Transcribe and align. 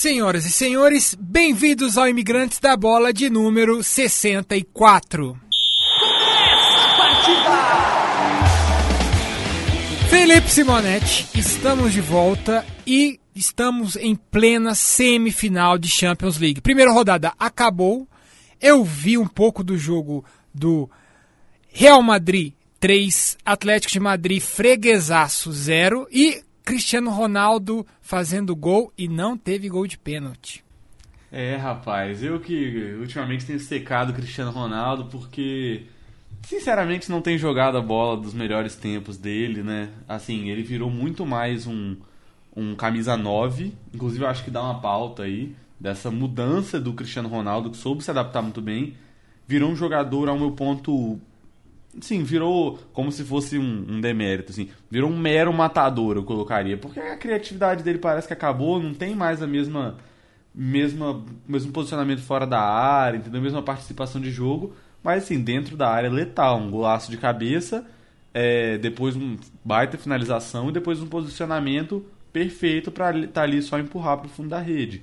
Senhoras 0.00 0.46
e 0.46 0.50
senhores, 0.50 1.14
bem-vindos 1.14 1.98
ao 1.98 2.08
Imigrantes 2.08 2.58
da 2.58 2.74
Bola 2.74 3.12
de 3.12 3.28
número 3.28 3.82
64. 3.82 5.38
Começa 5.98 6.78
a 6.86 6.96
partida! 6.96 7.50
Felipe 10.08 10.50
Simonetti, 10.50 11.28
estamos 11.34 11.92
de 11.92 12.00
volta 12.00 12.64
e 12.86 13.20
estamos 13.34 13.94
em 13.96 14.16
plena 14.16 14.74
semifinal 14.74 15.76
de 15.76 15.90
Champions 15.90 16.38
League. 16.38 16.62
Primeira 16.62 16.92
rodada 16.92 17.34
acabou. 17.38 18.08
Eu 18.58 18.82
vi 18.82 19.18
um 19.18 19.26
pouco 19.26 19.62
do 19.62 19.76
jogo 19.76 20.24
do 20.54 20.88
Real 21.68 22.02
Madrid 22.02 22.54
3, 22.80 23.36
Atlético 23.44 23.92
de 23.92 24.00
Madrid 24.00 24.40
freguesaço 24.40 25.52
0 25.52 26.08
e 26.10 26.42
Cristiano 26.70 27.10
Ronaldo 27.10 27.84
fazendo 28.00 28.54
gol 28.54 28.92
e 28.96 29.08
não 29.08 29.36
teve 29.36 29.68
gol 29.68 29.88
de 29.88 29.98
pênalti. 29.98 30.64
É, 31.32 31.56
rapaz, 31.56 32.22
eu 32.22 32.38
que 32.38 32.94
ultimamente 33.00 33.44
tenho 33.44 33.58
secado 33.58 34.12
o 34.12 34.14
Cristiano 34.14 34.52
Ronaldo 34.52 35.06
porque 35.06 35.86
sinceramente 36.42 37.10
não 37.10 37.20
tem 37.20 37.36
jogado 37.36 37.76
a 37.76 37.82
bola 37.82 38.16
dos 38.16 38.32
melhores 38.32 38.76
tempos 38.76 39.16
dele, 39.16 39.64
né? 39.64 39.88
Assim, 40.08 40.48
ele 40.48 40.62
virou 40.62 40.88
muito 40.88 41.26
mais 41.26 41.66
um, 41.66 41.96
um 42.56 42.76
camisa 42.76 43.16
9, 43.16 43.74
inclusive 43.92 44.22
eu 44.22 44.28
acho 44.28 44.44
que 44.44 44.50
dá 44.52 44.62
uma 44.62 44.80
pauta 44.80 45.24
aí 45.24 45.56
dessa 45.78 46.08
mudança 46.08 46.78
do 46.78 46.92
Cristiano 46.92 47.28
Ronaldo, 47.28 47.70
que 47.70 47.78
soube 47.78 48.04
se 48.04 48.12
adaptar 48.12 48.42
muito 48.42 48.62
bem, 48.62 48.94
virou 49.44 49.72
um 49.72 49.76
jogador 49.76 50.28
ao 50.28 50.38
meu 50.38 50.52
ponto 50.52 51.20
Sim, 51.98 52.22
virou 52.22 52.78
como 52.92 53.10
se 53.10 53.24
fosse 53.24 53.58
um, 53.58 53.86
um, 53.88 54.00
demérito, 54.00 54.52
assim. 54.52 54.68
Virou 54.90 55.10
um 55.10 55.18
mero 55.18 55.52
matador, 55.52 56.16
eu 56.16 56.22
colocaria. 56.22 56.76
Porque 56.76 57.00
a 57.00 57.16
criatividade 57.16 57.82
dele 57.82 57.98
parece 57.98 58.28
que 58.28 58.32
acabou, 58.32 58.80
não 58.80 58.94
tem 58.94 59.14
mais 59.14 59.42
a 59.42 59.46
mesma. 59.46 59.96
mesma 60.54 61.24
mesmo 61.48 61.72
posicionamento 61.72 62.22
fora 62.22 62.46
da 62.46 62.60
área, 62.60 63.18
entendeu? 63.18 63.40
Mesma 63.40 63.62
participação 63.62 64.20
de 64.20 64.30
jogo. 64.30 64.74
Mas 65.02 65.24
assim, 65.24 65.40
dentro 65.42 65.76
da 65.76 65.88
área 65.90 66.10
letal. 66.10 66.58
Um 66.58 66.70
golaço 66.70 67.10
de 67.10 67.16
cabeça, 67.16 67.84
é, 68.32 68.78
depois 68.78 69.16
um 69.16 69.36
baita 69.64 69.98
finalização 69.98 70.68
e 70.68 70.72
depois 70.72 71.00
um 71.00 71.08
posicionamento 71.08 72.04
perfeito 72.32 72.92
para 72.92 73.16
estar 73.18 73.32
tá 73.32 73.42
ali 73.42 73.60
só 73.62 73.78
empurrar 73.78 74.18
para 74.18 74.26
o 74.26 74.30
fundo 74.30 74.50
da 74.50 74.60
rede. 74.60 75.02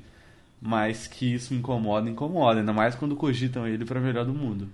Mas 0.62 1.06
que 1.08 1.34
isso 1.34 1.54
incomoda, 1.54 2.10
incomoda. 2.10 2.60
Ainda 2.62 2.74
mais 2.74 2.96
quando 2.96 3.16
cogitam 3.16 3.68
ele 3.68 3.86
para 3.86 4.00
melhor 4.00 4.26
do 4.26 4.34
mundo. 4.34 4.70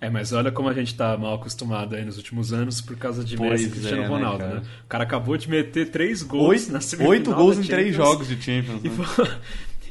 É, 0.00 0.08
mas 0.08 0.32
olha 0.32 0.52
como 0.52 0.68
a 0.68 0.72
gente 0.72 0.94
tá 0.94 1.16
mal 1.16 1.34
acostumado 1.34 1.96
aí 1.96 2.04
nos 2.04 2.16
últimos 2.16 2.52
anos 2.52 2.80
por 2.80 2.96
causa 2.96 3.24
de 3.24 3.36
Messi 3.36 3.66
e 3.66 3.70
Cristiano 3.70 4.02
é, 4.02 4.02
né, 4.02 4.08
Ronaldo, 4.08 4.44
né, 4.44 4.54
né, 4.54 4.62
O 4.84 4.88
cara 4.88 5.02
acabou 5.02 5.36
de 5.36 5.50
meter 5.50 5.90
três 5.90 6.22
gols 6.22 6.48
oito, 6.48 6.72
na 6.72 6.80
semifinal 6.80 7.10
Oito 7.10 7.34
gols 7.34 7.58
em 7.58 7.64
três 7.64 7.96
jogos 7.96 8.28
de 8.28 8.40
Champions. 8.40 8.80
Né? 8.80 8.90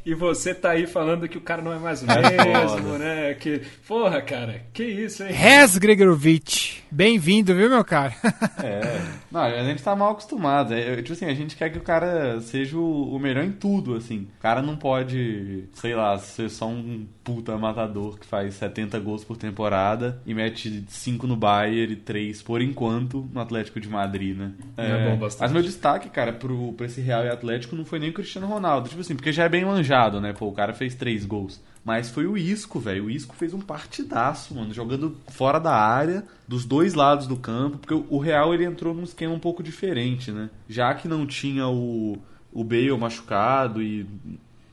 E 0.07 0.13
você 0.13 0.55
tá 0.55 0.69
aí 0.69 0.87
falando 0.87 1.27
que 1.27 1.37
o 1.37 1.41
cara 1.41 1.61
não 1.61 1.73
é 1.73 1.77
mais 1.77 2.01
o 2.01 2.05
mesmo, 2.05 2.97
né? 2.97 3.33
Que, 3.33 3.61
porra, 3.85 4.21
cara, 4.21 4.61
que 4.71 4.81
isso, 4.81 5.21
hein? 5.21 5.33
Res 5.33 5.77
Gregorovic, 5.77 6.77
bem-vindo, 6.89 7.53
viu, 7.53 7.69
meu 7.69 7.83
cara? 7.83 8.13
é, 8.63 9.01
não, 9.29 9.41
a 9.41 9.63
gente 9.65 9.83
tá 9.83 9.93
mal 9.97 10.11
acostumado. 10.11 10.73
É, 10.73 10.95
tipo 11.01 11.11
assim, 11.11 11.25
a 11.25 11.33
gente 11.33 11.57
quer 11.57 11.69
que 11.69 11.77
o 11.77 11.81
cara 11.81 12.39
seja 12.39 12.77
o, 12.77 13.19
melhor 13.19 13.43
em 13.43 13.51
tudo, 13.51 13.95
assim. 13.95 14.29
O 14.37 14.41
cara 14.41 14.61
não 14.61 14.77
pode, 14.77 15.65
sei 15.73 15.93
lá, 15.93 16.17
ser 16.17 16.49
só 16.49 16.69
um 16.69 17.05
puta 17.21 17.57
matador 17.57 18.17
que 18.17 18.25
faz 18.25 18.53
70 18.53 18.97
gols 19.01 19.25
por 19.25 19.35
temporada 19.35 20.21
e 20.25 20.33
mete 20.33 20.85
5 20.87 21.27
no 21.27 21.35
Bayern 21.35 21.91
e 21.91 21.97
3, 21.97 22.41
por 22.43 22.61
enquanto, 22.61 23.29
no 23.33 23.41
Atlético 23.41 23.81
de 23.81 23.89
Madrid, 23.89 24.37
né? 24.37 24.53
É, 24.77 24.89
é 24.89 25.09
bom 25.09 25.17
bastante. 25.17 25.41
Mas 25.41 25.51
meu 25.51 25.61
destaque, 25.61 26.07
cara, 26.07 26.31
pro, 26.31 26.71
pra 26.71 26.85
esse 26.85 27.01
Real 27.01 27.25
e 27.25 27.29
Atlético 27.29 27.75
não 27.75 27.83
foi 27.83 27.99
nem 27.99 28.11
o 28.11 28.13
Cristiano 28.13 28.47
Ronaldo. 28.47 28.87
Tipo 28.87 29.01
assim, 29.01 29.13
porque 29.13 29.33
já 29.33 29.43
é 29.43 29.49
bem 29.49 29.65
manjado 29.65 29.96
né? 30.21 30.33
Pô, 30.33 30.47
o 30.47 30.53
cara 30.53 30.73
fez 30.73 30.95
três 30.95 31.25
gols. 31.25 31.61
Mas 31.83 32.09
foi 32.09 32.27
o 32.27 32.37
Isco, 32.37 32.79
velho. 32.79 33.05
O 33.05 33.09
Isco 33.09 33.35
fez 33.35 33.53
um 33.53 33.61
partidaço, 33.61 34.53
mano. 34.53 34.73
Jogando 34.73 35.15
fora 35.29 35.57
da 35.57 35.73
área, 35.73 36.25
dos 36.47 36.65
dois 36.65 36.93
lados 36.93 37.27
do 37.27 37.37
campo. 37.37 37.77
Porque 37.77 37.93
o 37.93 38.17
Real 38.19 38.53
ele 38.53 38.65
entrou 38.65 38.93
num 38.93 39.03
esquema 39.03 39.33
um 39.33 39.39
pouco 39.39 39.63
diferente, 39.63 40.31
né? 40.31 40.49
Já 40.67 40.93
que 40.93 41.07
não 41.07 41.25
tinha 41.25 41.67
o, 41.67 42.17
o 42.51 42.63
Bale 42.63 42.97
machucado 42.97 43.81
e 43.81 44.05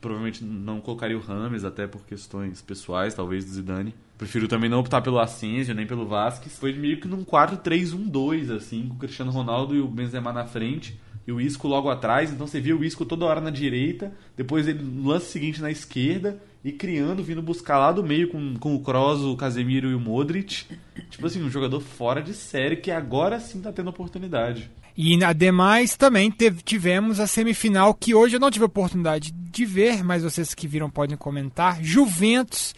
provavelmente 0.01 0.43
não 0.43 0.81
colocaria 0.81 1.17
o 1.17 1.21
Rames, 1.21 1.63
até 1.63 1.87
por 1.87 2.05
questões 2.05 2.61
pessoais, 2.61 3.13
talvez 3.13 3.45
do 3.45 3.51
Zidane. 3.51 3.95
Prefiro 4.17 4.47
também 4.47 4.69
não 4.69 4.79
optar 4.79 5.01
pelo 5.01 5.17
Asensio, 5.17 5.73
nem 5.73 5.87
pelo 5.87 6.05
Vasquez. 6.05 6.57
Foi 6.57 6.73
meio 6.73 6.99
que 6.99 7.07
num 7.07 7.23
4-3-1-2, 7.23 8.55
assim, 8.55 8.87
com 8.87 8.95
o 8.95 8.97
Cristiano 8.97 9.31
Ronaldo 9.31 9.75
e 9.75 9.79
o 9.79 9.87
Benzema 9.87 10.31
na 10.31 10.45
frente 10.45 10.99
e 11.27 11.31
o 11.31 11.41
Isco 11.41 11.67
logo 11.67 11.89
atrás. 11.89 12.31
Então 12.31 12.47
você 12.47 12.59
via 12.59 12.75
o 12.75 12.83
Isco 12.83 13.05
toda 13.05 13.25
hora 13.25 13.41
na 13.41 13.49
direita, 13.49 14.13
depois 14.35 14.67
ele 14.67 14.83
no 14.83 15.09
lance 15.09 15.31
seguinte 15.31 15.61
na 15.61 15.71
esquerda 15.71 16.41
e 16.63 16.71
criando, 16.71 17.23
vindo 17.23 17.41
buscar 17.41 17.77
lá 17.77 17.91
do 17.91 18.03
meio 18.03 18.29
com, 18.29 18.55
com 18.55 18.75
o 18.75 18.79
Kroos, 18.79 19.21
o 19.21 19.35
Casemiro 19.35 19.89
e 19.89 19.95
o 19.95 19.99
Modric. 19.99 20.65
Tipo 21.09 21.27
assim, 21.27 21.43
um 21.43 21.49
jogador 21.49 21.79
fora 21.79 22.21
de 22.21 22.33
série 22.33 22.77
que 22.77 22.91
agora 22.91 23.39
sim 23.39 23.61
tá 23.61 23.71
tendo 23.71 23.89
oportunidade. 23.89 24.69
E 24.97 25.21
ademais 25.23 25.97
também 25.97 26.31
teve, 26.31 26.61
tivemos 26.61 27.19
a 27.19 27.27
semifinal 27.27 27.93
que 27.93 28.15
hoje 28.15 28.37
eu 28.37 28.39
não 28.39 28.49
tive 28.49 28.63
a 28.63 28.67
oportunidade 28.67 29.31
de 29.31 29.65
ver, 29.65 30.03
mas 30.03 30.23
vocês 30.23 30.53
que 30.53 30.67
viram 30.67 30.89
podem 30.89 31.17
comentar. 31.17 31.83
Juventus 31.83 32.73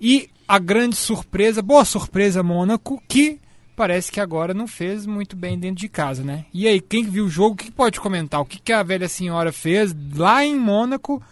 e 0.00 0.30
a 0.46 0.58
grande 0.58 0.96
surpresa, 0.96 1.60
boa 1.60 1.84
surpresa 1.84 2.42
Mônaco, 2.42 3.02
que 3.06 3.38
parece 3.78 4.10
que 4.10 4.18
agora 4.18 4.52
não 4.52 4.66
fez 4.66 5.06
muito 5.06 5.36
bem 5.36 5.56
dentro 5.56 5.76
de 5.76 5.88
casa, 5.88 6.24
né? 6.24 6.46
E 6.52 6.66
aí, 6.66 6.80
quem 6.80 7.04
viu 7.04 7.26
o 7.26 7.30
jogo, 7.30 7.54
o 7.54 7.56
que 7.56 7.70
pode 7.70 8.00
comentar? 8.00 8.40
O 8.40 8.44
que, 8.44 8.60
que 8.60 8.72
a 8.72 8.82
velha 8.82 9.08
senhora 9.08 9.52
fez 9.52 9.94
lá 10.16 10.44
em 10.44 10.56
Mônaco 10.56 11.22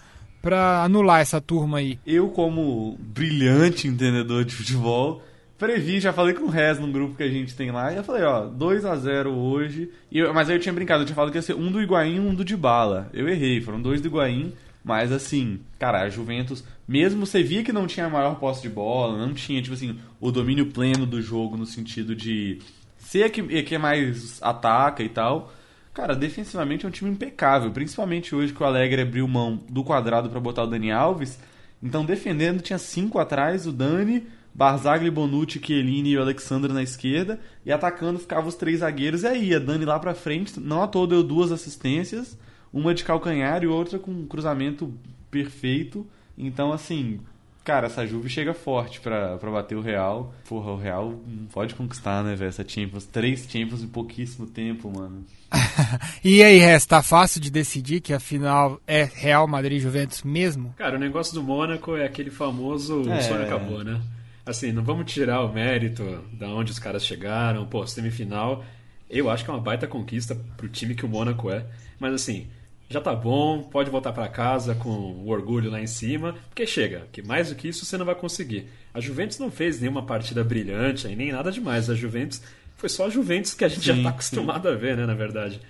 para 0.41 0.85
anular 0.85 1.21
essa 1.21 1.41
turma 1.41 1.79
aí? 1.79 1.99
Eu, 2.07 2.29
como 2.29 2.97
brilhante 3.01 3.89
entendedor 3.89 4.45
de 4.45 4.55
futebol, 4.55 5.25
previ, 5.59 5.99
já 5.99 6.13
falei 6.13 6.35
com 6.35 6.45
o 6.45 6.49
Rez 6.49 6.79
num 6.79 6.93
grupo 6.93 7.17
que 7.17 7.25
a 7.25 7.29
gente 7.29 7.53
tem 7.57 7.73
lá, 7.73 7.93
e 7.93 7.97
eu 7.97 8.05
falei, 8.05 8.23
ó, 8.23 8.47
2 8.47 8.85
a 8.85 8.95
0 8.95 9.33
hoje. 9.33 9.91
Eu, 10.13 10.33
mas 10.33 10.49
aí 10.49 10.55
eu 10.55 10.61
tinha 10.61 10.73
brincado, 10.73 11.03
eu 11.03 11.07
tinha 11.07 11.17
falado 11.17 11.33
que 11.33 11.39
ia 11.39 11.43
ser 11.43 11.57
um 11.57 11.73
do 11.73 11.83
Higuaín 11.83 12.15
e 12.15 12.21
um 12.21 12.33
do 12.33 12.45
Dybala. 12.45 13.11
Eu 13.13 13.29
errei, 13.29 13.61
foram 13.61 13.83
dois 13.83 14.01
do 14.01 14.07
Higuaín, 14.07 14.53
mas 14.85 15.11
assim, 15.11 15.59
cara, 15.81 16.03
a 16.03 16.09
Juventus 16.09 16.63
mesmo 16.87 17.27
você 17.27 17.43
via 17.43 17.65
que 17.65 17.73
não 17.73 17.87
tinha 17.87 18.09
maior 18.09 18.37
posse 18.37 18.63
de 18.63 18.69
bola, 18.69 19.19
não 19.19 19.35
tinha, 19.35 19.61
tipo 19.61 19.75
assim, 19.75 19.99
o 20.21 20.31
domínio 20.31 20.67
pleno 20.67 21.05
do 21.05 21.21
jogo 21.21 21.57
no 21.57 21.67
sentido 21.67 22.15
de 22.15 22.59
ser 22.97 23.31
que, 23.31 23.63
que 23.63 23.79
mais 23.79 24.41
ataca 24.43 25.03
e 25.03 25.09
tal. 25.09 25.53
Cara, 25.93 26.15
defensivamente 26.15 26.85
é 26.85 26.89
um 26.89 26.93
time 26.93 27.11
impecável, 27.11 27.71
principalmente 27.71 28.35
hoje 28.35 28.53
que 28.53 28.63
o 28.63 28.67
Alegre 28.67 29.03
abriu 29.03 29.27
mão 29.27 29.59
do 29.69 29.83
quadrado 29.83 30.29
para 30.29 30.39
botar 30.39 30.65
o 30.65 30.67
Dani 30.67 30.93
Alves. 30.93 31.39
Então, 31.83 32.05
defendendo, 32.05 32.61
tinha 32.61 32.79
cinco 32.79 33.19
atrás, 33.19 33.67
o 33.67 33.73
Dani, 33.73 34.27
Barzagli, 34.55 35.11
Bonucci, 35.11 35.61
Chiellini 35.63 36.11
e 36.11 36.19
o 36.19 36.23
Alexandre 36.23 36.73
na 36.73 36.83
esquerda, 36.83 37.41
e 37.65 37.73
atacando 37.73 38.19
ficavam 38.19 38.49
os 38.49 38.55
três 38.55 38.81
zagueiros, 38.81 39.23
e 39.23 39.27
aí 39.27 39.55
a 39.55 39.59
Dani 39.59 39.85
lá 39.85 39.99
pra 39.99 40.15
frente, 40.15 40.59
não 40.61 40.83
à 40.83 40.89
toa 40.89 41.07
deu 41.07 41.23
duas 41.23 41.51
assistências, 41.51 42.39
uma 42.73 42.95
de 42.95 43.05
calcanhar 43.05 43.63
e 43.63 43.67
outra 43.67 43.99
com 43.99 44.11
um 44.11 44.27
cruzamento 44.27 44.93
perfeito. 45.31 46.07
Então, 46.37 46.73
assim, 46.73 47.21
cara, 47.65 47.87
essa 47.87 48.07
Juve 48.07 48.29
chega 48.29 48.55
forte 48.55 49.01
pra, 49.01 49.37
pra 49.39 49.51
bater 49.51 49.75
o 49.75 49.81
Real. 49.81 50.33
Porra, 50.49 50.71
o 50.71 50.77
Real 50.77 51.21
não 51.27 51.47
pode 51.47 51.75
conquistar, 51.75 52.23
né, 52.23 52.37
velho? 52.37 52.49
Essa 52.49 52.67
Champions. 52.67 53.07
Três 53.07 53.47
Champions 53.51 53.83
em 53.83 53.89
pouquíssimo 53.89 54.47
tempo, 54.47 54.91
mano. 54.91 55.25
e 56.23 56.43
aí, 56.43 56.59
Resta, 56.59 56.97
tá 56.97 57.03
fácil 57.03 57.41
de 57.41 57.51
decidir 57.51 58.01
que 58.01 58.13
a 58.13 58.21
final 58.21 58.81
é 58.87 59.03
Real 59.03 59.47
Madrid 59.49 59.81
Juventus 59.81 60.23
mesmo? 60.23 60.75
Cara, 60.79 60.97
o 60.97 61.01
negócio 61.01 61.35
do 61.35 61.43
Mônaco 61.43 61.97
é 61.97 62.05
aquele 62.05 62.31
famoso 62.31 63.11
é... 63.11 63.21
sonho 63.21 63.43
acabou, 63.43 63.83
né? 63.83 64.01
Assim, 64.45 64.71
não 64.71 64.85
vamos 64.85 65.13
tirar 65.13 65.43
o 65.43 65.53
mérito 65.53 66.25
da 66.33 66.49
onde 66.49 66.71
os 66.71 66.79
caras 66.79 67.05
chegaram, 67.05 67.67
pô, 67.67 67.85
semifinal. 67.85 68.65
Eu 69.11 69.29
acho 69.29 69.45
que 69.45 69.51
é 69.51 69.55
uma 69.55 69.61
baita 69.61 69.89
conquista 69.89 70.37
pro 70.57 70.69
time 70.69 70.95
que 70.95 71.05
o 71.05 71.09
Mônaco 71.09 71.51
é. 71.51 71.67
Mas 71.99 72.15
assim, 72.15 72.47
já 72.89 73.01
tá 73.01 73.15
bom, 73.15 73.63
pode 73.63 73.91
voltar 73.91 74.13
para 74.13 74.29
casa 74.29 74.75
com 74.75 74.89
o 74.89 75.29
orgulho 75.29 75.71
lá 75.71 75.81
em 75.81 75.87
cima, 75.87 76.37
porque 76.49 76.67
chega, 76.67 77.09
que 77.13 77.21
mais 77.21 77.49
do 77.49 77.57
que 77.57 77.69
isso 77.69 77.85
você 77.85 77.99
não 77.99 78.07
vai 78.07 78.15
conseguir. 78.15 78.69
A 78.95 79.01
Juventus 79.01 79.39
não 79.39 79.51
fez 79.51 79.81
nenhuma 79.81 80.05
partida 80.05 80.45
brilhante, 80.45 81.09
nem 81.09 81.33
nada 81.33 81.51
demais. 81.51 81.91
A 81.91 81.95
Juventus 81.95 82.43
foi 82.77 82.89
só 82.89 83.07
a 83.07 83.11
Juventus 83.11 83.55
que 83.55 83.65
a 83.65 83.69
gente 83.69 83.81
sim, 83.81 83.87
já 83.87 83.97
está 83.97 84.11
acostumado 84.11 84.69
sim. 84.69 84.75
a 84.75 84.79
ver, 84.79 84.97
né, 84.97 85.05
na 85.05 85.15
verdade. 85.15 85.61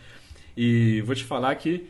E 0.57 1.01
vou 1.03 1.15
te 1.15 1.25
falar 1.25 1.55
que 1.55 1.87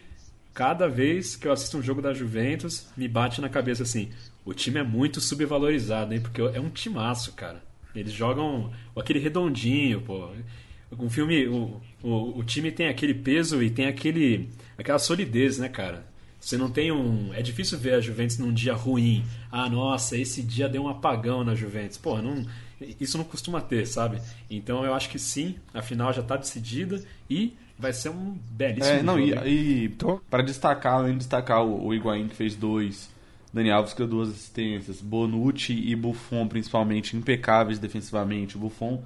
cada 0.54 0.88
vez 0.88 1.36
que 1.36 1.46
eu 1.46 1.52
assisto 1.52 1.76
um 1.76 1.82
jogo 1.82 2.00
da 2.00 2.14
Juventus, 2.14 2.86
me 2.96 3.06
bate 3.06 3.40
na 3.40 3.48
cabeça 3.48 3.82
assim, 3.82 4.10
o 4.44 4.54
time 4.54 4.78
é 4.78 4.82
muito 4.82 5.20
subvalorizado, 5.20 6.14
hein, 6.14 6.20
porque 6.20 6.40
é 6.40 6.60
um 6.60 6.70
timaço, 6.70 7.32
cara. 7.32 7.62
Eles 7.94 8.12
jogam 8.12 8.70
aquele 8.94 9.18
redondinho, 9.18 10.00
pô. 10.02 10.30
Um 10.98 11.10
filme, 11.10 11.46
o, 11.48 11.80
o, 12.02 12.38
o 12.38 12.44
time 12.44 12.70
tem 12.70 12.88
aquele 12.88 13.14
peso 13.14 13.62
e 13.62 13.70
tem 13.70 13.86
aquele 13.86 14.48
aquela 14.78 14.98
solidez, 14.98 15.58
né, 15.58 15.68
cara? 15.68 16.06
Você 16.38 16.56
não 16.56 16.70
tem 16.70 16.92
um. 16.92 17.34
É 17.34 17.42
difícil 17.42 17.78
ver 17.78 17.94
a 17.94 18.00
Juventus 18.00 18.38
num 18.38 18.52
dia 18.52 18.74
ruim. 18.74 19.24
Ah, 19.50 19.68
nossa, 19.68 20.16
esse 20.16 20.42
dia 20.42 20.68
deu 20.68 20.84
um 20.84 20.88
apagão 20.88 21.42
na 21.42 21.54
Juventus. 21.54 21.98
Pô, 21.98 22.22
não, 22.22 22.46
isso 23.00 23.18
não 23.18 23.24
costuma 23.24 23.60
ter, 23.60 23.86
sabe? 23.86 24.20
Então 24.48 24.84
eu 24.84 24.94
acho 24.94 25.08
que 25.08 25.18
sim, 25.18 25.56
a 25.74 25.82
final 25.82 26.12
já 26.12 26.20
está 26.22 26.36
decidida 26.36 27.02
e 27.28 27.54
vai 27.78 27.92
ser 27.92 28.10
um 28.10 28.38
belíssimo 28.50 28.98
é, 28.98 29.02
não, 29.02 29.18
jogo. 29.18 29.46
E, 29.46 29.86
e 29.86 29.96
para 30.30 30.42
destacar, 30.42 30.94
além 30.94 31.12
de 31.12 31.18
destacar 31.18 31.64
o, 31.64 31.86
o 31.86 31.94
Higuaín 31.94 32.28
que 32.28 32.36
fez 32.36 32.54
dois, 32.54 33.10
Dani 33.52 33.70
Alves 33.70 33.92
que 33.92 33.98
deu 33.98 34.06
duas 34.06 34.28
assistências, 34.28 35.00
Bonucci 35.00 35.72
e 35.72 35.96
Buffon 35.96 36.46
principalmente 36.46 37.16
impecáveis 37.16 37.78
defensivamente. 37.78 38.56
O 38.56 38.60
Buffon 38.60 39.02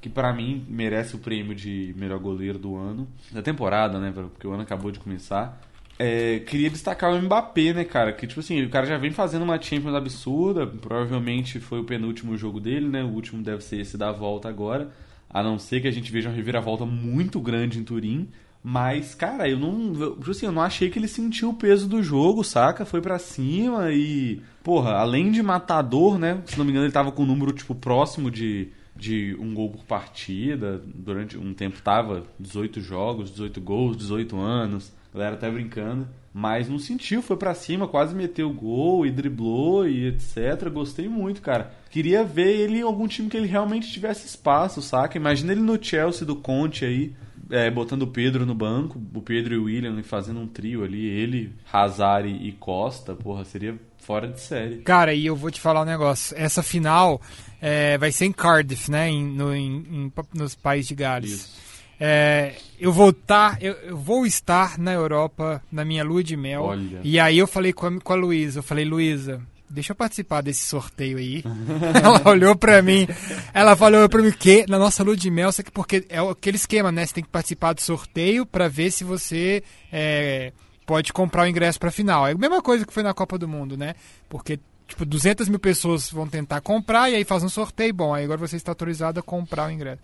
que 0.00 0.08
para 0.08 0.32
mim 0.32 0.64
merece 0.68 1.16
o 1.16 1.18
prêmio 1.18 1.54
de 1.54 1.94
melhor 1.96 2.18
goleiro 2.18 2.58
do 2.58 2.76
ano, 2.76 3.08
da 3.32 3.42
temporada, 3.42 3.98
né, 3.98 4.12
porque 4.12 4.46
o 4.46 4.52
ano 4.52 4.62
acabou 4.62 4.90
de 4.90 4.98
começar. 4.98 5.60
É, 5.98 6.38
queria 6.40 6.70
destacar 6.70 7.12
o 7.12 7.20
Mbappé, 7.20 7.72
né, 7.72 7.84
cara? 7.84 8.12
Que, 8.12 8.26
tipo 8.26 8.38
assim, 8.38 8.62
o 8.62 8.70
cara 8.70 8.86
já 8.86 8.96
vem 8.96 9.10
fazendo 9.10 9.42
uma 9.42 9.60
Champions 9.60 9.96
absurda. 9.96 10.64
Provavelmente 10.64 11.58
foi 11.58 11.80
o 11.80 11.84
penúltimo 11.84 12.36
jogo 12.36 12.60
dele, 12.60 12.88
né? 12.88 13.02
O 13.02 13.08
último 13.08 13.42
deve 13.42 13.64
ser 13.64 13.80
esse 13.80 13.98
da 13.98 14.12
volta 14.12 14.48
agora. 14.48 14.92
A 15.28 15.42
não 15.42 15.58
ser 15.58 15.80
que 15.80 15.88
a 15.88 15.90
gente 15.90 16.12
veja 16.12 16.28
uma 16.28 16.36
reviravolta 16.36 16.86
muito 16.86 17.40
grande 17.40 17.80
em 17.80 17.84
Turim. 17.84 18.28
Mas, 18.62 19.14
cara, 19.14 19.48
eu 19.48 19.58
não. 19.58 19.92
Tipo 19.92 20.30
assim, 20.30 20.46
eu 20.46 20.52
não 20.52 20.62
achei 20.62 20.88
que 20.88 20.98
ele 20.98 21.08
sentiu 21.08 21.50
o 21.50 21.54
peso 21.54 21.88
do 21.88 22.00
jogo, 22.00 22.44
saca? 22.44 22.84
Foi 22.84 23.00
para 23.00 23.18
cima 23.18 23.90
e. 23.90 24.40
Porra, 24.62 24.92
além 24.92 25.32
de 25.32 25.42
matador, 25.42 26.16
né? 26.16 26.42
Se 26.46 26.56
não 26.56 26.64
me 26.64 26.70
engano, 26.70 26.86
ele 26.86 26.92
tava 26.92 27.10
com 27.10 27.24
um 27.24 27.26
número, 27.26 27.52
tipo, 27.52 27.74
próximo 27.74 28.30
de, 28.30 28.68
de 28.98 29.36
um 29.38 29.54
gol 29.54 29.70
por 29.70 29.84
partida. 29.84 30.82
Durante 30.84 31.38
um 31.38 31.54
tempo 31.54 31.80
tava 31.80 32.24
18 32.38 32.80
jogos, 32.80 33.30
18 33.30 33.60
gols, 33.60 33.96
18 33.96 34.36
anos. 34.36 34.92
A 35.14 35.16
galera 35.16 35.36
até 35.36 35.50
brincando. 35.50 36.06
Mas 36.34 36.68
não 36.68 36.78
sentiu, 36.78 37.22
foi 37.22 37.36
para 37.36 37.54
cima, 37.54 37.88
quase 37.88 38.14
meteu 38.14 38.52
gol 38.52 39.06
e 39.06 39.10
driblou 39.10 39.88
e 39.88 40.06
etc. 40.06 40.68
Gostei 40.70 41.08
muito, 41.08 41.40
cara. 41.40 41.72
Queria 41.90 42.22
ver 42.22 42.54
ele 42.54 42.78
em 42.78 42.82
algum 42.82 43.08
time 43.08 43.30
que 43.30 43.36
ele 43.36 43.46
realmente 43.46 43.90
tivesse 43.90 44.26
espaço, 44.26 44.82
saca? 44.82 45.16
Imagina 45.16 45.52
ele 45.52 45.62
no 45.62 45.82
Chelsea 45.82 46.26
do 46.26 46.36
Conte 46.36 46.84
aí, 46.84 47.14
é, 47.50 47.70
botando 47.70 48.02
o 48.02 48.06
Pedro 48.06 48.44
no 48.44 48.54
banco, 48.54 49.00
o 49.14 49.22
Pedro 49.22 49.54
e 49.54 49.58
o 49.58 49.64
William 49.64 50.00
fazendo 50.02 50.38
um 50.38 50.46
trio 50.46 50.84
ali, 50.84 51.06
ele, 51.06 51.54
Hazard 51.72 52.28
e 52.28 52.52
Costa, 52.52 53.14
porra, 53.14 53.44
seria 53.44 53.78
fora 53.98 54.28
de 54.28 54.40
série. 54.40 54.78
Cara, 54.78 55.12
e 55.12 55.26
eu 55.26 55.36
vou 55.36 55.50
te 55.50 55.60
falar 55.60 55.82
um 55.82 55.86
negócio. 55.86 56.36
Essa 56.38 56.62
final 56.62 57.20
é, 57.60 57.98
vai 57.98 58.12
ser 58.12 58.26
em 58.26 58.32
Cardiff, 58.32 58.90
né? 58.90 59.08
Em, 59.08 59.24
no, 59.24 59.54
em, 59.54 59.76
em, 59.90 60.12
nos 60.34 60.54
Países 60.54 60.88
de 60.88 60.94
Gales. 60.94 61.32
Isso. 61.32 61.68
É, 62.00 62.54
eu 62.78 62.92
vou 62.92 63.10
estar, 63.10 63.56
tá, 63.56 63.58
eu, 63.60 63.72
eu, 63.74 63.96
vou 63.96 64.24
estar 64.24 64.78
na 64.78 64.92
Europa 64.92 65.60
na 65.70 65.84
minha 65.84 66.04
lua 66.04 66.22
de 66.22 66.36
mel. 66.36 66.62
Olha. 66.62 67.00
E 67.02 67.18
aí 67.18 67.38
eu 67.38 67.46
falei 67.46 67.72
com 67.72 67.86
a, 67.86 68.00
com 68.00 68.12
a 68.12 68.16
Luísa, 68.16 68.60
eu 68.60 68.62
falei, 68.62 68.84
Luísa, 68.84 69.42
deixa 69.68 69.92
eu 69.92 69.96
participar 69.96 70.40
desse 70.40 70.64
sorteio 70.64 71.18
aí. 71.18 71.42
ela 72.00 72.22
olhou 72.30 72.54
pra 72.54 72.80
mim, 72.82 73.06
ela 73.52 73.74
falou 73.74 74.08
pra 74.08 74.22
mim 74.22 74.30
que 74.30 74.64
na 74.68 74.78
nossa 74.78 75.02
lua 75.02 75.16
de 75.16 75.28
mel, 75.28 75.50
porque 75.72 76.06
é 76.08 76.18
aquele 76.18 76.56
esquema, 76.56 76.92
né? 76.92 77.04
Você 77.04 77.14
tem 77.14 77.24
que 77.24 77.30
participar 77.30 77.72
do 77.72 77.80
sorteio 77.80 78.46
para 78.46 78.68
ver 78.68 78.92
se 78.92 79.02
você 79.02 79.62
é, 79.92 80.52
pode 80.88 81.12
comprar 81.12 81.42
o 81.42 81.46
ingresso 81.46 81.78
pra 81.78 81.90
final. 81.90 82.26
É 82.26 82.32
a 82.32 82.34
mesma 82.34 82.62
coisa 82.62 82.86
que 82.86 82.92
foi 82.94 83.02
na 83.02 83.12
Copa 83.12 83.36
do 83.36 83.46
Mundo, 83.46 83.76
né? 83.76 83.94
Porque 84.26 84.58
tipo, 84.86 85.04
200 85.04 85.46
mil 85.46 85.58
pessoas 85.58 86.10
vão 86.10 86.26
tentar 86.26 86.62
comprar 86.62 87.10
e 87.10 87.14
aí 87.14 87.24
faz 87.24 87.44
um 87.44 87.48
sorteio. 87.50 87.92
Bom, 87.92 88.14
aí 88.14 88.24
agora 88.24 88.38
você 88.38 88.56
está 88.56 88.72
autorizado 88.72 89.20
a 89.20 89.22
comprar 89.22 89.68
o 89.68 89.70
ingresso. 89.70 90.00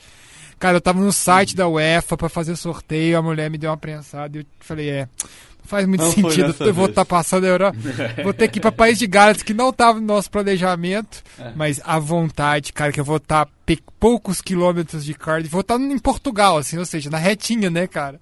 Cara, 0.58 0.76
eu 0.76 0.82
tava 0.82 1.00
no 1.00 1.10
site 1.10 1.56
da 1.56 1.66
UEFA 1.66 2.18
para 2.18 2.28
fazer 2.28 2.54
sorteio, 2.54 3.16
a 3.16 3.22
mulher 3.22 3.50
me 3.50 3.56
deu 3.56 3.70
uma 3.70 3.78
prensada 3.78 4.36
e 4.36 4.42
eu 4.42 4.46
falei, 4.60 4.90
é, 4.90 5.08
faz 5.64 5.86
muito 5.86 6.04
não 6.04 6.12
sentido. 6.12 6.54
Eu 6.60 6.74
vou 6.74 6.86
estar 6.86 7.04
tá 7.04 7.04
passando 7.04 7.44
a 7.44 7.48
Europa. 7.48 7.76
vou 8.22 8.32
ter 8.32 8.48
que 8.48 8.58
ir 8.58 8.60
para 8.60 8.70
país 8.72 8.98
de 8.98 9.06
Gales 9.06 9.42
que 9.42 9.54
não 9.54 9.70
estava 9.70 10.00
no 10.00 10.06
nosso 10.06 10.30
planejamento, 10.30 11.22
é. 11.38 11.52
mas 11.54 11.80
à 11.84 11.98
vontade, 11.98 12.72
cara, 12.72 12.92
que 12.92 13.00
eu 13.00 13.04
vou 13.04 13.16
estar 13.16 13.46
tá 13.46 13.52
poucos 13.98 14.42
quilômetros 14.42 15.04
de 15.04 15.14
Cardiff, 15.14 15.50
vou 15.50 15.62
estar 15.62 15.78
tá 15.78 15.82
em 15.82 15.98
Portugal, 15.98 16.58
assim, 16.58 16.76
ou 16.76 16.84
seja, 16.84 17.08
na 17.08 17.18
retinha, 17.18 17.70
né, 17.70 17.86
cara? 17.86 18.20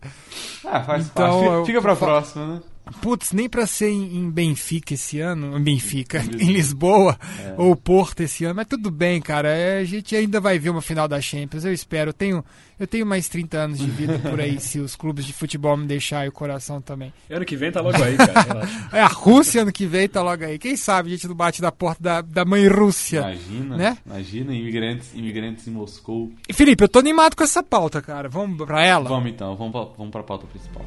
Ah, 0.64 0.80
faz 0.82 1.06
então, 1.06 1.44
parte. 1.44 1.66
Fica 1.66 1.82
pra 1.82 1.96
próxima, 1.96 2.46
né? 2.46 2.60
Putz, 3.00 3.32
nem 3.32 3.48
para 3.48 3.66
ser 3.66 3.90
em 3.90 4.28
Benfica 4.28 4.94
esse 4.94 5.20
ano, 5.20 5.56
em 5.56 5.62
Benfica, 5.62 6.18
em 6.18 6.52
Lisboa 6.52 7.16
é. 7.38 7.54
ou 7.56 7.76
Porto 7.76 8.20
esse 8.20 8.44
ano, 8.44 8.56
mas 8.56 8.66
tudo 8.66 8.90
bem, 8.90 9.20
cara. 9.20 9.48
É, 9.48 9.78
a 9.78 9.84
gente 9.84 10.16
ainda 10.16 10.40
vai 10.40 10.58
ver 10.58 10.70
uma 10.70 10.82
final 10.82 11.06
da 11.06 11.20
Champions, 11.20 11.64
eu 11.64 11.72
espero. 11.72 12.10
Eu 12.10 12.14
tenho, 12.14 12.44
eu 12.78 12.86
tenho 12.86 13.06
mais 13.06 13.28
30 13.28 13.56
anos 13.56 13.78
de 13.78 13.86
vida 13.86 14.18
por 14.18 14.40
aí, 14.40 14.58
se 14.58 14.80
os 14.80 14.96
clubes 14.96 15.24
de 15.24 15.32
futebol 15.32 15.76
me 15.76 15.86
deixarem 15.86 16.28
o 16.28 16.32
coração 16.32 16.80
também. 16.80 17.12
Ano 17.30 17.44
que 17.44 17.56
vem 17.56 17.70
tá 17.70 17.80
logo 17.80 18.02
aí, 18.02 18.16
cara. 18.16 18.68
é, 18.92 19.00
a 19.00 19.06
Rússia 19.06 19.62
ano 19.62 19.72
que 19.72 19.86
vem 19.86 20.08
tá 20.08 20.20
logo 20.20 20.44
aí. 20.44 20.58
Quem 20.58 20.76
sabe 20.76 21.08
a 21.08 21.12
gente 21.12 21.28
não 21.28 21.36
bate 21.36 21.62
da 21.62 21.70
porta 21.70 22.02
da, 22.02 22.20
da 22.20 22.44
mãe 22.44 22.66
Rússia. 22.66 23.20
Imagina, 23.20 23.76
né? 23.76 23.98
Imagina, 24.04 24.54
imigrantes, 24.54 25.14
imigrantes 25.14 25.68
em 25.68 25.70
Moscou. 25.70 26.32
E 26.48 26.52
Felipe, 26.52 26.82
eu 26.82 26.88
tô 26.88 26.98
animado 26.98 27.36
com 27.36 27.44
essa 27.44 27.62
pauta, 27.62 28.02
cara. 28.02 28.28
Vamos 28.28 28.66
pra 28.66 28.84
ela? 28.84 29.08
Vamos 29.08 29.30
então, 29.30 29.54
vamos 29.56 29.72
pra, 29.72 29.84
vamos 29.96 30.10
pra 30.10 30.22
pauta 30.24 30.46
principal. 30.46 30.84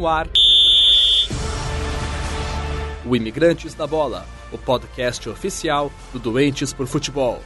No 0.00 0.06
ar. 0.06 0.28
O 3.06 3.14
Imigrantes 3.14 3.74
da 3.74 3.86
Bola, 3.86 4.26
o 4.52 4.58
podcast 4.58 5.28
oficial 5.28 5.92
do 6.12 6.18
Doentes 6.18 6.72
por 6.72 6.86
Futebol. 6.86 7.40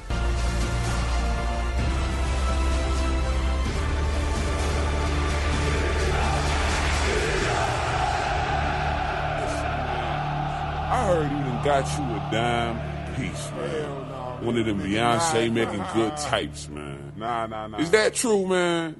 I 10.91 11.07
heard 11.07 11.31
you 11.31 11.39
done 11.39 11.65
got 11.65 11.99
you 11.99 12.05
a 12.05 12.31
dime 12.31 12.79
piece, 13.17 13.51
man. 13.53 14.47
One 14.47 14.59
of 14.59 14.67
them 14.67 14.81
Beyonce 14.81 15.51
making 15.51 15.83
good 15.95 16.17
types, 16.19 16.69
man. 16.69 17.13
Nah, 17.17 17.47
nah, 17.47 17.67
nah. 17.67 17.79
Is 17.79 17.91
that 17.91 18.15
true, 18.15 18.47
man? 18.47 18.95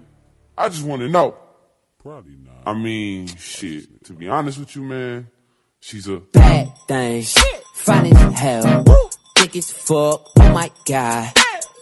I 0.57 0.69
just 0.69 0.85
want 0.85 1.03
to 1.03 1.09
know. 1.09 1.35
Probably 2.03 2.37
not. 2.37 2.54
I 2.67 2.73
mean, 2.73 3.27
shit. 3.27 4.05
To 4.05 4.13
be 4.15 4.29
honest 4.29 4.59
with 4.59 4.75
you, 4.75 4.83
man, 4.83 5.29
she's 5.81 6.09
a 6.09 6.17
bad 6.17 6.73
thing. 6.89 7.23
Fine 7.75 8.07
as 8.07 8.39
hell. 8.39 8.85
Thick 9.37 9.57
as 9.57 9.71
fuck. 9.71 10.31
Oh 10.39 10.53
my 10.53 10.71
god. 10.87 11.33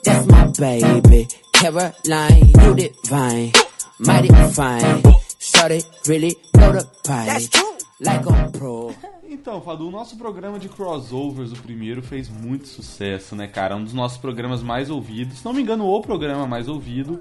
That's 0.05 0.27
my 0.27 0.47
baby. 0.59 1.29
Caroline, 1.53 2.51
you 2.61 2.75
divine. 2.75 3.53
Mighty 4.01 4.29
fine. 4.53 5.03
Shorty 5.39 5.83
really 6.09 6.37
know 6.57 6.73
the 6.73 6.89
pipe. 7.05 7.72
Like 8.03 8.59
pro. 8.59 8.95
Então, 9.29 9.61
Fadu, 9.63 9.89
o 9.89 9.91
nosso 9.91 10.17
programa 10.17 10.59
de 10.59 10.69
crossovers, 10.69 11.53
o 11.53 11.57
primeiro, 11.57 12.03
fez 12.03 12.29
muito 12.29 12.69
sucesso, 12.69 13.35
né, 13.35 13.47
cara? 13.47 13.77
Um 13.77 13.85
dos 13.85 13.95
nossos 13.95 14.19
programas 14.19 14.63
mais 14.63 14.91
ouvidos. 14.91 15.39
Se 15.39 15.45
não 15.45 15.53
me 15.53 15.63
engano, 15.63 15.87
o 15.87 16.01
programa 16.03 16.47
mais 16.47 16.69
ouvido 16.69 17.21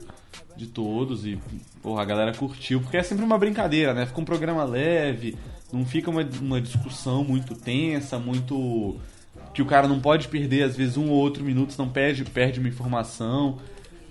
de 0.56 0.68
todos 0.68 1.26
e 1.26 1.40
porra, 1.82 2.02
a 2.02 2.06
galera 2.06 2.34
curtiu, 2.34 2.82
porque 2.82 2.98
é 2.98 3.04
sempre 3.04 3.24
uma 3.24 3.38
brincadeira, 3.38 3.94
né? 3.94 4.06
Fica 4.06 4.20
um 4.20 4.26
programa 4.26 4.64
leve, 4.64 5.38
não 5.72 5.86
fica 5.86 6.10
uma, 6.10 6.28
uma 6.42 6.60
discussão 6.60 7.24
muito 7.24 7.56
tensa, 7.56 8.20
muito. 8.20 8.98
que 9.54 9.62
o 9.62 9.66
cara 9.66 9.88
não 9.88 10.00
pode 10.00 10.28
perder, 10.28 10.64
às 10.64 10.76
vezes, 10.76 10.98
um 10.98 11.10
ou 11.10 11.18
outro 11.18 11.44
minuto, 11.44 11.76
não 11.78 11.88
perde, 11.88 12.26
perde 12.26 12.60
uma 12.60 12.70
informação. 12.70 13.58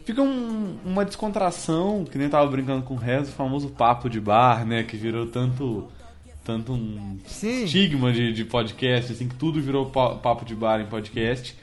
Fica 0.04 0.22
um, 0.22 0.76
uma 0.84 1.04
descontração, 1.04 2.04
que 2.04 2.16
nem 2.16 2.28
tava 2.28 2.50
brincando 2.50 2.82
com 2.82 2.94
o 2.94 2.96
Rez, 2.96 3.28
o 3.28 3.32
famoso 3.32 3.68
papo 3.68 4.08
de 4.08 4.20
bar, 4.20 4.64
né? 4.64 4.82
Que 4.82 4.96
virou 4.96 5.26
tanto. 5.26 5.86
Tanto 6.50 6.72
um 6.72 7.16
Sim. 7.26 7.62
estigma 7.62 8.12
de, 8.12 8.32
de 8.32 8.44
podcast, 8.44 9.12
assim, 9.12 9.28
que 9.28 9.36
tudo 9.36 9.60
virou 9.60 9.86
papo 9.86 10.44
de 10.44 10.52
bar 10.52 10.80
em 10.80 10.86
podcast. 10.86 11.56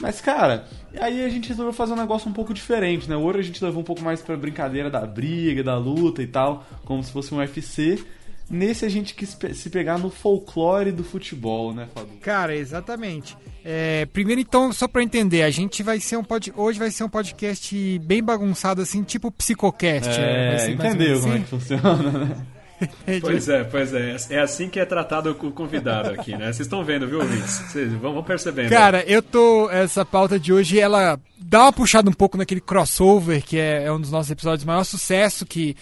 Mas, 0.00 0.18
cara, 0.18 0.66
aí 0.98 1.22
a 1.22 1.28
gente 1.28 1.50
resolveu 1.50 1.74
fazer 1.74 1.92
um 1.92 1.96
negócio 1.96 2.28
um 2.28 2.32
pouco 2.32 2.54
diferente, 2.54 3.08
né? 3.08 3.16
Hoje 3.16 3.40
a 3.40 3.42
gente 3.42 3.62
levou 3.62 3.82
um 3.82 3.84
pouco 3.84 4.02
mais 4.02 4.22
pra 4.22 4.34
brincadeira 4.34 4.90
da 4.90 5.04
briga, 5.04 5.62
da 5.62 5.76
luta 5.76 6.22
e 6.22 6.26
tal, 6.26 6.66
como 6.86 7.04
se 7.04 7.12
fosse 7.12 7.34
um 7.34 7.36
UFC. 7.36 8.02
Nesse 8.48 8.86
a 8.86 8.88
gente 8.88 9.14
quis 9.14 9.36
se 9.54 9.70
pegar 9.70 9.98
no 9.98 10.10
folclore 10.10 10.90
do 10.90 11.04
futebol, 11.04 11.72
né, 11.72 11.86
Fábio? 11.94 12.16
Cara, 12.20 12.56
exatamente. 12.56 13.36
É, 13.62 14.06
primeiro, 14.06 14.40
então, 14.40 14.72
só 14.72 14.88
para 14.88 15.02
entender, 15.02 15.42
a 15.42 15.50
gente 15.50 15.82
vai 15.82 16.00
ser 16.00 16.16
um 16.16 16.24
pod... 16.24 16.52
hoje 16.56 16.78
vai 16.78 16.90
ser 16.90 17.04
um 17.04 17.08
podcast 17.08 17.98
bem 18.00 18.22
bagunçado, 18.22 18.80
assim, 18.80 19.02
tipo 19.02 19.30
psicocast. 19.30 20.10
É, 20.10 20.70
entendeu 20.70 21.20
como 21.20 21.34
é 21.34 21.38
que 21.40 21.46
funciona, 21.46 22.10
né? 22.10 22.46
Pois 23.20 23.48
é, 23.48 23.64
pois 23.64 23.94
é. 23.94 24.16
É 24.30 24.40
assim 24.40 24.68
que 24.68 24.80
é 24.80 24.84
tratado 24.84 25.30
o 25.30 25.52
convidado 25.52 26.10
aqui, 26.10 26.32
né? 26.32 26.46
Vocês 26.46 26.60
estão 26.60 26.84
vendo, 26.84 27.06
viu, 27.06 27.20
ouvintes? 27.20 27.50
Vocês 27.50 27.92
vão 27.92 28.22
percebendo. 28.22 28.70
Cara, 28.70 29.02
eu 29.04 29.22
tô. 29.22 29.70
Essa 29.70 30.04
pauta 30.04 30.38
de 30.38 30.52
hoje, 30.52 30.78
ela 30.78 31.18
dar 31.38 31.62
uma 31.62 31.72
puxada 31.72 32.08
um 32.08 32.12
pouco 32.12 32.36
naquele 32.36 32.60
crossover, 32.60 33.42
que 33.44 33.58
é, 33.58 33.84
é 33.84 33.92
um 33.92 34.00
dos 34.00 34.10
nossos 34.10 34.30
episódios 34.30 34.60
de 34.60 34.66
maior 34.66 34.84
sucesso, 34.84 35.44
que, 35.44 35.76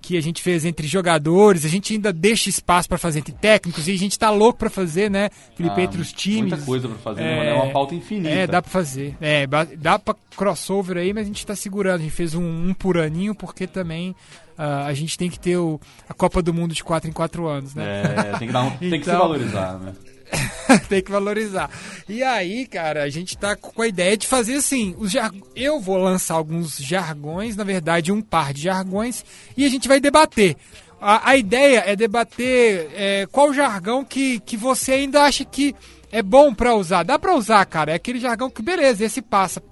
que 0.00 0.16
a 0.16 0.20
gente 0.20 0.42
fez 0.42 0.64
entre 0.64 0.86
jogadores, 0.86 1.64
a 1.64 1.68
gente 1.68 1.94
ainda 1.94 2.12
deixa 2.12 2.48
espaço 2.50 2.88
para 2.88 2.98
fazer 2.98 3.20
entre 3.20 3.32
técnicos, 3.32 3.88
e 3.88 3.92
a 3.92 3.98
gente 3.98 4.18
tá 4.18 4.30
louco 4.30 4.58
para 4.58 4.70
fazer, 4.70 5.10
né, 5.10 5.30
Felipe, 5.56 5.80
Ah, 5.80 5.82
entre 5.84 6.00
os 6.00 6.12
times. 6.12 6.50
Muita 6.50 6.64
coisa 6.66 6.88
pra 6.88 6.98
fazer, 6.98 7.22
É, 7.22 7.24
né, 7.24 7.36
mano? 7.38 7.48
É 7.50 7.54
uma 7.64 7.72
pauta 7.72 7.94
infinita. 7.94 8.28
É, 8.28 8.46
dá 8.46 8.60
pra 8.62 8.70
fazer. 8.70 9.16
É, 9.20 9.46
dá 9.78 9.98
pra 9.98 10.14
crossover 10.36 10.98
aí, 10.98 11.12
mas 11.12 11.24
a 11.24 11.26
gente 11.26 11.46
tá 11.46 11.56
segurando. 11.56 12.00
A 12.00 12.04
gente 12.04 12.12
fez 12.12 12.34
um, 12.34 12.44
um 12.68 12.74
por 12.74 12.98
aninho, 12.98 13.34
porque 13.34 13.66
também 13.66 14.14
a 14.58 14.92
gente 14.94 15.16
tem 15.18 15.28
que 15.30 15.38
ter 15.38 15.56
o, 15.56 15.80
a 16.08 16.14
Copa 16.14 16.40
do 16.42 16.52
Mundo 16.54 16.74
de 16.74 16.82
4 16.84 17.08
em 17.08 17.12
4 17.12 17.46
anos, 17.46 17.74
né? 17.74 18.02
É, 18.34 18.38
tem 18.38 18.48
que, 18.48 18.52
dar 18.52 18.62
um- 18.62 18.70
tem 18.70 18.90
que 18.90 19.04
se 19.04 19.10
Então- 19.10 19.18
valorizar, 19.20 19.78
né? 19.78 19.92
tem 20.88 21.00
que 21.02 21.10
valorizar. 21.10 21.70
E 22.08 22.20
aí, 22.22 22.66
cara, 22.66 23.04
a 23.04 23.08
gente 23.08 23.38
tá 23.38 23.54
com 23.54 23.80
a 23.80 23.86
ideia 23.86 24.16
de 24.16 24.26
fazer 24.26 24.54
assim, 24.56 24.94
os 24.98 25.10
jar... 25.12 25.30
eu 25.54 25.78
vou 25.80 25.96
lançar 25.98 26.34
alguns 26.34 26.76
jargões, 26.78 27.54
na 27.54 27.62
verdade, 27.62 28.10
um 28.10 28.20
par 28.20 28.52
de 28.52 28.62
jargões, 28.62 29.24
e 29.56 29.64
a 29.64 29.68
gente 29.68 29.86
vai 29.86 30.00
debater. 30.00 30.56
A, 31.00 31.30
a 31.30 31.36
ideia 31.36 31.84
é 31.86 31.94
debater 31.94 32.90
é, 32.94 33.26
qual 33.30 33.52
jargão 33.54 34.04
que, 34.04 34.40
que 34.40 34.56
você 34.56 34.92
ainda 34.92 35.22
acha 35.22 35.44
que 35.44 35.74
é 36.10 36.22
bom 36.22 36.52
pra 36.54 36.74
usar. 36.74 37.02
Dá 37.04 37.18
pra 37.18 37.34
usar, 37.36 37.64
cara. 37.66 37.92
É 37.92 37.94
aquele 37.94 38.18
jargão 38.18 38.48
que, 38.50 38.62
beleza, 38.62 39.04
esse 39.04 39.20
passa. 39.22 39.62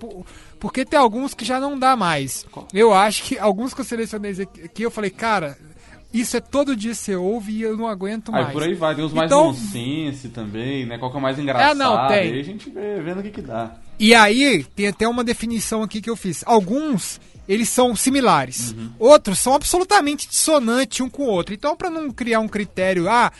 Porque 0.65 0.83
tem 0.83 0.99
alguns 0.99 1.35
que 1.35 1.45
já 1.45 1.61
não 1.61 1.79
dá 1.79 1.95
mais. 1.95 2.47
Eu 2.73 2.95
acho 2.95 3.25
que 3.25 3.39
alguns 3.39 3.75
que 3.75 3.83
eu 3.83 3.85
selecionei 3.85 4.33
aqui, 4.65 4.83
eu 4.83 4.91
falei, 4.91 5.11
cara, 5.11 5.59
isso 6.11 6.39
é 6.39 6.41
todo 6.41 6.75
dia 6.75 6.95
você 6.95 7.15
ouve 7.15 7.53
e 7.53 7.61
eu 7.61 7.77
não 7.77 7.87
aguento 7.87 8.33
mais. 8.33 8.47
Aí 8.47 8.53
por 8.55 8.63
aí 8.63 8.73
vai, 8.73 8.95
tem 8.95 9.05
os 9.05 9.13
mais 9.13 9.31
Então- 9.31 9.49
nonsense 9.49 10.31
também, 10.31 10.87
né? 10.87 10.97
Qual 10.97 11.11
que 11.11 11.19
é 11.19 11.21
o 11.21 11.23
mais 11.23 11.39
engraçado? 11.39 11.71
É, 11.71 11.75
não, 11.75 12.09
tem. 12.09 12.33
Aí 12.33 12.41
a 12.41 12.43
gente 12.43 12.71
vê, 12.71 12.99
vendo 13.03 13.21
o 13.21 13.23
que 13.23 13.31
que 13.31 13.43
dá. 13.43 13.75
E 13.99 14.15
aí, 14.15 14.65
tem 14.75 14.87
até 14.89 15.07
uma 15.07 15.23
definição 15.23 15.83
aqui 15.83 16.01
que 16.01 16.09
eu 16.09 16.17
fiz. 16.17 16.43
Alguns, 16.47 17.21
eles 17.47 17.69
são 17.69 17.95
similares. 17.95 18.73
Uhum. 18.73 18.91
Outros 18.99 19.41
são 19.41 19.53
absolutamente 19.53 20.27
dissonantes 20.27 20.99
um 21.03 21.11
com 21.11 21.25
o 21.25 21.29
outro. 21.29 21.53
Então, 21.53 21.77
para 21.77 21.91
não 21.91 22.11
criar 22.11 22.41
um 22.41 22.49
critério, 22.49 23.07
ah, 23.07 23.31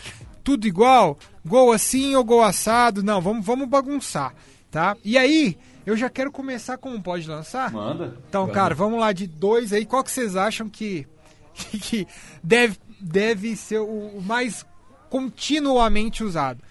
tudo 0.43 0.67
igual, 0.67 1.17
gol 1.43 1.71
assim 1.71 2.13
ou 2.13 2.23
gol 2.23 2.43
assado, 2.43 3.01
não, 3.01 3.19
vamos, 3.19 3.43
vamos 3.43 3.67
bagunçar, 3.67 4.31
tá? 4.69 4.95
E 5.03 5.17
aí, 5.17 5.57
eu 5.85 5.95
já 5.95 6.09
quero 6.09 6.31
começar 6.31 6.77
com 6.77 6.89
um 6.89 7.01
pode 7.01 7.27
lançar? 7.27 7.71
Manda. 7.71 8.17
Então, 8.27 8.47
cara, 8.47 8.73
vamos 8.73 8.99
lá 8.99 9.11
de 9.11 9.27
dois 9.27 9.71
aí. 9.71 9.85
Qual 9.85 10.03
que 10.03 10.11
vocês 10.11 10.35
acham 10.35 10.67
que, 10.67 11.07
que 11.53 12.07
deve, 12.43 12.77
deve 12.99 13.55
ser 13.55 13.79
o, 13.79 14.21
mais 14.21 14.65
continuamente 15.09 16.23
usado? 16.23 16.61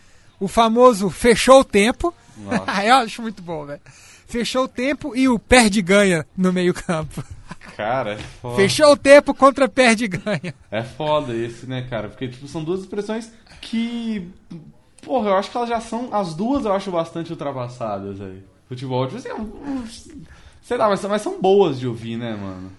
O 0.41 0.49
famoso 0.49 1.09
fechou 1.11 1.61
o 1.61 1.65
tempo. 1.65 2.13
Eu 2.85 2.97
acho 2.97 3.23
muito 3.23 3.43
bom, 3.43 3.65
velho. 3.65 3.81
Fechou 4.27 4.65
o 4.65 4.69
tempo 4.69 5.15
e 5.15 5.29
o 5.29 5.39
perde-ganha 5.39 6.27
no 6.37 6.53
meio-campo. 6.53 7.23
Cara, 7.77 8.15
é 8.15 8.19
foda. 8.43 8.57
Fechou 8.57 8.93
o 8.93 8.97
tempo 8.97 9.33
contra 9.33 9.69
perde-ganha. 9.69 10.55
É 10.71 10.83
foda 10.83 11.35
esse, 11.35 11.67
né, 11.67 11.87
cara? 11.89 12.09
Porque, 12.09 12.27
tipo, 12.27 12.49
são 12.49 12.65
duas 12.65 12.81
expressões 12.81 13.31
que. 13.61 14.29
Porra, 15.03 15.31
eu 15.31 15.37
acho 15.37 15.51
que 15.51 15.57
elas 15.57 15.69
já 15.69 15.81
são. 15.81 16.09
As 16.13 16.35
duas 16.35 16.65
eu 16.65 16.73
acho 16.73 16.91
bastante 16.91 17.31
ultrapassadas 17.31 18.21
aí. 18.21 18.43
Futebol, 18.69 19.07
tipo 19.07 19.19
assim, 19.19 19.29
é 19.29 19.35
um- 19.35 19.85
sei 20.63 20.77
lá, 20.77 20.89
mas, 20.89 21.01
são- 21.01 21.11
mas 21.11 21.23
são 21.23 21.41
boas 21.41 21.79
de 21.79 21.87
ouvir, 21.87 22.17
né, 22.17 22.35
mano? 22.35 22.71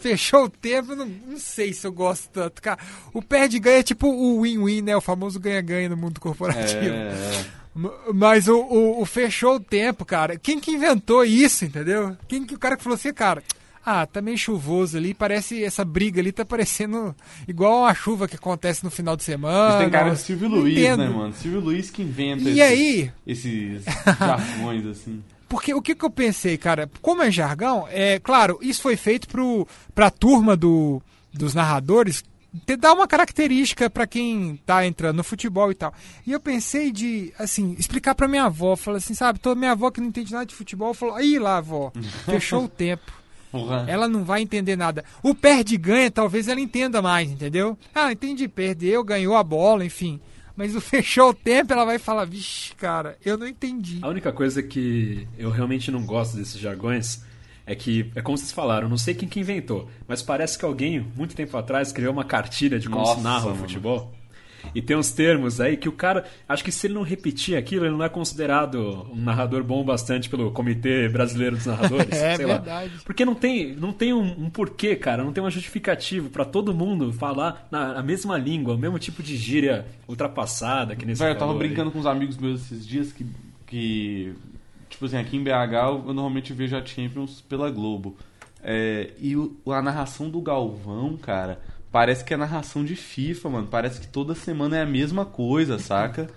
Fechou 0.00 0.44
o 0.44 0.48
tempo, 0.48 0.94
não, 0.94 1.06
não 1.06 1.38
sei 1.38 1.72
se 1.72 1.84
eu 1.86 1.92
gosto 1.92 2.28
tanto, 2.30 2.62
cara. 2.62 2.78
O 3.12 3.20
perde-ganha 3.20 3.78
é 3.78 3.82
tipo 3.82 4.06
o 4.08 4.42
win-win, 4.42 4.82
né? 4.82 4.96
O 4.96 5.00
famoso 5.00 5.40
ganha-ganha 5.40 5.88
no 5.88 5.96
mundo 5.96 6.20
corporativo. 6.20 6.84
É, 6.94 7.12
é. 7.12 7.44
M- 7.74 7.90
Mas 8.14 8.48
o, 8.48 8.58
o- 8.60 9.00
o 9.02 9.04
fechou 9.04 9.56
o 9.56 9.60
tempo, 9.60 10.04
cara. 10.04 10.36
Quem 10.38 10.58
que 10.60 10.70
inventou 10.72 11.24
isso, 11.24 11.64
entendeu? 11.64 12.16
Quem 12.28 12.44
que 12.44 12.54
o 12.54 12.58
cara 12.58 12.76
que 12.76 12.82
falou 12.82 12.94
assim, 12.96 13.12
cara? 13.12 13.42
Ah, 13.90 14.06
tá 14.06 14.20
meio 14.20 14.36
chuvoso 14.36 14.98
ali, 14.98 15.14
parece 15.14 15.64
essa 15.64 15.82
briga 15.82 16.20
ali 16.20 16.30
tá 16.30 16.44
parecendo 16.44 17.16
igual 17.46 17.86
a 17.86 17.94
chuva 17.94 18.28
que 18.28 18.36
acontece 18.36 18.84
no 18.84 18.90
final 18.90 19.16
de 19.16 19.24
semana. 19.24 19.70
Isso 19.70 19.78
tem 19.78 19.88
cara 19.90 20.10
de 20.10 20.18
Silvio 20.18 20.48
Luiz, 20.48 20.76
entendo. 20.78 20.98
né, 21.04 21.08
mano? 21.08 21.32
Silvio 21.32 21.60
Luiz 21.60 21.90
que 21.90 22.02
inventa 22.02 22.42
E 22.50 22.60
esses, 22.60 22.62
aí? 22.62 23.12
esses 23.26 23.84
jargões, 24.18 24.84
assim. 24.84 25.22
Porque 25.48 25.72
o 25.72 25.80
que, 25.80 25.94
que 25.94 26.04
eu 26.04 26.10
pensei, 26.10 26.58
cara? 26.58 26.90
Como 27.00 27.22
é 27.22 27.30
jargão, 27.30 27.88
é 27.90 28.18
claro, 28.18 28.58
isso 28.60 28.82
foi 28.82 28.94
feito 28.94 29.26
pro, 29.26 29.66
pra 29.94 30.10
turma 30.10 30.54
do, 30.54 31.00
dos 31.32 31.54
narradores 31.54 32.22
ter, 32.66 32.76
dar 32.76 32.92
uma 32.92 33.06
característica 33.06 33.88
pra 33.88 34.06
quem 34.06 34.60
tá 34.66 34.86
entrando 34.86 35.16
no 35.16 35.24
futebol 35.24 35.70
e 35.70 35.74
tal. 35.74 35.92
E 36.26 36.32
eu 36.32 36.40
pensei 36.40 36.90
de, 36.90 37.32
assim, 37.38 37.74
explicar 37.78 38.14
pra 38.14 38.28
minha 38.28 38.44
avó. 38.44 38.76
Falei 38.76 38.98
assim, 38.98 39.14
sabe, 39.14 39.38
toda 39.38 39.58
minha 39.58 39.72
avó 39.72 39.90
que 39.90 40.00
não 40.00 40.08
entende 40.08 40.32
nada 40.32 40.46
de 40.46 40.54
futebol 40.54 40.92
falou: 40.94 41.14
aí 41.14 41.38
lá, 41.38 41.58
avó, 41.58 41.90
fechou 42.26 42.64
o 42.64 42.68
tempo. 42.68 43.12
Porra. 43.50 43.84
Ela 43.88 44.06
não 44.08 44.24
vai 44.24 44.42
entender 44.42 44.76
nada. 44.76 45.04
O 45.22 45.34
perde 45.34 45.74
e 45.74 45.78
ganha, 45.78 46.10
talvez 46.10 46.48
ela 46.48 46.60
entenda 46.60 47.00
mais, 47.00 47.30
entendeu? 47.30 47.78
Ah, 47.94 48.12
entendi, 48.12 48.46
perdeu, 48.48 49.02
ganhou 49.02 49.36
a 49.36 49.42
bola, 49.42 49.84
enfim. 49.84 50.20
Mas 50.56 50.74
o 50.74 50.80
fechou 50.82 51.30
o 51.30 51.34
tempo, 51.34 51.72
ela 51.72 51.84
vai 51.84 51.98
falar, 51.98 52.24
vixe, 52.24 52.74
cara, 52.74 53.16
eu 53.24 53.38
não 53.38 53.46
entendi. 53.46 53.98
A 54.02 54.08
única 54.08 54.32
coisa 54.32 54.62
que 54.62 55.26
eu 55.38 55.50
realmente 55.50 55.90
não 55.90 56.04
gosto 56.04 56.36
desses 56.36 56.60
jargões 56.60 57.22
é 57.64 57.74
que, 57.74 58.10
é 58.14 58.22
como 58.22 58.36
vocês 58.36 58.50
falaram, 58.50 58.88
não 58.88 58.96
sei 58.96 59.14
quem 59.14 59.28
que 59.28 59.40
inventou, 59.40 59.88
mas 60.06 60.22
parece 60.22 60.58
que 60.58 60.64
alguém, 60.64 61.06
muito 61.14 61.36
tempo 61.36 61.56
atrás, 61.56 61.92
criou 61.92 62.12
uma 62.12 62.24
cartilha 62.24 62.78
de 62.78 62.88
como 62.88 63.02
Nossa, 63.02 63.16
se 63.16 63.20
narra 63.22 63.44
o 63.46 63.50
mano. 63.50 63.58
futebol. 63.60 64.14
E 64.78 64.82
tem 64.82 64.96
uns 64.96 65.10
termos 65.10 65.60
aí 65.60 65.76
que 65.76 65.88
o 65.88 65.92
cara, 65.92 66.24
acho 66.48 66.62
que 66.62 66.70
se 66.70 66.86
ele 66.86 66.94
não 66.94 67.02
repetir 67.02 67.56
aquilo, 67.56 67.84
ele 67.84 67.96
não 67.96 68.04
é 68.04 68.08
considerado 68.08 69.06
um 69.12 69.16
narrador 69.16 69.64
bom 69.64 69.82
bastante 69.84 70.28
pelo 70.30 70.50
Comitê 70.52 71.08
Brasileiro 71.08 71.56
dos 71.56 71.66
Narradores. 71.66 72.08
É 72.18 72.36
sei 72.36 72.46
lá. 72.46 72.54
verdade. 72.58 72.92
Porque 73.04 73.24
não 73.24 73.34
tem, 73.34 73.74
não 73.74 73.92
tem 73.92 74.12
um, 74.12 74.44
um 74.44 74.48
porquê, 74.50 74.94
cara, 74.96 75.24
não 75.24 75.32
tem 75.32 75.42
uma 75.42 75.50
justificativa 75.50 76.28
pra 76.28 76.44
todo 76.44 76.72
mundo 76.72 77.12
falar 77.12 77.66
na, 77.70 77.98
a 77.98 78.02
mesma 78.02 78.38
língua, 78.38 78.74
o 78.74 78.78
mesmo 78.78 78.98
tipo 78.98 79.22
de 79.22 79.36
gíria 79.36 79.84
ultrapassada 80.06 80.94
que 80.96 81.04
nesse 81.04 81.20
Velho, 81.22 81.34
eu 81.34 81.38
tava 81.38 81.54
brincando 81.54 81.90
com 81.90 81.98
uns 81.98 82.06
amigos 82.06 82.36
meus 82.36 82.62
esses 82.62 82.86
dias 82.86 83.12
que, 83.12 83.26
que 83.66 84.32
tipo 84.88 85.04
assim, 85.06 85.16
aqui 85.16 85.36
em 85.36 85.42
BH 85.42 85.48
eu, 85.72 86.04
eu 86.08 86.14
normalmente 86.14 86.52
vejo 86.52 86.76
a 86.76 86.84
Champions 86.84 87.40
pela 87.48 87.70
Globo. 87.70 88.16
É, 88.62 89.10
e 89.20 89.36
o- 89.36 89.56
a 89.68 89.80
narração 89.80 90.28
do 90.28 90.40
Galvão, 90.40 91.16
cara, 91.16 91.60
parece 91.90 92.24
que 92.24 92.34
é 92.34 92.36
narração 92.36 92.84
de 92.84 92.96
FIFA, 92.96 93.48
mano. 93.50 93.66
Parece 93.68 94.00
que 94.00 94.08
toda 94.08 94.34
semana 94.34 94.76
é 94.76 94.82
a 94.82 94.86
mesma 94.86 95.24
coisa, 95.24 95.78
saca? 95.78 96.28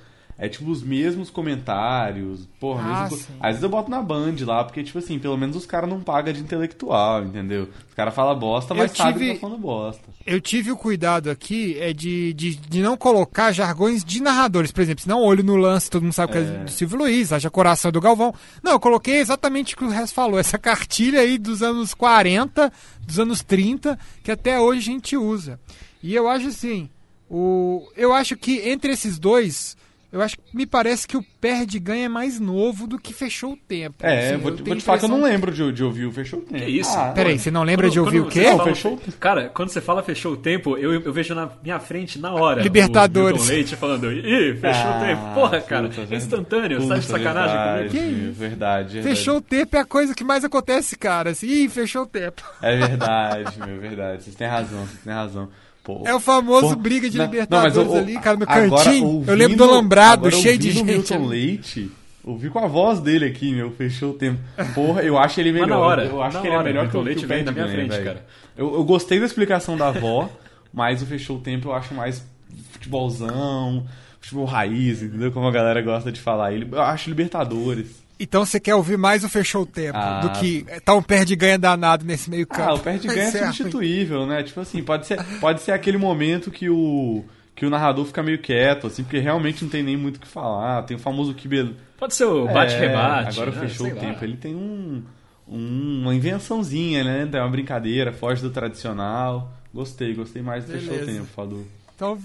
É 0.43 0.49
tipo 0.49 0.71
os 0.71 0.81
mesmos 0.81 1.29
comentários. 1.29 2.47
Porra, 2.59 2.81
Ah, 2.83 3.03
mesmo... 3.03 3.17
Às 3.39 3.47
vezes 3.49 3.63
eu 3.63 3.69
boto 3.69 3.91
na 3.91 4.01
Band 4.01 4.33
lá, 4.41 4.63
porque, 4.63 4.83
tipo 4.83 4.97
assim, 4.97 5.19
pelo 5.19 5.37
menos 5.37 5.55
os 5.55 5.67
caras 5.67 5.87
não 5.87 6.01
pagam 6.01 6.33
de 6.33 6.39
intelectual, 6.39 7.23
entendeu? 7.23 7.69
Os 7.87 7.93
caras 7.93 8.13
falam 8.15 8.37
bosta, 8.39 8.73
Eu 8.73 8.77
mas 8.79 8.91
sabem 8.91 9.13
tive- 9.13 9.25
que 9.27 9.33
tá 9.35 9.39
falando 9.41 9.59
bosta. 9.59 10.01
Eu 10.25 10.41
tive 10.41 10.71
o 10.71 10.77
cuidado 10.77 11.29
aqui 11.29 11.77
é 11.79 11.93
de, 11.93 12.33
de, 12.33 12.55
de 12.55 12.81
não 12.81 12.97
colocar 12.97 13.51
jargões 13.51 14.03
de 14.03 14.19
narradores, 14.19 14.71
por 14.71 14.81
exemplo, 14.81 15.03
senão 15.03 15.21
olho 15.21 15.43
no 15.43 15.55
lance, 15.55 15.89
todo 15.91 16.01
mundo 16.01 16.13
sabe 16.13 16.31
que 16.31 16.37
é 16.39 16.41
É. 16.41 16.63
do 16.63 16.71
Silvio 16.71 16.97
Luiz, 16.97 17.31
haja 17.31 17.49
coração 17.51 17.91
do 17.91 18.01
Galvão. 18.01 18.33
Não, 18.63 18.71
eu 18.71 18.79
coloquei 18.79 19.17
exatamente 19.17 19.75
o 19.75 19.77
que 19.77 19.83
o 19.85 19.89
resto 19.89 20.15
falou, 20.15 20.39
essa 20.39 20.57
cartilha 20.57 21.19
aí 21.19 21.37
dos 21.37 21.61
anos 21.61 21.93
40, 21.93 22.73
dos 23.05 23.19
anos 23.19 23.43
30, 23.43 23.97
que 24.23 24.31
até 24.31 24.59
hoje 24.59 24.79
a 24.89 24.93
gente 24.93 25.15
usa. 25.15 25.59
E 26.01 26.15
eu 26.15 26.27
acho 26.27 26.47
assim, 26.47 26.89
o, 27.29 27.87
eu 27.95 28.11
acho 28.11 28.35
que 28.35 28.57
entre 28.69 28.91
esses 28.93 29.19
dois, 29.19 29.77
eu 30.11 30.21
acho 30.21 30.37
que 30.37 30.43
me 30.55 30.65
parece 30.65 31.07
que 31.07 31.15
o 31.17 31.23
perde 31.39 31.79
ganha 31.79 32.05
é 32.05 32.09
mais 32.09 32.39
novo 32.39 32.85
do 32.87 32.99
que 32.99 33.13
fechou 33.13 33.53
o 33.53 33.57
tempo. 33.57 33.95
É, 34.05 34.29
Assim, 34.31 34.37
vou, 34.37 34.51
te- 34.55 34.61
vou 34.63 34.75
te 34.75 34.83
falar 34.83 34.99
que 34.99 35.05
eu 35.05 35.09
não 35.09 35.23
lembro 35.23 35.51
de, 35.51 35.71
de 35.71 35.83
ouvir 35.83 36.05
o 36.05 36.11
Fechou 36.11 36.39
o 36.39 36.41
Tempo. 36.43 36.63
Que 36.65 36.69
isso? 36.71 36.91
Ah, 36.95 37.11
Peraí, 37.15 37.39
você 37.39 37.49
não 37.49 37.63
lembra 37.63 37.87
Quando- 37.87 37.93
de 37.93 37.99
ouvir 37.99 38.19
o 38.19 38.25
quê? 38.27 38.43
Não, 38.49 38.57
fala- 38.57 38.69
fechou- 38.69 38.99
Cara, 39.19 39.49
quando 39.49 39.69
você 39.69 39.81
fala 39.81 40.03
fechou 40.03 40.33
o 40.33 40.37
tempo, 40.37 40.77
eu, 40.77 40.93
eu 40.93 41.13
vejo 41.13 41.33
na 41.33 41.49
minha 41.63 41.79
frente 41.79 42.19
na 42.19 42.31
hora. 42.33 42.61
Libertadores. 42.61 43.39
O 43.41 43.43
Milton 43.45 43.53
Leite 43.55 43.75
falando, 43.75 44.11
ih, 44.11 44.53
fechou 44.55 44.81
Ah, 44.91 44.97
o 45.01 45.05
tempo. 45.07 45.33
Porra, 45.33 45.61
cara, 45.61 45.89
puta, 45.89 46.13
é 46.13 46.17
instantâneo, 46.17 46.81
você 46.81 46.87
tá 46.89 46.95
de 46.95 47.05
Puta, 47.07 47.17
sacanagem 47.17 47.57
verdade, 47.57 47.89
comigo. 47.89 48.07
Que 48.17 48.25
isso? 48.29 48.39
Verdade, 48.39 48.93
verdade. 48.95 49.15
Fechou 49.15 49.37
o 49.37 49.41
tempo 49.41 49.75
é 49.75 49.79
a 49.79 49.85
coisa 49.85 50.13
que 50.15 50.23
mais 50.23 50.43
acontece, 50.43 50.97
cara. 50.97 51.29
Assim, 51.31 51.47
Ih, 51.47 51.69
fechou 51.69 52.03
o 52.03 52.07
tempo. 52.07 52.43
É 52.61 52.75
verdade, 52.77 53.59
meu, 53.65 53.79
verdade. 53.79 54.23
Vocês 54.23 54.35
têm 54.35 54.47
razão, 54.47 54.79
vocês 54.85 54.99
têm 55.03 55.13
razão. 55.13 55.49
Pô. 55.83 56.03
É 56.05 56.13
o 56.13 56.19
famoso 56.19 56.69
Pô, 56.69 56.75
briga 56.75 57.09
de 57.09 57.17
não- 57.17 57.25
Libertadores 57.25 57.75
não, 57.75 57.95
ali, 57.97 58.13
cara, 58.19 58.37
no 58.37 58.43
agora, 58.47 58.83
cantinho. 58.85 59.23
eu 59.27 59.35
lembro 59.35 59.57
do 59.57 59.63
ouvindo- 59.63 59.63
Alambrado, 59.63 60.31
cheio 60.31 60.57
de 60.57 60.67
ouvindo 60.67 60.85
gente. 60.87 61.11
Milton 61.13 61.25
Leite, 61.27 61.91
ouvi 62.23 62.49
com 62.51 62.59
a 62.59 62.67
voz 62.67 62.99
dele 62.99 63.25
aqui, 63.25 63.51
meu, 63.51 63.71
fechou 63.71 64.11
o 64.11 64.13
tempo. 64.13 64.39
Porra, 64.75 65.01
eu 65.01 65.17
acho 65.17 65.39
ele 65.39 65.51
Mas 65.51 65.61
melhor. 65.61 65.75
na 65.79 65.83
hora, 65.83 66.05
eu 66.05 66.21
acho 66.21 66.39
que 66.39 66.47
ele 66.47 66.55
é 66.55 66.63
melhor 66.63 66.87
que 66.89 66.95
o, 66.97 67.01
Leite 67.01 67.25
vem 67.25 67.43
na 67.43 67.51
minha 67.51 67.65
Ganha, 67.65 67.75
frente, 67.77 67.89
velho. 67.91 68.03
cara. 68.05 68.25
Eu, 68.55 68.75
eu 68.75 68.83
gostei 68.83 69.19
da 69.19 69.25
explicação 69.25 69.75
da 69.75 69.87
avó, 69.87 70.29
mas 70.71 71.01
o 71.01 71.05
fechou 71.07 71.37
o 71.37 71.39
tempo 71.41 71.69
eu 71.69 71.73
acho 71.73 71.95
mais 71.95 72.23
futebolzão, 72.71 73.85
futebol 74.19 74.45
raiz, 74.45 75.01
entendeu? 75.01 75.31
Como 75.31 75.47
a 75.47 75.51
galera 75.51 75.81
gosta 75.81 76.11
de 76.11 76.19
falar. 76.19 76.53
Ele, 76.53 76.67
eu 76.71 76.81
acho 76.81 77.09
Libertadores. 77.09 78.00
Então 78.23 78.45
você 78.45 78.59
quer 78.59 78.75
ouvir 78.75 78.97
mais 78.97 79.23
o 79.23 79.29
fechou 79.29 79.63
o 79.63 79.65
tempo 79.65 79.97
Ah. 79.97 80.19
do 80.21 80.29
que 80.39 80.65
tá 80.85 80.93
um 80.93 81.01
perde 81.01 81.33
e 81.33 81.35
ganha 81.35 81.57
danado 81.57 82.05
nesse 82.05 82.29
meio 82.29 82.45
campo. 82.45 82.69
Ah, 82.69 82.73
o 82.75 82.79
perde 82.79 83.07
ganha 83.07 83.27
é 83.27 83.31
substituível, 83.31 84.25
né? 84.27 84.43
Tipo 84.43 84.59
assim, 84.61 84.83
pode 84.83 85.07
ser, 85.07 85.23
pode 85.39 85.61
ser 85.61 85.71
aquele 85.71 85.97
momento 85.97 86.51
que 86.51 86.69
o 86.69 87.23
que 87.55 87.65
o 87.65 87.69
narrador 87.69 88.05
fica 88.05 88.23
meio 88.23 88.39
quieto, 88.39 88.87
assim, 88.87 89.03
porque 89.03 89.19
realmente 89.19 89.63
não 89.63 89.69
tem 89.69 89.83
nem 89.83 89.95
muito 89.97 90.17
o 90.17 90.19
que 90.19 90.27
falar. 90.27 90.81
Tem 90.83 90.95
o 90.97 90.99
famoso 90.99 91.33
Kibel. 91.33 91.71
Pode 91.97 92.15
ser 92.15 92.25
o 92.25 92.47
bate-rebate. 92.47 93.37
agora 93.39 93.51
né? 93.51 93.67
fechou 93.67 93.85
Sei 93.85 93.93
o 93.93 93.95
lá. 93.95 94.01
tempo. 94.01 94.23
Ele 94.25 94.37
tem 94.37 94.55
um, 94.55 95.03
um, 95.47 96.01
uma 96.03 96.15
invençãozinha, 96.15 97.03
né? 97.03 97.29
É 97.31 97.39
uma 97.39 97.49
brincadeira, 97.49 98.11
foge 98.13 98.41
do 98.41 98.49
tradicional. 98.49 99.51
Gostei, 99.73 100.13
gostei 100.13 100.41
mais 100.41 100.65
do 100.65 100.71
Fechou 100.73 100.95
o 100.95 101.05
Tempo, 101.05 101.25
Fadu. 101.35 101.67
Então 101.95 102.17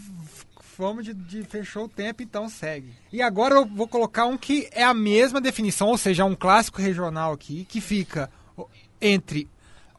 vamos 0.76 1.04
de, 1.04 1.14
de, 1.14 1.42
fechou 1.44 1.84
o 1.84 1.88
tempo, 1.88 2.22
então 2.22 2.48
segue. 2.48 2.92
E 3.12 3.22
agora 3.22 3.54
eu 3.54 3.66
vou 3.66 3.88
colocar 3.88 4.26
um 4.26 4.36
que 4.36 4.68
é 4.72 4.84
a 4.84 4.94
mesma 4.94 5.40
definição, 5.40 5.88
ou 5.88 5.98
seja, 5.98 6.24
um 6.24 6.34
clássico 6.34 6.80
regional 6.80 7.32
aqui, 7.32 7.64
que 7.68 7.80
fica 7.80 8.30
entre 9.00 9.48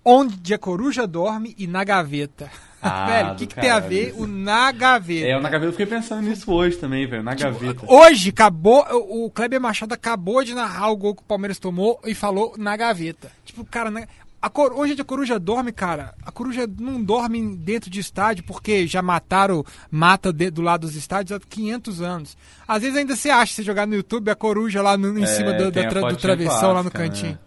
onde 0.03 0.53
a 0.53 0.57
coruja 0.57 1.05
dorme 1.05 1.53
e 1.57 1.67
na 1.67 1.84
gaveta. 1.84 2.50
Ah, 2.79 3.07
velho, 3.07 3.31
o 3.31 3.36
que, 3.36 3.48
que 3.48 3.55
tem 3.55 3.72
a 3.72 3.79
ver 3.79 4.13
o 4.15 4.27
na 4.27 4.72
gaveta? 4.72 5.25
É, 5.25 5.36
o 5.36 5.41
na 5.41 5.50
gaveta 5.50 5.69
eu 5.69 5.72
fiquei 5.72 5.88
pensando 5.88 6.22
nisso 6.22 6.50
hoje 6.53 6.77
também, 6.77 7.07
velho, 7.07 7.24
na 7.24 7.36
tipo, 7.36 7.51
gaveta. 7.51 7.86
Hoje 7.91 8.29
acabou, 8.29 8.86
o 8.91 9.31
Kleber 9.31 9.60
Machado 9.60 9.96
acabou 9.96 10.43
de 10.43 10.53
narrar 10.53 10.91
o 10.91 10.96
gol 10.96 11.15
que 11.15 11.24
o 11.24 11.25
Palmeiras 11.25 11.57
tomou 11.57 12.00
e 12.05 12.13
falou 12.13 12.53
na 12.55 12.77
gaveta. 12.77 13.31
Tipo, 13.43 13.65
cara, 13.65 13.89
na... 13.89 14.07
A 14.48 14.50
cor... 14.50 14.72
Hoje 14.72 14.96
a 14.98 15.04
coruja 15.04 15.38
dorme, 15.38 15.74
cara. 15.74 16.16
A 16.25 16.32
coruja 16.32 16.66
não 16.80 17.04
dorme 17.04 17.58
dentro 17.58 17.89
de 17.89 18.00
estádio 18.00 18.46
porque 18.46 18.88
já 18.88 19.01
mataram, 19.01 19.62
mata 19.92 20.32
de... 20.32 20.50
do 20.50 20.62
lado 20.62 20.88
dos 20.88 20.96
estádios 20.96 21.38
há 21.38 21.39
500 21.50 22.01
anos. 22.01 22.38
Às 22.66 22.82
vezes 22.82 22.96
ainda 22.96 23.13
você 23.13 23.30
acha, 23.30 23.54
se 23.54 23.62
jogar 23.62 23.86
no 23.86 23.96
YouTube, 23.96 24.32
a 24.32 24.36
coruja 24.36 24.82
lá 24.82 24.96
no... 24.96 25.20
em 25.20 25.24
é, 25.24 25.27
cima 25.27 25.51
do, 25.51 25.70
da 25.70 25.89
tra... 25.89 26.00
do 26.00 26.16
travessão, 26.16 26.60
clássica, 26.60 26.74
lá 26.74 26.84
no 26.84 26.92
cantinho. 26.92 27.34
Né? 27.34 27.39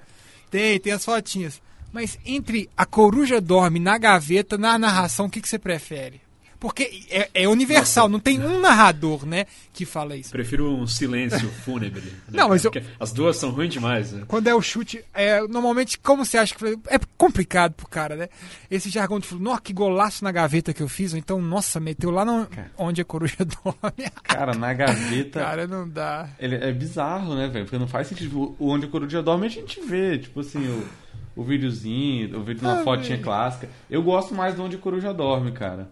Tem, 0.51 0.79
tem 0.79 0.93
as 0.93 1.03
fotinhas. 1.03 1.63
Mas 1.91 2.19
entre 2.25 2.69
a 2.77 2.85
coruja 2.85 3.41
dorme 3.41 3.81
na 3.81 3.97
gaveta, 3.97 4.59
na 4.59 4.79
narração, 4.79 5.25
o 5.25 5.31
que, 5.31 5.41
que 5.41 5.49
você 5.49 5.59
prefere? 5.59 6.21
Porque 6.61 7.07
é, 7.11 7.31
é 7.33 7.49
universal, 7.49 8.05
Nossa. 8.05 8.13
não 8.13 8.21
tem 8.21 8.39
um 8.39 8.61
narrador, 8.61 9.25
né, 9.25 9.47
que 9.73 9.87
fala 9.87 10.15
isso. 10.15 10.31
Prefiro 10.31 10.71
um 10.71 10.87
silêncio 10.87 11.49
fúnebre. 11.65 12.03
Né? 12.03 12.13
Não, 12.33 12.51
mas 12.51 12.63
eu... 12.65 12.71
as 13.01 13.13
duas 13.13 13.39
são 13.39 13.51
ruins 13.51 13.73
demais, 13.73 14.13
né? 14.13 14.25
Quando 14.29 14.47
é 14.47 14.55
o 14.55 14.61
chute, 14.61 15.03
é, 15.15 15.41
normalmente, 15.49 15.99
como 15.99 16.25
você 16.25 16.37
acha 16.37 16.55
que 16.55 16.65
é 16.89 17.01
complicado 17.17 17.73
pro 17.73 17.89
cara, 17.89 18.15
né? 18.15 18.29
Esse 18.71 18.91
jargão 18.91 19.19
de 19.19 19.35
nossa, 19.37 19.63
que 19.63 19.73
golaço 19.73 20.23
na 20.23 20.31
gaveta 20.31 20.75
que 20.75 20.83
eu 20.83 20.89
fiz, 20.89 21.15
ou 21.15 21.19
então, 21.19 21.41
nossa, 21.41 21.81
meteu 21.81 22.11
lá 22.11 22.27
no... 22.27 22.47
onde 22.77 23.01
a 23.01 23.05
coruja 23.07 23.39
dorme. 23.41 24.11
Cara, 24.23 24.55
na 24.55 24.75
gaveta. 24.75 25.41
cara, 25.41 25.67
não 25.67 25.89
dá. 25.89 26.29
Ele 26.39 26.57
é 26.57 26.71
bizarro, 26.73 27.35
né, 27.35 27.49
velho? 27.49 27.65
Porque 27.65 27.79
não 27.79 27.89
faz 27.89 28.07
sentido. 28.07 28.55
O 28.59 28.69
onde 28.69 28.85
a 28.85 28.89
coruja 28.89 29.23
dorme 29.23 29.47
a 29.47 29.51
gente 29.51 29.81
vê, 29.81 30.19
tipo 30.19 30.41
assim, 30.41 30.69
o 30.69 30.87
o 31.35 31.45
videozinho, 31.45 32.39
o 32.39 32.43
vídeo 32.43 32.63
na 32.63 32.81
ah, 32.81 32.85
fotinha 32.85 33.17
véio. 33.17 33.23
clássica. 33.23 33.69
Eu 33.89 34.03
gosto 34.03 34.35
mais 34.35 34.55
de 34.55 34.61
onde 34.61 34.77
a 34.77 34.79
coruja 34.79 35.15
dorme, 35.15 35.53
cara. 35.53 35.91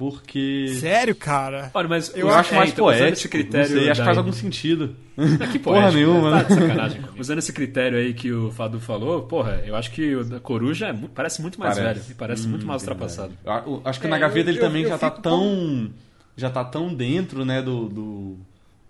Porque. 0.00 0.68
Sério, 0.80 1.14
cara? 1.14 1.70
Olha, 1.74 1.86
mas 1.86 2.10
eu, 2.14 2.20
eu 2.20 2.30
acho 2.30 2.54
é, 2.54 2.56
mais 2.56 2.70
então, 2.70 2.86
poético. 2.86 3.12
Esse 3.12 3.28
critério 3.28 3.66
sei, 3.66 3.90
acho 3.90 4.00
que 4.00 4.06
faz 4.06 4.16
algum 4.16 4.32
sentido. 4.32 4.96
É 5.38 5.46
que 5.46 5.58
porra 5.60 5.92
nenhuma, 5.92 6.38
né? 6.38 6.44
Tá. 6.44 6.88
Usando 7.20 7.36
esse 7.36 7.52
critério 7.52 7.98
aí 7.98 8.14
que 8.14 8.32
o 8.32 8.50
Fadu 8.50 8.80
falou, 8.80 9.24
porra, 9.24 9.62
eu 9.66 9.76
acho 9.76 9.90
que 9.90 10.16
o 10.16 10.40
Coruja 10.40 10.86
é, 10.86 10.94
parece 11.14 11.42
muito 11.42 11.60
mais 11.60 11.76
parece. 11.76 12.00
velho. 12.00 12.16
Parece 12.16 12.46
hum, 12.46 12.50
muito 12.52 12.66
mais 12.66 12.80
ultrapassado. 12.80 13.34
Eu, 13.44 13.82
acho 13.84 14.00
que 14.00 14.06
é, 14.06 14.10
na 14.10 14.18
gaveta 14.18 14.48
eu, 14.48 14.54
ele 14.54 14.58
também 14.58 14.86
já 14.86 14.96
tá 14.96 15.10
tão. 15.10 15.90
Já 16.34 16.48
tá 16.48 16.64
tão 16.64 16.94
dentro, 16.94 17.44
né, 17.44 17.60
do, 17.60 17.86
do 17.90 18.38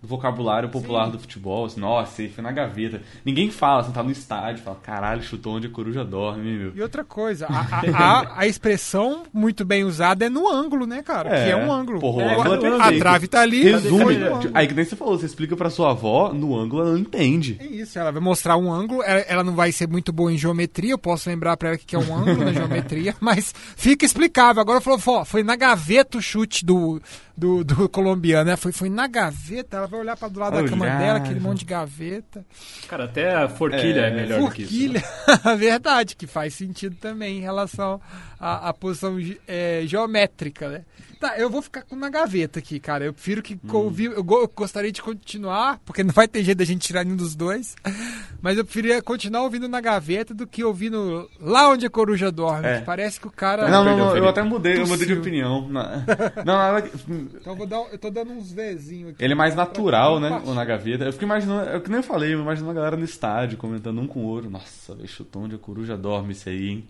do 0.01 0.07
vocabulário 0.07 0.69
popular 0.69 1.05
Sim. 1.05 1.11
do 1.11 1.19
futebol. 1.19 1.65
Assim, 1.65 1.79
Nossa, 1.79 2.21
ele 2.21 2.33
foi 2.33 2.43
na 2.43 2.51
gaveta. 2.51 3.01
Ninguém 3.23 3.51
fala, 3.51 3.81
assim, 3.81 3.91
tá 3.91 4.01
no 4.01 4.11
estádio, 4.11 4.63
fala, 4.63 4.77
caralho, 4.81 5.21
chutou 5.21 5.55
onde 5.55 5.67
a 5.67 5.69
coruja 5.69 6.03
dorme, 6.03 6.57
meu. 6.57 6.73
E 6.75 6.81
outra 6.81 7.03
coisa, 7.03 7.45
a, 7.47 7.81
a, 7.93 8.39
a 8.41 8.47
expressão 8.47 9.23
muito 9.31 9.63
bem 9.63 9.83
usada 9.83 10.25
é 10.25 10.29
no 10.29 10.49
ângulo, 10.49 10.87
né, 10.87 11.03
cara? 11.03 11.29
É, 11.29 11.45
que 11.45 11.51
é 11.51 11.55
um 11.55 11.71
ângulo. 11.71 11.99
Porra, 11.99 12.23
é, 12.23 12.39
ângulo 12.39 12.65
é 12.65 12.81
a 12.81 12.97
trave 12.97 13.27
tá 13.27 13.41
ali. 13.41 13.63
Resume. 13.63 14.17
Aí 14.53 14.67
que 14.67 14.73
nem 14.73 14.85
você 14.85 14.95
falou, 14.95 15.19
você 15.19 15.27
explica 15.27 15.55
pra 15.55 15.69
sua 15.69 15.91
avó, 15.91 16.33
no 16.33 16.57
ângulo 16.57 16.81
ela 16.81 16.91
não 16.93 16.99
entende. 16.99 17.57
É 17.59 17.65
isso, 17.65 17.99
ela 17.99 18.11
vai 18.11 18.21
mostrar 18.21 18.57
um 18.57 18.71
ângulo, 18.71 19.03
ela, 19.03 19.19
ela 19.21 19.43
não 19.43 19.53
vai 19.53 19.71
ser 19.71 19.87
muito 19.87 20.11
boa 20.11 20.33
em 20.33 20.37
geometria, 20.37 20.91
eu 20.91 20.97
posso 20.97 21.29
lembrar 21.29 21.55
pra 21.57 21.69
ela 21.69 21.77
que 21.77 21.95
é 21.95 21.99
um 21.99 22.15
ângulo 22.15 22.43
na 22.43 22.53
geometria, 22.53 23.15
mas 23.21 23.53
fica 23.75 24.03
explicável. 24.03 24.61
Agora 24.61 24.81
falou, 24.81 25.25
foi 25.25 25.43
na 25.43 25.55
gaveta 25.55 26.17
o 26.17 26.21
chute 26.21 26.65
do 26.65 26.99
do, 27.41 27.63
do 27.63 27.89
colombiano, 27.89 28.51
né? 28.51 28.55
Foi, 28.55 28.71
foi 28.71 28.87
na 28.87 29.07
gaveta, 29.07 29.77
ela 29.77 29.87
vai 29.87 29.99
olhar 29.99 30.15
para 30.15 30.27
do 30.27 30.39
lado 30.39 30.57
Olhar. 30.57 30.63
da 30.63 30.69
cama 30.69 30.85
dela, 30.85 31.17
aquele 31.17 31.39
monte 31.39 31.59
de 31.59 31.65
gaveta. 31.65 32.45
Cara, 32.87 33.05
até 33.05 33.33
a 33.33 33.49
forquilha 33.49 34.01
é, 34.01 34.07
é 34.09 34.11
melhor 34.11 34.41
forquilha, 34.41 34.99
do 34.99 35.01
que 35.01 35.01
isso. 35.01 35.01
Forquilha, 35.25 35.57
verdade, 35.57 36.15
que 36.15 36.27
faz 36.27 36.53
sentido 36.53 36.95
também 36.97 37.39
em 37.39 37.41
relação 37.41 37.99
à, 38.41 38.69
à 38.69 38.73
posição 38.73 39.17
é, 39.47 39.83
geométrica, 39.85 40.67
né? 40.67 40.81
Tá, 41.19 41.37
eu 41.37 41.51
vou 41.51 41.61
ficar 41.61 41.83
com 41.83 41.95
na 41.95 42.09
gaveta 42.09 42.57
aqui, 42.57 42.79
cara. 42.79 43.05
Eu 43.05 43.13
prefiro 43.13 43.43
que 43.43 43.53
hum. 43.53 43.93
eu, 43.99 44.13
eu, 44.13 44.51
gostaria 44.55 44.91
de 44.91 45.03
continuar, 45.03 45.79
porque 45.85 46.03
não 46.03 46.11
vai 46.11 46.27
ter 46.27 46.43
jeito 46.43 46.57
da 46.57 46.65
gente 46.65 46.81
tirar 46.81 47.03
nenhum 47.03 47.15
dos 47.15 47.35
dois. 47.35 47.75
Mas 48.41 48.57
eu 48.57 48.65
preferia 48.65 49.03
continuar 49.03 49.43
ouvindo 49.43 49.67
na 49.67 49.79
gaveta 49.79 50.33
do 50.33 50.47
que 50.47 50.63
ouvindo 50.63 51.29
lá 51.39 51.69
onde 51.69 51.85
a 51.85 51.91
coruja 51.91 52.31
dorme. 52.31 52.67
É. 52.67 52.81
parece 52.81 53.19
que 53.19 53.27
o 53.27 53.31
cara. 53.31 53.69
Não, 53.69 53.85
não, 53.85 53.95
não 53.95 54.17
eu 54.17 54.27
até 54.27 54.41
mudei, 54.41 54.81
eu 54.81 54.87
mudei 54.87 55.05
de 55.05 55.13
opinião. 55.13 55.69
Não, 56.43 56.79
Então 56.79 57.53
eu, 57.53 57.55
vou 57.55 57.67
dar, 57.67 57.77
eu 57.91 57.97
tô 57.99 58.09
dando 58.09 58.31
uns 58.31 58.51
Vzinhos 58.51 59.11
aqui. 59.11 59.23
Ele 59.23 59.33
é 59.33 59.35
mais 59.35 59.53
natural, 59.53 60.19
né? 60.19 60.41
O 60.43 60.55
na 60.55 60.65
gaveta. 60.65 61.05
Eu 61.05 61.13
fico 61.13 61.25
imaginando, 61.25 61.69
é 61.69 61.77
o 61.77 61.81
que 61.81 61.89
nem 61.89 61.97
eu 61.97 62.03
falei, 62.03 62.33
eu 62.33 62.41
imagino 62.41 62.69
a 62.69 62.73
galera 62.73 62.97
no 62.97 63.05
estádio 63.05 63.59
comentando 63.59 64.01
um 64.01 64.07
com 64.07 64.21
o 64.21 64.27
outro. 64.27 64.49
Nossa, 64.49 64.95
velho, 64.95 65.07
chutou 65.07 65.43
onde 65.43 65.53
a 65.53 65.59
coruja 65.59 65.95
dorme 65.95 66.31
isso 66.31 66.49
aí, 66.49 66.69
hein? 66.69 66.87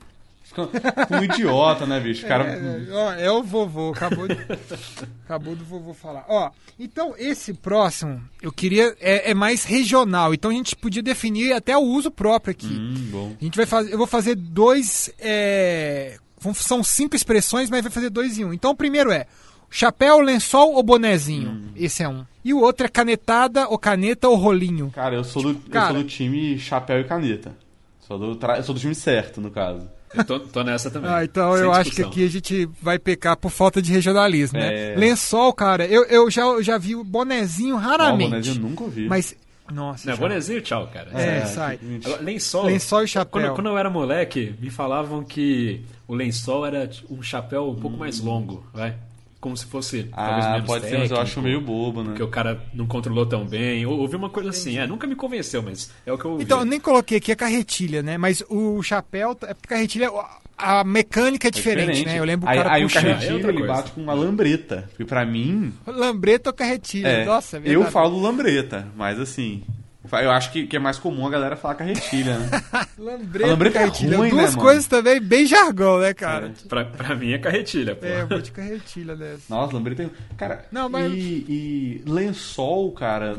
Um 0.60 1.24
idiota, 1.24 1.86
né, 1.86 2.00
bicho? 2.00 2.26
Cara... 2.26 2.46
É, 2.46 2.92
ó, 2.92 3.14
é 3.14 3.32
o 3.32 3.44
vovô, 3.44 3.92
acabou, 3.92 4.28
de, 4.28 4.38
acabou 5.26 5.56
do 5.56 5.64
vovô 5.64 5.94
falar. 5.94 6.26
Ó, 6.28 6.52
então 6.80 7.14
esse 7.18 7.54
próximo, 7.54 8.22
eu 8.42 8.52
queria, 8.52 8.96
é, 9.00 9.32
é, 9.32 9.34
mais 9.34 9.64
regional, 9.64 10.34
então 10.34 10.52
a 10.52 10.54
gente 10.54 10.76
podia 10.76 11.02
definir 11.04 11.54
até 11.54 11.78
o 11.78 11.82
uso 11.82 12.12
próprio 12.12 12.52
aqui. 12.52 12.68
Hum, 12.68 13.10
bom. 13.12 13.36
A 13.40 13.44
gente 13.44 13.56
vai 13.56 13.66
fazer, 13.66 13.94
eu 13.94 13.98
vou 13.98 14.08
fazer 14.08 14.36
dois, 14.36 15.12
é, 15.20 16.18
são 16.56 16.84
cinco 16.84 17.16
expressões, 17.16 17.70
mas 17.70 17.82
vai 17.82 17.92
fazer 17.92 18.10
dois 18.10 18.38
em 18.38 18.46
um. 18.46 18.54
Então 18.54 18.72
o 18.72 18.76
primeiro 18.76 19.12
é 19.12 19.28
chapéu, 19.70 20.20
lençol 20.20 20.74
ou 20.74 20.84
bonezinho? 20.84 21.52
Hum. 21.52 21.70
Esse 21.76 22.04
é 22.04 22.10
um. 22.10 22.26
E 22.44 22.54
o 22.54 22.60
outro 22.60 22.86
é 22.86 22.90
canetada 22.90 23.68
ou 23.70 23.78
caneta 23.78 24.28
ou 24.28 24.36
rolinho? 24.36 24.92
Cara, 24.92 25.16
eu 25.16 25.24
sou, 25.24 25.42
tipo, 25.44 25.66
do, 25.66 25.70
cara, 25.70 25.90
eu 25.90 25.94
sou 25.94 26.04
do 26.04 26.10
time 26.10 26.60
chapéu 26.60 27.00
e 27.00 27.04
caneta. 27.04 27.56
Sou 28.00 28.20
do, 28.20 28.46
eu 28.46 28.64
sou 28.64 28.76
do 28.76 28.82
time 28.82 28.94
certo, 28.94 29.40
no 29.40 29.50
caso. 29.50 29.88
Eu 30.14 30.24
tô, 30.24 30.40
tô 30.40 30.64
nessa 30.64 30.92
também. 30.92 31.10
Ah, 31.10 31.24
então 31.24 31.56
eu 31.56 31.72
discussão. 31.72 31.82
acho 31.82 31.92
que 31.92 32.02
aqui 32.02 32.26
a 32.26 32.30
gente 32.30 32.70
vai 32.82 33.00
pecar 33.00 33.38
por 33.38 33.50
falta 33.50 33.82
de 33.82 33.92
regionalismo, 33.92 34.60
né? 34.60 34.94
É... 34.94 34.96
Lençol, 34.96 35.54
cara, 35.54 35.86
eu, 35.86 36.04
eu 36.06 36.30
já, 36.30 36.42
eu 36.42 36.64
já 36.64 36.78
vi 36.78 36.96
o 36.96 37.04
bonezinho 37.04 37.78
raramente. 37.78 38.24
Não, 38.24 38.30
bonezinho 38.30 38.56
eu 38.56 38.70
nunca 38.70 38.88
vi. 38.88 39.08
Mas 39.08 39.36
nossa. 39.72 40.10
Não, 40.10 40.18
bonezinho, 40.18 40.62
tchau, 40.62 40.90
cara. 40.94 41.10
É, 41.14 41.38
é 41.38 41.46
sai. 41.46 41.80
Agora, 42.06 42.22
lençol. 42.22 42.66
Lençol 42.66 43.04
e 43.04 43.08
chapéu. 43.08 43.42
Quando, 43.42 43.56
quando, 43.56 43.68
eu 43.68 43.78
era 43.78 43.90
moleque, 43.90 44.54
me 44.60 44.70
falavam 44.70 45.24
que 45.24 45.82
o 46.08 46.14
lençol 46.14 46.66
era 46.66 46.90
um 47.10 47.22
chapéu 47.22 47.70
um 47.70 47.76
pouco 47.76 47.96
hum. 47.96 48.00
mais 48.00 48.20
longo, 48.20 48.66
vai 48.74 48.96
como 49.42 49.58
se 49.58 49.66
fosse 49.66 50.08
ah, 50.14 50.26
talvez 50.26 50.46
menos 50.52 50.68
pode 50.68 50.82
técnico, 50.84 51.08
ser, 51.08 51.10
mas 51.10 51.12
eu 51.12 51.24
acho 51.24 51.42
meio 51.42 51.60
bobo, 51.60 52.04
né? 52.04 52.10
Porque 52.10 52.24
o 52.24 52.28
cara 52.28 52.64
não 52.74 52.86
controlou 52.86 53.26
tão 53.26 53.44
bem. 53.46 53.86
Ou 53.86 54.00
ouvi 54.00 54.16
uma 54.16 54.30
coisa 54.30 54.52
assim, 54.52 54.78
é, 54.78 54.86
nunca 54.86 55.08
me 55.08 55.16
convenceu, 55.16 55.64
mas 55.64 55.92
é 56.06 56.14
o 56.14 56.18
que 56.18 56.26
eu 56.26 56.32
ouvi. 56.32 56.44
Então, 56.44 56.60
eu 56.60 56.66
nem 56.66 56.80
coloquei 56.80 57.18
aqui 57.18 57.32
a 57.32 57.36
carretilha, 57.36 58.04
né? 58.04 58.18
Mas 58.18 58.44
o 58.48 58.82
chapéu, 58.84 59.32
é 59.42 59.54
porque 59.56 59.68
carretilha, 59.68 60.12
a 60.56 60.84
mecânica 60.84 61.48
é, 61.48 61.50
é 61.50 61.52
diferente, 61.52 61.90
é 61.90 61.94
diferente, 61.94 62.14
né? 62.14 62.20
Eu 62.20 62.24
lembro 62.24 62.48
o 62.48 62.54
cara 62.54 62.72
aí, 62.72 62.84
puxando. 62.84 63.06
Aí 63.06 63.12
o 63.12 63.16
carretilha, 63.16 63.48
é 63.48 63.50
ele 63.50 63.68
bate 63.68 63.92
com 63.92 64.02
uma 64.02 64.14
lambreta. 64.14 64.86
Porque 64.90 65.06
pra 65.06 65.26
mim... 65.26 65.74
Lambreta 65.88 66.52
ou 66.52 66.54
carretilha? 66.54 67.08
É, 67.08 67.26
Nossa, 67.26 67.58
é 67.58 67.62
Eu 67.66 67.84
falo 67.86 68.22
lambreta, 68.22 68.88
mas 68.96 69.20
assim... 69.20 69.64
Eu 70.12 70.32
acho 70.32 70.52
que, 70.52 70.66
que 70.66 70.76
é 70.76 70.80
mais 70.80 70.98
comum 70.98 71.28
a 71.28 71.30
galera 71.30 71.56
falar 71.56 71.76
carretilha, 71.76 72.40
né? 72.40 72.50
lambreta, 72.98 73.50
lambreta 73.52 73.78
é 73.78 73.82
carretilha. 73.82 74.18
Ruim, 74.18 74.30
Duas 74.30 74.56
né, 74.56 74.62
coisas 74.62 74.88
também 74.88 75.22
bem 75.22 75.46
jargão, 75.46 76.00
né, 76.00 76.14
cara? 76.14 76.48
É. 76.48 76.68
Pra, 76.68 76.86
pra 76.86 77.16
mim 77.16 77.32
é 77.32 77.38
carretilha, 77.38 77.96
pô. 77.96 78.06
É, 78.06 78.22
eu 78.22 78.28
vou 78.28 78.42
de 78.42 78.52
carretilha 78.52 79.16
dessa. 79.16 79.44
Nossa, 79.48 79.74
lambreta 79.74 80.04
tem... 80.04 80.12
Cara, 80.36 80.66
Não, 80.72 80.90
mas... 80.90 81.14
e, 81.14 81.46
e 81.48 82.04
lençol, 82.08 82.92
cara... 82.92 83.38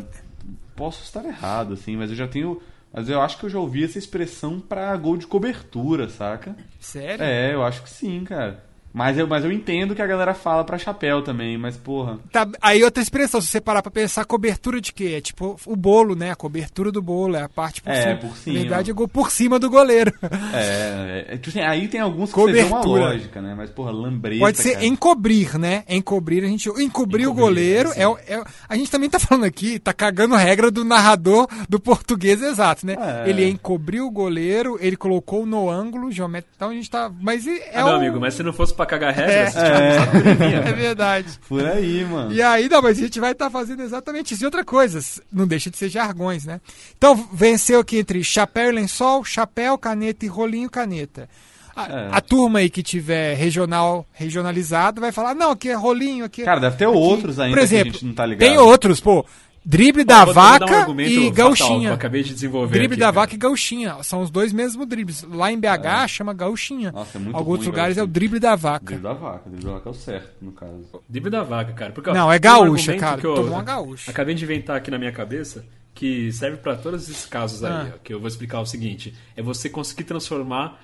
Posso 0.76 1.02
estar 1.02 1.24
errado, 1.24 1.74
assim, 1.74 1.96
mas 1.96 2.10
eu 2.10 2.16
já 2.16 2.26
tenho... 2.26 2.62
Mas 2.92 3.08
eu 3.08 3.20
acho 3.20 3.38
que 3.38 3.44
eu 3.44 3.50
já 3.50 3.58
ouvi 3.58 3.84
essa 3.84 3.98
expressão 3.98 4.60
pra 4.60 4.96
gol 4.96 5.16
de 5.16 5.26
cobertura, 5.26 6.08
saca? 6.08 6.54
Sério? 6.78 7.24
É, 7.24 7.54
eu 7.54 7.62
acho 7.64 7.82
que 7.82 7.90
sim, 7.90 8.22
cara. 8.24 8.62
Mas 8.92 9.18
eu, 9.18 9.26
mas 9.26 9.44
eu 9.44 9.50
entendo 9.50 9.94
que 9.94 10.02
a 10.02 10.06
galera 10.06 10.34
fala 10.34 10.64
pra 10.64 10.78
chapéu 10.78 11.22
também, 11.22 11.56
mas 11.56 11.76
porra. 11.76 12.18
Tá, 12.30 12.46
aí 12.60 12.82
outra 12.84 13.02
expressão, 13.02 13.40
se 13.40 13.48
você 13.48 13.60
parar 13.60 13.82
pra 13.82 13.90
pensar, 13.90 14.24
cobertura 14.24 14.80
de 14.80 14.92
quê? 14.92 15.14
É 15.16 15.20
tipo 15.20 15.58
o 15.66 15.76
bolo, 15.76 16.14
né? 16.14 16.30
A 16.30 16.36
cobertura 16.36 16.92
do 16.92 17.00
bolo, 17.00 17.36
é 17.36 17.42
a 17.42 17.48
parte 17.48 17.80
por 17.80 17.90
é, 17.90 18.02
cima. 18.02 18.16
por 18.16 18.36
cima. 18.36 18.54
Na 18.54 18.60
verdade, 18.60 18.90
é 18.90 18.94
por 18.94 19.30
cima 19.30 19.58
do 19.58 19.70
goleiro. 19.70 20.12
É, 20.54 21.24
é, 21.30 21.34
é 21.34 21.36
tipo 21.38 21.48
assim, 21.48 21.60
aí 21.60 21.88
tem 21.88 22.00
alguns 22.00 22.28
que 22.30 22.34
cobertura. 22.34 22.80
você 22.82 22.88
uma 22.88 22.98
lógica, 22.98 23.40
né? 23.40 23.54
Mas, 23.56 23.70
porra, 23.70 23.90
lambreta. 23.90 24.40
Pode 24.40 24.58
ser 24.58 24.74
cara. 24.74 24.84
encobrir, 24.84 25.58
né? 25.58 25.84
Encobrir, 25.88 26.44
a 26.44 26.46
gente. 26.46 26.68
Encobrir, 26.68 26.86
encobrir 26.86 27.28
o 27.28 27.34
goleiro 27.34 27.90
é, 27.94 28.02
é, 28.34 28.42
A 28.68 28.76
gente 28.76 28.90
também 28.90 29.08
tá 29.08 29.18
falando 29.18 29.44
aqui, 29.44 29.78
tá 29.78 29.92
cagando 29.92 30.34
regra 30.34 30.70
do 30.70 30.84
narrador 30.84 31.46
do 31.68 31.80
português 31.80 32.42
exato, 32.42 32.86
né? 32.86 32.96
É. 32.98 33.30
Ele 33.30 33.48
encobriu 33.48 34.06
o 34.06 34.10
goleiro, 34.10 34.76
ele 34.80 34.96
colocou 34.96 35.46
no 35.46 35.70
ângulo 35.70 36.10
geométrico. 36.10 36.54
Então 36.56 36.70
a 36.70 36.74
gente 36.74 36.90
tá. 36.90 37.10
Mas 37.20 37.46
é 37.46 37.70
ah, 37.74 37.84
o... 37.84 37.88
Meu 37.88 37.96
amigo, 37.96 38.20
mas 38.20 38.34
se 38.34 38.42
não 38.42 38.52
fosse 38.52 38.74
pra 38.86 38.98
cagar 38.98 39.14
regras, 39.14 39.54
É. 39.56 40.68
É 40.68 40.72
verdade. 40.72 41.28
Por 41.48 41.64
aí, 41.64 42.04
mano. 42.04 42.32
E 42.32 42.42
aí, 42.42 42.68
não, 42.68 42.82
mas 42.82 42.98
a 42.98 43.02
gente 43.02 43.20
vai 43.20 43.32
estar 43.32 43.50
fazendo 43.50 43.82
exatamente 43.82 44.34
isso. 44.34 44.42
E 44.42 44.46
outra 44.46 44.64
coisa, 44.64 45.00
não 45.32 45.46
deixa 45.46 45.70
de 45.70 45.76
ser 45.76 45.88
jargões, 45.88 46.44
né? 46.44 46.60
Então, 46.96 47.28
venceu 47.32 47.80
aqui 47.80 47.98
entre 47.98 48.22
chapéu 48.24 48.68
e 48.70 48.72
lençol, 48.72 49.24
chapéu, 49.24 49.76
caneta 49.78 50.24
e 50.24 50.28
rolinho, 50.28 50.70
caneta. 50.70 51.28
A, 51.74 51.86
É. 51.86 52.08
a 52.12 52.20
turma 52.20 52.58
aí 52.58 52.68
que 52.68 52.82
tiver 52.82 53.34
regional, 53.34 54.06
regionalizado, 54.12 55.00
vai 55.00 55.10
falar, 55.10 55.34
não, 55.34 55.52
aqui 55.52 55.70
é 55.70 55.74
rolinho, 55.74 56.24
aqui 56.24 56.42
é... 56.42 56.44
Cara, 56.44 56.60
deve 56.60 56.76
ter 56.76 56.86
outros 56.86 57.38
ainda 57.40 57.56
Por 57.56 57.62
exemplo, 57.62 57.84
que 57.84 57.90
a 57.90 57.92
gente 58.00 58.04
não 58.06 58.14
tá 58.14 58.26
ligado. 58.26 58.46
tem 58.46 58.58
outros, 58.58 59.00
pô. 59.00 59.24
Drible 59.64 60.02
da 60.04 60.24
Vou- 60.24 60.34
vou 60.34 60.42
dar 60.42 60.54
um 60.56 60.58
vaca 60.58 60.64
e 61.02 61.14
fatal 61.14 61.32
gauchinha. 61.32 61.88
eu 61.90 61.94
acabei 61.94 62.22
de 62.24 62.34
desenvolver 62.34 62.72
Drible 62.78 62.94
aqui, 62.94 63.00
da 63.00 63.06
cara. 63.06 63.12
vaca 63.12 63.34
e 63.34 63.38
gauchinha. 63.38 64.02
São 64.02 64.20
os 64.20 64.30
dois 64.30 64.52
mesmos 64.52 64.86
dribles. 64.88 65.22
Lá 65.22 65.52
em 65.52 65.58
BH 65.58 66.08
chama 66.08 66.32
gauchinha. 66.32 66.90
Nossa, 66.90 67.16
é 67.16 67.20
muito 67.20 67.36
Alguns 67.36 67.58
ruim 67.58 67.66
lugares 67.66 67.96
é 67.96 68.02
o 68.02 68.06
gauchinha. 68.06 68.12
drible 68.12 68.40
da 68.40 68.56
vaca. 68.56 68.84
Drible 68.86 69.02
da 69.04 69.12
vaca, 69.14 69.42
drible 69.50 69.64
da 69.66 69.72
vaca 69.74 69.88
é 69.88 69.92
o 69.92 69.94
certo, 69.94 70.28
no 70.44 70.52
caso. 70.52 71.02
Drible 71.08 71.30
da 71.30 71.42
vaca, 71.44 71.72
cara. 71.74 71.92
Porque, 71.92 72.10
ó, 72.10 72.14
Não, 72.14 72.32
é 72.32 72.36
um 72.36 72.40
gaúcha, 72.40 72.90
argumento 72.92 73.00
cara. 73.00 73.20
que 73.20 73.26
eu 73.26 73.34
Tomou 73.34 73.50
uma 73.52 73.62
gaúcha. 73.62 74.10
Acabei 74.10 74.34
de 74.34 74.42
inventar 74.44 74.76
aqui 74.76 74.90
na 74.90 74.98
minha 74.98 75.12
cabeça 75.12 75.64
que 75.94 76.32
serve 76.32 76.56
pra 76.56 76.74
todos 76.74 77.08
esses 77.08 77.26
casos 77.26 77.62
aí, 77.62 77.70
Ah. 77.72 77.92
ó, 77.94 77.98
que 78.02 78.12
eu 78.12 78.18
vou 78.18 78.26
explicar 78.26 78.60
o 78.60 78.66
seguinte: 78.66 79.14
é 79.36 79.42
você 79.42 79.68
conseguir 79.68 80.04
transformar 80.04 80.80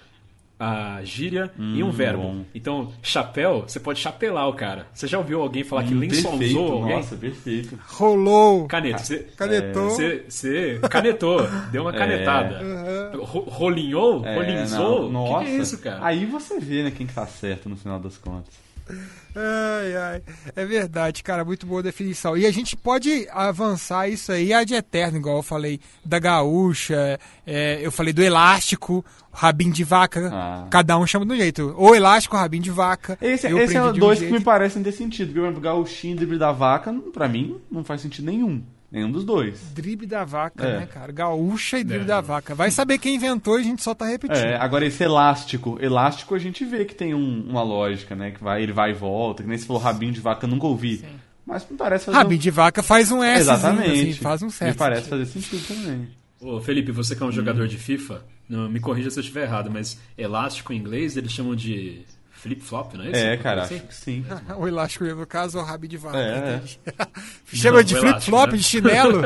a 0.61 1.01
gíria 1.05 1.51
em 1.57 1.83
um 1.83 1.88
Hum, 1.88 1.92
verbo. 1.92 2.23
bom. 2.23 2.44
Então, 2.55 2.92
chapéu, 3.03 3.64
você 3.66 3.79
pode 3.79 4.01
chapelar 4.01 4.49
o 4.49 4.55
cara. 4.55 4.87
Você 4.92 5.07
já 5.07 5.16
ouviu 5.18 5.40
alguém 5.40 5.62
falar 5.62 5.85
que 5.85 5.94
Hum, 5.94 5.99
lençolzou 6.01 6.38
perfeito, 6.38 6.73
alguém? 6.73 6.97
Nossa, 6.97 7.16
perfeito. 7.16 7.79
Rolou. 7.87 8.66
Caneta. 8.66 8.99
Você, 8.99 9.18
Canetou. 9.37 9.90
você, 9.90 10.25
você 10.29 10.81
canetou, 10.90 11.49
deu 11.71 11.83
uma 11.83 11.92
canetada. 11.92 12.61
Ro- 13.16 13.44
Rolinhou? 13.49 14.25
É, 14.25 14.35
rolinzou? 14.35 15.03
O 15.05 15.07
que 15.07 15.12
Nossa, 15.12 15.44
que 15.44 15.51
é 15.51 15.59
isso, 15.59 15.79
cara? 15.79 15.99
Aí 16.05 16.27
você 16.27 16.59
vê, 16.59 16.83
né, 16.83 16.90
quem 16.90 17.07
que 17.07 17.14
tá 17.14 17.27
certo 17.27 17.68
no 17.68 17.77
final 17.77 18.01
das 18.01 18.16
contas. 18.18 18.53
Ai, 19.38 19.96
ai. 19.96 20.22
É 20.57 20.64
verdade, 20.64 21.22
cara. 21.22 21.44
Muito 21.44 21.66
boa 21.66 21.83
definição. 21.83 22.37
E 22.37 22.44
a 22.44 22.51
gente 22.51 22.77
pode 22.77 23.29
avançar 23.31 24.09
isso 24.09 24.33
aí 24.33 24.53
ad 24.53 24.74
eterno, 24.74 25.18
igual 25.18 25.37
eu 25.37 25.42
falei 25.42 25.81
da 26.05 26.18
gaúcha, 26.18 27.18
é, 27.46 27.79
eu 27.81 27.92
falei 27.92 28.12
do 28.12 28.22
elástico, 28.22 29.05
rabinho 29.33 29.72
de 29.72 29.85
vaca. 29.85 30.29
Ah. 30.33 30.66
Cada 30.70 30.98
um 30.98 31.07
chama 31.07 31.24
de 31.24 31.33
um 31.33 31.37
jeito. 31.37 31.74
Ou 31.77 31.94
elástico, 31.94 32.37
rabinho 32.37 32.62
de 32.62 32.70
vaca. 32.70 33.16
Esse, 33.20 33.46
esse 33.46 33.46
é 33.46 33.51
aprendi 33.51 33.79
um 33.79 33.92
de 33.92 33.98
um 33.98 34.01
dois 34.01 34.18
que 34.18 34.24
jeito. 34.24 34.38
me 34.38 34.44
parecem 34.44 34.83
ter 34.83 34.92
sentido. 34.92 35.29
Porque, 35.29 35.40
por 35.40 35.46
exemplo, 35.46 35.62
gauchinho 35.62 36.12
e 36.14 36.16
drible 36.16 36.38
da 36.38 36.51
vaca, 36.51 36.92
pra 37.12 37.29
mim, 37.29 37.61
não 37.70 37.85
faz 37.85 38.01
sentido 38.01 38.27
nenhum. 38.27 38.62
Nenhum 38.90 39.11
dos 39.11 39.22
dois. 39.24 39.61
Drible 39.74 40.07
da 40.07 40.24
vaca, 40.24 40.64
É. 40.66 40.79
né, 40.81 40.87
cara? 40.87 41.12
Gaúcha 41.12 41.79
e 41.79 41.85
drible 41.85 42.05
É. 42.05 42.07
da 42.09 42.20
vaca. 42.22 42.55
Vai 42.55 42.70
saber 42.70 42.96
quem 42.98 43.16
inventou 43.16 43.59
e 43.59 43.61
a 43.61 43.64
gente 43.64 43.83
só 43.83 43.94
tá 43.94 44.07
repetindo. 44.07 44.38
É, 44.46 44.57
agora 44.57 44.87
esse 44.87 45.03
elástico. 45.05 45.79
Elástico 45.81 46.35
a 46.35 46.38
gente 46.38 46.64
vê 46.64 46.85
que 46.87 46.94
tem 46.94 47.12
um- 47.14 47.44
uma 47.51 47.62
lógica, 47.62 48.16
né? 48.16 48.31
Que 48.31 48.42
vai, 48.42 48.62
ele 48.62 48.72
vai 48.72 48.90
e 48.92 48.94
volta. 48.94 49.42
Que 49.42 49.48
nem 49.48 49.59
você 49.59 49.66
falou 49.66 49.83
rabinho 49.83 50.12
de 50.12 50.20
vaca, 50.20 50.46
eu 50.46 50.51
nunca 50.51 50.66
ouvi. 50.66 51.05
Mas 51.44 51.66
me 51.70 51.77
parece 51.77 52.07
fazer 52.07 52.16
Rabinho 52.18 52.40
de 52.40 52.51
vaca 52.51 52.83
faz 52.83 53.11
um 53.12 53.18
um... 53.18 53.22
S, 53.24 53.40
Exatamente. 53.40 53.90
assim, 54.11 54.12
faz 54.14 54.42
um 54.42 54.51
certo. 54.51 54.72
Me 54.72 54.79
parece 54.79 55.03
sentido. 55.09 55.18
fazer 55.27 55.40
sentido 55.40 55.66
também. 55.66 56.09
Ô, 56.40 56.61
Felipe, 56.61 56.92
você 56.92 57.16
que 57.16 57.22
é 57.22 57.27
um 57.27 57.33
jogador 57.33 57.64
Hum. 57.64 57.68
de 57.68 57.77
FIFA, 57.79 58.22
não, 58.48 58.68
me 58.70 58.81
corrija 58.81 59.11
se 59.11 59.18
eu 59.18 59.22
estiver 59.22 59.42
errado, 59.44 59.70
mas 59.70 59.98
elástico 60.16 60.72
em 60.72 60.77
inglês 60.77 61.16
eles 61.16 61.33
chamam 61.33 61.55
de 61.57 62.03
flip-flop, 62.40 62.94
não 62.94 63.05
é 63.05 63.11
isso? 63.11 63.16
É, 63.16 63.37
cara, 63.37 63.66
coisa 63.66 63.74
acho 63.77 63.87
que 63.87 63.94
sim. 63.94 64.24
O 64.59 64.66
elástico, 64.68 65.05
no 65.05 65.27
caso, 65.27 65.59
é 65.59 65.62
o 65.62 65.64
rabinho 65.64 65.90
de 65.90 65.96
vaca. 65.96 66.18
É, 66.18 66.57
entendi. 66.57 66.81
Chama 67.53 67.79
Não, 67.79 67.83
de 67.85 67.96
flip-flop, 67.96 68.51
né? 68.53 68.57
de 68.57 68.62
chinelo. 68.64 69.22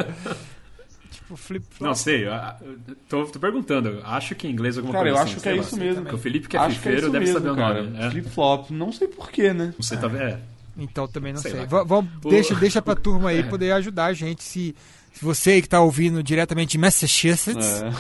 tipo, 1.11 1.37
flip-flop. 1.37 1.89
Não 1.89 1.95
sei, 1.95 2.27
eu- 2.27 2.33
eu 2.33 2.97
tô, 3.09 3.25
tô 3.27 3.39
perguntando. 3.39 3.89
eu 3.89 4.07
Acho 4.07 4.35
que 4.35 4.47
em 4.47 4.51
inglês 4.51 4.77
alguma 4.77 4.95
Cara, 4.95 5.09
eu 5.09 5.15
coisa 5.15 5.25
acho 5.25 5.33
assim, 5.37 5.43
que 5.43 5.49
é 5.49 5.53
lá. 5.53 5.59
isso 5.59 5.77
mesmo. 5.77 6.03
Porque 6.03 6.15
o 6.15 6.19
Felipe 6.19 6.49
que 6.49 6.57
é 6.57 6.61
Acho 6.61 6.69
que 6.71 6.75
é 6.75 6.77
fifeiro 6.79 6.99
isso 7.03 7.11
deve 7.13 7.25
mesmo, 7.27 7.39
saber 7.41 7.51
o 7.51 7.57
cara. 7.57 7.83
nome. 7.83 7.99
É. 8.05 8.11
Flip-flop, 8.11 8.71
não 8.71 8.93
sei 8.93 9.09
porquê, 9.09 9.53
né? 9.53 9.75
Você 9.79 9.97
tá 9.97 10.09
vendo? 10.09 10.23
É. 10.23 10.39
Então 10.77 11.07
também 11.07 11.35
não 11.35 11.41
Sei 11.43 11.51
sei. 11.53 11.67
vamos- 11.67 12.11
O- 12.25 12.31
deixa, 12.31 12.55
deixa 12.55 12.81
pra 12.81 12.95
turma 12.97 13.29
aí 13.31 13.41
É. 13.41 13.43
poder 13.43 13.73
ajudar 13.73 14.07
a 14.07 14.13
gente. 14.15 14.43
Se, 14.43 14.75
se 15.13 15.23
você 15.25 15.51
aí 15.51 15.63
que 15.63 15.69
tá 15.69 15.81
ouvindo 15.83 16.23
diretamente 16.23 16.73
de 16.73 16.79
Massachusetts, 16.79 17.83
É. 17.83 17.93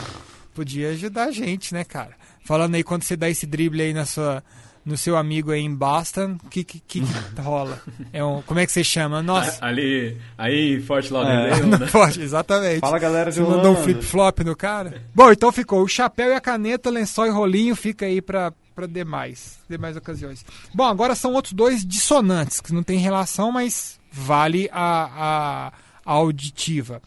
podia 0.54 0.88
ajudar 0.90 1.24
a 1.24 1.30
gente, 1.30 1.74
né, 1.74 1.84
cara? 1.84 2.12
Falando 2.44 2.74
aí 2.74 2.82
quando 2.82 3.02
você 3.02 3.14
dá 3.14 3.28
esse 3.28 3.44
drible 3.46 3.82
aí 3.82 3.92
na 3.92 4.06
sua, 4.06 4.42
no 4.84 4.96
seu 4.96 5.16
amigo 5.16 5.50
aí 5.52 5.60
em 5.60 5.74
Boston, 5.74 6.36
o 6.44 6.48
que, 6.48 6.64
que, 6.64 6.80
que, 6.80 7.00
que 7.00 7.06
rola? 7.40 7.80
É 8.12 8.22
um, 8.24 8.42
como 8.42 8.58
é 8.60 8.66
que 8.66 8.72
você 8.72 8.82
chama? 8.82 9.22
Nossa, 9.22 9.64
Ali, 9.64 10.18
aí, 10.36 10.80
Forte 10.82 11.10
É. 11.10 11.12
Lauderdale, 11.14 11.66
né? 11.78 11.88
pode, 11.90 12.20
exatamente. 12.20 12.80
Fala, 12.80 12.98
galera 12.98 13.30
de 13.30 13.38
Você 13.40 13.48
mandou 13.48 13.72
um 13.72 13.82
flip-flop 13.82 14.40
no 14.40 14.56
cara? 14.56 15.02
Bom, 15.14 15.30
então 15.30 15.52
ficou 15.52 15.82
o 15.82 15.88
chapéu 15.88 16.30
e 16.30 16.34
a 16.34 16.40
caneta, 16.40 16.90
lençol 16.90 17.26
e 17.26 17.30
rolinho, 17.30 17.76
fica 17.76 18.06
aí 18.06 18.20
pra, 18.20 18.52
pra 18.74 18.86
demais, 18.86 19.58
demais 19.68 19.96
ocasiões. 19.96 20.44
Bom, 20.74 20.84
agora 20.84 21.14
são 21.14 21.32
outros 21.32 21.52
dois 21.52 21.84
dissonantes, 21.86 22.60
que 22.60 22.72
não 22.74 22.82
tem 22.82 22.98
relação, 22.98 23.52
mas 23.52 24.00
vale 24.10 24.68
a, 24.72 25.04
a, 25.04 25.66
a 26.04 26.12
auditiva. 26.12 27.00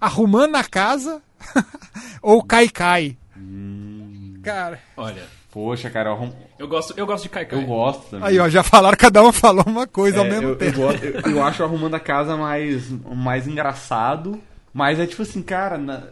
Arrumando 0.00 0.56
a 0.56 0.64
casa 0.64 1.22
ou 2.20 2.42
cai-cai? 2.42 3.16
Cara, 4.42 4.80
Olha, 4.96 5.24
Poxa, 5.52 5.90
cara, 5.90 6.08
eu, 6.10 6.32
eu 6.58 6.66
gosto, 6.66 6.94
eu 6.96 7.06
gosto 7.06 7.24
de 7.24 7.28
Kaikai. 7.28 7.58
eu 7.62 7.66
gosto 7.66 8.08
também. 8.10 8.26
aí 8.28 8.38
ó, 8.38 8.48
já 8.48 8.62
falaram, 8.62 8.96
cada 8.96 9.22
um 9.22 9.30
falou 9.30 9.62
uma 9.66 9.86
coisa 9.86 10.18
ao 10.20 10.24
É, 10.24 10.28
mesmo 10.30 10.44
eu, 10.44 10.48
eu, 10.50 10.56
tempo. 10.56 10.78
gosto- 10.80 11.04
eu- 11.04 11.20
eu 11.30 11.44
acho 11.44 11.62
arrumando 11.62 11.94
a 11.94 12.00
casa 12.00 12.36
mais, 12.38 12.90
mais 13.14 13.46
engraçado. 13.46 14.40
Mas 14.72 14.98
é 14.98 15.06
tipo 15.06 15.20
assim, 15.20 15.42
cara. 15.42 15.76
Na, 15.76 16.04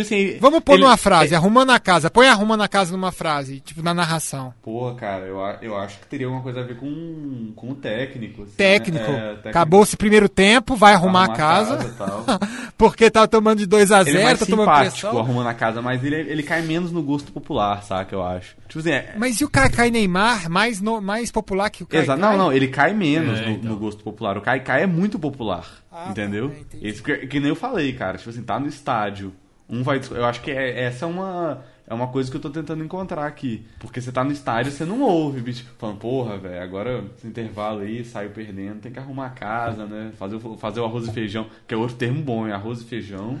assim, 0.00 0.36
Vamos 0.40 0.60
pôr 0.60 0.74
ele- 0.74 0.82
numa 0.84 0.96
frase, 0.96 1.34
arrumando 1.34 1.70
a 1.70 1.78
casa. 1.78 2.10
Põe 2.10 2.28
arrumando 2.28 2.62
a 2.62 2.68
casa 2.68 2.92
numa 2.92 3.12
frase, 3.12 3.60
tipo 3.60 3.82
na 3.82 3.92
narração. 3.94 4.52
Porra, 4.62 4.94
cara, 4.94 5.24
eu, 5.26 5.38
eu 5.62 5.76
acho 5.76 5.98
que 5.98 6.06
teria 6.06 6.26
alguma 6.26 6.42
coisa 6.42 6.60
a 6.60 6.62
ver 6.64 6.76
com, 6.76 7.52
com 7.56 7.70
o 7.70 7.74
técnico. 7.74 8.42
assim, 8.42 8.50
né? 8.50 8.56
Técnico. 8.56 9.10
É, 9.10 9.26
técnico. 9.28 9.48
Acabou-se 9.48 9.96
primeiro 9.96 10.28
tempo, 10.28 10.76
vai 10.76 10.94
arrumar, 10.94 11.22
a 11.22 11.32
a 11.32 11.36
casa. 11.36 11.84
e 11.86 11.92
tal. 11.92 12.24
Porque 12.76 13.10
tá 13.10 13.26
tomando 13.26 13.58
de 13.58 13.66
2 13.66 13.90
a 13.92 14.00
Ele 14.00 14.10
é 14.18 14.22
0 14.26 14.38
tá 14.38 14.46
tomando 14.46 14.66
simpático 14.66 15.00
pressão. 15.00 15.18
arrumando 15.18 15.46
a 15.48 15.54
casa, 15.54 15.80
mas 15.82 16.02
ele, 16.04 16.16
ele 16.16 16.42
cai 16.42 16.62
menos 16.62 16.90
no 16.90 17.02
gosto 17.02 17.30
popular, 17.32 17.82
saca? 17.82 18.14
Eu 18.14 18.22
acho. 18.24 18.56
Tipo 18.68 18.80
assim, 18.80 18.90
é, 18.90 19.14
Mas 19.16 19.40
e 19.40 19.44
o 19.44 19.48
Kakai 19.48 19.90
Neymar, 19.90 20.50
mais, 20.50 20.80
no- 20.80 21.00
mais 21.00 21.30
popular 21.30 21.70
que 21.70 21.82
o 21.82 21.86
Kakai? 21.86 22.02
Exa 22.02 22.16
não, 22.16 22.36
não, 22.36 22.52
ele 22.52 22.68
cai 22.68 22.92
menos 22.92 23.38
É, 23.38 23.46
no, 23.46 23.50
então. 23.52 23.70
no 23.70 23.76
gosto 23.78 24.02
popular. 24.02 24.36
O 24.36 24.40
Kaikai 24.40 24.82
é 24.82 24.86
muito 24.86 25.18
popular, 25.18 25.64
Ah, 25.92 26.08
entendeu? 26.10 26.50
tá. 26.50 26.78
Esse, 26.82 27.02
que, 27.02 27.26
que 27.28 27.38
nem 27.40 27.50
eu 27.50 27.56
falei, 27.56 27.92
cara. 27.92 28.18
Tipo 28.18 28.30
assim, 28.30 28.42
tá 28.42 28.58
no 28.58 28.66
estádio. 28.66 29.32
Um 29.68 29.82
vai. 29.82 30.00
Eu 30.10 30.24
acho 30.24 30.40
que 30.42 30.50
é- 30.50 30.82
essa 30.84 31.04
é 31.04 31.08
uma. 31.08 31.64
É 31.86 31.92
uma 31.92 32.08
coisa 32.08 32.30
que 32.30 32.36
eu 32.36 32.40
tô 32.40 32.48
tentando 32.48 32.82
encontrar 32.82 33.26
aqui. 33.26 33.66
Porque 33.78 34.00
você 34.00 34.10
tá 34.10 34.24
no 34.24 34.32
estádio 34.32 34.72
você 34.72 34.86
não 34.86 35.02
ouve, 35.02 35.40
bicho. 35.42 35.66
Falando, 35.78 35.98
porra, 35.98 36.38
velho, 36.38 36.62
agora 36.62 37.04
esse 37.16 37.26
intervalo 37.26 37.80
aí, 37.80 38.02
saiu 38.04 38.30
perdendo, 38.30 38.80
tem 38.80 38.90
que 38.92 38.98
arrumar 38.98 39.26
a 39.26 39.30
casa, 39.30 39.84
né? 39.84 40.10
Fazer, 40.16 40.38
fazer 40.58 40.80
o 40.80 40.84
arroz 40.86 41.06
e 41.06 41.12
feijão, 41.12 41.46
que 41.68 41.74
é 41.74 41.76
outro 41.76 41.96
termo 41.96 42.22
bom, 42.22 42.46
é 42.46 42.52
arroz 42.52 42.80
e 42.80 42.84
feijão. 42.84 43.38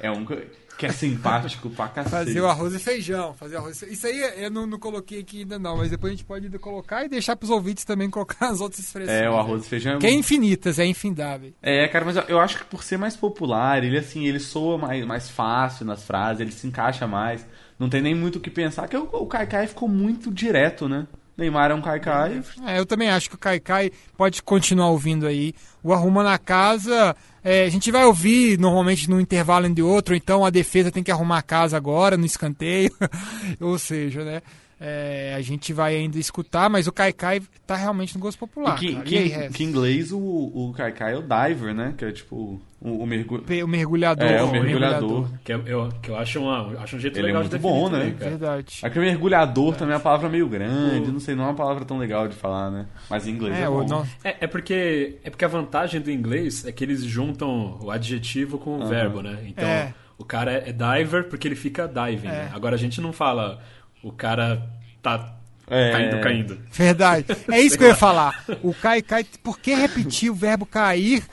É 0.00 0.10
um 0.10 0.24
que, 0.24 0.34
que 0.78 0.86
é 0.86 0.92
simpático 0.92 1.70
pra 1.70 1.88
cacete. 1.88 2.10
Fazer 2.26 2.40
o 2.40 2.46
arroz 2.48 2.74
e 2.74 2.78
feijão. 2.78 3.32
Fazer 3.34 3.56
arroz 3.56 3.80
e... 3.82 3.92
Isso 3.92 4.06
aí 4.06 4.20
eu 4.44 4.50
não, 4.50 4.66
não 4.66 4.78
coloquei 4.78 5.20
aqui 5.20 5.40
ainda 5.40 5.58
não, 5.58 5.76
mas 5.76 5.90
depois 5.90 6.12
a 6.12 6.16
gente 6.16 6.24
pode 6.24 6.48
colocar 6.58 7.04
e 7.04 7.08
deixar 7.08 7.36
pros 7.36 7.50
ouvintes 7.50 7.84
também 7.84 8.08
colocar 8.10 8.48
as 8.48 8.60
outras 8.60 8.80
expressões. 8.84 9.16
É, 9.20 9.30
o 9.30 9.36
arroz 9.36 9.64
e 9.64 9.68
feijão 9.68 9.94
é 9.94 9.98
Que 9.98 10.06
é 10.06 10.12
infinitas, 10.12 10.78
é 10.78 10.84
infindável. 10.86 11.52
É, 11.62 11.86
cara, 11.88 12.04
mas 12.04 12.16
eu- 12.16 12.24
eu 12.28 12.40
acho 12.40 12.58
que 12.58 12.64
por 12.64 12.82
ser 12.82 12.96
mais 12.96 13.16
popular, 13.16 13.82
ele 13.84 13.98
assim, 13.98 14.26
ele 14.26 14.40
soa 14.40 14.76
mais, 14.78 15.04
mais 15.06 15.28
fácil 15.30 15.84
nas 15.86 16.02
frases, 16.02 16.40
ele 16.40 16.52
se 16.52 16.66
encaixa 16.66 17.06
mais. 17.06 17.46
Não 17.78 17.88
tem 17.88 18.00
nem 18.02 18.14
muito 18.14 18.36
o 18.36 18.40
que 18.40 18.50
pensar, 18.50 18.86
que 18.88 18.96
o, 18.96 19.02
o 19.12 19.26
Kaikai 19.26 19.66
ficou 19.66 19.88
muito 19.88 20.30
direto, 20.32 20.88
né? 20.88 21.06
Neymar 21.36 21.70
é 21.70 21.74
um 21.74 21.82
Kaikai. 21.82 22.42
É, 22.66 22.78
eu 22.78 22.86
também 22.86 23.10
acho 23.10 23.28
que 23.28 23.34
o 23.34 23.38
Kaikai 23.38 23.90
pode 24.16 24.42
continuar 24.42 24.90
ouvindo 24.90 25.26
aí. 25.26 25.52
O 25.82 25.92
Arruma 25.92 26.22
na 26.22 26.38
Casa, 26.38 27.16
é, 27.42 27.64
a 27.64 27.68
gente 27.68 27.90
vai 27.90 28.04
ouvir 28.04 28.58
normalmente 28.58 29.10
num 29.10 29.20
intervalo 29.20 29.66
entre 29.66 29.82
outro, 29.82 30.14
então 30.14 30.44
a 30.44 30.50
defesa 30.50 30.92
tem 30.92 31.02
que 31.02 31.10
arrumar 31.10 31.38
a 31.38 31.42
casa 31.42 31.76
agora, 31.76 32.16
no 32.16 32.24
escanteio. 32.24 32.90
Ou 33.60 33.78
seja, 33.78 34.24
né? 34.24 34.42
É, 34.80 35.34
a 35.36 35.40
gente 35.40 35.72
vai 35.72 35.96
ainda 35.96 36.18
escutar, 36.18 36.68
mas 36.68 36.86
o 36.86 36.92
Kaikai 36.92 37.40
tá 37.66 37.76
realmente 37.76 38.14
no 38.14 38.20
gosto 38.20 38.38
popular. 38.38 38.76
e 38.76 38.78
que, 38.80 38.92
cara. 38.92 39.04
que, 39.04 39.14
E 39.14 39.18
aí, 39.34 39.48
que 39.50 39.64
em 39.64 39.66
inglês 39.68 40.12
o, 40.12 40.18
o 40.18 40.72
Kaikai 40.76 41.14
é 41.14 41.16
o 41.16 41.22
diver, 41.22 41.74
né? 41.74 41.94
Que 41.96 42.04
é 42.04 42.12
tipo 42.12 42.60
o, 42.80 43.02
o 43.02 43.06
mergulho. 43.06 43.44
O 43.64 43.68
mergulhador. 43.68 44.26
É, 44.26 44.42
o 44.42 44.50
mergulhador. 44.50 45.28
Que 45.44 45.52
eu, 45.54 45.66
eu- 45.66 45.88
que 46.02 46.10
eu 46.10 46.16
acho, 46.16 46.40
uma, 46.40 46.78
acho 46.80 46.96
um 46.96 46.98
jeito 47.00 47.16
Ele 47.18 47.26
é 47.26 47.26
legal 47.28 47.42
muito 47.42 47.52
de 47.52 47.58
definir 47.58 47.80
bom, 47.80 47.90
também, 47.90 48.08
né? 48.08 48.16
cara. 48.18 48.30
Verdade. 48.30 48.80
Aqui 48.82 48.98
o 48.98 49.02
mergulhador 49.02 49.74
também 49.76 49.92
é 49.94 49.96
uma 49.96 50.02
palavra 50.02 50.28
meio 50.28 50.48
grande, 50.48 51.10
não 51.10 51.20
sei, 51.20 51.34
não 51.34 51.44
é 51.44 51.46
uma 51.48 51.54
palavra 51.54 51.84
tão 51.84 51.96
legal 51.98 52.28
de 52.28 52.34
falar, 52.34 52.70
né? 52.70 52.86
Mas 53.08 53.26
em 53.26 53.30
inglês 53.30 53.56
é, 53.56 53.62
É, 53.62 53.66
bom. 53.66 53.84
o, 53.84 53.88
não, 53.88 54.06
É, 54.22 54.36
é 54.40 54.46
porque 54.46 55.18
é 55.24 55.30
porque 55.30 55.44
a 55.44 55.48
vantagem 55.48 56.00
do 56.00 56.10
inglês 56.10 56.64
é 56.66 56.72
que 56.72 56.84
eles 56.84 57.02
juntam 57.04 57.78
o 57.80 57.90
adjetivo 57.90 58.58
com 58.58 58.76
o 58.78 58.80
Aham. 58.82 58.88
verbo, 58.90 59.22
né? 59.22 59.38
Então 59.46 59.66
É. 59.68 59.94
o 60.18 60.24
cara 60.24 60.52
é 60.52 60.72
diver 60.72 61.28
porque 61.28 61.48
ele 61.48 61.56
fica 61.56 61.86
diving. 61.88 62.28
É. 62.28 62.30
né? 62.30 62.50
Agora 62.52 62.74
a 62.74 62.78
gente 62.78 63.00
não 63.00 63.12
fala 63.12 63.62
o 64.04 64.12
cara 64.12 64.70
tá 65.02 65.34
É. 65.66 65.90
caindo, 65.92 66.20
caindo. 66.20 66.58
Verdade. 66.70 67.26
É 67.50 67.60
isso 67.60 67.76
que 67.78 67.84
eu 67.84 67.88
ia 67.88 67.96
falar. 67.96 68.44
O 68.62 68.72
cai, 68.74 69.00
cai. 69.02 69.24
Por 69.42 69.58
que 69.58 69.74
repetir 69.74 70.30
o 70.30 70.34
verbo 70.34 70.66
cair 70.66 71.24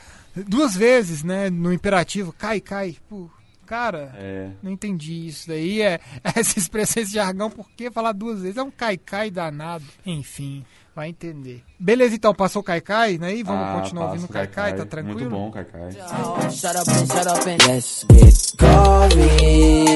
duas 0.47 0.75
vezes, 0.75 1.23
né? 1.23 1.49
No 1.49 1.71
imperativo? 1.73 2.33
Cai, 2.33 2.59
cai. 2.61 2.95
Pô, 3.09 3.29
cara, 3.65 4.13
É. 4.17 4.49
não 4.63 4.71
entendi 4.71 5.27
isso 5.27 5.47
daí. 5.49 5.81
É, 5.81 5.99
essa 6.23 6.57
expressão, 6.57 7.03
esse 7.03 7.13
jargão, 7.13 7.49
por 7.49 7.69
que 7.71 7.91
falar 7.91 8.13
duas 8.13 8.41
vezes? 8.41 8.57
É 8.57 8.63
um 8.63 8.71
cai, 8.71 8.97
cai 8.97 9.29
danado. 9.29 9.85
Enfim. 10.05 10.65
Vai 10.93 11.07
entender. 11.07 11.63
Beleza, 11.79 12.15
então, 12.15 12.35
passou 12.35 12.61
o 12.61 12.65
Kaikai, 12.65 13.17
né? 13.17 13.33
E 13.33 13.43
vamos 13.43 13.65
Ah, 13.65 13.79
continuar 13.79 14.07
ouvindo 14.07 14.25
o 14.25 14.27
Kaikai, 14.27 14.75
tá 14.75 14.85
tranquilo? 14.85 15.19
Muito 15.19 15.29
bom, 15.31 15.49
Kaikai. 15.49 15.89
Shut 16.51 16.75
up 16.75 16.89
and 16.91 17.07
shut 17.07 17.27
up 17.27 17.47
and 17.49 17.63
let's 17.67 18.05
get 18.11 18.53
gory 18.59 19.87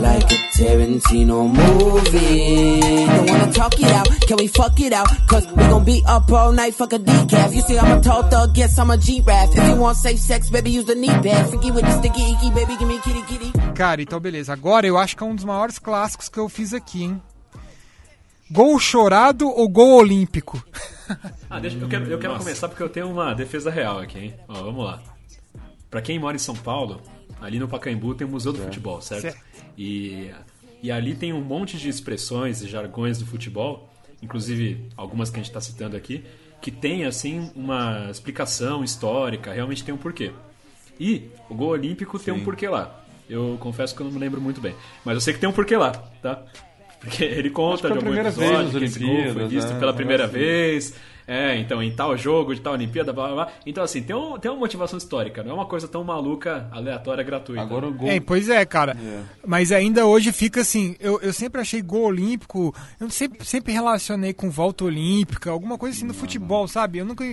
like 0.00 0.34
a 0.34 0.38
Tarantino 0.58 1.46
movie. 1.48 2.80
Don't 3.06 3.30
wanna 3.30 3.52
talk 3.52 3.78
it 3.80 3.92
out, 3.92 4.08
can 4.26 4.36
we 4.38 4.48
fuck 4.48 4.80
it 4.80 4.92
out? 4.92 5.06
Cause 5.28 5.46
we 5.54 5.62
gon' 5.68 5.84
be 5.84 6.02
up 6.08 6.32
all 6.32 6.50
night, 6.52 6.74
fuck 6.74 6.92
a 6.92 6.98
decaf. 6.98 7.54
You 7.54 7.62
see, 7.62 7.78
I'm 7.78 7.98
a 7.98 8.00
tall 8.02 8.24
thug, 8.28 8.56
yes, 8.56 8.76
I'm 8.80 8.90
a 8.90 8.96
G-Rap. 8.96 9.50
If 9.54 9.68
you 9.68 9.76
want 9.76 9.98
safe 9.98 10.18
sex, 10.18 10.50
baby, 10.50 10.70
use 10.72 10.86
the 10.86 10.96
knee 10.96 11.14
pad. 11.22 11.48
Freaky 11.48 11.70
with 11.70 11.84
the 11.84 11.92
sticky 11.98 12.32
icky, 12.32 12.50
baby, 12.50 12.76
give 12.76 12.88
me 12.88 12.98
kitty 12.98 13.22
kitty. 13.22 13.52
Cara, 13.74 14.02
então 14.02 14.18
beleza. 14.18 14.52
Agora 14.52 14.84
eu 14.84 14.98
acho 14.98 15.16
que 15.16 15.22
é 15.22 15.26
um 15.26 15.36
dos 15.36 15.44
maiores 15.44 15.78
clássicos 15.78 16.28
que 16.28 16.40
eu 16.40 16.48
fiz 16.48 16.74
aqui, 16.74 17.04
hein? 17.04 17.22
Gol 18.50 18.78
chorado 18.78 19.48
ou 19.48 19.68
gol 19.68 19.98
olímpico? 19.98 20.62
Ah, 21.48 21.60
deixa, 21.60 21.78
eu 21.78 21.88
quero, 21.88 22.04
eu 22.06 22.18
quero 22.18 22.36
começar 22.36 22.68
porque 22.68 22.82
eu 22.82 22.88
tenho 22.88 23.08
uma 23.08 23.32
defesa 23.32 23.70
real 23.70 24.00
aqui, 24.00 24.18
hein? 24.18 24.34
Ó, 24.48 24.54
vamos 24.64 24.84
lá. 24.84 25.00
Pra 25.88 26.02
quem 26.02 26.18
mora 26.18 26.34
em 26.34 26.40
São 26.40 26.56
Paulo, 26.56 27.00
ali 27.40 27.60
no 27.60 27.68
Pacaembu 27.68 28.12
tem 28.16 28.26
o 28.26 28.30
Museu 28.30 28.52
do 28.52 28.58
Futebol, 28.58 29.00
certo? 29.00 29.22
Certo. 29.22 29.38
E, 29.78 30.32
e 30.82 30.90
ali 30.90 31.14
tem 31.14 31.32
um 31.32 31.40
monte 31.40 31.78
de 31.78 31.88
expressões 31.88 32.60
e 32.60 32.66
jargões 32.68 33.20
do 33.20 33.26
futebol, 33.26 33.88
inclusive 34.20 34.88
algumas 34.96 35.30
que 35.30 35.36
a 35.36 35.38
gente 35.38 35.50
está 35.50 35.60
citando 35.60 35.96
aqui, 35.96 36.24
que 36.60 36.72
tem, 36.72 37.04
assim, 37.04 37.52
uma 37.54 38.08
explicação 38.10 38.82
histórica, 38.82 39.52
realmente 39.52 39.84
tem 39.84 39.94
um 39.94 39.98
porquê. 39.98 40.32
E 40.98 41.30
o 41.48 41.54
gol 41.54 41.68
olímpico 41.68 42.18
tem 42.18 42.34
um 42.34 42.42
porquê 42.42 42.68
lá. 42.68 43.04
Eu 43.30 43.56
confesso 43.60 43.94
que 43.94 44.02
eu 44.02 44.06
não 44.06 44.12
me 44.12 44.18
lembro 44.18 44.40
muito 44.40 44.60
bem. 44.60 44.74
Mas 45.04 45.14
eu 45.14 45.20
sei 45.20 45.34
que 45.34 45.38
tem 45.38 45.48
um 45.48 45.52
porquê 45.52 45.76
lá, 45.76 45.92
tá? 46.20 46.42
Porque 47.06 47.24
ele 47.24 47.50
conta 47.50 47.88
de 47.88 47.94
algum 47.94 48.00
primeira 48.00 48.28
episódio 48.28 48.78
que 48.78 48.84
esse 48.84 48.98
gol 48.98 49.32
foi 49.32 49.46
visto 49.48 49.72
né? 49.72 49.78
pela 49.78 49.92
Um 49.92 49.96
primeira 49.96 50.24
assim. 50.24 50.34
vez. 50.34 50.94
É, 51.28 51.56
então, 51.58 51.82
em 51.82 51.90
tal 51.90 52.16
jogo, 52.16 52.54
de 52.54 52.60
tal 52.60 52.74
Olimpíada, 52.74 53.12
blá 53.12 53.26
blá 53.26 53.34
blá. 53.34 53.52
Então, 53.66 53.82
assim, 53.82 54.00
tem, 54.00 54.14
um, 54.14 54.38
tem 54.38 54.48
uma 54.48 54.60
motivação 54.60 54.96
histórica, 54.96 55.42
não 55.42 55.50
é 55.50 55.54
uma 55.54 55.66
coisa 55.66 55.88
tão 55.88 56.04
maluca, 56.04 56.68
aleatória, 56.70 57.24
gratuita. 57.24 57.62
Agora 57.62 57.88
o 57.88 57.92
gol. 57.92 58.08
É, 58.08 58.20
pois 58.20 58.48
é, 58.48 58.64
cara. 58.64 58.96
Mas 59.44 59.72
ainda 59.72 60.06
hoje 60.06 60.30
fica 60.30 60.60
assim, 60.60 60.94
eu, 61.00 61.20
eu 61.20 61.32
sempre 61.32 61.60
achei 61.60 61.82
gol 61.82 62.04
olímpico, 62.04 62.72
eu 63.00 63.10
sempre, 63.10 63.44
sempre 63.44 63.72
relacionei 63.72 64.32
com 64.32 64.48
volta 64.50 64.84
olímpica, 64.84 65.50
alguma 65.50 65.76
coisa 65.76 65.96
assim 65.96 66.06
no 66.06 66.14
futebol, 66.14 66.68
sabe? 66.68 66.98
Eu 66.98 67.04
nunca. 67.04 67.24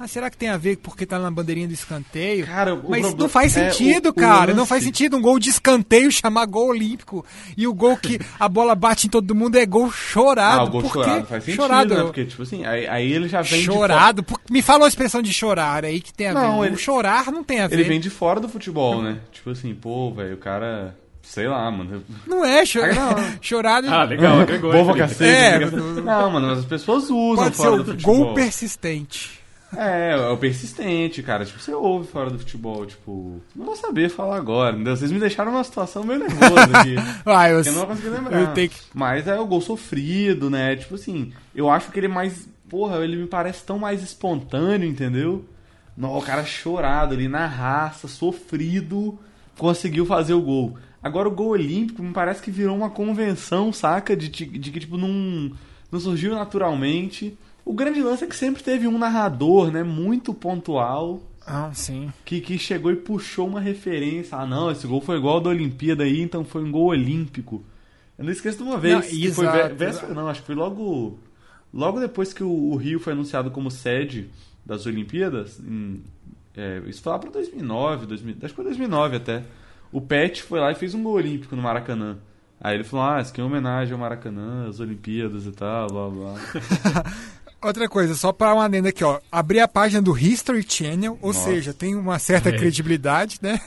Ah, 0.00 0.06
será 0.06 0.30
que 0.30 0.36
tem 0.36 0.48
a 0.48 0.56
ver 0.56 0.76
porque 0.76 1.04
tá 1.04 1.18
na 1.18 1.30
bandeirinha 1.30 1.66
do 1.66 1.74
escanteio? 1.74 2.46
Cara, 2.46 2.72
o 2.74 2.76
Mas 2.76 3.00
problema- 3.00 3.16
não 3.18 3.28
faz 3.28 3.56
é, 3.56 3.70
sentido, 3.70 4.06
o- 4.06 4.10
o 4.10 4.14
cara. 4.14 4.52
Não 4.52 4.58
lance- 4.60 4.68
faz 4.68 4.84
sentido 4.84 5.16
um 5.16 5.20
gol 5.20 5.38
de 5.38 5.50
escanteio 5.50 6.10
chamar 6.12 6.46
gol 6.46 6.68
olímpico. 6.68 7.24
E 7.56 7.66
o 7.66 7.74
gol 7.74 7.96
que 7.96 8.18
a 8.38 8.48
bola 8.48 8.74
bate 8.74 9.08
em 9.08 9.10
todo 9.10 9.34
mundo 9.34 9.56
é 9.56 9.66
gol 9.66 9.90
chorado. 9.90 10.60
Ah, 10.60 10.64
o 10.64 10.70
gol 10.70 10.82
Por 10.82 10.92
chorado 10.92 11.26
faz 11.26 11.42
sentido, 11.44 11.62
chorado. 11.62 11.94
né? 11.96 12.02
Porque, 12.04 12.24
tipo 12.24 12.42
assim, 12.42 12.64
aí, 12.64 12.86
aí 12.86 13.12
ele 13.12 13.28
já 13.28 13.42
vem 13.42 13.58
de 13.58 13.64
chorado. 13.66 14.24
Me 14.48 14.62
fala 14.62 14.84
a 14.84 14.88
expressão 14.88 15.20
de 15.20 15.32
chorar 15.32 15.84
aí 15.84 16.00
que 16.00 16.12
tem 16.14 16.28
a 16.28 16.32
Não, 16.34 16.60
ver. 16.60 16.66
ele- 16.68 16.74
O 16.76 16.78
chorar 16.78 17.32
não 17.32 17.42
tem 17.42 17.60
a 17.60 17.66
ver. 17.66 17.74
Ele 17.80 17.84
vem 17.88 17.98
de 18.00 18.08
fora 18.10 18.38
do 18.38 18.48
futebol, 18.48 19.02
né? 19.02 19.18
Tipo 19.32 19.50
assim, 19.50 19.74
pô, 19.74 20.12
velho, 20.12 20.34
o 20.34 20.38
cara. 20.38 20.96
Sei 21.22 21.46
lá, 21.46 21.70
mano. 21.70 22.02
Não 22.26 22.42
é 22.42 22.64
cho... 22.64 22.78
Não. 22.80 23.14
chorado. 23.42 23.86
Ah, 23.90 24.04
legal, 24.04 24.40
agregou. 24.40 24.72
Bobo 24.72 24.94
Felipe? 24.94 25.08
cacete. 25.08 25.64
É, 25.64 26.00
Não, 26.00 26.30
mano, 26.30 26.46
mas 26.46 26.60
as 26.60 26.64
pessoas 26.64 27.10
usam 27.10 27.34
Pode 27.44 27.56
ser 27.56 27.62
fora 27.64 27.74
o 27.74 27.78
do 27.82 27.84
futebol. 27.90 28.16
gol 28.16 28.34
persistente. 28.34 29.37
É, 29.76 30.12
é 30.12 30.28
o 30.28 30.36
persistente, 30.36 31.22
cara. 31.22 31.44
Tipo, 31.44 31.60
você 31.60 31.72
ouve 31.74 32.08
fora 32.08 32.30
do 32.30 32.38
futebol, 32.38 32.86
tipo. 32.86 33.40
Não 33.54 33.66
vou 33.66 33.76
saber 33.76 34.08
falar 34.08 34.36
agora, 34.36 34.74
entendeu? 34.74 34.96
Vocês 34.96 35.12
me 35.12 35.20
deixaram 35.20 35.52
numa 35.52 35.64
situação 35.64 36.04
meio 36.04 36.20
nervosa 36.20 36.78
aqui. 36.78 36.94
Ah, 37.26 37.50
eu, 37.50 37.58
Eu 37.58 37.64
não 37.72 37.80
vou 37.80 37.86
conseguir 37.88 38.08
lembrar. 38.08 38.54
que... 38.54 38.70
Mas 38.94 39.26
é 39.26 39.38
o 39.38 39.46
gol 39.46 39.60
sofrido, 39.60 40.48
né? 40.48 40.76
Tipo 40.76 40.94
assim, 40.94 41.32
eu 41.54 41.68
acho 41.70 41.90
que 41.90 41.98
ele 41.98 42.06
é 42.06 42.10
mais. 42.10 42.48
Porra, 42.68 42.98
ele 42.98 43.16
me 43.16 43.26
parece 43.26 43.64
tão 43.64 43.78
mais 43.78 44.02
espontâneo, 44.02 44.88
entendeu? 44.88 45.44
Não, 45.96 46.16
o 46.16 46.22
cara 46.22 46.44
chorado 46.44 47.14
ali 47.14 47.28
na 47.28 47.46
raça, 47.46 48.06
sofrido, 48.08 49.18
conseguiu 49.56 50.06
fazer 50.06 50.32
o 50.34 50.40
gol. 50.40 50.78
Agora 51.02 51.28
o 51.28 51.32
gol 51.32 51.48
olímpico 51.48 52.02
me 52.02 52.12
parece 52.12 52.42
que 52.42 52.50
virou 52.50 52.76
uma 52.76 52.90
convenção, 52.90 53.72
saca? 53.72 54.16
De, 54.16 54.28
de, 54.28 54.46
de 54.46 54.70
que, 54.70 54.80
tipo, 54.80 54.96
não, 54.96 55.52
não 55.90 56.00
surgiu 56.00 56.34
naturalmente. 56.34 57.36
O 57.68 57.74
grande 57.74 58.02
lance 58.02 58.24
é 58.24 58.26
que 58.26 58.34
sempre 58.36 58.62
teve 58.62 58.86
um 58.88 58.96
narrador, 58.98 59.70
né? 59.70 59.82
Muito 59.82 60.32
pontual. 60.32 61.20
Ah, 61.46 61.70
sim. 61.74 62.12
Que, 62.24 62.40
que 62.40 62.58
chegou 62.58 62.90
e 62.90 62.96
puxou 62.96 63.46
uma 63.46 63.60
referência. 63.60 64.36
Ah, 64.38 64.46
não, 64.46 64.70
esse 64.70 64.86
gol 64.86 65.00
foi 65.00 65.16
igual 65.18 65.34
ao 65.36 65.40
da 65.40 65.50
Olimpíada 65.50 66.04
aí, 66.04 66.20
então 66.20 66.44
foi 66.44 66.62
um 66.64 66.70
gol 66.70 66.86
olímpico. 66.86 67.62
Eu 68.18 68.24
não 68.24 68.32
esqueço 68.32 68.58
de 68.58 68.62
uma 68.64 68.78
vez. 68.78 68.94
Não, 68.94 69.02
foi 69.02 69.22
exato, 69.46 69.56
vé- 69.56 69.68
véspera, 69.74 70.14
não, 70.14 70.28
acho 70.28 70.40
que 70.40 70.46
foi 70.46 70.54
logo. 70.54 71.18
Logo 71.72 72.00
depois 72.00 72.32
que 72.32 72.42
o, 72.42 72.50
o 72.50 72.76
Rio 72.76 72.98
foi 73.00 73.12
anunciado 73.12 73.50
como 73.50 73.70
sede 73.70 74.28
das 74.64 74.86
Olimpíadas. 74.86 75.58
em- 75.60 76.02
é, 76.56 76.82
isso 76.86 77.00
foi 77.02 77.12
lá 77.12 77.18
pra 77.18 77.30
2009, 77.30 78.06
2000, 78.06 78.34
acho 78.42 78.48
que 78.48 78.56
foi 78.56 78.64
2009 78.64 79.16
até. 79.16 79.44
O 79.92 80.00
Pet 80.00 80.42
foi 80.42 80.58
lá 80.58 80.72
e 80.72 80.74
fez 80.74 80.92
um 80.94 81.02
gol 81.02 81.12
olímpico 81.14 81.54
no 81.54 81.62
Maracanã. 81.62 82.16
Aí 82.60 82.74
ele 82.74 82.82
falou: 82.84 83.06
Ah, 83.06 83.20
isso 83.20 83.30
aqui 83.30 83.40
é 83.40 83.44
uma 83.44 83.50
homenagem 83.50 83.92
ao 83.94 84.00
Maracanã, 84.00 84.66
às 84.68 84.80
Olimpíadas 84.80 85.46
e 85.46 85.52
tal, 85.52 85.86
blá 85.88 86.08
blá. 86.08 86.34
Outra 87.60 87.88
coisa, 87.88 88.14
só 88.14 88.32
para 88.32 88.54
uma 88.54 88.64
adenda 88.64 88.90
aqui, 88.90 89.02
ó. 89.02 89.18
Abri 89.32 89.58
a 89.58 89.66
página 89.66 90.00
do 90.00 90.16
History 90.16 90.64
Channel, 90.68 91.18
ou 91.20 91.32
seja, 91.32 91.74
tem 91.74 91.94
uma 91.96 92.18
certa 92.18 92.50
É. 92.50 92.52
credibilidade, 92.52 93.38
né? 93.42 93.60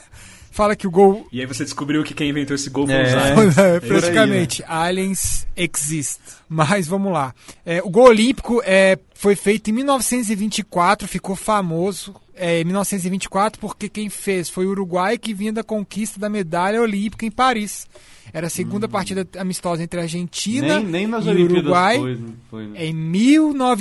Fala 0.50 0.76
que 0.76 0.86
o 0.86 0.90
gol. 0.90 1.26
E 1.32 1.40
aí 1.40 1.46
você 1.46 1.64
descobriu 1.64 2.02
que 2.04 2.12
quem 2.12 2.28
inventou 2.28 2.54
esse 2.54 2.68
gol 2.68 2.86
foi 2.86 2.94
É. 2.94 3.02
o 3.04 3.50
Zayn. 3.50 3.80
praticamente, 3.80 4.62
aliens 4.66 5.46
exist. 5.56 6.20
Mas 6.48 6.86
vamos 6.86 7.10
lá. 7.12 7.34
É, 7.64 7.80
o 7.82 7.88
gol 7.88 8.08
olímpico 8.08 8.62
é, 8.64 8.98
foi 9.14 9.34
feito 9.34 9.68
em 9.70 9.72
1924, 9.72 11.08
ficou 11.08 11.34
famoso 11.36 12.14
é, 12.34 12.60
em 12.60 12.64
1924 12.64 13.58
porque 13.60 13.88
quem 13.88 14.08
fez 14.10 14.48
foi 14.50 14.66
o 14.66 14.70
Uruguai 14.70 15.16
que 15.18 15.32
vinha 15.34 15.52
da 15.52 15.62
conquista 15.62 16.18
da 16.20 16.28
medalha 16.28 16.80
olímpica 16.80 17.24
em 17.26 17.30
Paris. 17.30 17.86
Era 18.32 18.46
a 18.46 18.50
segunda 18.50 18.88
partida 18.88 19.28
amistosa 19.38 19.82
entre 19.82 20.00
a 20.00 20.04
Argentina 20.04 20.78
Nem, 20.78 20.86
nem 20.86 21.06
nas 21.06 21.24
e 21.24 21.28
o 21.28 21.30
Olimpíadas 21.32 21.62
Uruguai. 21.64 21.98
foi, 21.98 22.20
foi, 22.50 22.66
né? 22.68 22.86
Em 22.86 22.94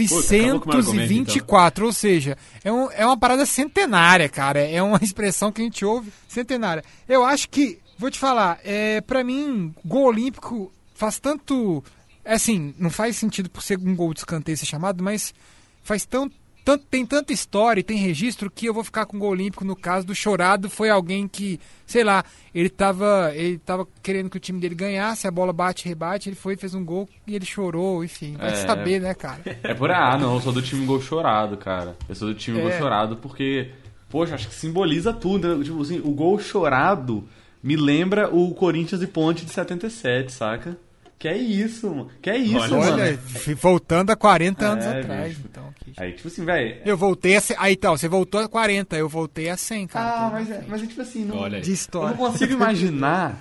Puta, 0.10 0.28
acabou 0.58 0.60
com 0.62 0.70
o 0.70 0.74
meu 0.74 0.80
argumento, 0.80 1.10
1924, 1.10 1.86
ou 1.86 1.94
seja, 1.94 2.38
é, 2.64 2.72
um- 2.72 2.92
é 2.92 3.06
uma 3.06 3.18
parada 3.18 3.46
centenária, 3.46 4.28
cara. 4.28 4.60
É 4.60 4.82
uma 4.84 5.00
expressão 5.02 5.52
que 5.52 5.62
a 5.62 5.64
gente 5.64 5.86
ouve 5.86 6.12
centenária. 6.28 6.84
Eu 7.08 7.24
acho 7.24 7.48
que, 7.50 7.80
vou 7.98 8.12
te 8.12 8.20
falar, 8.20 8.60
é, 8.64 9.00
para 9.02 9.24
mim, 9.24 9.74
gol 9.86 10.06
olímpico 10.08 10.72
faz 10.94 11.18
tanto. 11.18 11.82
é 12.26 12.34
Assim, 12.34 12.74
não 12.78 12.90
faz 12.90 13.16
sentido 13.16 13.50
por 13.50 13.64
ser 13.64 13.78
um 13.80 13.96
gol 13.96 14.14
de 14.14 14.20
escanteio 14.20 14.58
ser 14.58 14.66
chamado, 14.66 15.02
mas 15.04 15.34
faz 15.82 16.06
tão, 16.06 16.30
tanto, 16.64 16.86
tem 16.90 17.06
tanta 17.06 17.34
história 17.34 17.80
e 17.80 17.84
tem 17.84 17.98
registro 17.98 18.50
que 18.50 18.66
eu 18.66 18.74
vou 18.74 18.84
ficar 18.84 19.06
com 19.06 19.18
o 19.18 19.20
gol 19.20 19.30
olímpico 19.32 19.66
no 19.66 19.76
caso 19.76 20.06
do 20.06 20.14
Chorado. 20.16 20.70
Foi 20.70 20.90
alguém 20.90 21.28
que, 21.28 21.60
sei 21.86 22.04
lá, 22.04 22.24
ele 22.54 22.70
tava, 22.70 23.32
ele 23.36 23.58
tava 23.58 23.88
querendo 24.04 24.30
que 24.30 24.38
o 24.38 24.40
time 24.40 24.60
dele 24.60 24.76
ganhasse, 24.76 25.28
a 25.28 25.32
bola 25.32 25.52
bate, 25.52 25.88
rebate, 25.88 26.30
ele 26.30 26.36
foi, 26.36 26.56
fez 26.56 26.74
um 26.76 26.84
gol 26.86 27.08
e 27.26 27.36
ele 27.36 27.46
chorou, 27.46 28.04
enfim. 28.04 28.36
Vai 28.38 28.52
É. 28.54 28.56
saber, 28.56 29.00
né, 29.02 29.14
cara? 29.14 29.42
É 29.64 29.74
por 29.74 29.90
ah, 29.92 30.18
não, 30.18 30.36
eu 30.36 30.42
sou 30.42 30.54
do 30.54 30.62
time 30.62 30.86
gol 30.86 31.02
chorado, 31.02 31.58
cara. 31.58 31.96
Eu 32.08 32.16
sou 32.16 32.28
do 32.28 32.36
time 32.36 32.60
É. 32.60 32.62
gol 32.62 32.72
chorado 32.74 33.18
porque, 33.18 33.72
poxa, 34.10 34.36
acho 34.36 34.48
que 34.50 34.56
simboliza 34.56 35.12
tudo. 35.14 35.58
né? 35.58 35.64
Tipo 35.64 35.82
assim, 35.82 36.00
o 36.04 36.12
gol 36.12 36.38
chorado 36.40 37.28
me 37.64 37.76
lembra 37.76 38.34
o 38.34 38.54
Corinthians 38.54 39.02
e 39.02 39.08
Ponte 39.08 39.46
de 39.46 39.52
77, 39.52 40.32
saca? 40.32 40.78
Que 41.22 41.28
é 41.28 41.38
isso, 41.38 41.88
mano. 41.88 42.08
Que 42.20 42.32
é 42.32 42.38
isso, 42.38 42.58
Olha, 42.58 42.78
mano. 42.78 42.94
Olha, 42.94 43.20
voltando 43.62 44.10
a 44.10 44.16
40 44.16 44.66
anos 44.66 44.86
É, 44.86 45.00
atrás. 45.02 45.28
bicho. 45.36 45.42
Então, 45.52 45.64
aqui. 45.70 45.94
Aí, 45.96 46.14
tipo 46.14 46.28
assim, 46.28 46.44
velho. 46.44 46.78
Eu 46.84 46.98
voltei 46.98 47.38
a. 47.38 47.42
Aí 47.60 47.74
então, 47.74 47.96
você 47.96 48.08
voltou 48.08 48.42
a 48.42 48.50
40, 48.50 48.98
eu 48.98 49.08
voltei 49.08 49.48
a 49.48 49.56
100, 49.56 49.86
cara. 49.86 50.10
Ah, 50.10 50.26
Tô 50.30 50.32
mas 50.32 50.50
é, 50.50 50.64
mas 50.68 50.82
é 50.82 50.88
tipo 50.88 51.00
assim, 51.00 51.24
não, 51.24 51.38
Olha 51.38 51.58
aí. 51.58 51.62
De 51.62 51.70
eu 51.70 51.74
história. 51.76 52.10
não 52.10 52.18
consigo 52.18 52.54
imaginar, 52.54 53.40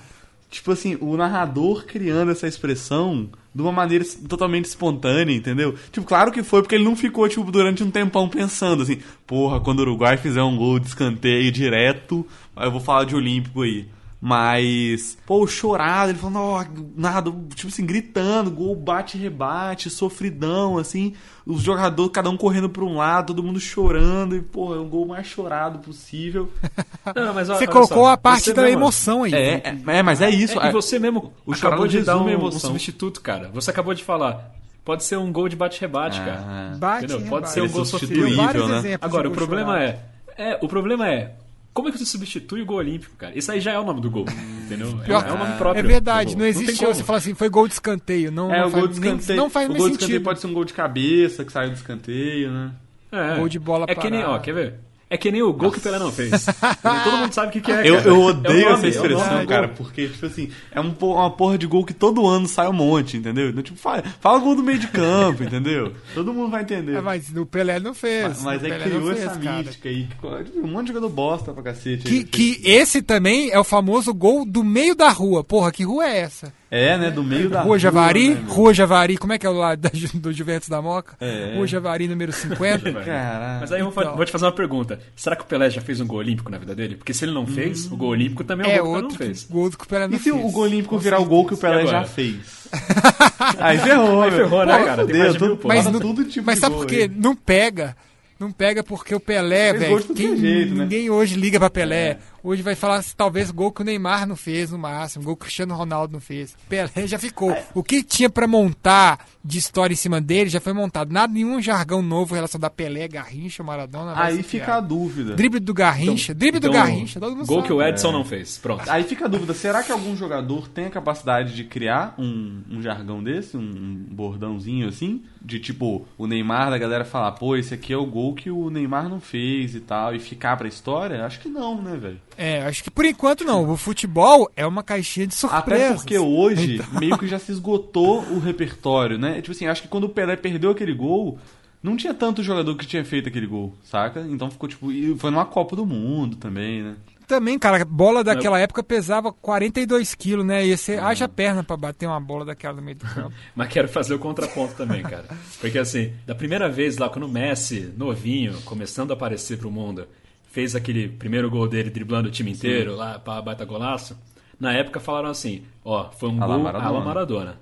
tipo 0.51 0.71
assim, 0.71 0.95
o 1.01 1.17
narrador 1.17 1.83
criando 1.87 2.31
essa 2.31 2.47
expressão 2.47 3.27
de 3.53 3.63
uma 3.63 3.71
maneira 3.71 4.05
totalmente 4.29 4.65
espontânea, 4.65 5.33
entendeu? 5.35 5.73
Tipo, 5.91 6.05
claro 6.05 6.31
que 6.31 6.43
foi 6.43 6.61
porque 6.61 6.75
ele 6.75 6.83
não 6.83 6.95
ficou, 6.95 7.27
tipo, 7.27 7.51
durante 7.51 7.83
um 7.83 7.89
tempão 7.89 8.29
pensando 8.29 8.83
assim, 8.83 8.99
porra, 9.25 9.59
quando 9.59 9.79
o 9.79 9.81
Uruguai 9.81 10.17
fizer 10.17 10.43
um 10.43 10.55
gol 10.55 10.77
de 10.77 10.85
escanteio 10.87 11.51
direto, 11.51 12.27
aí 12.55 12.67
eu 12.67 12.71
vou 12.71 12.79
falar 12.79 13.05
de 13.05 13.15
Olímpico 13.15 13.63
aí. 13.63 13.87
Mas, 14.23 15.17
pô, 15.25 15.41
o 15.43 15.47
chorado, 15.47 16.11
ele 16.11 16.19
falando, 16.19 16.37
ó, 16.39 16.63
nada, 16.95 17.31
tipo 17.55 17.69
assim, 17.69 17.83
gritando, 17.83 18.51
gol 18.51 18.75
bate 18.75 19.17
rebate, 19.17 19.89
sofridão, 19.89 20.77
assim, 20.77 21.13
os 21.43 21.63
jogadores, 21.63 22.11
cada 22.13 22.29
um 22.29 22.37
correndo 22.37 22.69
pra 22.69 22.83
um 22.85 22.97
lado, 22.97 23.27
todo 23.33 23.41
mundo 23.41 23.59
chorando, 23.59 24.35
e, 24.35 24.41
pô, 24.41 24.75
é 24.75 24.79
um 24.79 24.87
gol 24.87 25.07
mais 25.07 25.25
chorado 25.25 25.79
possível. 25.79 26.51
Não, 27.15 27.33
mas 27.33 27.47
Você 27.47 27.65
colocou 27.65 28.05
só, 28.05 28.11
a 28.11 28.17
parte 28.17 28.53
da 28.53 28.61
mesmo- 28.61 28.77
emoção 28.77 29.23
aí. 29.23 29.33
É, 29.33 29.53
é, 29.63 29.77
é, 29.97 30.03
mas 30.03 30.21
é 30.21 30.29
isso. 30.29 30.59
É, 30.61 30.69
e 30.69 30.71
você 30.71 30.99
mesmo 30.99 31.33
o 31.43 31.53
acabou 31.53 31.87
de 31.87 32.01
dar 32.03 32.17
um, 32.17 32.25
um 32.25 32.29
emoção. 32.29 32.59
substituto, 32.59 33.21
cara. 33.21 33.49
Você 33.53 33.71
acabou 33.71 33.95
de 33.95 34.03
falar. 34.03 34.51
Pode 34.85 35.03
ser 35.03 35.17
um 35.17 35.31
gol 35.31 35.49
de 35.49 35.55
bate-rebate, 35.55 36.19
cara. 36.19 36.43
Ah, 36.45 36.75
Bate, 36.77 37.05
Entendeu? 37.05 37.17
rebate. 37.23 37.29
Pode 37.29 37.49
ser 37.51 37.61
um 37.61 37.65
é 37.65 37.69
gol 37.69 37.85
substituível, 37.85 38.35
sofrido. 38.43 38.67
né? 38.83 38.97
Agora, 39.01 39.27
o 39.27 39.31
problema 39.31 39.73
chorado. 39.79 39.99
é, 40.37 40.51
é. 40.51 40.59
O 40.61 40.67
problema 40.67 41.07
é. 41.07 41.35
Como 41.73 41.87
é 41.87 41.91
que 41.91 41.97
você 41.97 42.05
substitui 42.05 42.61
o 42.61 42.65
gol 42.65 42.77
olímpico, 42.77 43.15
cara? 43.15 43.37
Isso 43.37 43.49
aí 43.51 43.61
já 43.61 43.71
é 43.71 43.79
o 43.79 43.83
nome 43.85 44.01
do 44.01 44.11
gol, 44.11 44.25
entendeu? 44.65 44.97
Pior- 45.05 45.25
é, 45.25 45.29
é 45.29 45.31
o 45.31 45.37
nome 45.37 45.53
próprio. 45.57 45.79
É 45.79 45.83
verdade, 45.87 46.35
não 46.35 46.45
existe. 46.45 46.77
como. 46.77 46.93
Você 46.93 47.03
fala 47.03 47.17
assim, 47.19 47.33
foi 47.33 47.47
gol 47.49 47.65
de 47.67 47.73
escanteio. 47.75 48.29
Não, 48.31 48.53
É, 48.53 48.59
não 48.59 48.67
o 48.67 48.71
faz, 48.71 48.83
gol 48.83 48.93
de 48.93 48.99
nem- 48.99 49.11
escanteio. 49.15 49.37
não 49.39 49.49
faz 49.49 49.65
o 49.65 49.69
gol 49.69 49.77
de 49.77 49.83
escanteio 49.93 50.07
sentido. 50.09 50.23
pode 50.23 50.39
ser 50.41 50.47
um 50.47 50.53
gol 50.53 50.65
de 50.65 50.73
cabeça 50.73 51.45
que 51.45 51.51
saiu 51.51 51.69
do 51.69 51.75
escanteio, 51.75 52.51
né? 52.51 52.71
É. 53.11 53.37
Gol 53.37 53.47
de 53.49 53.59
bola 53.59 53.85
É 53.87 53.95
que 53.95 54.09
nem, 54.09 54.19
ó, 54.21 54.25
parada. 54.25 54.43
quer 54.43 54.53
ver? 54.53 54.73
É 55.13 55.17
que 55.17 55.29
nem 55.29 55.41
o 55.43 55.51
gol 55.51 55.69
que 55.73 55.77
o 55.77 55.81
Pelé 55.81 55.99
não 55.99 56.09
fez. 56.09 56.31
Todo 57.03 57.17
mundo 57.17 57.33
sabe 57.33 57.49
o 57.49 57.51
que, 57.51 57.59
que 57.59 57.69
é. 57.69 57.81
Eu, 57.89 57.97
cara. 57.97 58.07
eu 58.07 58.15
É 58.15 58.17
o 58.17 58.21
odeio 58.27 58.69
essa 58.69 58.85
é 58.85 58.89
expressão, 58.89 59.45
cara, 59.45 59.67
porque, 59.67 60.07
tipo 60.07 60.25
assim, 60.25 60.49
é 60.71 60.79
um, 60.79 60.95
uma 61.01 61.29
porra 61.29 61.57
de 61.57 61.67
gol 61.67 61.83
que 61.83 61.93
todo 61.93 62.25
ano 62.25 62.47
sai 62.47 62.69
um 62.69 62.73
monte, 62.73 63.17
entendeu? 63.17 63.49
Então, 63.49 63.61
tipo, 63.61 63.77
fala, 63.77 64.01
fala 64.21 64.39
gol 64.39 64.55
do 64.55 64.63
meio 64.63 64.79
de 64.79 64.87
campo, 64.87 65.43
entendeu? 65.43 65.93
Todo 66.13 66.33
mundo 66.33 66.49
vai 66.49 66.61
entender. 66.61 66.95
Ah, 66.95 67.01
Mas 67.01 67.29
o 67.35 67.45
Pelé 67.45 67.77
não 67.77 67.93
fez. 67.93 68.23
Mas, 68.23 68.41
mas 68.43 68.63
é 68.63 68.69
Pelé 68.69 68.83
criou 68.85 69.01
não 69.01 69.07
fez, 69.13 69.25
essa 69.25 69.37
cara. 69.37 69.57
mística 69.57 69.89
aí. 69.89 70.07
que- 70.07 70.59
Um 70.59 70.67
monte 70.67 70.83
de 70.87 70.93
jogador 70.93 71.09
bosta 71.09 71.51
pra 71.53 71.61
cacete. 71.63 72.03
Que, 72.05 72.15
aí. 72.19 72.23
que 72.23 72.61
esse 72.63 73.01
também 73.01 73.49
é 73.51 73.59
o 73.59 73.65
famoso 73.65 74.13
gol 74.13 74.45
do 74.45 74.63
meio 74.63 74.95
da 74.95 75.09
rua. 75.09 75.43
Porra, 75.43 75.73
que 75.73 75.83
rua 75.83 76.05
é 76.07 76.19
essa? 76.19 76.53
É, 76.73 76.97
né? 76.97 77.11
Do 77.11 77.21
meio 77.21 77.49
da 77.49 77.63
Rua 77.63 77.77
Javari? 77.77 78.29
né, 78.29 78.41
meu? 78.45 78.53
rua 78.53 78.73
Javari, 78.73 79.17
como 79.17 79.33
é 79.33 79.37
que 79.37 79.45
é 79.45 79.49
o 79.49 79.53
lado 79.53 79.81
da 79.81 79.89
do 80.13 80.31
Juventus 80.31 80.69
da 80.69 80.81
Moca? 80.81 81.17
É. 81.19 81.55
Rua 81.57 81.67
Javari 81.67 82.07
número 82.07 82.31
50. 82.31 82.93
Caralho. 83.03 83.59
Mas 83.59 83.71
aí 83.73 83.81
eu 83.81 83.91
vou, 83.91 84.01
Então. 84.03 84.15
vou 84.15 84.23
te 84.25 84.31
fazer 84.31 84.45
uma 84.45 84.53
pergunta. 84.53 84.97
Será 85.13 85.35
que 85.35 85.41
o 85.43 85.45
Pelé 85.45 85.69
já 85.69 85.81
fez 85.81 85.99
um 85.99 86.07
gol 86.07 86.19
olímpico 86.19 86.49
na 86.49 86.57
vida 86.57 86.73
dele? 86.73 86.95
Porque 86.95 87.13
se 87.13 87.25
ele 87.25 87.33
não 87.33 87.45
fez, 87.45 87.91
o 87.91 87.97
gol 87.97 88.11
olímpico 88.11 88.45
também 88.45 88.65
é 88.65 88.69
um 88.69 88.71
é 88.73 88.79
gol 88.79 88.85
que 88.85 88.95
ele 88.95 89.03
outro 89.03 89.19
não 89.19 89.25
fez. 89.27 89.47
gol 89.49 89.69
que 89.71 89.83
o 89.83 89.87
Pelé 89.87 90.07
não 90.07 90.15
E 90.15 90.17
se 90.19 90.31
fez. 90.31 90.45
o 90.45 90.49
gol 90.49 90.63
olímpico 90.63 90.97
virar 90.97 91.19
o 91.19 91.25
gol 91.25 91.45
que 91.45 91.53
o 91.53 91.57
Pelé 91.57 91.85
já 91.85 92.05
fez? 92.05 92.69
Aí 93.59 93.77
ferrou, 93.77 94.21
Aí 94.21 94.31
ferrou, 94.31 94.65
né, 94.65 94.77
Pô, 94.77 94.85
cara? 94.85 95.05
Tem 95.05 95.05
fudeu, 95.07 95.19
mais 95.19 95.33
de 95.33 95.39
mil. 95.43 95.59
Mas, 95.65 95.85
tudo 95.99 96.23
tipo 96.25 96.45
mas 96.45 96.59
sabe 96.59 96.75
por 96.75 96.85
quê? 96.85 97.11
Não 97.13 97.35
pega. 97.35 97.97
Não 98.39 98.51
pega 98.51 98.81
porque 98.83 99.13
o 99.13 99.19
Pelé, 99.19 99.73
velho. 99.73 100.01
tudo 100.01 100.15
quem- 100.15 100.35
jeito, 100.37 100.73
né? 100.73 100.83
Ninguém 100.83 101.09
hoje 101.09 101.35
liga 101.35 101.59
pra 101.59 101.69
Pelé. 101.69 102.17
Hoje 102.43 102.63
vai 102.63 102.73
falar 102.73 103.01
se 103.03 103.15
talvez 103.15 103.51
gol 103.51 103.71
que 103.71 103.81
o 103.81 103.85
Neymar 103.85 104.25
não 104.27 104.35
fez 104.35 104.71
no 104.71 104.77
máximo, 104.77 105.23
gol 105.23 105.35
que 105.35 105.41
o 105.41 105.45
Cristiano 105.45 105.75
Ronaldo 105.75 106.13
não 106.13 106.19
fez. 106.19 106.55
Pelé 106.67 107.05
já 107.05 107.19
ficou. 107.19 107.55
O 107.73 107.83
que 107.83 108.01
tinha 108.03 108.29
pra 108.29 108.47
montar 108.47 109.27
de 109.43 109.59
história 109.59 109.93
em 109.93 109.97
cima 109.97 110.19
dele 110.19 110.49
já 110.49 110.59
foi 110.59 110.73
montado. 110.73 111.11
Nada, 111.11 111.31
nenhum 111.31 111.61
jargão 111.61 112.01
novo 112.01 112.33
relacionado 112.33 112.65
a 112.65 112.69
Pelé, 112.69 113.07
Garrincha, 113.07 113.63
Maradona. 113.63 114.13
Aí 114.15 114.41
fica 114.41 114.77
a 114.77 114.81
dúvida. 114.81 115.35
Drible 115.35 115.59
do 115.59 115.73
Garrincha, 115.73 116.33
drible 116.33 116.59
do 116.59 116.67
Então, 116.67 116.79
Garrincha, 116.81 117.19
todo 117.19 117.35
mundo 117.35 117.45
Gol 117.45 117.57
sabe. 117.57 117.67
que 117.67 117.73
o 117.73 117.81
Edson 117.81 118.11
não 118.11 118.25
fez. 118.25 118.57
Pronto. 118.57 118.89
Aí 118.89 119.03
fica 119.03 119.25
a 119.25 119.27
dúvida, 119.27 119.53
será 119.53 119.83
que 119.83 119.91
algum 119.91 120.15
jogador 120.15 120.67
tem 120.67 120.85
a 120.85 120.89
capacidade 120.89 121.55
de 121.55 121.63
criar 121.63 122.15
um, 122.17 122.63
um 122.71 122.81
jargão 122.81 123.23
desse, 123.23 123.55
um, 123.55 123.61
um 123.61 124.05
bordãozinho 124.09 124.87
assim? 124.87 125.23
De 125.43 125.59
tipo, 125.59 126.05
o 126.17 126.27
Neymar 126.27 126.69
da 126.69 126.77
galera 126.77 127.05
falar, 127.05 127.31
pô, 127.33 127.55
esse 127.55 127.73
aqui 127.73 127.93
é 127.93 127.97
o 127.97 128.05
gol 128.05 128.33
que 128.35 128.49
o 128.51 128.69
Neymar 128.69 129.09
não 129.09 129.19
fez 129.19 129.73
e 129.75 129.79
tal, 129.79 130.15
e 130.15 130.19
ficar 130.19 130.55
pra 130.57 130.67
história? 130.67 131.25
Acho 131.25 131.39
que 131.39 131.49
não, 131.49 131.81
né, 131.81 131.95
velho? 131.97 132.19
É, 132.41 132.63
acho 132.63 132.83
que 132.83 132.89
por 132.89 133.05
enquanto 133.05 133.43
não. 133.43 133.69
O 133.69 133.77
futebol 133.77 134.49
é 134.55 134.65
uma 134.65 134.81
caixinha 134.81 135.27
de 135.27 135.35
surpresas. 135.35 135.91
Até 135.91 135.93
porque 135.93 136.17
hoje 136.17 136.81
meio 136.99 137.15
que 137.15 137.27
já 137.27 137.37
se 137.37 137.51
esgotou 137.51 138.21
o 138.23 138.39
repertório, 138.39 139.19
né? 139.19 139.35
Tipo 139.41 139.51
assim, 139.51 139.67
acho 139.67 139.83
que 139.83 139.87
quando 139.87 140.05
o 140.05 140.09
Pelé 140.09 140.35
perdeu 140.35 140.71
aquele 140.71 140.93
gol, 140.93 141.37
não 141.83 141.95
tinha 141.95 142.15
tanto 142.15 142.41
jogador 142.41 142.75
que 142.75 142.87
tinha 142.87 143.05
feito 143.05 143.29
aquele 143.29 143.45
gol, 143.45 143.75
saca? 143.83 144.21
Então 144.21 144.49
ficou 144.49 144.67
tipo. 144.67 144.91
E 144.91 145.15
foi 145.19 145.29
numa 145.29 145.45
Copa 145.45 145.75
do 145.75 145.85
Mundo 145.85 146.35
também, 146.35 146.81
né? 146.81 146.95
Também, 147.27 147.59
cara, 147.59 147.79
a 147.79 147.85
bola 147.85 148.23
daquela 148.23 148.59
época 148.59 148.83
pesava 148.83 149.31
42 149.31 150.15
quilos, 150.15 150.45
né? 150.45 150.65
Ia 150.65 150.75
ser, 150.75 150.99
haja 150.99 151.29
perna 151.29 151.63
pra 151.63 151.77
bater 151.77 152.07
uma 152.07 152.19
bola 152.19 152.43
daquela 152.43 152.75
no 152.75 152.81
meio 152.81 152.97
do 152.97 153.05
campo. 153.05 153.33
Mas 153.55 153.69
quero 153.69 153.87
fazer 153.87 154.15
o 154.15 154.19
contraponto 154.19 154.73
também, 154.73 155.01
cara. 155.01 155.27
Porque 155.61 155.77
assim, 155.77 156.11
da 156.25 156.35
primeira 156.35 156.67
vez 156.67 156.97
lá, 156.97 157.07
quando 157.07 157.25
o 157.25 157.29
Messi, 157.29 157.93
novinho, 157.95 158.59
começando 158.63 159.11
a 159.11 159.13
aparecer 159.13 159.59
pro 159.59 159.71
mundo, 159.71 160.07
fez 160.51 160.75
aquele 160.75 161.07
primeiro 161.09 161.49
gol 161.49 161.67
dele 161.67 161.89
driblando 161.89 162.27
o 162.27 162.31
time 162.31 162.51
inteiro, 162.51 162.95
lá, 162.95 163.17
pra 163.17 163.41
baita 163.41 163.65
golaço, 163.65 164.17
na 164.59 164.73
época 164.73 164.99
falaram 164.99 165.29
assim, 165.29 165.63
ó, 165.83 166.09
foi 166.11 166.29
um 166.29 166.37
gol 166.37 166.59
Maradona. 166.59 166.85
à 166.87 166.91
la 166.91 166.99
Maradona. 167.01 167.55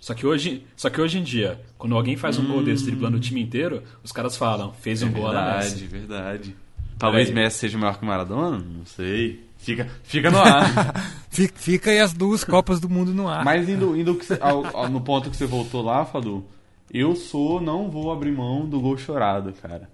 Só 0.00 0.14
que, 0.14 0.26
hoje, 0.26 0.64
só 0.74 0.88
que 0.88 0.98
hoje 1.00 1.18
em 1.18 1.22
dia, 1.22 1.60
quando 1.76 1.94
alguém 1.94 2.16
faz 2.16 2.38
um 2.38 2.46
gol 2.46 2.62
desse 2.64 2.84
driblando 2.86 3.18
o 3.18 3.20
time 3.20 3.42
inteiro, 3.42 3.82
os 4.02 4.10
caras 4.10 4.34
falam, 4.36 4.72
fez 4.72 5.02
um 5.02 5.12
gol 5.12 5.26
à 5.28 5.32
la 5.32 5.44
verdade, 5.52 5.74
Messi. 5.74 5.86
verdade. 5.86 6.56
Talvez 6.98 7.28
aí. 7.28 7.34
Messi 7.34 7.58
seja 7.58 7.76
maior 7.78 7.98
que 7.98 8.04
Maradona? 8.06 8.58
Não 8.58 8.86
sei. 8.86 9.44
Fica, 9.58 9.86
fica 10.02 10.30
no 10.30 10.38
ar. 10.38 10.94
Fica, 11.28 11.54
fica 11.56 11.90
aí 11.90 12.00
as 12.00 12.12
duas 12.14 12.42
Copas 12.42 12.80
do 12.80 12.88
Mundo 12.88 13.12
no 13.14 13.28
ar. 13.28 13.44
Mas 13.44 13.68
indo, 13.68 13.94
indo 13.96 14.14
que 14.16 14.24
você- 14.24 14.38
ao- 14.40 14.66
ao- 14.76 14.88
no 14.88 15.00
ponto 15.02 15.30
que 15.30 15.36
você 15.36 15.46
voltou 15.46 15.80
lá, 15.82 16.04
Fadu, 16.04 16.44
eu 16.92 17.14
sou, 17.14 17.60
não 17.60 17.88
vou 17.90 18.10
abrir 18.10 18.32
mão 18.32 18.66
do 18.68 18.80
gol 18.80 18.96
chorado, 18.98 19.52
cara. 19.62 19.88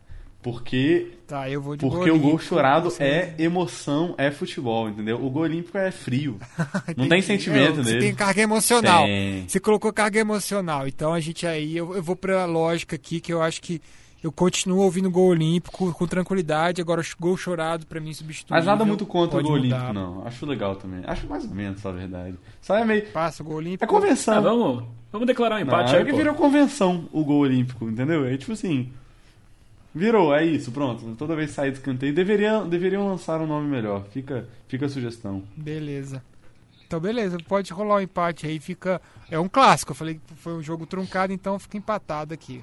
Porque, 0.50 1.08
Tá, 1.26 1.50
eu 1.50 1.60
vou 1.60 1.76
de 1.76 1.84
porque 1.84 2.08
o 2.08 2.18
gol 2.20 2.38
chorado 2.38 2.88
é 3.00 3.34
emoção, 3.36 4.14
é 4.16 4.30
futebol, 4.30 4.88
entendeu? 4.88 5.16
O 5.24 5.28
gol 5.28 5.42
olímpico 5.42 5.76
é 5.76 5.90
frio. 5.90 6.38
Não 6.96 7.08
tem 7.08 7.20
que- 7.20 7.26
sentimento 7.26 7.78
não, 7.78 7.82
Você 7.84 7.90
nele. 7.94 8.04
tem 8.06 8.14
carga 8.14 8.42
emocional. 8.42 9.04
Tem. 9.06 9.48
Você 9.48 9.58
colocou 9.58 9.92
carga 9.92 10.20
emocional. 10.20 10.86
Então 10.86 11.12
a 11.12 11.18
gente 11.18 11.44
aí, 11.44 11.76
eu, 11.76 11.96
eu 11.96 12.02
vou 12.02 12.14
pra 12.14 12.44
lógica 12.44 12.94
aqui 12.94 13.20
que 13.20 13.32
eu 13.32 13.42
acho 13.42 13.60
que 13.60 13.80
eu 14.22 14.30
continuo 14.30 14.78
ouvindo 14.82 15.10
gol 15.10 15.26
olímpico 15.30 15.92
com 15.92 16.06
tranquilidade. 16.06 16.80
Agora, 16.80 17.02
gol 17.18 17.36
chorado 17.36 17.84
pra 17.86 18.00
mim 18.00 18.14
substitui. 18.14 18.56
Mas 18.56 18.64
nada 18.64 18.84
muito 18.84 19.04
contra 19.04 19.40
o 19.40 19.42
gol 19.42 19.56
mudar. 19.56 19.76
olímpico, 19.76 19.92
não. 19.92 20.24
Acho 20.24 20.46
legal 20.46 20.76
também. 20.76 21.00
Acho 21.06 21.26
mais 21.26 21.44
ou 21.44 21.50
menos, 21.50 21.82
na 21.82 21.90
verdade. 21.90 22.36
Só 22.62 22.76
é 22.76 22.84
meio. 22.84 23.04
Passa 23.08 23.42
o 23.42 23.46
gol 23.46 23.56
olímpico. 23.56 23.82
É 23.82 23.86
convenção. 23.88 24.34
Ah, 24.34 24.40
vamos, 24.40 24.84
vamos 25.10 25.26
declarar 25.26 25.56
um 25.56 25.58
Não, 25.58 25.66
empate 25.66 25.94
é 25.94 25.98
aí, 25.98 26.04
que 26.04 26.12
pô. 26.12 26.16
virou 26.18 26.34
convenção 26.34 27.08
o 27.12 27.24
gol 27.24 27.40
olímpico, 27.40 27.88
entendeu? 27.88 28.24
É 28.24 28.36
tipo 28.36 28.52
assim. 28.52 28.92
Virou, 29.96 30.34
é 30.34 30.44
isso, 30.44 30.70
pronto. 30.70 31.16
Toda 31.16 31.34
vez 31.34 31.52
sair 31.52 31.70
do 31.70 31.78
escanteio, 31.78 32.12
deveriam, 32.12 32.68
deveriam 32.68 33.08
lançar 33.08 33.40
um 33.40 33.46
nome 33.46 33.66
melhor. 33.66 34.04
Fica, 34.10 34.46
fica 34.68 34.84
a 34.84 34.88
sugestão. 34.90 35.42
Beleza. 35.56 36.22
Então, 36.86 37.00
beleza, 37.00 37.38
pode 37.48 37.72
rolar 37.72 37.96
um 37.96 38.00
empate 38.00 38.46
aí, 38.46 38.60
fica. 38.60 39.00
É 39.30 39.38
um 39.38 39.48
clássico. 39.48 39.92
Eu 39.92 39.96
falei 39.96 40.16
que 40.16 40.34
foi 40.34 40.52
um 40.52 40.62
jogo 40.62 40.84
truncado, 40.84 41.32
então 41.32 41.58
fica 41.58 41.78
empatado 41.78 42.34
aqui. 42.34 42.62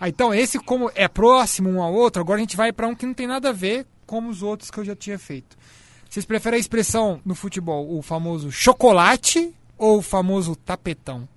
Ah, 0.00 0.08
então, 0.08 0.32
esse, 0.32 0.58
como 0.58 0.90
é 0.94 1.06
próximo 1.06 1.68
um 1.68 1.82
ao 1.82 1.92
outro, 1.92 2.22
agora 2.22 2.38
a 2.38 2.40
gente 2.40 2.56
vai 2.56 2.72
pra 2.72 2.88
um 2.88 2.94
que 2.94 3.04
não 3.04 3.12
tem 3.12 3.26
nada 3.26 3.50
a 3.50 3.52
ver 3.52 3.86
com 4.06 4.26
os 4.26 4.42
outros 4.42 4.70
que 4.70 4.78
eu 4.78 4.84
já 4.86 4.96
tinha 4.96 5.18
feito. 5.18 5.54
Vocês 6.08 6.24
preferem 6.24 6.56
a 6.56 6.60
expressão 6.60 7.20
no 7.26 7.34
futebol, 7.34 7.94
o 7.94 8.00
famoso 8.00 8.50
chocolate 8.50 9.54
ou 9.76 9.98
o 9.98 10.02
famoso 10.02 10.56
tapetão? 10.56 11.28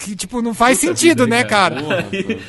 Que, 0.00 0.14
tipo, 0.14 0.42
não 0.42 0.52
faz 0.54 0.78
Puta 0.80 0.88
sentido, 0.94 1.24
vida, 1.24 1.36
né, 1.36 1.44
cara. 1.44 1.76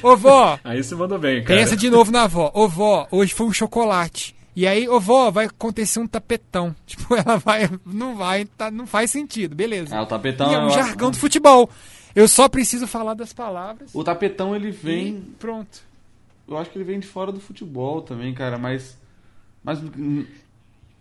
Ô, 0.03 0.15
vó, 0.17 0.59
Aí 0.63 0.83
você 0.83 0.93
mandou 0.95 1.17
bem, 1.17 1.43
cara. 1.43 1.59
Pensa 1.59 1.75
de 1.77 1.89
novo 1.89 2.11
na 2.11 2.23
avó. 2.23 2.51
Ô 2.53 2.67
vó, 2.67 3.07
hoje 3.09 3.33
foi 3.33 3.47
um 3.47 3.53
chocolate. 3.53 4.35
E 4.55 4.65
aí, 4.67 4.87
ô 4.89 4.99
vó, 4.99 5.29
vai 5.31 5.45
acontecer 5.45 5.99
um 5.99 6.07
tapetão. 6.07 6.75
Tipo, 6.85 7.15
ela 7.15 7.37
vai. 7.37 7.69
Não 7.85 8.15
vai, 8.15 8.45
tá, 8.45 8.69
não 8.69 8.85
faz 8.87 9.11
sentido, 9.11 9.55
beleza. 9.55 9.95
Ah, 9.95 10.01
o 10.03 10.05
tapetão 10.05 10.51
e 10.51 10.53
é 10.55 10.57
eu 10.57 10.61
um 10.61 10.65
acho- 10.67 10.75
jargão 10.77 11.09
do 11.11 11.17
futebol. 11.17 11.69
Eu 12.15 12.27
só 12.27 12.49
preciso 12.49 12.87
falar 12.87 13.13
das 13.13 13.31
palavras. 13.31 13.91
O 13.93 14.03
tapetão 14.03 14.55
ele 14.55 14.69
e 14.69 14.71
vem. 14.71 15.21
pronto. 15.39 15.79
Eu 16.47 16.57
acho 16.57 16.69
que 16.71 16.77
ele 16.77 16.85
vem 16.85 16.99
de 16.99 17.05
fora 17.07 17.31
do 17.31 17.39
futebol 17.39 18.01
também, 18.01 18.33
cara, 18.33 18.57
mas. 18.57 18.97
Mas. 19.63 19.79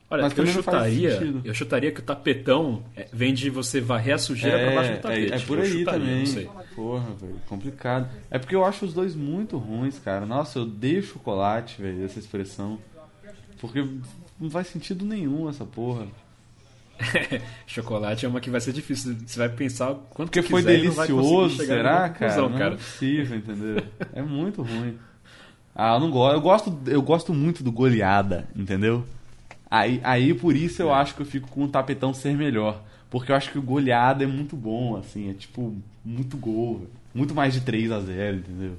Olha, 0.08 0.22
Mas 0.22 0.38
eu 0.38 0.46
chutaria, 0.46 1.18
eu 1.44 1.52
chutaria 1.52 1.90
que 1.90 1.98
o 1.98 2.02
tapetão 2.02 2.84
é, 2.96 3.08
vem 3.12 3.34
de 3.34 3.50
você 3.50 3.80
varrer 3.80 4.14
a 4.14 4.18
sujeira 4.18 4.56
pra 4.58 4.74
baixo 4.76 4.92
do 4.92 4.98
tapete. 5.00 5.32
é, 5.32 5.36
é 5.36 5.40
por 5.40 5.58
aí 5.58 5.66
chutaria, 5.78 5.84
também. 6.00 6.18
Não 6.20 6.26
sei. 6.26 6.48
Porra, 6.76 7.06
velho, 7.20 7.40
complicado. 7.48 8.08
É 8.30 8.38
porque 8.38 8.54
eu 8.54 8.64
acho 8.64 8.84
os 8.84 8.94
dois 8.94 9.16
muito 9.16 9.56
ruins, 9.58 9.98
cara. 9.98 10.24
Nossa, 10.24 10.60
eu 10.60 10.62
odeio 10.62 11.02
chocolate, 11.02 11.82
velho, 11.82 12.04
essa 12.04 12.20
expressão. 12.20 12.78
Porque 13.60 13.84
não 14.38 14.48
faz 14.48 14.68
sentido 14.68 15.04
nenhum 15.04 15.48
essa 15.48 15.64
porra. 15.64 16.06
Chocolate 17.66 18.24
é 18.24 18.28
uma 18.28 18.40
que 18.40 18.48
vai 18.48 18.60
ser 18.60 18.72
difícil. 18.72 19.16
Você 19.26 19.38
vai 19.38 19.48
pensar 19.48 19.94
quanto 20.10 20.28
Porque 20.28 20.42
que 20.42 20.48
foi 20.50 20.62
quiser 20.62 20.80
delicioso, 20.80 21.64
será, 21.64 22.08
cara? 22.08 22.08
conclusão, 22.10 22.48
Não 22.48 22.58
cara. 22.58 22.74
é 22.74 22.76
possível, 22.76 23.36
entendeu? 23.38 23.82
É 24.14 24.22
muito 24.22 24.62
ruim. 24.62 24.96
Ah, 25.74 25.94
eu 25.94 26.00
não 26.00 26.10
gosto. 26.10 26.34
Eu 26.36 26.40
gosto, 26.40 26.78
eu 26.86 27.02
gosto 27.02 27.34
muito 27.34 27.62
do 27.62 27.70
goleada, 27.72 28.48
entendeu? 28.54 29.04
Aí, 29.78 30.00
aí 30.02 30.34
por 30.34 30.54
isso 30.56 30.82
eu 30.82 30.92
acho 30.92 31.14
que 31.14 31.22
eu 31.22 31.26
fico 31.26 31.48
com 31.48 31.64
o 31.64 31.68
tapetão 31.68 32.12
ser 32.14 32.34
melhor. 32.34 32.82
Porque 33.10 33.30
eu 33.30 33.36
acho 33.36 33.50
que 33.52 33.58
o 33.58 33.62
goleada 33.62 34.24
é 34.24 34.26
muito 34.26 34.56
bom, 34.56 34.96
assim, 34.96 35.30
é 35.30 35.34
tipo, 35.34 35.74
muito 36.04 36.36
gol, 36.36 36.86
muito 37.14 37.34
mais 37.34 37.54
de 37.54 37.60
3 37.60 37.90
a 37.92 38.00
0 38.00 38.38
entendeu? 38.38 38.76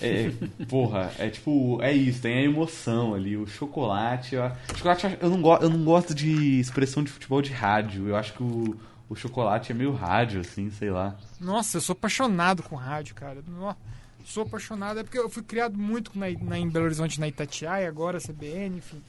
É, 0.00 0.30
porra, 0.68 1.10
é 1.18 1.28
tipo, 1.28 1.78
é 1.82 1.92
isso, 1.92 2.22
tem 2.22 2.38
a 2.38 2.42
emoção 2.42 3.14
ali, 3.14 3.36
o 3.36 3.46
chocolate. 3.46 4.34
Eu, 4.36 4.50
chocolate 4.76 5.18
eu, 5.20 5.30
não 5.30 5.42
go, 5.42 5.54
eu 5.56 5.68
não 5.68 5.84
gosto 5.84 6.14
de 6.14 6.60
expressão 6.60 7.02
de 7.02 7.10
futebol 7.10 7.42
de 7.42 7.52
rádio, 7.52 8.08
eu 8.08 8.16
acho 8.16 8.34
que 8.34 8.42
o, 8.42 8.76
o 9.08 9.16
chocolate 9.16 9.72
é 9.72 9.74
meio 9.74 9.92
rádio, 9.92 10.40
assim, 10.40 10.70
sei 10.70 10.90
lá. 10.90 11.16
Nossa, 11.40 11.78
eu 11.78 11.80
sou 11.80 11.92
apaixonado 11.94 12.62
com 12.62 12.76
rádio, 12.76 13.14
cara. 13.14 13.42
Nó, 13.48 13.74
Sou 14.24 14.42
apaixonado. 14.42 14.98
É 14.98 15.04
porque 15.04 15.18
eu 15.18 15.30
fui 15.30 15.42
criado 15.42 15.78
muito 15.78 16.10
na, 16.18 16.26
na- 16.42 16.58
em 16.58 16.68
Belo 16.68 16.86
Horizonte, 16.86 17.20
na 17.20 17.28
Itatiaia, 17.28 17.88
agora 17.88 18.18
CBN, 18.18 18.78
enfim. 18.78 19.00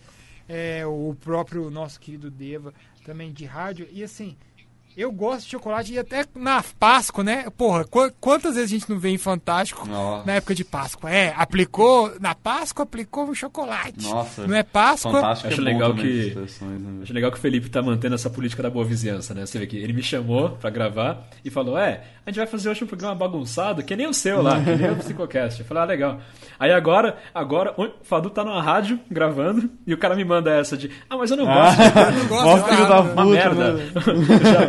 É, 0.48 0.86
o 0.86 1.16
próprio 1.20 1.70
nosso 1.70 2.00
querido 2.00 2.32
Deva, 2.32 2.74
também 3.04 3.32
de 3.34 3.46
rádio. 3.46 3.88
E 3.92 4.04
assim, 4.04 4.38
Eu 4.98 5.12
gosto 5.12 5.44
de 5.46 5.52
chocolate 5.52 5.94
e 5.94 6.00
até 6.00 6.26
na 6.36 6.64
Páscoa, 6.80 7.24
né? 7.24 7.46
Porra, 7.56 7.84
qu 7.86 8.12
quantas 8.20 8.56
vezes 8.56 8.72
a 8.72 8.74
gente 8.80 8.90
não 8.90 8.98
vê 8.98 9.10
em 9.10 9.18
Fantástico 9.20 9.88
Nossa. 9.88 10.26
na 10.26 10.34
época 10.34 10.56
de 10.56 10.66
Páscoa? 10.66 11.12
É, 11.12 11.36
aplicou, 11.38 12.12
na 12.20 12.34
Páscoa 12.34 12.82
aplicou 12.82 13.30
o 13.30 13.36
chocolate. 13.36 14.10
Nossa. 14.10 14.48
Não 14.48 14.56
é 14.56 14.64
Páscoa? 14.64 15.12
Fantástico 15.12 15.50
Acho 15.54 15.62
é 15.62 15.64
legal 15.64 15.94
que- 15.94 16.34
né? 16.36 17.00
Acho 17.04 17.14
legal 17.14 17.32
que 17.32 17.38
o 17.38 17.42
Felipe 17.42 17.70
tá 17.70 17.80
mantendo 17.80 18.16
essa 18.16 18.28
política 18.28 18.64
da 18.64 18.72
boa 18.72 18.84
vizinhança, 18.84 19.36
né? 19.36 19.46
Você 19.46 19.60
vê 19.60 19.68
que 19.68 19.78
ele 19.78 19.94
me 19.94 20.02
chamou 20.02 20.50
pra 20.60 20.72
gravar 20.72 21.28
e 21.46 21.52
falou: 21.52 21.78
É, 21.78 22.02
a 22.26 22.32
gente 22.32 22.38
vai 22.40 22.48
fazer 22.48 22.68
hoje 22.70 22.84
um 22.84 22.88
programa 22.88 23.14
bagunçado, 23.14 23.84
que 23.84 23.96
nem 23.96 24.08
o 24.08 24.14
seu 24.16 24.42
lá, 24.42 24.60
que 24.60 24.76
nem 24.76 24.92
o 24.92 24.96
Psicocast. 24.96 25.60
Eu 25.60 25.66
falei: 25.68 25.84
Ah, 25.84 25.86
legal. 25.86 26.20
Aí 26.60 26.72
agora, 26.74 27.18
agora, 27.36 27.72
o 27.78 27.88
Fadu 28.04 28.32
tá 28.32 28.44
numa 28.44 28.64
rádio 28.64 29.00
gravando 29.12 29.70
e 29.86 29.94
o 29.94 29.98
cara 29.98 30.16
me 30.16 30.26
manda 30.26 30.50
essa 30.52 30.76
de: 30.76 30.90
Ah, 31.08 31.16
mas 31.16 31.30
eu 31.30 31.38
não 31.38 31.46
gosto 31.46 31.78
de 31.78 31.84
Eu 32.08 32.12
não 32.24 32.28
gosto 32.28 32.46
Mó 32.48 32.58
de 32.58 32.64
filho 32.76 32.88
da 32.90 33.02
uma 33.02 33.10
puta, 33.24 33.26
merda. 33.26 33.74
né? 33.74 33.84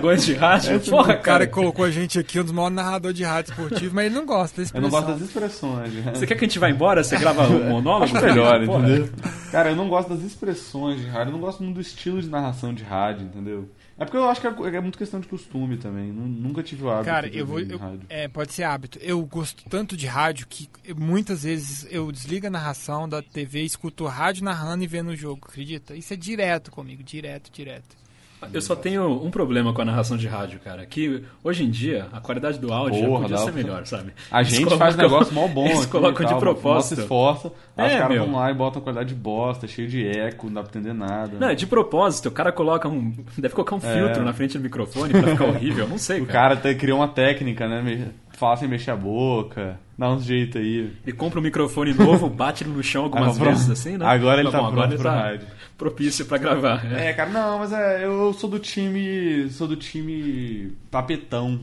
De 0.24 0.34
rádio. 0.34 0.80
Porra, 0.80 1.14
O 1.14 1.20
cara 1.22 1.46
que 1.46 1.52
colocou 1.52 1.84
a 1.84 1.90
gente 1.90 2.18
aqui, 2.18 2.38
um 2.40 2.44
dos 2.44 2.52
maiores 2.52 2.74
narradores 2.76 3.16
de 3.16 3.24
rádio 3.24 3.50
esportivo, 3.52 3.94
mas 3.94 4.06
ele 4.06 4.14
não 4.14 4.26
gosta 4.26 4.60
desse 4.60 4.74
Eu 4.74 4.80
não 4.80 4.90
gosto 4.90 5.06
das 5.08 5.20
expressões. 5.20 5.92
né? 5.92 6.12
Você 6.14 6.26
quer 6.26 6.34
que 6.36 6.44
a 6.44 6.48
gente 6.48 6.58
vá 6.58 6.68
embora? 6.70 7.02
Você 7.04 7.16
grava 7.16 7.46
um 7.48 7.64
monólogo? 7.70 8.04
Acho 8.16 8.24
melhor, 8.26 8.62
entendeu? 8.62 9.08
Cara, 9.50 9.70
eu 9.70 9.76
não 9.76 9.88
gosto 9.88 10.08
das 10.14 10.22
expressões 10.22 11.00
de 11.00 11.06
rádio, 11.06 11.28
eu 11.28 11.32
não 11.32 11.40
gosto 11.40 11.62
muito 11.62 11.76
do 11.76 11.80
estilo 11.80 12.20
de 12.20 12.28
narração 12.28 12.72
de 12.74 12.82
rádio, 12.84 13.24
entendeu? 13.26 13.68
É 14.00 14.04
porque 14.04 14.16
eu 14.16 14.28
acho 14.30 14.40
que 14.40 14.46
é 14.46 14.76
é 14.76 14.80
muito 14.80 14.96
questão 14.96 15.18
de 15.18 15.26
costume 15.26 15.76
também. 15.76 16.12
nu- 16.12 16.28
Nunca 16.28 16.62
tive 16.62 16.84
o 16.84 16.90
hábito 16.90 17.06
Cara, 17.06 17.28
de 17.28 17.36
eu 17.38 17.44
vou. 17.46 17.58
eu- 17.58 17.78
rádio. 17.78 18.02
é, 18.08 18.28
pode 18.28 18.52
ser 18.52 18.62
hábito. 18.62 18.96
Eu 19.02 19.20
gosto 19.26 19.64
tanto 19.68 19.96
de 19.96 20.06
rádio 20.06 20.46
que 20.48 20.68
muitas 20.96 21.42
vezes 21.42 21.84
eu 21.90 22.12
desligo 22.12 22.46
a 22.46 22.50
narração 22.50 23.08
da 23.08 23.20
TV, 23.20 23.62
escuto 23.62 24.04
o 24.04 24.06
rádio 24.06 24.44
narrando 24.44 24.84
e 24.84 24.86
vendo 24.86 25.08
o 25.08 25.16
jogo, 25.16 25.46
acredita? 25.48 25.96
Isso 25.96 26.12
é 26.14 26.16
direto 26.16 26.70
comigo, 26.70 27.02
direto, 27.02 27.50
direto. 27.52 27.96
Eu 28.52 28.60
só 28.62 28.76
tenho 28.76 29.10
um 29.24 29.30
problema 29.30 29.72
com 29.72 29.82
a 29.82 29.84
narração 29.84 30.16
de 30.16 30.26
rádio, 30.28 30.60
cara. 30.60 30.86
Que 30.86 31.24
hoje 31.42 31.64
em 31.64 31.70
dia 31.70 32.06
a 32.12 32.20
qualidade 32.20 32.58
do 32.58 32.72
áudio 32.72 33.04
Porra, 33.06 33.22
podia 33.22 33.38
ser 33.38 33.52
melhor, 33.52 33.84
sabe? 33.86 34.12
A 34.30 34.42
gente 34.42 34.64
faz 34.76 34.94
um 34.94 34.98
colocam- 34.98 35.02
negócio 35.02 35.34
mó 35.34 35.48
bom. 35.48 35.66
Eles 35.68 35.86
colocam 35.86 36.26
de 36.26 36.34
propósito. 36.36 36.94
Se 36.96 37.00
esforça. 37.02 37.52
É, 37.76 37.86
os 37.86 37.92
caras 38.00 38.18
vão 38.18 38.32
lá 38.36 38.50
e 38.50 38.54
botam 38.54 38.80
qualidade 38.82 39.08
de 39.10 39.14
bosta, 39.14 39.66
cheio 39.66 39.88
de 39.88 40.06
eco, 40.06 40.46
não 40.46 40.54
dá 40.54 40.62
pra 40.62 40.70
entender 40.78 40.92
nada. 40.94 41.32
Não, 41.38 41.48
é 41.48 41.54
de 41.54 41.66
propósito. 41.66 42.28
O 42.28 42.32
cara 42.32 42.52
coloca 42.52 42.88
um. 42.88 43.12
Deve 43.36 43.54
colocar 43.54 43.74
um 43.76 43.80
filtro 43.80 44.22
na 44.24 44.32
frente 44.32 44.56
do 44.56 44.62
microfone 44.62 45.12
pra 45.12 45.22
ficar 45.32 45.44
horrível. 45.44 45.88
Não 45.88 45.98
sei, 45.98 46.18
É. 46.18 46.22
o 46.22 46.26
cara. 46.26 46.56
cara 46.56 46.74
criou 46.74 46.98
uma 47.00 47.08
técnica, 47.08 47.66
né? 47.68 48.08
Fala 48.32 48.56
sem 48.56 48.68
mexer 48.68 48.92
a 48.92 48.96
boca, 48.96 49.78
dá 49.98 50.10
uns 50.10 50.24
jeito 50.24 50.56
aí. 50.58 50.92
Ele 51.04 51.16
compra 51.16 51.40
um 51.40 51.42
microfone 51.42 51.92
novo, 51.92 52.28
bate 52.30 52.62
ele 52.64 52.70
no 52.70 52.82
chão 52.82 53.04
algumas 53.04 53.40
Ah, 53.40 53.44
vezes, 53.44 53.68
assim, 53.68 53.96
né? 53.98 54.06
Agora 54.06 54.40
ele 54.40 54.50
tá 54.50 54.62
bom, 54.62 54.70
pronto 54.72 54.94
ele 54.94 55.02
tá 55.02 55.10
rádio. 55.12 55.46
propício 55.76 56.24
pra 56.26 56.38
gravar. 56.38 56.86
é. 56.92 57.08
É, 57.08 57.12
cara, 57.12 57.30
não, 57.30 57.58
mas 57.58 57.72
é, 57.72 58.04
eu 58.04 58.32
sou 58.32 58.48
do 58.48 58.58
time. 58.58 59.48
Sou 59.50 59.66
do 59.66 59.76
time 59.76 60.72
tapetão. 60.90 61.60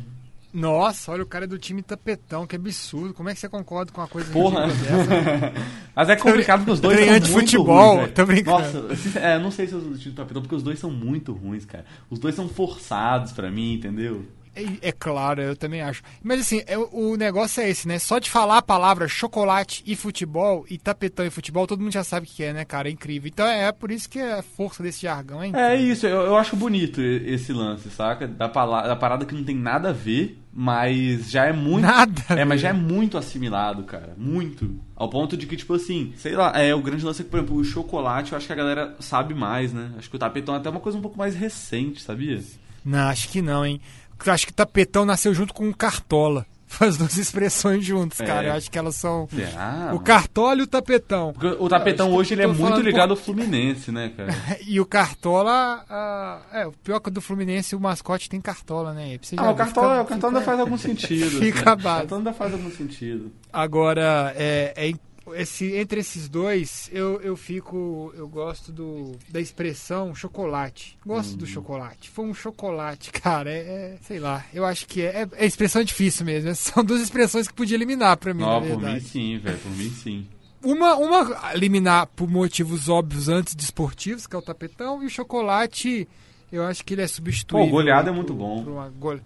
Nossa, 0.54 1.12
olha, 1.12 1.22
o 1.22 1.26
cara 1.26 1.44
é 1.44 1.48
do 1.50 1.58
time 1.60 1.82
tapetão, 1.84 2.48
que 2.48 2.56
absurdo. 2.56 3.14
Como 3.14 3.28
é 3.28 3.34
que 3.34 3.40
você 3.42 3.50
concorda 3.50 3.92
com 3.92 4.00
uma 4.00 4.08
coisa 4.08 4.32
Porra. 4.32 4.68
dessa? 4.68 5.54
Mas 5.94 6.08
é 6.10 6.16
complicado 6.16 6.60
porque 6.60 6.72
os 6.72 6.80
dois 6.80 6.98
são 6.98 7.06
muito 7.08 7.24
anti-futebol, 7.26 7.98
ruins, 7.98 8.12
tô 8.14 8.26
brincando. 8.26 8.60
Nossa, 8.88 9.20
é, 9.20 9.36
eu 9.36 9.40
não 9.42 9.52
sei 9.52 9.68
se 9.68 9.74
eu 9.74 9.82
sou 9.82 9.90
do 9.92 9.98
time 9.98 10.16
tapetão 10.16 10.42
porque 10.42 10.56
os 10.56 10.64
dois 10.64 10.80
são 10.80 10.90
muito 10.90 11.34
ruins, 11.34 11.66
cara. 11.66 11.84
Os 12.10 12.20
dois 12.20 12.36
são 12.36 12.48
forçados 12.48 13.34
pra 13.34 13.52
mim, 13.52 13.74
entendeu? 13.74 14.24
É, 14.56 14.90
é 14.90 14.92
claro, 14.92 15.42
eu 15.42 15.56
também 15.56 15.82
acho. 15.82 16.02
Mas 16.24 16.42
assim, 16.42 16.62
é, 16.66 16.78
o 16.78 17.16
negócio 17.16 17.62
é 17.62 17.70
esse, 17.70 17.88
né? 17.88 18.00
Só 18.00 18.20
de 18.20 18.30
falar 18.30 18.58
a 18.58 18.62
palavra 18.62 19.08
chocolate 19.08 19.84
e 19.86 19.96
futebol, 19.96 20.66
e 20.70 20.78
tapetão 20.78 21.26
e 21.26 21.30
futebol, 21.30 21.68
todo 21.68 21.82
mundo 21.82 21.92
já 21.94 22.04
sabe 22.04 22.26
o 22.26 22.30
que 22.30 22.44
é, 22.44 22.54
né, 22.54 22.66
cara? 22.66 22.88
É 22.88 22.92
incrível. 22.92 23.28
Então 23.28 23.46
é, 23.46 23.72
por 23.72 23.92
isso 23.92 24.10
que 24.10 24.20
a 24.20 24.42
força 24.42 24.82
desse 24.82 25.02
jargão 25.02 25.42
é 25.44 25.48
incrível. 25.48 25.70
É 25.70 25.76
isso, 25.76 26.08
eu, 26.08 26.22
eu 26.22 26.36
acho 26.38 26.56
bonito 26.56 27.02
esse 27.02 27.52
lance, 27.54 27.90
saca? 27.90 28.28
Da, 28.28 28.48
pala- 28.50 28.88
da 28.88 28.96
parada 28.96 29.26
que 29.26 29.36
não 29.36 29.44
tem 29.44 29.56
nada 29.56 29.90
a 29.90 29.94
ver, 29.94 30.40
mas 30.54 31.30
já 31.30 31.46
é 31.46 31.52
muito. 31.54 31.82
Nada 31.86 32.24
É, 32.30 32.46
mas 32.46 32.62
já 32.62 32.70
é 32.70 32.74
muito 32.74 33.18
assimilado, 33.18 33.84
cara. 33.84 34.14
Muito. 34.18 34.80
Ao 34.96 35.10
ponto 35.10 35.36
de 35.36 35.46
que, 35.46 35.58
tipo 35.58 35.74
assim, 35.74 36.14
sei 36.18 36.34
lá, 36.34 36.52
é 36.56 36.74
o 36.74 36.82
grande 36.82 37.04
lance 37.04 37.22
é 37.22 37.26
que, 37.26 37.30
por 37.30 37.38
exemplo, 37.40 37.58
o 37.58 37.64
chocolate 37.64 38.32
eu 38.32 38.38
acho 38.38 38.48
que 38.48 38.54
a 38.54 38.56
galera 38.56 38.96
sabe 39.00 39.34
mais, 39.34 39.74
né? 39.74 39.92
Acho 39.98 40.10
que 40.10 40.16
o 40.16 40.20
tapetão 40.20 40.56
é 40.56 40.58
até 40.58 40.70
uma 40.70 40.80
coisa 40.80 40.98
um 40.98 41.02
pouco 41.02 41.18
mais 41.18 41.36
recente, 41.36 42.02
sabia? 42.02 42.42
Não, 42.86 43.08
acho 43.10 43.28
que 43.30 43.42
não, 43.42 43.66
hein? 43.66 43.82
Eu 44.26 44.34
acho 44.34 44.46
que 44.48 44.54
tapetão 44.54 45.06
nasceu 45.06 45.34
junto 45.34 45.54
com 45.54 45.68
o 45.70 45.76
cartola. 45.76 46.46
As 46.80 46.98
duas 46.98 47.16
expressões 47.16 47.86
juntas, 47.86 48.20
É. 48.20 48.26
cara. 48.26 48.48
Eu 48.48 48.54
acho 48.54 48.70
que 48.70 48.78
elas 48.78 48.96
são. 48.96 49.30
Será? 49.34 49.92
O 49.94 50.00
cartola 50.00 50.60
e 50.60 50.64
o 50.64 50.68
tapetão. 50.68 51.34
O 51.60 51.70
tapetão 51.70 52.12
hoje 52.12 52.34
ele 52.34 52.42
é 52.42 52.48
muito 52.48 52.82
ligado 52.82 53.12
ao 53.12 53.16
Fluminense, 53.16 53.92
né, 53.92 54.12
cara? 54.18 54.34
E 54.68 54.80
o 54.82 54.86
cartola. 54.86 55.86
ah, 55.90 56.42
é, 56.52 56.66
o 56.68 56.72
pior 56.74 57.00
que 57.00 57.10
do 57.12 57.22
Fluminense, 57.22 57.76
o 57.76 57.80
mascote 57.80 58.30
tem 58.30 58.42
cartola, 58.42 58.94
né? 58.94 59.18
Ah, 59.38 59.52
o 59.52 59.56
cartola, 59.56 59.90
fica- 59.90 60.02
o 60.02 60.06
cartola 60.06 60.32
ainda 60.32 60.40
fica- 60.40 60.52
faz 60.52 60.60
algum 60.60 60.78
sentido. 60.78 61.30
fica 61.40 61.60
assim. 61.72 61.80
O 61.80 61.84
cartola 61.84 62.20
ainda 62.22 62.34
faz 62.34 62.54
algum 62.54 62.72
sentido. 62.72 63.32
Agora, 63.54 64.34
é, 64.36 64.74
é 64.76 64.94
esse, 65.34 65.74
entre 65.76 66.00
esses 66.02 66.30
dois, 66.30 66.90
eu, 66.94 67.20
eu 67.22 67.36
fico. 67.36 68.14
Eu 68.16 68.28
gosto 68.28 68.72
do, 68.72 69.14
da 69.30 69.40
expressão 69.40 70.14
chocolate. 70.14 70.98
Gosto 71.06 71.34
Hum. 71.34 71.38
do 71.38 71.46
chocolate. 71.48 72.10
Foi 72.10 72.26
um 72.26 72.34
chocolate, 72.34 73.12
cara. 73.14 73.50
É, 73.52 73.58
é, 73.58 73.98
sei 74.02 74.20
lá. 74.20 74.46
Eu 74.54 74.66
acho 74.66 74.86
que 74.88 75.02
é. 75.02 75.22
É, 75.24 75.44
é 75.44 75.46
expressão 75.46 75.84
difícil 75.84 76.26
mesmo. 76.26 76.54
São 76.56 76.84
duas 76.84 77.02
expressões 77.02 77.48
que 77.48 77.54
podia 77.54 77.76
eliminar 77.76 78.18
pra 78.18 78.34
mim, 78.34 78.42
Não, 78.44 78.62
por 78.62 78.82
mim 78.82 79.00
sim, 79.00 79.38
velho. 79.40 79.58
Por 79.58 79.72
mim 79.72 79.90
sim. 79.90 80.28
Uma, 80.64 80.96
uma 80.96 81.52
eliminar 81.54 82.08
por 82.08 82.28
motivos 82.30 82.90
óbvios 82.90 83.30
antes 83.30 83.54
desportivos, 83.54 84.26
que 84.26 84.36
é 84.36 84.40
o 84.40 84.42
tapetão, 84.42 85.04
e 85.04 85.06
o 85.06 85.10
chocolate, 85.10 86.08
eu 86.52 86.64
acho 86.64 86.84
que 86.84 86.96
ele 86.96 87.04
é 87.04 87.08
substituível. 87.08 87.68
Pô, 87.68 87.72
goleada 87.72 88.10
é 88.10 88.12
por- 88.12 88.16
muito 88.16 88.34
bom. 88.34 88.64
por 88.64 88.72
uma 88.74 88.90
gole- 88.90 89.22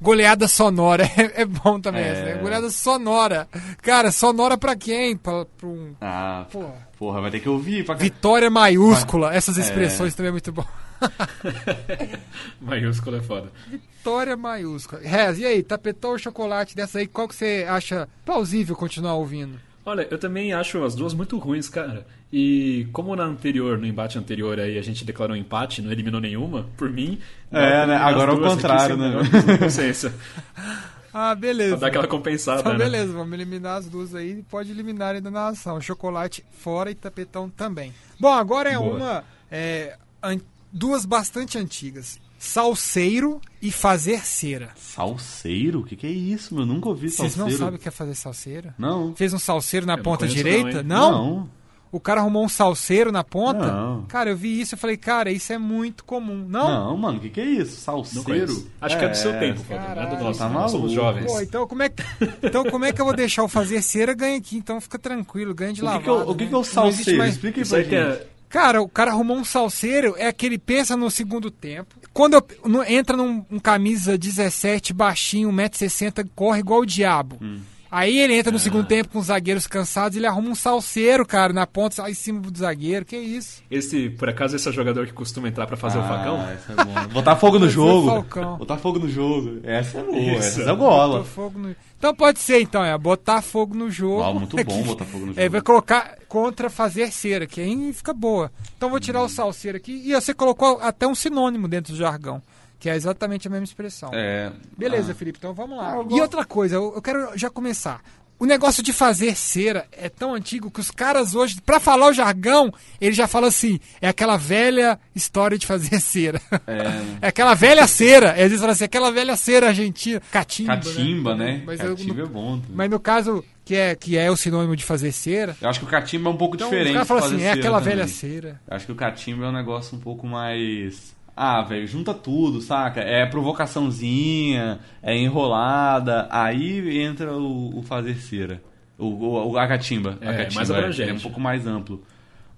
Goleada 0.00 0.48
sonora, 0.48 1.04
é, 1.16 1.42
é 1.42 1.44
bom 1.44 1.78
também 1.80 2.02
É. 2.02 2.08
essa, 2.08 2.24
né? 2.24 2.34
Goleada 2.36 2.70
sonora. 2.70 3.46
Cara, 3.82 4.10
sonora 4.10 4.56
pra 4.56 4.74
quem? 4.74 5.16
Pra, 5.16 5.44
pra 5.44 5.68
um... 5.68 5.94
Ah, 6.00 6.46
Porra. 6.50 6.88
porra, 6.98 7.20
vai 7.20 7.30
ter 7.30 7.40
que 7.40 7.48
ouvir 7.48 7.84
pra 7.84 7.94
Vitória 7.94 8.48
maiúscula, 8.50 9.34
essas 9.34 9.58
É. 9.58 9.60
expressões 9.60 10.14
também 10.14 10.28
é 10.30 10.32
muito 10.32 10.50
bom. 10.52 10.64
Maiúsculo 12.60 13.16
é 13.16 13.20
foda. 13.22 13.50
Vitória 13.68 14.36
maiúscula. 14.36 15.00
Rez, 15.02 15.38
e 15.38 15.44
aí, 15.46 15.62
tapetão 15.62 16.10
ou 16.10 16.18
chocolate 16.18 16.74
dessa 16.76 16.98
aí, 16.98 17.06
qual 17.06 17.28
que 17.28 17.34
você 17.34 17.66
acha 17.68 18.08
plausível 18.24 18.76
continuar 18.76 19.14
ouvindo? 19.14 19.58
Olha, 19.84 20.06
eu 20.10 20.18
também 20.18 20.52
acho 20.52 20.82
as 20.84 20.94
duas 20.94 21.14
muito 21.14 21.38
ruins, 21.38 21.68
cara. 21.68 22.06
E 22.32 22.86
como 22.92 23.16
na 23.16 23.24
anterior, 23.24 23.76
no 23.78 23.86
embate 23.86 24.16
anterior 24.18 24.58
aí, 24.60 24.78
a 24.78 24.82
gente 24.82 25.04
declarou 25.04 25.34
empate, 25.36 25.82
não 25.82 25.90
eliminou 25.90 26.20
nenhuma, 26.20 26.66
por 26.76 26.88
mim. 26.90 27.18
É, 27.50 27.86
né? 27.86 27.96
Agora 27.96 28.30
é 28.32 28.34
o 28.34 28.40
contrário, 28.40 28.94
aqui, 28.94 29.02
né? 29.02 29.08
menor 29.44 29.58
consciência. 29.58 30.14
Ah, 31.12 31.34
beleza. 31.34 31.70
Pra 31.70 31.80
dar 31.80 31.86
aquela 31.88 32.06
compensada, 32.06 32.60
Então, 32.60 32.72
né? 32.74 32.78
beleza, 32.78 33.12
vamos 33.12 33.32
eliminar 33.32 33.78
as 33.78 33.86
duas 33.88 34.14
aí 34.14 34.38
e 34.38 34.42
pode 34.44 34.70
eliminar 34.70 35.16
ainda 35.16 35.28
na 35.28 35.48
ação. 35.48 35.80
Chocolate 35.80 36.44
fora 36.52 36.88
e 36.88 36.94
tapetão 36.94 37.50
também. 37.50 37.92
Bom, 38.20 38.28
agora 38.32 38.70
é 38.70 38.78
Boa. 38.78 38.94
uma. 38.96 39.24
é, 39.50 39.96
an- 40.22 40.38
duas 40.72 41.04
bastante 41.04 41.58
antigas: 41.58 42.20
salseiro 42.38 43.40
e 43.60 43.72
fazer 43.72 44.24
cera. 44.24 44.68
Salseiro? 44.76 45.80
O 45.80 45.84
que, 45.84 45.96
que 45.96 46.06
é 46.06 46.10
isso, 46.10 46.54
meu? 46.54 46.62
Eu 46.62 46.66
nunca 46.68 46.88
ouvi 46.88 47.10
Vocês 47.10 47.32
salseiro. 47.32 47.50
não 47.50 47.58
sabem 47.58 47.74
o 47.74 47.82
que 47.82 47.88
é 47.88 47.90
fazer 47.90 48.14
salseira? 48.14 48.72
Não. 48.78 49.12
Fez 49.16 49.32
um 49.34 49.38
salseiro 49.40 49.86
na 49.86 49.94
Eu 49.94 50.02
ponta 50.04 50.28
direita? 50.28 50.80
não, 50.80 51.10
Não, 51.10 51.10
Não. 51.36 51.50
O 51.92 51.98
cara 51.98 52.20
arrumou 52.20 52.44
um 52.44 52.48
salseiro 52.48 53.10
na 53.10 53.24
ponta? 53.24 53.66
Não. 53.66 54.02
Cara, 54.02 54.30
eu 54.30 54.36
vi 54.36 54.60
isso 54.60 54.76
e 54.76 54.78
falei, 54.78 54.96
cara, 54.96 55.30
isso 55.32 55.52
é 55.52 55.58
muito 55.58 56.04
comum. 56.04 56.46
Não? 56.48 56.68
Não, 56.90 56.96
mano, 56.96 57.18
o 57.18 57.20
que, 57.20 57.30
que 57.30 57.40
é 57.40 57.44
isso? 57.44 57.80
Salseiro? 57.80 58.66
Acho 58.80 58.96
que 58.98 59.04
é 59.04 59.08
do 59.08 59.16
seu 59.16 59.38
tempo, 59.40 59.60
Fábio, 59.60 59.94
não 59.96 60.02
é 60.02 60.06
do 60.16 60.24
nosso. 60.24 60.38
tá 60.38 60.48
nós 60.48 60.70
somos 60.70 60.92
jovens. 60.92 61.26
Pô, 61.26 61.40
então 61.40 61.66
como, 61.66 61.82
é 61.82 61.88
que, 61.88 62.02
então 62.42 62.64
como 62.64 62.84
é 62.84 62.92
que 62.92 63.00
eu 63.00 63.04
vou 63.04 63.14
deixar 63.14 63.42
o 63.42 63.48
fazer 63.48 63.82
cera 63.82 64.14
ganha 64.14 64.38
aqui? 64.38 64.56
Então 64.56 64.80
fica 64.80 64.98
tranquilo, 64.98 65.52
ganha 65.54 65.72
de 65.72 65.80
O 65.80 65.84
que, 65.84 65.86
lavada. 65.86 66.04
que, 66.04 66.08
é 66.10 66.12
o- 66.12 66.34
que, 66.34 66.44
né? 66.44 66.48
que 66.50 66.54
é 66.54 66.58
o 66.58 66.64
salseiro? 66.64 67.18
mais- 67.18 67.34
Explica 67.34 67.58
aí 67.58 67.62
Isso 67.62 67.70
pra 67.70 67.78
aí 67.78 67.84
gente. 67.84 67.90
tem 67.90 68.00
a- 68.26 68.30
Cara, 68.48 68.82
o 68.82 68.88
cara 68.88 69.12
arrumou 69.12 69.36
um 69.36 69.44
salseiro, 69.44 70.14
é 70.18 70.32
que 70.32 70.44
ele 70.44 70.58
pensa 70.58 70.96
no 70.96 71.08
segundo 71.08 71.50
tempo. 71.52 71.94
Quando 72.12 72.34
eu- 72.34 72.46
no- 72.68 72.82
entra 72.82 73.16
num 73.16 73.44
um 73.50 73.60
camisa 73.60 74.18
17, 74.18 74.92
baixinho, 74.92 75.50
1,60m, 75.52 76.28
corre 76.34 76.58
igual 76.58 76.80
o 76.80 76.86
diabo. 76.86 77.36
Hum. 77.40 77.60
Aí 77.90 78.18
ele 78.18 78.34
entra 78.34 78.52
no 78.52 78.56
Ah. 78.56 78.60
segundo 78.60 78.86
tempo 78.86 79.08
com 79.10 79.18
os 79.18 79.26
zagueiros 79.26 79.66
cansados, 79.66 80.16
ele 80.16 80.26
arruma 80.26 80.50
um 80.50 80.54
salseiro, 80.54 81.26
cara, 81.26 81.52
na 81.52 81.66
ponta, 81.66 81.96
sai 81.96 82.12
em 82.12 82.14
cima 82.14 82.40
do 82.40 82.56
zagueiro. 82.56 83.04
Que 83.04 83.16
isso? 83.16 83.62
Esse, 83.70 84.10
por 84.10 84.28
acaso, 84.28 84.54
esse 84.54 84.68
é 84.68 84.70
o 84.70 84.74
jogador 84.74 85.06
que 85.06 85.12
costuma 85.12 85.48
entrar 85.48 85.66
pra 85.66 85.76
fazer 85.76 85.98
o 85.98 86.02
facão? 86.02 86.40
Ah, 86.40 86.52
essa 86.52 86.72
é 86.72 86.84
boa. 86.84 87.08
Botar 87.08 87.36
fogo 87.36 87.58
no 87.58 87.68
jogo. 87.68 88.24
Botar 88.58 88.76
fogo 88.78 88.98
no 89.00 89.08
jogo. 89.08 89.60
Essa 89.64 89.98
é 89.98 90.02
boa, 90.04 90.16
Isso. 90.20 90.60
essa 90.60 90.70
é 90.70 90.74
bola. 90.76 91.24
fogo 91.24 91.58
no- 91.58 91.74
Então 91.98 92.14
pode 92.14 92.38
ser, 92.38 92.60
então, 92.62 92.82
é 92.84 92.96
botar 92.96 93.42
fogo 93.42 93.74
no 93.74 93.90
jogo. 93.90 94.22
Ah, 94.22 94.32
muito 94.32 94.56
bom 94.56 94.64
Que- 94.64 94.82
botar 94.84 95.04
fogo 95.04 95.26
no 95.26 95.32
É, 95.32 95.48
vai 95.48 95.58
jogo. 95.58 95.64
colocar 95.64 96.16
contra 96.28 96.70
fazer 96.70 97.10
cera, 97.12 97.46
que 97.46 97.60
aí 97.60 97.92
fica 97.92 98.14
boa. 98.14 98.50
Então 98.76 98.88
vou 98.88 98.98
tirar 99.00 99.20
o 99.22 99.28
salseiro 99.28 99.76
aqui. 99.76 100.00
E 100.06 100.14
você 100.14 100.32
colocou 100.32 100.78
até 100.80 101.06
um 101.06 101.14
sinônimo 101.14 101.68
dentro 101.68 101.92
do 101.92 101.98
jargão, 101.98 102.40
que 102.80 102.88
é 102.90 102.96
exatamente 102.96 103.46
a 103.46 103.50
mesma 103.50 103.64
expressão. 103.64 104.10
É. 104.12 104.50
Beleza, 104.76 105.12
Ah. 105.12 105.14
Felipe, 105.14 105.38
então 105.38 105.54
vamos 105.54 105.76
lá. 105.78 105.92
Ah, 106.00 106.04
E 106.10 106.20
outra 106.20 106.44
coisa, 106.44 106.74
eu, 106.74 106.92
eu 106.96 107.02
quero 107.02 107.38
já 107.38 107.48
começar. 107.48 108.00
o 108.38 108.46
negócio 108.46 108.82
de 108.82 108.90
fazer 108.90 109.36
cera 109.36 109.86
é 109.92 110.08
tão 110.08 110.32
antigo 110.34 110.70
que 110.70 110.80
os 110.80 110.90
caras 110.90 111.34
hoje, 111.34 111.60
pra 111.60 111.78
falar 111.78 112.08
o 112.08 112.12
jargão, 112.14 112.72
ele 112.98 113.12
já 113.12 113.26
fala 113.28 113.48
assim: 113.48 113.78
é 114.00 114.08
aquela 114.08 114.38
velha 114.38 114.98
história 115.14 115.58
de 115.58 115.66
fazer 115.66 116.00
cera. 116.00 116.40
É, 116.66 117.26
aquela 117.28 117.52
velha 117.52 117.86
cera. 117.86 118.30
Às 118.30 118.38
vezes 118.38 118.60
fala 118.60 118.72
assim: 118.72 118.84
aquela 118.84 119.12
velha 119.12 119.36
cera 119.36 119.66
argentina. 119.68 120.22
Catimba. 120.32 120.74
Catimba, 120.74 121.34
né? 121.36 121.44
né? 121.58 121.62
Mas, 121.66 121.80
eu- 121.80 121.90
Catimba 121.94 122.22
é 122.22 122.24
bom. 122.26 122.58
também. 122.60 122.76
mas 122.76 122.90
no 122.90 122.98
caso, 122.98 123.44
que 123.62 123.74
é, 123.74 123.94
que 123.94 124.16
é 124.16 124.30
o 124.30 124.36
sinônimo 124.38 124.74
de 124.74 124.84
fazer 124.84 125.12
cera. 125.12 125.54
Eu 125.60 125.68
acho 125.68 125.78
que 125.80 125.84
o 125.84 125.88
catimba 125.88 126.30
é 126.30 126.32
um 126.32 126.36
pouco 126.38 126.56
Então 126.56 126.70
diferente. 126.70 126.88
os 126.88 126.92
caras 126.94 127.08
falam 127.08 127.28
de 127.28 127.34
assim: 127.34 127.44
é 127.44 127.52
aquela 127.52 127.78
também. 127.78 127.94
velha 127.96 128.08
cera. 128.08 128.60
Eu 128.66 128.74
acho 128.76 128.86
que 128.86 128.92
o 128.92 128.96
catimba 128.96 129.44
é 129.44 129.48
um 129.50 129.52
negócio 129.52 129.98
um 129.98 130.00
pouco 130.00 130.26
mais. 130.26 131.14
Ah, 131.42 131.62
velho, 131.62 131.86
junta 131.86 132.12
tudo, 132.12 132.60
saca? 132.60 133.00
É 133.00 133.24
provocaçãozinha, 133.24 134.78
é 135.02 135.16
enrolada, 135.16 136.28
aí 136.30 137.00
entra 137.00 137.32
o, 137.32 137.78
o 137.78 137.82
fazer 137.82 138.16
cera. 138.16 138.62
O, 138.98 139.06
o, 139.06 139.50
o- 139.52 139.58
a 139.58 139.66
catimba. 139.66 140.18
a 140.20 140.24
É, 140.32 140.36
catimba 140.36 140.54
mais 140.56 140.70
abrangente. 140.70 141.10
É 141.10 141.14
um 141.14 141.18
pouco 141.20 141.40
mais 141.40 141.66
amplo. 141.66 142.02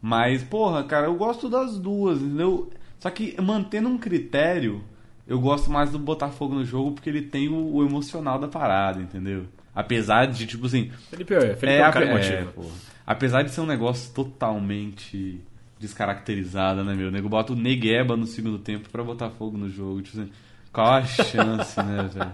Mas, 0.00 0.42
porra, 0.42 0.82
cara, 0.82 1.06
eu 1.06 1.14
gosto 1.14 1.48
das 1.48 1.78
duas, 1.78 2.20
entendeu? 2.20 2.70
Só 2.98 3.08
que 3.10 3.40
mantendo 3.40 3.88
um 3.88 3.96
critério, 3.98 4.82
eu 5.28 5.38
gosto 5.40 5.70
mais 5.70 5.90
do 5.90 5.98
Botafogo 6.00 6.54
no 6.56 6.64
jogo 6.64 6.90
porque 6.92 7.08
ele 7.08 7.22
tem 7.22 7.48
o, 7.48 7.74
o 7.76 7.86
emocional 7.86 8.36
da 8.38 8.48
parada, 8.48 9.00
entendeu? 9.00 9.44
Apesar 9.72 10.26
de, 10.26 10.44
tipo 10.44 10.66
assim, 10.66 10.90
Felipe, 11.08 11.32
é, 11.34 11.40
Felipe 11.54 11.66
é, 11.78 11.88
um 11.88 11.92
cara 11.92 12.04
é, 12.04 12.10
emotivo. 12.10 12.52
pô. 12.52 12.64
Apesar 13.06 13.42
de 13.42 13.52
ser 13.52 13.60
um 13.60 13.66
negócio 13.66 14.12
totalmente 14.12 15.40
descaracterizado, 15.82 16.84
né, 16.84 16.94
meu? 16.94 17.08
O 17.08 17.10
nego 17.10 17.28
bota 17.28 17.52
o 17.52 17.56
Negueba 17.56 18.16
no 18.16 18.26
segundo 18.26 18.58
tempo 18.58 18.88
pra 18.88 19.02
botar 19.02 19.30
fogo 19.30 19.58
no 19.58 19.68
jogo. 19.68 20.00
Tipo 20.00 20.20
assim, 20.20 20.30
qual 20.72 20.94
a 20.94 21.04
chance, 21.04 21.82
né, 21.82 22.08
velho? 22.14 22.32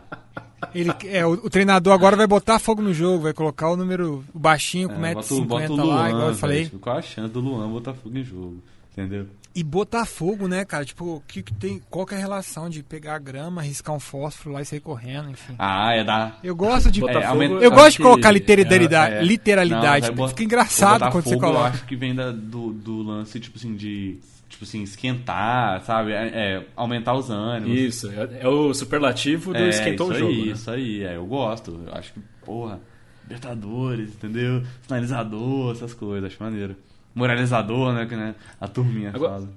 Ele, 0.74 0.92
é, 1.07 1.24
o, 1.24 1.32
o 1.32 1.51
treinador 1.51 1.94
agora 1.94 2.14
vai 2.14 2.26
botar 2.26 2.59
fogo 2.59 2.82
no 2.82 2.92
jogo, 2.92 3.22
vai 3.22 3.32
colocar 3.32 3.70
o 3.70 3.76
número 3.76 4.24
o 4.34 4.38
baixinho 4.38 4.88
com 4.88 5.05
É, 5.05 5.14
1,50m 5.14 5.46
bota, 5.46 5.68
bota 5.68 5.72
o 5.72 5.86
lá, 5.86 6.11
igual 6.11 6.28
eu 6.28 6.34
falei. 6.34 6.64
Tipo, 6.64 6.78
qual 6.78 6.99
a 6.99 7.03
chance 7.03 7.32
do 7.32 7.40
Luan 7.40 7.70
botar 7.70 7.94
fogo 7.94 8.18
em 8.18 8.24
jogo? 8.24 8.62
Entendeu? 8.92 9.26
E 9.59 9.64
Botafogo, 9.64 10.46
né, 10.46 10.64
cara? 10.64 10.84
Tipo, 10.84 11.16
o 11.16 11.20
que, 11.26 11.42
que 11.42 11.52
tem, 11.52 11.82
qual 11.90 12.06
que 12.06 12.14
é 12.14 12.16
a 12.16 12.20
relação 12.20 12.68
de 12.70 12.80
pegar 12.82 13.16
a 13.16 13.18
grama, 13.18 13.61
riscar 13.61 13.92
um 13.94 13.98
fósforo 13.98 14.54
lá 14.54 14.62
e 14.62 14.64
sair 14.64 14.78
correndo, 14.78 15.30
enfim. 15.30 15.54
Ah, 15.59 15.92
é 15.94 16.04
da. 16.04 16.36
Eu 16.44 16.54
gosto 16.54 16.90
de. 16.92 17.00
Botafogo, 17.00 17.24
É, 17.24 17.26
aumenta- 17.26 17.64
eu 17.64 17.70
gosto 17.72 17.96
de 17.96 18.02
colocar 18.04 18.30
literalidade, 18.30 19.14
É. 19.16 19.22
literalidade. 19.22 20.06
Não, 20.09 20.14
bot- 20.14 20.28
Fica 20.30 20.44
engraçado 20.44 21.04
o 21.06 21.11
quando 21.11 21.24
você 21.24 21.36
coloca. 21.36 21.59
Eu 21.59 21.64
acho 21.66 21.86
que 21.86 21.96
vem 21.96 22.14
da- 22.14 22.30
do, 22.30 22.72
do 22.72 23.02
lance, 23.02 23.40
tipo 23.40 23.59
assim, 23.59 23.74
de. 23.74 24.18
Tipo 24.48 24.64
assim, 24.64 24.82
esquentar, 24.82 25.82
sabe? 25.84 26.12
É, 26.12 26.26
é, 26.32 26.66
aumentar 26.76 27.14
os 27.14 27.28
ânimos. 27.28 27.78
Isso, 27.78 28.11
é, 28.11 28.38
é 28.42 28.48
o 28.48 28.72
superlativo 28.72 29.52
do 29.52 29.59
É, 29.59 29.68
esquentou 29.68 30.09
o 30.09 30.14
jogo. 30.14 30.30
Aí, 30.32 30.46
né? 30.46 30.52
Isso 30.52 30.70
aí, 30.70 31.02
é, 31.04 31.16
eu 31.16 31.26
gosto. 31.26 31.80
Eu 31.86 31.92
acho 31.94 32.12
que, 32.12 32.20
porra, 32.44 32.80
Libertadores, 33.24 34.11
entendeu? 34.14 34.62
Sinalizador, 34.86 35.72
essas 35.74 35.92
coisas, 35.94 36.32
acho 36.32 36.42
maneiro. 36.42 36.76
Moralizador, 37.14 37.92
né? 37.92 38.06
Que 38.06 38.16
né, 38.16 38.34
a 38.61 38.68
turminha 38.68 39.11
Agora- 39.14 39.32
fala. 39.32 39.48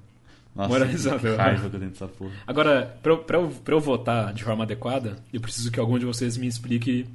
Nossa, 0.54 0.68
Moralizador. 0.68 1.20
que 1.20 1.28
raiva 1.36 1.70
que 1.70 1.76
eu 1.76 1.80
tenho 1.80 1.90
dessa 1.92 2.08
porra. 2.08 2.32
Agora, 2.46 2.94
pra 3.02 3.12
eu, 3.12 3.18
pra, 3.18 3.38
eu, 3.38 3.48
pra 3.64 3.74
eu 3.74 3.80
votar 3.80 4.34
de 4.34 4.44
forma 4.44 4.64
adequada, 4.64 5.16
eu 5.32 5.40
preciso 5.40 5.70
que 5.70 5.80
algum 5.80 5.98
de 5.98 6.04
vocês 6.04 6.36
me 6.36 6.46
explique 6.46 7.06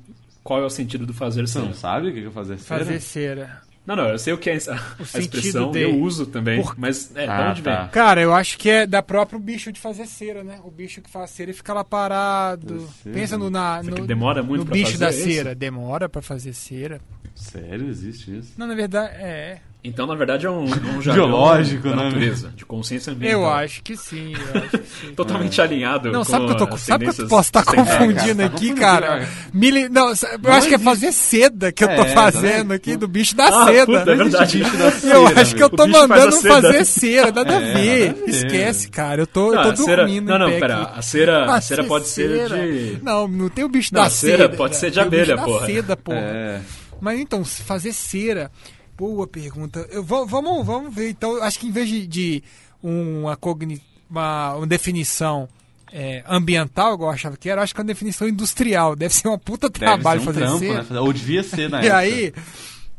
qual 0.43 0.61
é 0.63 0.65
o 0.65 0.69
sentido 0.71 1.05
do 1.05 1.13
fazer 1.13 1.41
Você 1.45 1.53
cera. 1.53 1.65
não 1.65 1.73
sabe 1.73 2.07
o 2.09 2.13
que 2.13 2.19
eu 2.23 2.31
fazer 2.31 2.57
cera? 2.57 2.79
Fazer 2.83 2.99
cera. 2.99 3.61
Não, 3.85 3.95
não, 3.95 4.05
eu 4.09 4.17
sei 4.19 4.33
o 4.33 4.37
que 4.39 4.49
é 4.49 4.55
a, 4.69 4.73
a 5.13 5.19
expressão, 5.19 5.71
de- 5.71 5.79
eu 5.81 5.95
uso 6.01 6.25
também, 6.25 6.61
Por- 6.63 6.73
mas 6.79 7.15
é, 7.15 7.25
de 7.25 7.29
Ah, 7.31 7.49
onde 7.51 7.61
tá. 7.61 7.81
vem? 7.83 7.89
Cara, 7.91 8.21
eu 8.21 8.33
acho 8.33 8.57
que 8.57 8.69
é 8.71 8.87
da 8.87 9.03
próprio 9.03 9.39
bicho 9.39 9.71
de 9.71 9.79
fazer 9.79 10.07
cera, 10.07 10.43
né? 10.43 10.59
O 10.63 10.71
bicho 10.71 10.99
que 11.01 11.09
faz 11.09 11.29
cera 11.29 11.51
e 11.51 11.53
fica 11.53 11.73
lá 11.73 11.83
parado. 11.83 12.81
Fazer 13.03 13.13
Pensa 13.13 13.37
no, 13.37 13.49
na, 13.51 13.83
no, 13.83 14.07
demora 14.07 14.41
muito 14.41 14.61
no 14.61 14.65
pra 14.65 14.73
bicho 14.73 14.93
fazer, 14.93 15.05
da 15.05 15.11
é 15.11 15.15
isso? 15.15 15.31
cera. 15.31 15.53
Demora 15.55 16.09
pra 16.09 16.21
fazer 16.23 16.53
cera. 16.53 16.99
Sério, 17.35 17.87
existe 17.87 18.35
isso? 18.35 18.53
Não, 18.57 18.65
na 18.65 18.73
verdade, 18.73 19.13
é. 19.15 19.59
Então, 19.87 20.05
na 20.05 20.15
verdade, 20.15 20.45
é 20.45 20.49
um, 20.49 20.65
um 20.65 20.99
Biológico, 20.99 21.89
da 21.89 21.95
né? 21.95 22.03
natureza, 22.03 22.51
de 22.55 22.65
consciência 22.65 23.13
ambiental. 23.13 23.41
Eu 23.41 23.49
acho 23.49 23.81
que 23.81 23.95
sim, 23.95 24.33
eu 24.33 24.61
acho 24.61 24.69
que 24.77 24.87
sim. 25.07 25.13
Totalmente 25.15 25.61
alinhado 25.61 26.11
Não, 26.11 26.19
com 26.19 26.25
sabe 26.31 26.45
que 26.45 26.51
eu 26.51 26.57
tô 26.57 26.73
as 26.73 26.81
sabe 26.81 27.05
que 27.13 27.21
eu 27.21 27.27
posso 27.27 27.49
estar 27.49 27.63
sustentáveis. 27.63 27.97
confundindo 27.97 28.37
cara, 28.37 28.49
tá 28.49 28.55
aqui, 28.55 28.73
cara? 28.73 29.07
cara. 29.07 29.27
Mili... 29.53 29.89
Não, 29.89 30.09
eu 30.09 30.15
Não 30.43 30.51
acho 30.51 30.67
que 30.67 30.73
é 30.73 30.77
existe. 30.77 30.83
fazer 30.83 31.11
seda 31.11 31.71
que 31.71 31.83
eu 31.83 31.87
tô 31.95 32.01
É, 32.03 32.09
fazendo 32.13 32.69
tá 32.69 32.75
aqui 32.75 32.95
do 32.97 33.07
bicho 33.07 33.35
da 33.35 33.45
Ah, 33.47 33.65
seda. 33.65 33.85
puta, 33.85 34.11
é 34.11 34.15
verdade. 34.15 34.57
bicho 34.63 34.77
da 34.77 34.85
Eu 34.85 34.91
cera, 35.27 35.41
acho 35.41 35.55
que 35.55 35.63
eu 35.63 35.69
tô 35.69 35.83
O 35.85 35.89
faz 35.91 36.07
mandando 36.07 36.31
seda. 36.35 36.53
fazer 36.61 36.85
cera, 36.85 37.31
nada 37.31 37.57
a 37.57 37.61
É, 37.61 37.73
ver. 37.73 38.23
Esquece, 38.27 38.89
cara. 38.89 39.21
Eu 39.21 39.27
tô, 39.27 39.51
eu 39.51 39.55
Não, 39.55 39.63
tô 39.63 39.69
a 39.69 39.75
cera, 39.77 40.03
dormindo. 40.03 40.27
não, 40.29 40.39
não, 40.39 40.59
pera. 40.59 40.81
aqui. 40.83 40.99
A 40.99 41.01
cera, 41.01 41.53
a 41.55 41.61
cera 41.61 41.83
pode 41.85 42.07
ser 42.07 42.47
cera. 42.49 42.57
de. 42.67 42.97
Não, 43.01 43.27
não 43.27 43.49
tem 43.49 43.63
o 43.63 43.69
bicho 43.69 43.93
Não, 43.93 44.01
da 44.01 44.07
a 44.07 44.09
cera 44.09 44.43
seda. 44.43 44.55
pode 44.57 44.75
ser 44.75 44.89
de 44.91 44.95
Tem 44.99 45.07
o 45.07 45.09
bicho 45.09 45.21
abelha, 45.23 45.35
da 45.37 45.43
porra. 45.43 45.65
seda, 45.65 45.97
porra. 45.97 46.17
É. 46.19 46.61
Mas 46.99 47.19
então, 47.19 47.45
fazer 47.45 47.93
cera. 47.93 48.51
Boa 48.97 49.27
pergunta. 49.27 49.87
Eu, 49.91 50.03
vamos, 50.03 50.65
vamos 50.65 50.93
ver. 50.93 51.09
Então, 51.09 51.41
acho 51.43 51.59
que 51.59 51.67
em 51.67 51.71
vez 51.71 51.87
de, 51.87 52.07
de 52.07 52.43
uma, 52.81 53.35
cogni, 53.37 53.81
uma, 54.09 54.55
uma 54.55 54.67
definição 54.67 55.47
é, 55.91 56.23
ambiental, 56.27 56.95
igual 56.95 57.11
eu 57.11 57.13
achava 57.13 57.37
que 57.37 57.47
era, 57.49 57.61
acho 57.61 57.73
que 57.75 57.79
é 57.79 57.83
uma 57.83 57.87
definição 57.87 58.27
industrial. 58.27 58.95
Deve 58.95 59.13
ser 59.13 59.27
uma 59.27 59.37
puta 59.37 59.69
trabalho 59.69 60.21
um 60.21 60.25
fazer 60.25 60.39
trampo, 60.41 60.59
cera. 60.59 60.73
né? 60.79 60.83
Fazer- 60.83 60.99
Ou 60.99 61.13
devia 61.13 61.43
ser 61.43 61.69
na 61.69 61.77
E 61.83 61.85
época. 61.85 61.97
aí, 61.97 62.33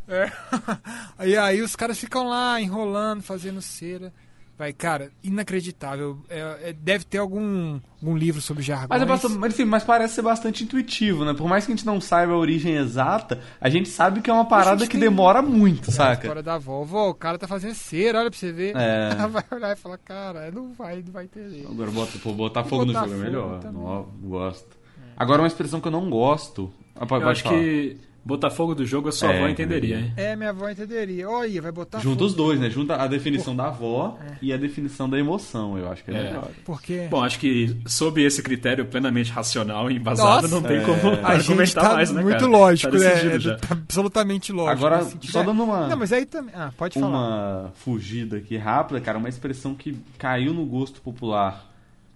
é, 0.08 0.32
e 1.26 1.36
aí 1.36 1.60
os 1.62 1.74
caras 1.74 1.98
ficam 1.98 2.28
lá 2.28 2.60
enrolando, 2.60 3.22
fazendo 3.22 3.60
cera. 3.60 4.12
Vai, 4.58 4.72
cara, 4.72 5.12
inacreditável. 5.22 6.18
É- 6.28 6.70
é- 6.70 6.72
deve 6.72 7.04
ter 7.04 7.18
algum, 7.18 7.78
algum 8.02 8.16
livro 8.16 8.40
sobre 8.40 8.62
jargões. 8.62 8.88
Mas, 8.90 9.02
é 9.02 9.06
bastante, 9.06 9.34
mas, 9.38 9.54
enfim, 9.54 9.64
mas 9.64 9.84
parece 9.84 10.14
ser 10.14 10.22
bastante 10.22 10.64
intuitivo, 10.64 11.24
né? 11.24 11.32
Por 11.32 11.48
mais 11.48 11.64
que 11.64 11.72
a 11.72 11.76
gente 11.76 11.86
não 11.86 12.00
saiba 12.00 12.32
a 12.32 12.36
origem 12.36 12.74
exata, 12.74 13.40
a 13.60 13.68
gente 13.68 13.88
sabe 13.88 14.20
que 14.20 14.28
é 14.28 14.32
uma 14.32 14.44
parada 14.46 14.84
que 14.84 14.92
tem- 14.92 15.00
demora 15.00 15.40
muito, 15.40 15.90
A 15.90 15.92
saca? 15.92 16.22
história 16.22 16.42
da 16.42 16.54
avó. 16.54 16.82
Vó, 16.82 17.08
o 17.10 17.14
cara 17.14 17.38
tá 17.38 17.46
fazendo 17.46 17.74
cera, 17.74 18.18
olha 18.20 18.30
pra 18.30 18.38
você 18.38 18.50
ver. 18.52 18.74
É. 18.76 19.10
Ela 19.16 19.28
vai 19.28 19.44
olhar 19.52 19.72
e 19.72 19.76
falar, 19.76 19.98
cara, 19.98 20.50
não 20.50 20.72
vai, 20.74 21.02
não 21.06 21.12
vai 21.12 21.24
entender. 21.24 21.64
Agora 21.70 21.90
bota, 21.92 22.18
pô, 22.18 22.32
botar 22.32 22.64
fogo 22.64 22.84
no 22.84 22.92
Botar 22.92 23.06
jogo 23.06 23.12
é 23.14 23.16
fogo 23.18 23.30
melhor. 23.30 23.60
também. 23.60 23.80
Não, 23.82 24.02
gosto. 24.22 24.76
Agora 25.16 25.42
uma 25.42 25.48
expressão 25.48 25.80
que 25.80 25.86
eu 25.86 25.92
não 25.92 26.10
gosto. 26.10 26.72
Ah, 26.96 27.06
pode, 27.06 27.22
Eu 27.22 27.28
pode 27.28 27.40
acho 27.40 27.42
falar. 27.44 27.58
que 27.60 27.96
botar 28.28 28.50
fogo 28.50 28.74
do 28.74 28.84
jogo 28.84 29.08
a 29.08 29.12
sua 29.12 29.32
É, 29.32 29.38
avó 29.38 29.48
entenderia, 29.48 29.98
hein? 30.00 30.12
É, 30.14 30.36
minha 30.36 30.50
avó 30.50 30.68
entenderia. 30.68 31.26
Olha, 31.30 31.62
vai 31.62 31.72
botar 31.72 31.98
Junta 32.00 32.24
os 32.24 32.34
dois, 32.34 32.60
né? 32.60 32.68
Junta 32.68 32.94
a 32.96 33.06
definição 33.06 33.56
da 33.56 33.68
avó 33.68 34.18
e 34.42 34.52
a 34.52 34.58
definição 34.58 35.08
da 35.08 35.18
emoção. 35.18 35.78
Eu 35.78 35.90
acho 35.90 36.04
que 36.04 36.10
é, 36.10 36.14
É. 36.14 36.22
melhor. 36.24 36.50
Por 36.62 36.82
quê? 36.82 37.08
Bom, 37.10 37.24
acho 37.24 37.38
que 37.38 37.74
sob 37.86 38.22
esse 38.22 38.42
critério 38.42 38.84
plenamente 38.84 39.32
racional 39.32 39.90
e 39.90 39.96
embasado, 39.96 40.42
Nossa. 40.42 40.54
não 40.54 40.62
tem 40.62 40.76
É. 40.76 40.80
como 40.82 41.08
a 41.26 41.38
gente 41.38 41.50
argumentar 41.52 41.80
tá 41.80 41.94
mais, 41.94 42.12
né, 42.12 42.22
muito 42.22 42.36
cara? 42.38 42.50
lógico, 42.52 42.92
Tá 42.92 42.98
né? 42.98 43.08
decidido 43.14 43.40
já. 43.40 43.56
Tá 43.56 43.68
absolutamente 43.72 44.52
lógico. 44.52 44.72
Agora, 44.86 45.02
sentido. 45.04 45.32
só 45.32 45.40
É. 45.40 45.44
dando 45.44 45.62
uma- 45.64 45.88
Não, 45.88 45.96
mas 45.96 46.12
aí 46.12 46.26
também. 46.26 46.54
Ah, 46.54 46.70
pode 46.76 47.00
falar. 47.00 47.08
Uma 47.08 47.72
fugida 47.76 48.36
aqui 48.36 48.58
rápida, 48.58 49.00
cara, 49.00 49.16
uma 49.16 49.30
expressão 49.30 49.74
que 49.74 49.96
caiu 50.18 50.52
no 50.52 50.66
gosto 50.66 51.00
popular 51.00 51.64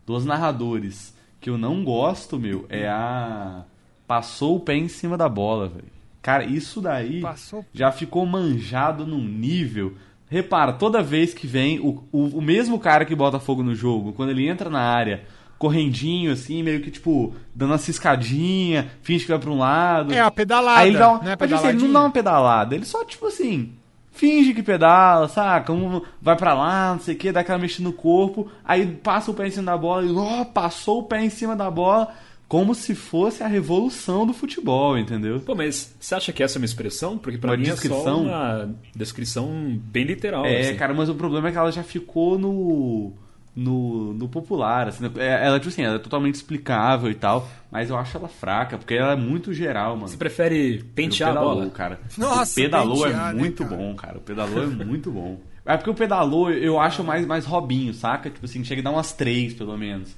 dos 0.07 0.27
narradores 0.27 1.15
que 1.41 1.49
eu 1.49 1.57
não 1.57 1.83
gosto, 1.83 2.39
meu, 2.39 2.67
é 2.69 2.87
a 2.87 3.63
passou 4.07 4.57
o 4.57 4.61
pé 4.61 4.75
em 4.77 4.89
cima 4.89 5.17
da 5.17 5.27
bola, 5.27 5.69
velho. 5.69 5.85
Cara, 6.23 6.45
isso 6.45 6.81
daí 6.81 7.21
Passou. 7.21 7.65
já 7.75 7.91
ficou 7.91 8.25
manjado 8.25 9.05
num 9.05 9.23
nível. 9.23 9.95
Repara, 10.31 10.73
toda 10.73 11.03
vez 11.03 11.35
que 11.35 11.47
vem 11.47 11.81
o, 11.81 12.05
o, 12.13 12.39
o 12.39 12.41
mesmo 12.41 12.79
cara 12.79 13.05
que 13.05 13.15
bota 13.15 13.41
fogo 13.41 13.63
no 13.63 13.75
jogo, 13.75 14.13
quando 14.13 14.31
ele 14.31 14.49
entra 14.49 14.71
na 14.71 14.81
área, 14.81 15.25
correndinho 15.59 16.33
assim, 16.33 16.63
meio 16.63 16.81
que 16.81 16.91
tipo, 16.91 17.35
dando 17.55 17.73
uma 17.73 17.79
ciscadinha, 17.79 18.91
finge 19.03 19.25
que 19.25 19.31
vai 19.31 19.39
pra 19.39 19.51
um 19.51 19.59
lado. 19.59 20.15
É 20.15 20.21
a 20.21 20.31
pedalada. 20.31 20.81
Aí 20.81 20.89
ele 20.91 20.99
dá 20.99 21.11
uma, 21.11 21.23
né? 21.23 21.37
mas, 21.39 21.53
assim, 21.53 21.69
ele 21.69 21.83
não 21.83 21.93
dá 21.93 22.01
uma 22.01 22.11
pedalada, 22.11 22.75
ele 22.75 22.85
só, 22.85 23.05
tipo 23.05 23.27
assim, 23.27 23.73
finge 24.13 24.55
que 24.55 24.63
pedala, 24.63 25.29
saca? 25.29 25.73
Um 25.73 26.03
vai 26.21 26.37
pra 26.37 26.55
lá, 26.55 26.93
não 26.93 27.01
sei 27.01 27.15
o 27.15 27.19
que, 27.19 27.33
dá 27.33 27.41
aquela 27.41 27.59
mexida 27.59 27.89
no 27.89 27.93
corpo, 27.93 28.51
aí 28.65 28.87
passa 28.87 29.31
o 29.31 29.35
pé 29.35 29.49
em 29.49 29.51
cima 29.51 29.67
da 29.67 29.77
bola 29.77 30.05
e, 30.05 30.13
ó, 30.13 30.45
passou 30.45 31.01
o 31.01 31.05
pé 31.05 31.25
em 31.25 31.31
cima 31.31 31.57
da 31.57 31.71
bola, 31.71 32.09
como 32.53 32.75
se 32.75 32.95
fosse 32.95 33.43
a 33.43 33.47
revolução 33.47 34.27
do 34.27 34.35
futebol, 34.35 34.99
entendeu? 34.99 35.41
Pô, 35.41 35.55
mas 35.55 35.95
você 35.99 36.15
acha 36.15 36.35
que 36.35 36.43
essa 36.43 36.59
é 36.59 36.61
uma 36.61 36.67
expressão? 36.67 37.17
Porque 37.17 37.39
pra 37.39 37.53
Uma 37.53 37.57
mim 37.57 37.63
é 37.69 37.71
descrição? 37.71 38.05
só 38.05 38.21
uma 38.21 38.75
descrição 38.95 39.81
bem 39.85 40.05
literal. 40.05 40.45
É, 40.45 40.61
assim. 40.61 40.77
cara, 40.77 40.93
mas 40.93 41.09
o 41.09 41.15
problema 41.15 41.49
é 41.49 41.53
que 41.53 41.57
ela 41.57 41.73
já 41.73 41.83
ficou 41.83 42.39
no. 42.39 43.13
No, 43.57 44.13
no 44.15 44.29
popular, 44.29 44.89
assim, 44.89 45.05
é- 45.19 45.47
ela, 45.47 45.59
tipo 45.59 45.69
assim, 45.69 45.83
ela 45.83 45.97
é 45.97 45.99
totalmente 45.99 46.35
explicável 46.37 47.11
e 47.11 47.15
tal, 47.15 47.47
mas 47.71 47.91
eu 47.91 47.99
acho 47.99 48.17
ela 48.17 48.29
fraca, 48.29 48.79
porque 48.79 48.95
ela 48.95 49.13
é 49.13 49.17
muito 49.17 49.53
geral, 49.53 49.95
mano. 49.95 50.09
Você 50.09 50.17
prefere 50.17 50.79
O 50.79 50.85
pentear 50.95 51.31
a 51.31 51.33
pedalou, 51.35 51.55
bola? 51.57 51.71
cara. 51.71 52.01
Nossa, 52.17 52.53
o 52.53 52.55
pedalou 52.63 53.03
pentear, 53.05 53.31
é 53.31 53.35
né, 53.35 53.41
muito 53.41 53.63
cara? 53.65 53.77
bom, 53.77 53.95
cara. 53.95 54.19
O 54.19 54.21
pedalou 54.23 54.63
é 54.63 54.67
muito 54.67 55.11
bom. 55.11 55.39
É 55.67 55.77
porque 55.77 55.91
o 55.91 55.95
pedalou 55.95 56.51
eu 56.51 56.81
acho 56.81 57.05
mais, 57.05 57.27
mais 57.27 57.45
Robinho, 57.45 57.93
saca? 57.95 58.31
Tipo 58.31 58.45
assim, 58.47 58.65
chega 58.65 58.81
a 58.81 58.85
dar 58.85 58.91
umas 58.91 59.13
três, 59.13 59.53
pelo 59.55 59.77
menos. 59.77 60.17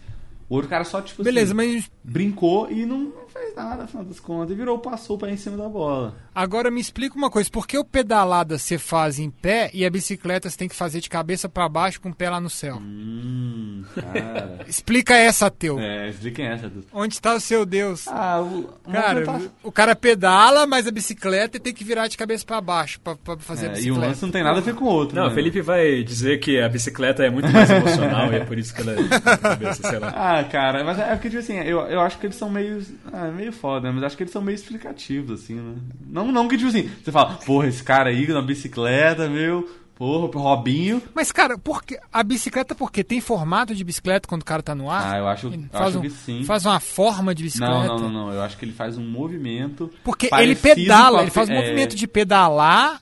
O 0.48 0.56
outro 0.56 0.68
cara 0.68 0.84
só, 0.84 1.00
tipo 1.00 1.22
Beleza, 1.22 1.54
assim, 1.54 1.74
mas 1.74 1.90
brincou 2.02 2.70
e 2.70 2.84
não, 2.84 2.98
não 2.98 3.23
fez 3.34 3.54
nada, 3.56 3.84
afinal 3.84 4.04
das 4.04 4.20
contas. 4.20 4.50
E 4.52 4.54
virou, 4.54 4.78
passou 4.78 5.16
o 5.16 5.18
pé 5.18 5.30
em 5.30 5.36
cima 5.36 5.56
da 5.56 5.68
bola. 5.68 6.14
Agora 6.34 6.70
me 6.70 6.80
explica 6.80 7.16
uma 7.16 7.30
coisa, 7.30 7.50
por 7.50 7.66
que 7.66 7.76
o 7.76 7.84
pedalada 7.84 8.56
você 8.58 8.78
faz 8.78 9.18
em 9.18 9.30
pé 9.30 9.70
e 9.74 9.84
a 9.84 9.90
bicicleta 9.90 10.48
você 10.48 10.56
tem 10.56 10.68
que 10.68 10.74
fazer 10.74 11.00
de 11.00 11.08
cabeça 11.10 11.48
para 11.48 11.68
baixo 11.68 12.00
com 12.00 12.08
o 12.10 12.14
pé 12.14 12.30
lá 12.30 12.40
no 12.40 12.48
céu? 12.50 12.76
Hum, 12.76 13.84
cara. 13.94 14.58
Explica 14.66 15.14
essa, 15.14 15.50
teu. 15.50 15.78
é, 15.78 16.08
expliquem 16.08 16.46
essa. 16.46 16.68
Du. 16.68 16.84
Onde 16.92 17.14
está 17.14 17.34
o 17.34 17.40
seu 17.40 17.64
Deus? 17.66 18.08
Ah, 18.08 18.40
o, 18.40 18.70
uma 18.86 18.92
Cara, 18.94 19.14
movimentação- 19.20 19.50
o 19.62 19.72
cara 19.72 19.94
pedala, 19.96 20.66
mas 20.66 20.86
a 20.86 20.90
bicicleta 20.90 21.58
tem 21.60 21.72
que 21.74 21.84
virar 21.84 22.08
de 22.08 22.16
cabeça 22.16 22.44
para 22.44 22.60
baixo 22.60 23.00
pra, 23.00 23.14
pra 23.16 23.36
fazer 23.38 23.66
a 23.66 23.70
É, 23.70 23.72
e 23.72 23.74
o 23.74 23.76
bicicleta. 23.76 24.06
lance 24.08 24.22
não 24.22 24.30
tem 24.30 24.42
nada 24.42 24.58
a 24.58 24.62
ver 24.62 24.74
com 24.74 24.84
o 24.84 24.88
outro. 24.88 25.14
Não, 25.16 25.24
né? 25.26 25.30
o 25.30 25.34
Felipe 25.34 25.60
vai 25.60 26.02
dizer 26.02 26.38
que 26.38 26.60
a 26.60 26.68
bicicleta 26.68 27.24
é 27.24 27.30
muito 27.30 27.48
mais 27.50 27.68
emocional 27.70 28.32
e 28.32 28.36
é 28.36 28.44
por 28.44 28.58
isso 28.58 28.74
que 28.74 28.80
ela 28.80 28.92
é 28.92 28.96
na 29.02 29.36
cabeça, 29.38 29.88
sei 29.88 29.98
lá. 29.98 30.12
Ah, 30.16 30.44
cara, 30.44 30.82
mas 30.84 30.98
é 30.98 31.14
porque, 31.14 31.28
tipo 31.30 31.40
assim, 31.40 31.56
eu, 31.58 31.80
eu 31.80 32.00
acho 32.00 32.18
que 32.18 32.26
eles 32.26 32.36
são 32.36 32.50
meio. 32.50 32.82
Ah, 33.12 33.23
meio 33.32 33.52
foda, 33.52 33.92
mas 33.92 34.02
acho 34.04 34.16
que 34.16 34.22
eles 34.22 34.32
são 34.32 34.42
meio 34.42 34.54
explicativos, 34.56 35.42
assim, 35.42 35.54
né? 35.54 35.74
Não, 36.06 36.30
não 36.30 36.48
que, 36.48 36.56
tipo 36.56 36.68
assim, 36.68 36.90
você 37.02 37.10
fala, 37.12 37.34
porra, 37.44 37.66
esse 37.68 37.82
cara 37.82 38.10
aí 38.10 38.26
na 38.28 38.40
bicicleta, 38.42 39.28
meu, 39.28 39.68
porra, 39.94 40.26
o 40.26 40.40
Robinho. 40.40 41.02
Mas, 41.14 41.30
cara, 41.32 41.56
por 41.58 41.82
que, 41.84 41.98
a 42.12 42.22
bicicleta 42.22 42.74
por 42.74 42.90
quê? 42.90 43.04
Tem 43.04 43.20
formato 43.20 43.74
de 43.74 43.84
bicicleta 43.84 44.28
quando 44.28 44.42
o 44.42 44.44
cara 44.44 44.62
tá 44.62 44.74
no 44.74 44.90
ar? 44.90 45.14
Ah, 45.14 45.18
eu 45.18 45.28
acho, 45.28 45.46
Ele 45.48 45.56
eu 45.72 45.78
faz, 45.78 45.88
acho 45.88 45.98
um- 45.98 46.02
que 46.02 46.10
sim. 46.10 46.44
faz 46.44 46.64
uma 46.66 46.80
forma 46.80 47.34
de 47.34 47.42
bicicleta? 47.44 47.72
Não, 47.72 47.86
não, 47.86 47.98
não, 47.98 48.10
não. 48.26 48.32
Eu 48.32 48.42
acho 48.42 48.56
que 48.56 48.64
ele 48.64 48.72
faz 48.72 48.96
um 48.98 49.04
movimento. 49.08 49.90
Porque 50.02 50.28
ele 50.32 50.54
pedala, 50.56 51.22
ele 51.22 51.30
faz 51.30 51.48
um 51.48 51.52
é, 51.52 51.56
movimento 51.60 51.94
de 51.96 52.06
pedalar 52.06 53.00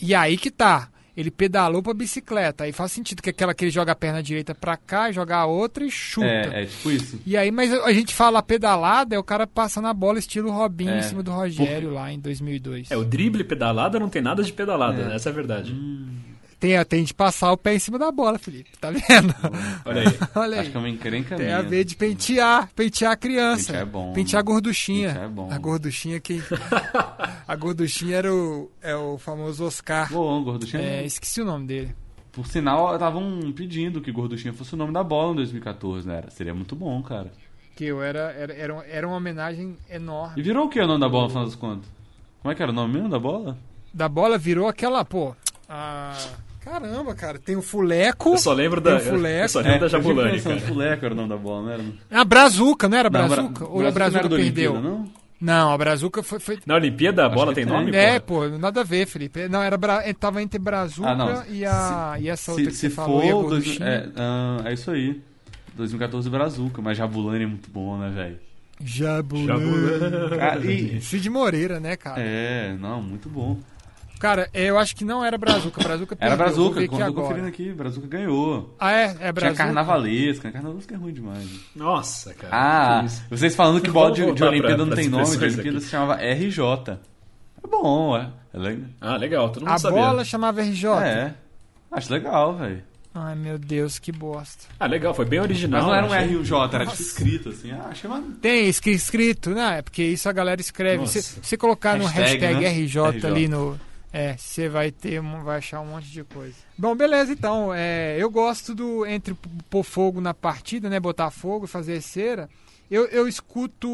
e 0.00 0.14
aí 0.14 0.36
que 0.36 0.50
tá. 0.50 0.88
Ele 1.16 1.30
pedalou 1.30 1.82
pra 1.82 1.94
bicicleta. 1.94 2.64
Aí 2.64 2.72
faz 2.72 2.90
sentido 2.92 3.22
que 3.22 3.30
aquela 3.30 3.54
que 3.54 3.64
ele 3.64 3.70
joga 3.70 3.92
a 3.92 3.94
perna 3.94 4.22
direita 4.22 4.54
pra 4.54 4.76
cá, 4.76 5.12
joga 5.12 5.36
a 5.36 5.46
outra 5.46 5.84
e 5.84 5.90
chuta. 5.90 6.26
É, 6.26 6.62
é 6.62 6.66
tipo 6.66 6.90
isso. 6.90 7.20
E 7.24 7.36
aí, 7.36 7.50
mas 7.52 7.72
a 7.72 7.92
gente 7.92 8.12
fala 8.14 8.42
pedalada, 8.42 9.14
é 9.14 9.18
o 9.18 9.22
cara 9.24 9.46
passando 9.46 9.86
a 9.86 9.94
bola 9.94 10.18
estilo 10.18 10.50
Robinho 10.50 10.90
É. 10.90 10.98
em 10.98 11.02
cima 11.02 11.22
do 11.22 11.30
Rogério 11.30 11.92
lá 11.92 12.12
em 12.12 12.18
2002. 12.18 12.90
É, 12.90 12.96
o 12.96 13.04
drible 13.04 13.44
pedalada 13.44 13.98
não 14.00 14.08
tem 14.08 14.20
nada 14.22 14.42
de 14.42 14.52
pedalada, 14.52 15.02
É. 15.02 15.04
né? 15.08 15.14
essa 15.16 15.28
é 15.28 15.32
a 15.32 15.34
verdade. 15.34 15.72
Tem, 16.64 16.84
tem 16.84 17.04
de 17.04 17.12
passar 17.12 17.52
o 17.52 17.56
pé 17.58 17.74
em 17.74 17.78
cima 17.78 17.98
da 17.98 18.10
bola, 18.10 18.38
Felipe. 18.38 18.70
Tá 18.80 18.90
vendo? 18.90 19.34
Olha 19.84 20.00
aí. 20.00 20.18
Olha 20.34 20.60
Acho 20.60 20.66
aí. 20.66 20.70
que 20.70 20.76
é 20.76 20.80
uma 20.80 20.88
encrenca 20.88 21.36
Tem 21.36 21.46
minha. 21.46 21.58
a 21.58 21.62
ver 21.62 21.84
de 21.84 21.94
pentear, 21.94 22.70
pentear 22.74 23.12
a 23.12 23.16
criança. 23.16 23.66
Pentear 23.66 23.82
é 23.82 23.84
bom, 23.84 24.12
Pentear 24.14 24.40
a 24.40 24.42
gorduchinha. 24.42 25.08
Pentear 25.08 25.24
é 25.24 25.28
bom. 25.28 25.48
A 25.52 25.58
gorduchinha 25.58 26.20
que. 26.20 26.40
a 27.46 27.56
gorduchinha 27.56 28.16
era 28.16 28.32
o, 28.34 28.70
é 28.80 28.96
o 28.96 29.18
famoso 29.18 29.64
Oscar. 29.64 30.10
Bom, 30.10 30.42
Gorduchinha. 30.42 30.82
É, 30.82 31.04
esqueci 31.04 31.40
o 31.42 31.44
nome 31.44 31.66
dele. 31.66 31.94
Por 32.32 32.46
sinal, 32.46 32.94
estavam 32.94 33.52
pedindo 33.54 34.00
que 34.00 34.10
Gorduchinha 34.10 34.52
fosse 34.54 34.74
o 34.74 34.76
nome 34.76 34.92
da 34.92 35.04
bola 35.04 35.32
em 35.32 35.36
2014, 35.36 36.08
né? 36.08 36.22
Seria 36.30 36.54
muito 36.54 36.74
bom, 36.74 37.02
cara. 37.02 37.30
Que 37.76 37.84
eu 37.84 38.02
era, 38.02 38.32
era, 38.32 38.52
era, 38.54 38.84
era 38.88 39.06
uma 39.06 39.16
homenagem 39.16 39.76
E 39.90 39.96
enorme. 39.96 40.42
virou 40.42 40.64
o 40.66 40.68
que 40.68 40.80
o 40.80 40.86
nome 40.86 41.00
da 41.00 41.08
bola, 41.08 41.24
no 41.24 41.28
final 41.30 41.44
das 41.44 41.54
contas? 41.54 41.88
Como 42.40 42.50
é 42.50 42.54
que 42.54 42.62
era 42.62 42.72
o 42.72 42.74
nome 42.74 42.94
mesmo 42.94 43.08
da 43.08 43.18
bola? 43.18 43.58
Da 43.92 44.08
bola 44.08 44.38
virou 44.38 44.66
aquela, 44.66 45.04
pô. 45.04 45.34
a- 45.68 46.16
Caramba, 46.64 47.14
cara. 47.14 47.38
Tem 47.38 47.56
o 47.56 47.62
Fuleco. 47.62 48.30
Eu 48.30 48.38
só 48.38 48.52
lembro 48.52 48.80
da, 48.80 48.98
Tem 48.98 49.08
o 49.08 49.10
Fuleco. 49.12 49.44
eu 49.44 49.48
só 49.48 49.60
lembro 49.60 49.78
da 49.80 49.86
eu 49.86 49.90
fico 49.90 50.02
Jabulani, 50.02 50.40
cara. 50.40 50.60
Fuleco 50.60 51.04
era 51.04 51.14
o 51.14 51.16
nome 51.16 51.28
da 51.28 51.36
bola, 51.36 51.62
não 51.62 51.70
era? 51.72 51.84
A 52.10 52.24
Brazuca, 52.24 52.88
não 52.88 52.96
era 52.98 53.10
Não, 53.10 53.28
Brazuca? 53.28 53.48
Bra- 53.64 53.68
Ou 53.68 53.86
a 53.86 53.90
Brazuca 53.90 53.92
Brazuca 53.92 54.10
não 54.12 54.18
era 54.20 54.28
da 54.28 54.36
perdeu? 54.36 54.72
Olimpíada, 54.72 54.96
não? 54.98 55.10
Não, 55.40 55.72
a 55.72 55.76
Brazuca 55.78 56.22
foi. 56.22 56.38
foi... 56.40 56.58
Na 56.64 56.74
Olimpíada 56.76 57.26
a 57.26 57.28
bola 57.28 57.52
tem 57.52 57.66
tem. 57.66 57.72
nome, 57.74 57.94
É, 57.94 58.18
pô? 58.18 58.48
nada 58.48 58.80
a 58.80 58.84
ver, 58.84 59.06
Felipe. 59.06 59.46
Não, 59.48 59.62
era 59.62 59.76
Bra... 59.76 60.02
ele 60.04 60.14
tava 60.14 60.40
entre 60.42 60.58
Brazuca 60.58 61.10
Ah, 61.10 61.14
não. 61.14 61.44
e, 61.50 61.66
a... 61.66 62.16
e 62.18 62.28
essa 62.30 62.52
outra 62.52 62.64
Se, 62.66 62.70
que 62.70 62.76
se 62.76 62.88
você 62.88 62.90
falou, 62.94 63.18
a 63.18 63.22
for... 63.22 63.30
Dois, 63.50 63.64
gorduchinha. 63.64 63.86
é, 63.86 64.08
ah, 64.16 64.62
é 64.64 64.72
isso 64.72 64.90
aí. 64.90 65.20
2014 65.76 66.30
Brazuca, 66.30 66.80
mas 66.80 66.96
Jabulani 66.96 67.44
é 67.44 67.46
muito 67.46 67.68
bom, 67.70 67.98
né, 67.98 68.08
velho? 68.08 68.38
Jabulani. 68.82 69.46
Jabulani. 69.48 70.40
Ah, 70.40 70.56
e- 70.58 71.00
Cid 71.02 71.28
Moreira, 71.28 71.78
né, 71.78 71.96
cara? 71.96 72.20
É, 72.22 72.74
não, 72.80 73.02
muito 73.02 73.28
bom. 73.28 73.58
Cara, 74.24 74.48
é, 74.54 74.64
eu 74.70 74.78
acho 74.78 74.96
que 74.96 75.04
não 75.04 75.22
era 75.22 75.36
Brazuca. 75.36 75.82
Brazuca 75.82 76.16
Era 76.18 76.34
perdeu, 76.34 76.36
Brazuca, 76.46 76.88
quando 76.88 77.00
eu 77.02 77.12
tô 77.12 77.20
conferindo 77.20 77.46
aqui, 77.48 77.72
Brazuca 77.74 78.06
ganhou. 78.06 78.74
Ah, 78.80 78.90
é? 78.92 79.04
É 79.04 79.14
Tinha 79.16 79.32
Brazuca. 79.34 79.64
carnavalesca, 79.64 80.50
carnavalesca 80.50 80.94
é 80.94 80.96
ruim 80.96 81.12
demais. 81.12 81.46
Nossa, 81.76 82.32
cara. 82.32 82.48
Ah, 82.50 83.06
vocês 83.28 83.54
falando 83.54 83.82
que 83.82 83.90
bola 83.90 84.12
de, 84.12 84.32
de 84.32 84.42
Olimpíada 84.42 84.76
pra- 84.76 84.86
não 84.86 84.96
tem 84.96 85.08
nome, 85.10 85.24
de 85.36 85.44
Olimpíada 85.44 85.70
aqui. 85.76 85.80
se 85.82 85.90
chamava 85.90 86.14
RJ. 86.22 86.98
É 87.62 87.66
bom, 87.70 88.16
é. 88.16 88.30
É 88.54 88.58
legal. 88.58 88.86
Ah, 89.00 89.16
legal, 89.18 89.48
todo 89.50 89.62
mundo 89.64 89.74
A 89.74 89.78
sabia. 89.78 90.00
bola 90.00 90.24
chamava 90.24 90.62
RJ. 90.62 90.88
É. 91.04 91.34
Acho 91.92 92.10
legal, 92.10 92.56
velho. 92.56 92.82
Ai, 93.14 93.34
meu 93.34 93.58
Deus, 93.58 93.98
que 93.98 94.10
bosta. 94.10 94.64
Ah, 94.80 94.86
legal, 94.86 95.12
foi 95.12 95.26
bem 95.26 95.38
original. 95.40 95.82
Mas 95.82 95.88
não 95.88 95.94
era 95.94 96.06
um 96.06 96.12
achei. 96.14 96.36
RJ, 96.38 96.56
era 96.74 96.86
tipo 96.86 97.00
escrito 97.02 97.48
assim. 97.50 97.70
Ah, 97.72 97.88
achei 97.90 98.08
uma... 98.10 98.22
Tem 98.40 98.68
escri- 98.70 98.94
escrito, 98.94 99.50
né? 99.50 99.78
É 99.78 99.82
Porque 99.82 100.02
isso 100.02 100.28
a 100.30 100.32
galera 100.32 100.60
escreve. 100.62 101.06
Se 101.06 101.20
você 101.42 101.56
colocar 101.58 101.96
no 101.98 102.06
Hashtag, 102.06 102.44
hashtag 102.46 102.60
né? 102.64 102.70
RJ, 102.70 103.00
RJ. 103.18 103.26
ali 103.26 103.48
no. 103.48 103.78
É, 104.16 104.36
você 104.36 104.68
vai 104.68 104.92
ter, 104.92 105.20
um- 105.20 105.42
vai 105.42 105.58
achar 105.58 105.80
um 105.80 105.86
monte 105.86 106.06
de 106.08 106.22
coisa. 106.22 106.54
Bom, 106.78 106.94
beleza, 106.94 107.32
então. 107.32 107.74
É, 107.74 108.16
eu 108.16 108.30
gosto 108.30 108.72
do. 108.72 109.04
Entre 109.04 109.36
pôr 109.68 109.82
fogo 109.82 110.20
na 110.20 110.32
partida, 110.32 110.88
né? 110.88 111.00
Botar 111.00 111.32
fogo 111.32 111.64
e 111.64 111.68
fazer 111.68 112.00
cera. 112.00 112.48
Eu, 112.88 113.06
eu 113.06 113.26
escuto 113.26 113.88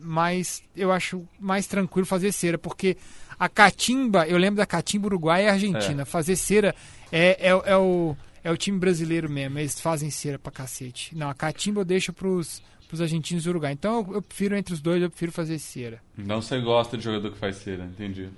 mais. 0.00 0.62
Eu 0.76 0.92
acho 0.92 1.26
mais 1.40 1.66
tranquilo 1.66 2.06
fazer 2.06 2.30
cera, 2.32 2.58
porque 2.58 2.96
a 3.38 3.48
catimba, 3.48 4.26
eu 4.26 4.36
lembro 4.36 4.56
da 4.58 4.66
catimba 4.66 5.06
Uruguai 5.06 5.44
e 5.44 5.48
Argentina. 5.48 6.04
Fazer 6.04 6.36
cera 6.36 6.74
é, 7.10 7.48
é, 7.48 7.48
é 7.72 7.76
o. 7.76 8.14
É 8.44 8.50
o 8.50 8.56
time 8.56 8.76
brasileiro 8.76 9.30
mesmo, 9.30 9.56
eles 9.60 9.80
fazem 9.80 10.10
cera 10.10 10.36
pra 10.36 10.50
cacete. 10.50 11.16
Não, 11.16 11.30
a 11.30 11.34
catimba 11.34 11.80
eu 11.80 11.84
deixo 11.84 12.12
pros, 12.12 12.60
pros 12.88 13.00
argentinos 13.00 13.46
e 13.46 13.48
Uruguai. 13.48 13.70
Então 13.72 14.04
eu, 14.08 14.14
eu 14.16 14.22
prefiro 14.22 14.56
entre 14.56 14.74
os 14.74 14.80
dois, 14.80 15.00
eu 15.00 15.08
prefiro 15.08 15.30
fazer 15.30 15.60
cera. 15.60 16.02
Então 16.18 16.42
você 16.42 16.60
gosta 16.60 16.98
de 16.98 17.04
jogador 17.04 17.30
que 17.30 17.38
faz 17.38 17.54
cera, 17.58 17.84
entendi. 17.84 18.28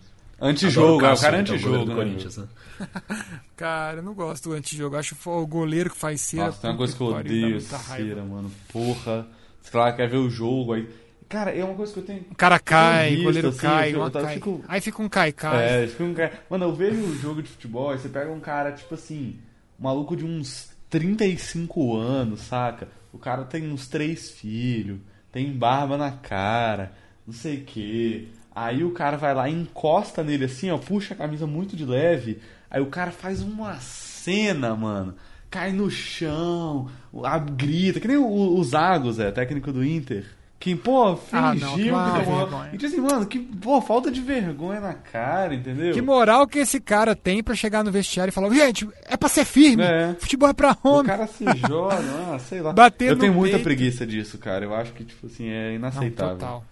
Antijogo, 0.41 1.05
é, 1.07 1.13
o 1.13 1.19
cara 1.21 1.37
é 1.37 1.41
antijogo, 1.41 1.85
do 1.85 1.87
né? 1.91 1.95
Corinthians, 1.95 2.37
né? 2.37 2.49
Cara, 3.57 3.99
eu 3.99 4.03
não 4.03 4.15
gosto 4.15 4.49
do 4.49 4.55
antijogo. 4.55 4.97
Acho 4.97 5.17
o 5.27 5.47
goleiro 5.47 5.91
que 5.91 5.97
faz 5.97 6.21
cera. 6.21 6.47
Nossa, 6.47 6.61
tem 6.61 6.71
uma 6.71 6.77
coisa 6.77 6.97
que 6.97 7.01
eu 7.03 7.07
odeio, 7.07 7.63
raiva. 7.71 7.79
cera, 7.97 8.25
mano. 8.25 8.51
Porra. 8.73 9.27
Lá, 9.73 9.93
quer 9.93 10.09
ver 10.09 10.19
o 10.19 10.29
jogo 10.31 10.73
aí. 10.75 10.89
Cara, 11.29 11.51
é 11.51 11.65
uma 11.65 11.75
coisa 11.75 11.93
que 11.93 11.99
eu 11.99 12.05
tenho. 12.05 12.25
O 12.31 12.35
cara 12.35 12.59
cai, 12.61 13.11
visto, 13.11 13.21
o 13.21 13.25
goleiro 13.25 13.49
assim, 13.49 13.59
cai, 13.59 13.95
eu 13.95 13.99
uma 14.01 14.07
fico- 14.07 14.19
eu 14.19 14.23
cai. 14.25 14.35
fico- 14.35 14.65
Aí 14.69 14.81
fica 14.81 15.03
um 15.03 15.09
cai-cai. 15.09 15.85
É, 15.85 15.87
fica 15.89 16.05
um 16.05 16.15
cara. 16.15 16.33
Mano, 16.51 16.65
eu 16.67 16.75
vejo 16.75 16.97
um 17.01 17.15
jogo 17.19 17.43
de 17.43 17.49
futebol 17.49 17.93
e 17.95 17.99
você 17.99 18.09
pega 18.09 18.31
um 18.31 18.39
cara, 18.41 18.71
tipo 18.73 18.95
assim, 18.95 19.39
um 19.81 19.83
maluco 19.85 20.15
de 20.17 20.25
uns 20.25 20.69
35 20.91 21.97
anos, 21.97 22.41
saca? 22.43 22.89
O 23.13 23.19
cara 23.19 23.45
tem 23.45 23.69
uns 23.73 23.89
três 23.89 24.31
filhos, 24.31 24.99
tem 25.33 25.53
barba 25.53 25.97
na 25.97 26.13
cara, 26.13 26.93
não 27.27 27.35
sei 27.35 27.59
o 27.59 27.65
quê. 27.65 28.29
Aí 28.55 28.85
o 28.85 28.93
cara 28.93 29.17
vai 29.17 29.35
lá 29.35 29.49
encosta 29.51 30.23
nele 30.23 30.45
assim, 30.45 30.71
ó, 30.71 30.79
puxa 30.79 31.15
a 31.15 31.17
camisa 31.17 31.47
muito 31.47 31.75
de 31.77 31.85
leve. 31.85 32.39
Aí 32.71 32.81
o 32.81 32.87
cara 32.87 33.11
faz 33.11 33.43
uma 33.43 33.75
cena, 33.81 34.75
mano. 34.77 35.15
Cai 35.51 35.73
no 35.73 35.91
chão, 35.91 36.89
a, 37.25 37.39
grita, 37.39 38.01
que 38.01 38.09
nem 38.09 38.17
o, 38.17 38.27
o 38.27 38.65
Zagos, 38.65 39.19
é, 39.19 39.31
técnico 39.31 39.73
do 39.73 39.85
Inter. 39.85 40.25
Que, 40.59 40.75
pô, 40.75 41.19
Ah, 41.31 41.53
fingiu 41.53 41.93
não, 41.93 42.01
uma 42.01 42.19
deu 42.19 42.23
uma... 42.29 42.37
vergonha. 42.47 42.71
E 42.73 42.79
tipo 42.79 42.87
assim, 42.87 43.01
mano, 43.01 43.27
que, 43.27 43.39
pô, 43.39 43.83
falta 43.83 44.11
de 44.11 44.21
vergonha 44.23 44.81
na 44.81 44.95
cara, 44.95 45.55
entendeu? 45.55 45.93
Que 45.93 46.01
moral 46.01 46.47
que 46.47 46.59
esse 46.61 46.81
cara 46.81 47.15
tem 47.15 47.43
pra 47.43 47.55
chegar 47.55 47.85
no 47.85 47.93
vestiário 47.93 48.31
e 48.31 48.33
falar: 48.33 48.49
gente, 48.55 48.89
é 49.05 49.15
pra 49.17 49.29
ser 49.29 49.45
firme. 49.45 49.83
É. 49.83 50.15
Futebol 50.19 50.49
é 50.49 50.55
pra 50.55 50.77
O 50.83 50.89
homem. 50.89 51.05
cara 51.07 51.27
se 51.27 51.45
joga, 51.69 51.97
ah, 52.33 52.39
sei 52.39 52.63
lá. 52.63 52.73
Bater 52.73 53.11
eu 53.11 53.19
tenho 53.19 53.35
muita 53.35 53.57
peito. 53.57 53.65
preguiça 53.65 54.07
disso, 54.07 54.39
cara. 54.39 54.65
Eu 54.65 54.75
acho 54.75 54.93
que, 54.93 55.05
tipo 55.05 55.27
assim, 55.27 55.49
é 55.51 55.69
Não, 55.69 55.75
inaceitável. 55.75 56.35
total. 56.39 56.65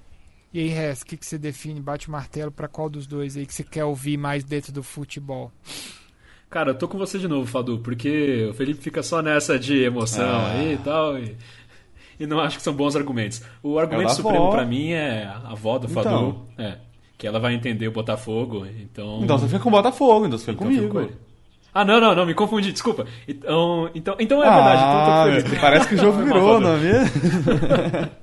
E 0.54 0.60
aí, 0.60 0.68
Rez, 0.68 1.00
o 1.00 1.06
que, 1.06 1.16
que 1.16 1.24
você 1.24 1.38
define? 1.38 1.80
Bate 1.80 2.08
o 2.08 2.12
martelo 2.12 2.50
pra 2.50 2.68
qual 2.68 2.90
dos 2.90 3.06
dois 3.06 3.36
aí 3.36 3.46
que 3.46 3.54
você 3.54 3.64
quer 3.64 3.84
ouvir 3.84 4.16
mais 4.18 4.44
dentro 4.44 4.70
do 4.72 4.82
futebol? 4.82 5.50
Cara, 6.50 6.70
eu 6.70 6.74
tô 6.74 6.86
com 6.86 6.98
você 6.98 7.18
de 7.18 7.26
novo, 7.26 7.46
Fadu, 7.46 7.78
porque 7.78 8.46
o 8.50 8.52
Felipe 8.54 8.82
fica 8.82 9.02
só 9.02 9.22
nessa 9.22 9.58
de 9.58 9.82
emoção 9.82 10.28
Ah. 10.28 10.50
aí 10.52 10.74
e 10.74 10.76
tal. 10.78 11.18
E, 11.18 11.34
e 12.20 12.26
não 12.26 12.38
acho 12.38 12.58
que 12.58 12.62
são 12.62 12.74
bons 12.74 12.94
argumentos. 12.94 13.42
O 13.62 13.78
argumento 13.78 14.08
da 14.08 14.14
supremo 14.14 14.50
pra 14.50 14.66
mim 14.66 14.90
é 14.90 15.24
a 15.24 15.52
avó 15.52 15.78
do 15.78 15.88
Fadu. 15.88 16.08
Então. 16.08 16.46
É, 16.58 16.76
que 17.16 17.26
ela 17.26 17.40
vai 17.40 17.54
entender 17.54 17.88
o 17.88 17.92
Botafogo, 17.92 18.66
então. 18.66 19.20
Então 19.22 19.38
você 19.38 19.46
fica 19.46 19.60
com 19.60 19.70
o 19.70 19.72
Botafogo, 19.72 20.26
então 20.26 20.36
você 20.36 20.44
fica 20.52 20.62
então 20.64 20.66
comigo. 20.76 20.92
com 20.92 21.00
ele. 21.00 21.16
Ah, 21.72 21.86
não, 21.86 21.98
não, 21.98 22.14
não, 22.14 22.26
me 22.26 22.34
confundi, 22.34 22.70
desculpa. 22.70 23.06
Então, 23.26 23.88
então, 23.94 24.14
então 24.20 24.42
é 24.44 24.50
verdade, 24.50 24.82
então 24.82 24.98
eu 25.00 25.04
tô 25.06 25.10
Ah, 25.10 25.24
com 25.24 25.30
o 25.30 25.40
Felipe. 25.40 25.60
parece 25.62 25.88
que 25.88 25.94
o 25.94 25.98
jogo 25.98 26.18
mal, 26.18 26.26
virou, 26.26 26.60
não 26.60 26.74
é 26.74 26.78
mesmo? 26.78 27.10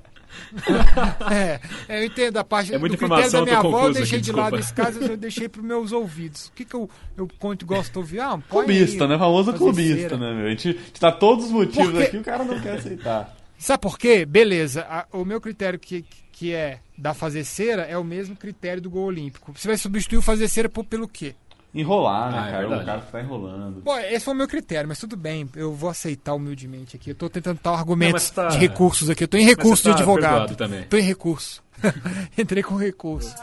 É, 1.32 1.60
eu 2.02 2.06
entendo 2.06 2.38
a 2.38 2.44
parte 2.44 2.74
É 2.74 2.78
muita 2.78 2.96
do 2.96 3.00
critério 3.00 3.32
da 3.32 3.42
minha 3.44 3.58
avó, 3.60 3.88
eu 3.88 3.94
deixei 3.94 4.18
aqui, 4.20 4.26
de 4.26 4.32
lado 4.32 4.58
esse 4.58 4.74
caso, 4.74 5.00
eu 5.00 5.18
deixei 5.18 5.48
pros 5.50 5.64
meus 5.66 5.92
ouvidos. 5.92 6.48
O 6.48 6.52
que, 6.54 6.66
que 6.66 6.76
eu, 6.76 6.90
eu 7.18 7.28
conto 7.40 7.64
e 7.64 7.66
gosto 7.66 7.92
de 7.92 7.98
ouvir? 7.98 8.20
Ah, 8.20 8.38
põe 8.50 8.66
clubista, 8.66 9.04
aí, 9.06 9.10
né? 9.10 9.18
Famoso 9.18 9.54
clubista, 9.54 9.96
cera. 10.10 10.18
né, 10.18 10.34
meu? 10.34 10.48
A 10.48 10.50
gente, 10.50 10.70
a 10.70 10.72
gente 10.72 11.02
dá 11.02 11.12
todos 11.12 11.46
os 11.46 11.52
motivos 11.52 11.92
Por 11.92 11.98
quê? 12.00 12.04
aqui, 12.04 12.18
o 12.18 12.24
cara 12.24 12.44
não 12.44 12.60
quer 12.60 12.74
aceitar. 12.78 13.36
Sabe 13.58 13.82
por 13.82 13.98
quê? 13.98 14.26
Beleza, 14.26 14.86
a- 14.90 15.06
o 15.12 15.26
meu 15.26 15.40
critério 15.42 15.78
que, 15.78 16.06
que 16.32 16.54
é 16.54 16.80
da 16.98 17.14
fazer 17.14 17.44
cera 17.44 17.84
é 17.84 17.98
o 17.98 18.04
mesmo 18.04 18.36
critério 18.36 18.82
do 18.82 18.90
gol 18.90 19.06
olímpico. 19.06 19.52
Você 19.56 19.68
vai 19.68 19.78
substituir 19.78 20.18
o 20.18 20.22
fazer 20.22 20.48
cera 20.48 20.70
por, 20.70 20.84
pelo 20.86 21.08
quê? 21.08 21.36
Enrolar, 21.74 22.32
né, 22.32 22.40
Ah, 22.40 22.48
é 22.48 22.52
cara? 22.52 22.60
verdade. 22.62 22.82
o 22.82 22.86
cara 22.86 23.02
tá 23.02 23.22
enrolando. 23.22 23.82
Bom, 23.82 23.98
esse 24.00 24.26
foi 24.26 24.34
o 24.34 24.38
meu 24.38 24.48
critério, 24.48 24.88
mas 24.88 24.98
tudo 25.00 25.16
bem, 25.16 25.48
eu 25.56 25.74
vou 25.74 25.90
aceitar 25.90 26.34
humildemente 26.34 26.96
aqui. 26.96 27.12
Eu 27.12 27.16
tô 27.16 27.30
tentando 27.30 27.60
dar 27.64 27.72
argumentos 27.72 28.30
tá- 28.32 28.48
de 28.48 28.58
recursos 28.58 29.10
aqui. 29.10 29.24
Eu 29.24 29.28
tô 29.28 29.38
em 29.38 29.46
recurso 29.46 29.84
você 29.84 29.90
de 29.90 29.96
tá 29.96 30.02
advogado. 30.02 30.56
também. 30.56 30.84
Tô 30.84 30.98
em 30.98 31.02
recurso. 31.04 31.64
Entrei 32.38 32.64
com 32.64 32.76
recurso. 32.76 33.34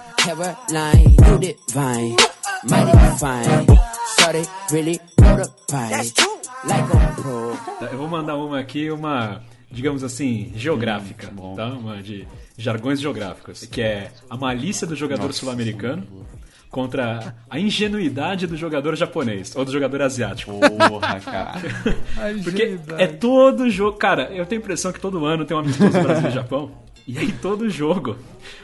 Tá, 7.78 7.86
Eu 7.92 7.98
vou 7.98 8.08
mandar 8.08 8.36
uma 8.36 8.58
aqui, 8.58 8.90
uma, 8.90 9.42
digamos 9.70 10.02
assim, 10.02 10.52
geográfica, 10.54 11.28
tá? 11.56 11.66
Uma 11.68 12.02
de 12.02 12.26
jargões 12.56 13.00
geográficos, 13.00 13.64
que 13.66 13.82
é 13.82 14.10
a 14.28 14.36
malícia 14.36 14.86
do 14.86 14.96
jogador 14.96 15.32
sul-americano 15.32 16.06
contra 16.70 17.34
a 17.48 17.58
ingenuidade 17.58 18.46
do 18.46 18.56
jogador 18.56 18.96
japonês 18.96 19.54
ou 19.56 19.64
do 19.64 19.72
jogador 19.72 20.02
asiático. 20.02 20.52
Porra, 20.88 21.20
cara. 21.20 21.52
Porque 22.44 22.78
é 22.98 23.06
todo 23.06 23.70
jogo. 23.70 23.96
Cara, 23.96 24.24
eu 24.32 24.44
tenho 24.46 24.60
a 24.60 24.64
impressão 24.64 24.92
que 24.92 25.00
todo 25.00 25.24
ano 25.24 25.44
tem 25.44 25.56
um 25.56 25.60
amistoso 25.60 26.02
Brasil 26.02 26.28
e 26.28 26.32
Japão. 26.32 26.86
E 27.06 27.16
aí 27.18 27.30
todo 27.30 27.70
jogo, 27.70 28.16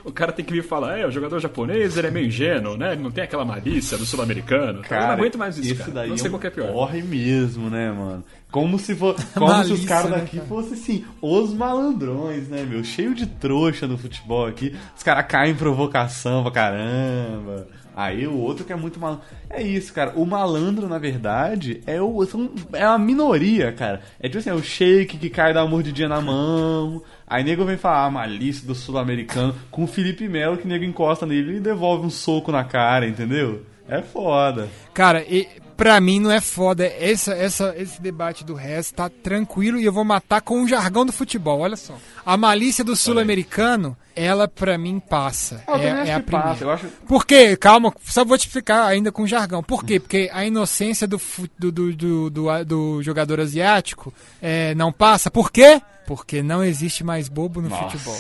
o 0.05 0.11
cara 0.11 0.33
tem 0.33 0.45
que 0.45 0.53
vir 0.53 0.65
falar, 0.65 0.99
é, 0.99 1.07
o 1.07 1.13
jogador 1.13 1.39
japonês 1.39 1.97
ele 1.97 2.09
é 2.09 2.11
meio 2.11 2.27
ingênuo, 2.27 2.77
né? 2.77 2.95
Ele 2.95 3.03
não 3.03 3.11
tem 3.13 3.23
aquela 3.23 3.45
malícia 3.45 3.97
do 3.97 4.05
sul-americano. 4.05 4.83
Cara, 4.83 5.03
eu 5.03 5.07
não 5.07 5.15
aguento 5.15 5.39
mais 5.39 5.59
isso, 5.59 5.77
cara. 5.77 5.93
daí 5.93 6.09
não 6.09 6.17
sei 6.17 6.27
é 6.27 6.29
um 6.29 6.33
qual 6.39 6.43
é 6.43 6.51
pior. 6.51 6.73
Corre 6.73 7.03
mesmo, 7.03 7.71
né, 7.71 7.93
mano? 7.93 8.25
Como 8.51 8.81
se 8.81 8.97
for, 8.97 9.15
como 9.33 9.47
se 9.47 9.61
os 9.61 9.69
Malícia, 9.69 9.89
caras 9.89 10.11
né, 10.11 10.17
daqui 10.19 10.37
cara? 10.39 10.49
fossem 10.49 10.73
assim, 10.73 11.05
os 11.23 11.55
malandrões, 11.55 12.49
né, 12.49 12.67
meu? 12.69 12.83
Cheio 12.83 13.15
de 13.15 13.27
trouxa 13.27 13.87
no 13.87 13.97
futebol 13.97 14.47
aqui. 14.47 14.75
Os 14.97 15.05
caras 15.05 15.25
caem 15.29 15.53
em 15.53 15.57
provocação 15.57 16.43
pra 16.43 16.51
caramba. 16.51 17.69
Aí 17.95 18.27
o 18.27 18.37
outro 18.39 18.65
que 18.65 18.73
é 18.73 18.77
muito 18.77 18.99
malandro. 18.99 19.25
É 19.51 19.63
isso, 19.63 19.93
cara. 19.93 20.13
O 20.17 20.25
malandro, 20.25 20.89
na 20.89 20.99
verdade, 20.99 21.83
é, 21.87 22.01
o, 22.01 22.25
são, 22.25 22.51
é 22.73 22.83
a 22.83 22.99
minoria, 22.99 23.73
cara. 23.73 24.01
É 24.19 24.29
tipo 24.29 24.39
assim, 24.39 24.51
é 24.51 24.55
o 24.55 24.63
shake 24.63 25.19
que 25.19 25.29
cai 25.29 25.53
da 25.53 25.67
mordidinha 25.67 26.09
na 26.09 26.21
mão. 26.21 27.03
Aí 27.27 27.45
nego 27.45 27.65
vem 27.65 27.77
falar, 27.77 28.07
ah, 28.07 28.11
malícia 28.11 28.67
do 28.67 28.75
sul-americano, 28.75 29.55
com 29.71 29.85
o 29.85 29.87
Felipe 29.87 30.29
Melo, 30.29 30.57
que 30.57 30.67
nego 30.67 30.85
encosta 30.85 31.27
nele 31.27 31.57
e 31.57 31.61
devolve 31.61 32.07
um 32.07 32.11
soco 32.11 32.51
na 32.51 32.65
cara, 32.65 33.07
entendeu? 33.07 33.63
É 33.89 34.01
foda. 34.01 34.69
Cara, 34.95 35.23
e, 35.29 35.47
pra 35.83 36.01
mim 36.01 36.21
não 36.21 36.31
é 36.31 36.41
foda. 36.41 36.87
Essa, 36.87 37.33
essa, 37.33 37.75
esse 37.77 38.01
debate 38.01 38.45
do 38.45 38.55
resto 38.55 38.95
tá 38.95 39.09
tranquilo 39.09 39.81
e 39.81 39.85
eu 39.85 39.93
vou 39.93 40.05
matar 40.05 40.41
com 40.41 40.63
o 40.63 40.69
jargão 40.69 41.05
do 41.05 41.13
futebol. 41.13 41.59
Olha 41.59 41.75
só. 41.77 41.97
A 42.25 42.37
malícia 42.37 42.85
do 42.85 42.95
sul-americano, 42.95 43.97
ela 44.15 44.47
pra 44.47 44.79
mim 44.79 45.01
passa. 45.01 45.65
Eu 45.67 45.75
é 45.75 45.87
é 46.09 46.15
a 46.15 46.21
primeira. 46.21 46.49
passa. 46.51 46.65
Eu 46.65 46.71
acho, 46.71 46.87
Por 47.09 47.27
quê? 47.27 47.57
Calma, 47.57 47.93
só 48.05 48.25
vou 48.25 48.39
te 48.39 48.47
explicar 48.47 48.87
ainda 48.87 49.11
com 49.11 49.27
jargão. 49.27 49.61
Por 49.61 49.85
quê? 49.85 49.99
Porque 49.99 50.31
a 50.33 50.45
inocência 50.45 51.09
do, 51.09 51.19
fu- 51.19 51.49
do, 51.59 51.73
do, 51.73 51.93
do, 51.93 52.31
do- 52.31 52.65
do 52.65 53.03
jogador 53.03 53.41
asiático 53.41 54.15
é, 54.41 54.77
não 54.77 54.93
passa. 54.93 55.33
Por 55.33 55.51
quê? 55.51 55.83
Porque 56.07 56.45
não 56.45 56.63
existe 56.63 57.03
mais 57.03 57.29
bobo 57.29 57.61
no 57.61 57.69
Nossa. 57.69 57.91
futebol. 57.91 58.19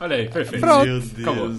Olha 0.00 0.16
aí, 0.16 0.28
perfeito. 0.28 0.60
Pronto. 0.60 0.84
Meu 0.86 1.00
Deus 1.00 1.18
Acabou. 1.28 1.54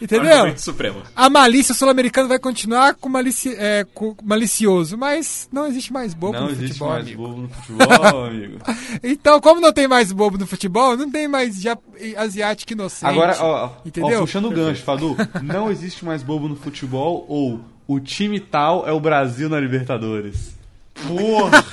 Entendeu? 0.00 0.56
Supremo. 0.58 1.02
A 1.14 1.30
malícia 1.30 1.74
sul-americana 1.74 2.28
vai 2.28 2.38
continuar 2.38 2.94
com, 2.94 3.08
malici 3.08 3.54
é, 3.56 3.86
com 3.94 4.16
malicioso, 4.22 4.98
mas 4.98 5.48
não 5.52 5.66
existe 5.66 5.92
mais 5.92 6.14
bobo 6.14 6.32
Não 6.34 6.44
no 6.46 6.50
existe 6.50 6.68
futebol, 6.78 6.88
mais 6.90 7.06
amigo. 7.06 7.22
bobo 7.22 7.40
no 7.42 7.48
futebol, 7.48 8.24
amigo. 8.26 8.58
Então, 9.02 9.40
como 9.40 9.60
não 9.60 9.72
tem 9.72 9.86
mais 9.88 10.12
bobo 10.12 10.38
no 10.38 10.46
futebol, 10.46 10.96
não 10.96 11.10
tem 11.10 11.28
mais 11.28 11.60
já, 11.60 11.76
asiático 12.16 12.72
inocente. 12.72 13.08
Agora, 13.08 13.36
ó, 13.40 13.66
ó, 13.66 13.70
Entendeu? 13.84 14.18
ó, 14.18 14.20
puxando 14.22 14.46
o 14.46 14.50
gancho, 14.50 14.82
Fadu, 14.82 15.16
não 15.42 15.70
existe 15.70 16.04
mais 16.04 16.22
bobo 16.22 16.48
no 16.48 16.56
futebol 16.56 17.24
ou 17.28 17.60
o 17.86 18.00
time 18.00 18.40
tal 18.40 18.86
é 18.88 18.92
o 18.92 19.00
Brasil 19.00 19.48
na 19.48 19.60
Libertadores. 19.60 20.53
Porra! 21.06 21.64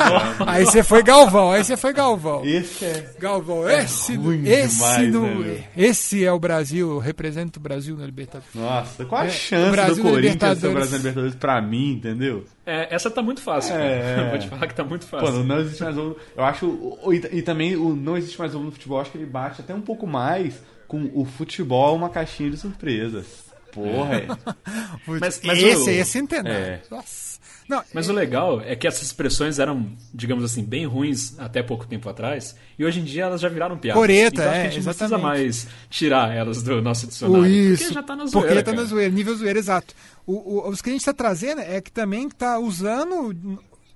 Aí 0.48 0.66
você 0.66 0.84
foi 0.84 1.02
Galvão, 1.04 1.52
aí 1.52 1.64
você 1.64 1.78
foi 1.78 1.94
Galvão. 1.94 2.44
Esse 2.46 2.86
é. 2.86 3.14
Galvão, 3.20 3.70
esse, 3.70 4.16
ruim 4.16 4.48
esse, 4.48 4.76
demais, 4.78 5.14
não- 5.14 5.40
né, 5.40 5.64
esse 5.78 6.26
é 6.26 6.32
o 6.32 6.40
Brasil, 6.40 6.98
representa 7.00 7.60
o 7.60 7.62
Brasil 7.62 7.96
na 7.98 8.06
Libertadores. 8.06 8.54
Nossa, 8.56 9.06
qual 9.06 9.22
a 9.22 9.26
É, 9.26 9.30
chance 9.30 9.72
Brasil 9.72 9.96
do 9.96 10.04
na 10.04 10.10
Corinthians 10.10 10.58
ser 10.60 10.68
o. 10.68 10.74
Brasil 10.74 10.92
na 10.92 10.98
Libertadores 10.98 11.36
pra 11.36 11.62
mim, 11.62 11.94
entendeu? 11.94 12.46
É, 12.66 12.94
essa 12.94 13.10
tá 13.10 13.22
muito 13.22 13.42
fácil, 13.42 13.76
É. 13.76 14.16
cara. 14.16 14.30
Vou 14.32 14.40
te 14.40 14.48
falar 14.48 14.68
que 14.68 14.76
tá 14.76 14.84
muito 14.84 15.06
Pô, 15.08 15.20
fácil. 15.20 15.44
não 15.44 15.60
existe 15.60 15.84
mais 15.84 15.96
bobo. 15.96 16.18
Eu 16.36 16.44
acho. 16.44 16.98
E, 17.12 17.38
e 17.38 17.42
também 17.42 17.76
o 17.76 17.96
não 17.96 18.18
existe 18.18 18.38
mais 18.40 18.52
bobo 18.54 18.66
no 18.66 18.72
futebol, 18.72 19.00
acho 19.02 19.12
que 19.12 19.18
ele 19.18 19.26
bate 19.26 19.62
até 19.62 19.74
um 19.74 19.82
pouco 19.82 20.06
mais 20.08 20.56
com 20.88 21.10
o 21.14 21.26
futebol 21.26 21.96
uma 21.96 22.10
caixinha 22.10 22.50
de 22.50 22.58
surpresas. 22.58 23.26
Porra, 23.74 24.16
é. 24.16 24.28
Mas- 25.08 25.40
mas 25.46 25.64
esse 25.64 25.98
é 25.98 26.04
centenário. 26.04 26.52
É. 26.58 26.82
Nossa. 26.92 27.31
Não, 27.70 27.82
Mas 27.93 28.09
o 28.09 28.14
legal 28.14 28.59
é 28.62 28.76
que 28.76 28.86
essas 28.86 29.03
expressões 29.03 29.57
eram, 29.59 29.91
digamos 30.14 30.43
assim, 30.43 30.64
bem 30.64 30.86
ruins 30.86 31.39
até 31.39 31.64
pouco 31.64 31.86
tempo 31.88 32.09
atrás, 32.09 32.55
e 32.78 32.84
hoje 32.84 32.99
em 32.99 33.03
dia 33.03 33.24
elas 33.24 33.39
já 33.39 33.47
viraram 33.47 33.78
piadas. 33.78 33.99
Coreta, 34.01 34.41
então, 34.41 34.45
acho 34.49 34.53
é, 34.57 34.62
que 34.62 34.68
a 34.68 34.70
gente 34.72 34.78
não 34.80 34.84
precisa 34.93 35.05
exatamente. 35.05 35.24
mais 35.39 35.68
tirar 35.89 36.36
elas 36.36 36.62
do 36.64 36.82
nosso 36.82 37.05
o 37.05 37.09
dicionário. 37.09 37.47
isso. 37.47 37.84
Porque 37.84 37.93
já 37.93 38.03
tá 38.03 38.16
na 38.16 38.26
zoeira, 38.26 38.47
Porque 38.49 38.64
tá 38.64 38.72
cara. 38.72 38.78
na 38.84 38.89
zoeira, 38.89 39.14
nível 39.14 39.36
zoeira, 39.36 39.59
exato. 39.59 39.93
O, 40.26 40.34
o- 40.68 40.70
os 40.70 40.82
que 40.82 40.89
a 40.89 40.93
gente 40.93 41.05
tá 41.05 41.14
trazendo 41.14 41.62
é 41.62 41.80
que 41.80 41.91
também 41.91 42.28
tá 42.30 42.59
usando 42.59 43.34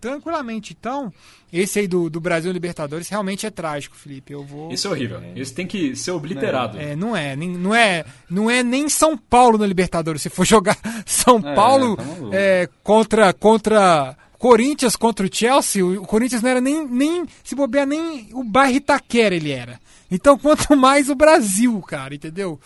tranquilamente. 0.06 0.76
Então, 0.78 1.12
esse 1.51 1.80
aí 1.80 1.88
do, 1.88 2.10
do 2.10 2.20
Brasil 2.20 2.51
Libertadores 2.51 3.10
realmente 3.10 3.45
é 3.45 3.49
trágico, 3.49 3.95
Felipe. 3.95 4.34
Eu 4.34 4.43
vou. 4.43 4.72
Isso 4.72 4.88
é 4.88 4.91
horrível. 4.91 5.20
Isso 5.36 5.53
tem 5.53 5.66
que 5.66 5.95
ser 5.95 6.12
obliterado. 6.12 6.80
É, 6.80 6.95
não 6.95 7.16
é, 7.16 7.36
nem, 7.36 7.49
não 7.49 7.74
é, 7.74 8.06
não 8.30 8.49
é 8.49 8.62
nem 8.62 8.88
São 8.88 9.18
Paulo 9.18 9.58
na 9.58 9.66
Libertadores. 9.66 10.22
Se 10.22 10.30
for 10.30 10.45
jogar 10.45 10.78
São 11.06 11.39
É, 11.43 11.56
Paulo 11.56 11.97
tá 11.97 12.03
é, 12.32 12.70
contra 12.84 13.34
contra 13.34 14.16
Corinthians 14.38 14.95
contra 14.95 15.26
o 15.26 15.30
Chelsea, 15.32 15.84
o, 15.84 16.03
o 16.03 16.06
Corinthians 16.06 16.43
não 16.43 16.49
era 16.49 16.62
nem, 16.62 16.88
nem 16.88 17.26
se 17.43 17.56
bobear 17.56 17.88
nem 17.88 18.30
o 18.32 18.43
bairro 18.43 18.78
Itaquera 18.78 19.34
ele 19.34 19.51
era. 19.51 19.80
Então, 20.12 20.38
quanto 20.39 20.76
mais 20.78 21.10
o 21.10 21.16
Brasil, 21.16 21.82
cara, 21.82 22.14
entendeu? 22.14 22.60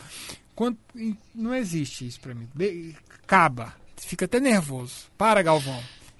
Quanto, 0.53 0.77
não 1.33 1.55
existe 1.55 2.05
isso 2.05 2.19
pra 2.19 2.35
mim. 2.35 2.49
Acaba. 3.23 3.73
Fica 3.95 4.25
até 4.25 4.41
nervoso. 4.41 5.05
Para, 5.17 5.41
Galvão. 5.41 5.79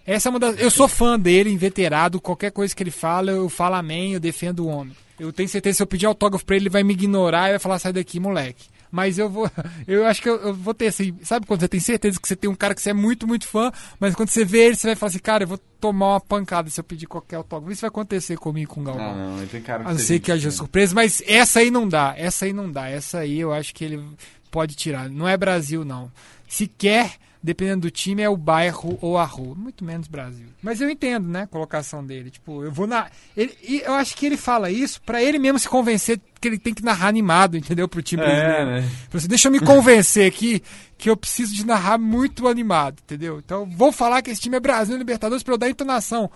Essa 0.10 0.28
é 0.28 0.32
uma 0.32 0.40
das, 0.40 0.60
eu 0.60 0.72
sou 0.72 0.88
fã 0.88 1.20
dele, 1.20 1.52
inveterado. 1.52 2.20
Qualquer 2.20 2.50
coisa 2.50 2.76
que 2.76 2.82
ele 2.82 2.90
fala, 2.90 3.30
eu 3.30 3.48
falo 3.48 3.76
amém, 3.76 4.14
eu 4.14 4.20
defendo 4.20 4.62
o 4.62 4.68
homem. 4.68 4.96
Eu 5.20 5.32
tenho 5.32 5.48
certeza 5.48 5.74
que 5.74 5.78
se 5.78 5.84
eu 5.84 5.88
pedir 5.88 6.08
autógrafo 6.08 6.44
pra 6.44 6.56
ele, 6.56 6.64
ele 6.64 6.70
vai 6.72 6.82
me 6.82 6.94
ignorar 6.94 7.50
e 7.50 7.52
vai 7.52 7.60
falar, 7.60 7.78
sai 7.78 7.94
daqui, 7.94 8.20
moleque. 8.20 8.66
Mas 8.92 9.20
eu 9.20 9.30
vou. 9.30 9.52
Eu 9.88 10.08
acho 10.08 10.20
que 10.20 10.28
eu, 10.28 10.36
eu 10.38 10.52
vou 10.52 10.74
ter 10.74 10.88
assim. 10.88 11.16
Sabe 11.22 11.46
quando 11.46 11.60
você 11.60 11.68
tem 11.68 11.80
certeza 11.80 12.20
que 12.20 12.28
você 12.28 12.36
tem 12.36 12.50
um 12.50 12.56
cara 12.56 12.74
que 12.74 12.82
você 12.82 12.90
é 12.90 12.94
muito, 12.94 13.28
muito 13.28 13.48
fã, 13.48 13.72
mas 14.00 14.16
quando 14.16 14.30
você 14.30 14.44
vê 14.44 14.66
ele, 14.66 14.76
você 14.76 14.88
vai 14.88 14.96
falar 14.96 15.10
assim, 15.12 15.20
cara, 15.20 15.44
eu 15.44 15.48
vou 15.48 15.60
tomar 15.80 16.14
uma 16.14 16.20
pancada 16.20 16.72
se 16.72 16.80
eu 16.80 16.84
pedir 16.84 17.06
qualquer 17.06 17.36
autógrafo. 17.36 17.72
Isso 17.72 17.82
vai 17.82 17.90
acontecer 17.90 18.36
comigo 18.38 18.74
com 18.74 18.82
o 18.82 18.84
Galvão. 18.84 19.12
Ah, 19.12 19.14
não, 19.14 19.38
ele 19.38 19.46
tem 19.46 19.62
cara 19.62 19.88
A 19.88 19.92
não 19.92 20.00
ser 20.00 20.20
que 20.20 20.32
haja 20.32 20.50
surpresa, 20.50 20.96
mas 20.96 21.22
essa 21.28 21.60
aí 21.60 21.70
não 21.70 21.88
dá. 21.88 22.16
Essa 22.18 22.46
aí 22.46 22.54
não 22.54 22.72
dá. 22.72 22.90
Essa 22.90 23.20
aí 23.20 23.40
eu 23.40 23.54
acho 23.54 23.76
que 23.76 23.86
ele 23.86 24.04
pode 24.50 24.74
tirar. 24.74 25.08
Não 25.08 25.28
é 25.28 25.38
Brasil, 25.38 25.86
não. 25.86 26.12
Se 26.48 26.66
quer, 26.66 27.12
dependendo 27.42 27.82
do 27.82 27.92
time, 27.92 28.22
é 28.22 28.30
o 28.30 28.36
bairro 28.38 28.98
ou 29.02 29.18
a 29.18 29.24
rua. 29.26 29.56
Muito 29.56 29.84
menos 29.84 30.08
Brasil. 30.08 30.48
Mas 30.62 30.82
eu 30.82 30.90
entendo, 30.90 31.28
né? 31.28 31.44
A 31.44 31.48
colocação 31.48 32.06
dele. 32.06 32.30
Tipo, 32.30 32.64
eu 32.64 32.72
vou 32.72 32.86
na. 32.88 33.08
Ele, 33.36 33.56
e 33.64 33.82
eu 33.86 33.94
acho 33.94 34.16
que 34.18 34.26
ele 34.26 34.38
fala 34.38 34.70
isso 34.70 35.02
pra 35.02 35.24
ele 35.24 35.40
mesmo 35.40 35.58
se 35.60 35.70
convencer 35.70 36.20
que 36.42 36.48
ele 36.48 36.58
tem 36.60 36.74
que 36.74 36.84
narrar 36.84 37.08
animado, 37.08 37.58
entendeu? 37.58 37.88
Pro 37.88 38.02
time 38.02 38.22
É, 38.24 38.26
brasileiro. 38.26 38.66
né? 38.72 38.90
Assim, 39.14 39.28
deixa 39.28 39.48
eu 39.48 39.52
me 39.52 39.60
convencer 39.60 40.28
aqui 40.28 40.62
que 40.98 41.10
eu 41.10 41.16
preciso 41.18 41.54
de 41.56 41.66
narrar 41.66 41.98
muito 41.98 42.48
animado, 42.48 42.98
entendeu? 43.04 43.40
Então 43.40 43.66
vou 43.66 43.92
falar 43.92 44.22
que 44.22 44.30
esse 44.32 44.42
time 44.42 44.58
é 44.58 44.60
Brasil 44.60 44.98
Libertadores 44.98 45.44
pra 45.44 45.54
eu 45.54 45.58
dar 45.58 45.70
entonação. 45.70 46.30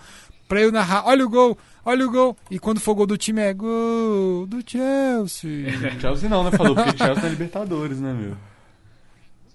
Pra 0.48 0.60
eu 0.60 0.70
narrar, 0.70 1.06
olha 1.06 1.24
o 1.24 1.28
gol, 1.28 1.56
olha 1.86 2.06
o 2.06 2.10
gol. 2.10 2.36
E 2.50 2.58
quando 2.58 2.78
for 2.80 2.94
gol 2.94 3.06
do 3.06 3.16
time 3.16 3.40
é 3.40 3.52
gol 3.54 4.46
do 4.46 4.62
Chelsea. 4.66 5.70
Chelsea 6.00 6.28
não, 6.28 6.44
né? 6.44 6.50
Falou, 6.50 6.74
porque 6.74 6.96
Chelsea 6.98 7.24
é 7.26 7.28
Libertadores, 7.30 7.98
né, 7.98 8.12
meu? 8.12 8.36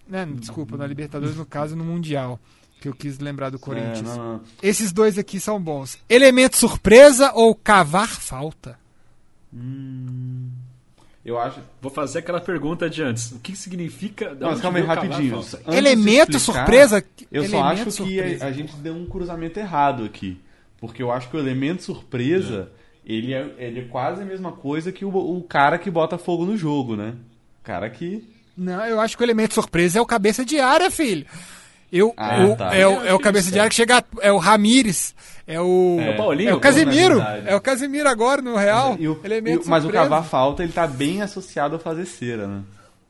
Né? 0.10 0.28
Desculpa, 0.36 0.76
na 0.76 0.86
Libertadores, 0.88 1.36
no 1.36 1.46
caso, 1.46 1.76
no 1.76 1.84
Mundial. 1.86 2.40
Que 2.82 2.88
eu 2.88 2.94
quis 2.94 3.20
lembrar 3.20 3.50
do 3.50 3.58
É, 3.58 3.60
Corinthians. 3.60 4.02
não, 4.02 4.34
não. 4.34 4.42
Esses 4.64 4.94
dois 4.94 5.18
aqui 5.18 5.38
são 5.40 5.62
bons. 5.62 5.98
Elemento 6.10 6.56
surpresa 6.56 7.32
ou 7.34 7.54
cavar 7.54 8.08
falta? 8.08 8.80
Eu 11.26 11.38
acho. 11.38 11.60
Vou 11.82 11.92
fazer 11.92 12.20
aquela 12.20 12.40
pergunta 12.40 12.90
de 12.90 13.04
antes. 13.04 13.32
O 13.34 13.40
que 13.40 13.56
significa. 13.56 14.36
Mas 14.40 14.62
calma 14.62 14.80
aí, 14.80 14.86
rapidinho. 14.86 15.42
Elemento 15.68 16.38
explicar, 16.38 16.40
surpresa? 16.66 17.04
Eu 17.32 17.46
só 17.46 17.64
acho 17.64 17.92
que 18.04 18.20
a, 18.22 18.46
a 18.48 18.52
gente 18.52 18.76
deu 18.78 18.96
um 18.96 19.06
cruzamento 19.06 19.60
errado 19.60 20.04
aqui. 20.06 20.40
Porque 20.78 21.04
eu 21.04 21.12
acho 21.12 21.30
que 21.30 21.36
o 21.36 21.40
elemento 21.40 21.84
surpresa, 21.84 22.72
ele, 23.06 23.34
é, 23.34 23.54
ele 23.58 23.82
é 23.82 23.84
quase 23.84 24.22
a 24.22 24.26
mesma 24.26 24.54
coisa 24.54 24.94
que 24.94 25.04
o, 25.04 25.10
o 25.14 25.44
cara 25.44 25.78
que 25.78 25.92
bota 25.92 26.18
fogo 26.18 26.46
no 26.46 26.56
jogo, 26.56 26.96
né? 26.96 27.16
O 27.62 27.64
cara 27.66 27.90
que. 27.90 28.24
Não, 28.60 28.86
eu 28.86 29.00
acho 29.00 29.16
que 29.18 29.24
o 29.24 29.26
elemento 29.26 29.54
surpresa 29.54 29.98
é 30.00 30.02
o 30.02 30.06
cabeça 30.06 30.44
de 30.44 30.60
área, 30.60 30.92
filho. 30.92 31.26
Eu, 31.92 32.14
Ah, 32.18 32.44
o- 32.46 32.56
tá. 32.56 32.76
é, 32.76 32.86
o, 32.86 32.92
Eu 32.92 33.06
é 33.06 33.14
o 33.14 33.20
cabeça 33.20 33.50
de 33.52 33.58
área 33.58 33.70
que 33.70 33.76
chega. 33.76 34.04
É 34.22 34.32
o 34.32 34.38
Ramires. 34.38 35.16
É 35.48 35.60
o. 35.60 35.98
É. 36.00 36.12
o 36.12 36.18
Paulinho, 36.18 36.50
É 36.50 36.54
o 36.54 36.60
na 36.60 37.24
verdade. 37.24 37.50
É 37.50 37.56
o 37.56 37.62
Casemiro 37.62 38.08
agora 38.10 38.42
no 38.44 38.56
Real. 38.56 38.96
E 39.00 39.08
o- 39.08 39.20
elemento 39.24 39.64
e 39.64 39.68
o- 39.68 39.70
mas 39.70 39.80
o 39.84 39.88
surpresa. 39.88 40.04
cavar 40.10 40.24
falta, 40.24 40.62
ele 40.64 40.72
tá 40.72 40.86
bem 40.86 41.24
associado 41.24 41.76
a 41.78 41.80
fazer 41.80 42.06
cera, 42.06 42.46
né? 42.48 42.62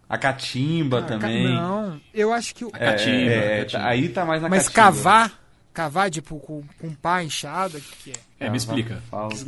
A 0.07 0.17
catimba 0.17 1.01
Cara, 1.01 1.19
também. 1.19 1.53
Não, 1.53 1.99
eu 2.13 2.31
acho 2.31 2.55
que. 2.55 2.63
o- 2.63 2.71
É, 2.73 2.91
catimba, 2.91 3.31
é, 3.31 3.59
catimba. 3.59 3.83
tá- 3.83 3.89
aí 3.89 4.09
tá 4.09 4.25
mais 4.25 4.41
na 4.41 4.47
Mas 4.49 4.69
catimba. 4.69 4.83
cavar, 5.03 5.38
cavar, 5.79 6.09
tipo, 6.11 6.37
com, 6.39 6.61
com 6.77 6.93
pá 6.93 7.23
inchado, 7.23 7.77
o 7.77 7.81
que, 7.81 7.95
que 8.03 8.11
é? 8.11 8.47
É, 8.47 8.49
me 8.49 8.57
explica. 8.57 9.01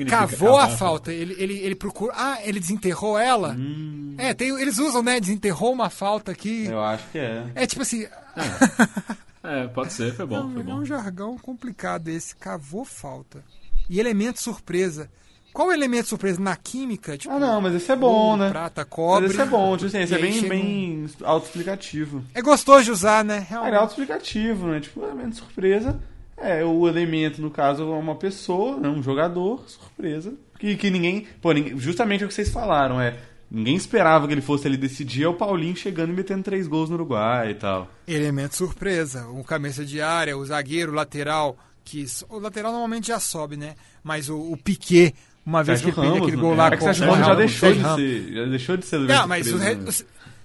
Cavou 0.10 0.58
a 0.58 0.62
cavar 0.62 0.78
falta, 0.78 1.12
ele, 1.12 1.36
ele, 1.38 1.56
ele 1.60 1.76
procura. 1.76 2.14
Ah, 2.16 2.40
ele 2.42 2.58
desenterrou 2.58 3.18
ela? 3.20 3.50
Hum. 3.58 4.16
É, 4.18 4.34
tem, 4.34 4.50
eles 4.62 4.78
usam, 4.78 5.04
né? 5.04 5.20
Desenterrou 5.20 5.74
uma 5.74 5.90
falta 5.90 6.32
aqui. 6.32 6.68
Eu 6.68 6.82
acho 6.82 7.04
que 7.12 7.18
é. 7.20 7.46
É 7.56 7.68
tipo 7.68 7.82
assim. 7.82 8.06
É, 9.44 9.66
pode 9.70 9.92
ser, 9.92 10.14
foi 10.14 10.24
bom, 10.28 10.36
Não, 10.44 10.52
foi 10.52 10.62
é 10.62 10.64
bom. 10.64 10.74
um 10.76 10.86
jargão 10.86 11.36
complicado 11.36 12.10
esse. 12.10 12.36
Cavou 12.36 12.86
falta. 12.86 13.44
E 13.90 14.00
elemento 14.00 14.40
surpresa. 14.40 15.10
Qual 15.52 15.70
o 15.70 15.72
elemento 15.74 16.08
surpresa? 16.10 16.40
Na 16.40 16.56
química? 16.56 17.18
Tipo, 17.18 17.34
Ah, 17.34 17.40
não, 17.40 17.60
mas 17.60 17.74
esse 17.74 17.92
é 17.92 17.96
bom, 17.96 18.06
ouro, 18.06 18.38
né? 18.38 18.50
Prata, 18.52 18.86
cobre. 18.86 19.24
Mas 19.24 19.32
esse 19.32 19.42
é 19.42 19.46
bom, 19.46 19.76
tipo 19.76 19.88
assim, 19.88 19.98
esse 20.00 20.14
é 20.14 20.20
bem, 20.20 20.32
chega 20.34 20.46
um- 20.46 20.50
bem 20.50 21.10
autoexplicativo. 21.24 22.24
É 22.36 22.42
gostoso 22.44 22.86
de 22.86 22.92
usar, 22.92 23.26
né? 23.26 23.38
Ele 23.38 23.44
é 23.46 23.50
Realmente. 23.50 23.76
autoexplicativo, 23.78 24.68
né? 24.68 24.80
Tipo, 24.80 25.04
elemento 25.04 25.38
surpresa. 25.38 26.00
É, 26.44 26.64
o 26.66 26.88
elemento, 26.88 27.42
no 27.42 27.52
caso, 27.52 27.84
é 27.84 27.86
uma 27.86 28.16
pessoa, 28.16 28.78
né? 28.78 28.90
um 28.90 29.02
jogador, 29.02 29.64
surpresa. 29.68 30.34
Que, 30.60 30.76
que 30.76 30.90
ninguém. 30.90 31.28
Pô, 31.42 31.52
ninguém- 31.52 31.78
justamente 31.78 32.24
o 32.24 32.28
que 32.28 32.34
vocês 32.34 32.50
falaram, 32.50 33.00
é. 33.00 33.16
Ninguém 33.50 33.76
esperava 33.76 34.28
que 34.28 34.34
ele 34.34 34.42
fosse 34.42 34.66
ali 34.66 34.78
decidir, 34.78 35.24
é 35.24 35.28
o 35.28 35.34
Paulinho 35.34 35.76
chegando 35.76 36.12
e 36.12 36.16
metendo 36.16 36.44
três 36.44 36.68
gols 36.68 36.90
no 36.90 36.96
Uruguai 36.96 37.52
e 37.52 37.56
tal. 37.56 37.90
Elemento 38.08 38.56
surpresa. 38.56 39.28
O 39.28 39.44
cabeça 39.44 39.84
de 39.84 40.02
área, 40.02 40.38
o 40.38 40.46
zagueiro, 40.46 40.92
o 40.92 40.96
lateral. 40.96 41.58
Que, 41.84 42.06
o 42.30 42.40
lateral 42.40 42.72
normalmente 42.72 43.08
já 43.08 43.20
sobe, 43.20 43.58
né? 43.58 43.76
Mas 44.04 44.30
o, 44.30 44.38
o 44.38 44.56
Piquet, 44.56 45.14
uma 45.46 45.64
vez 45.64 45.82
que 45.82 45.88
ele 45.88 45.96
Sérgio 45.96 46.12
perdeu 46.12 46.24
aquele 46.24 46.38
né? 46.38 46.44
gol 46.44 46.56
lá 46.56 46.68
é 46.68 46.70
que 46.70 46.76
o 46.76 46.80
com 46.80 46.86
Sérgio 46.86 47.06
com 47.06 47.12
o 47.12 47.14
Ramos 47.14 47.28
já 47.28 47.36
deixou 47.36 47.70
Sérgio 47.70 47.84
de 47.84 47.96
ser. 47.96 48.34
Já 48.34 48.46
deixou 48.46 48.78
de 48.78 48.86
ser 48.86 49.00
Não, 49.00 49.28
mas 49.28 49.48
o, 49.52 49.58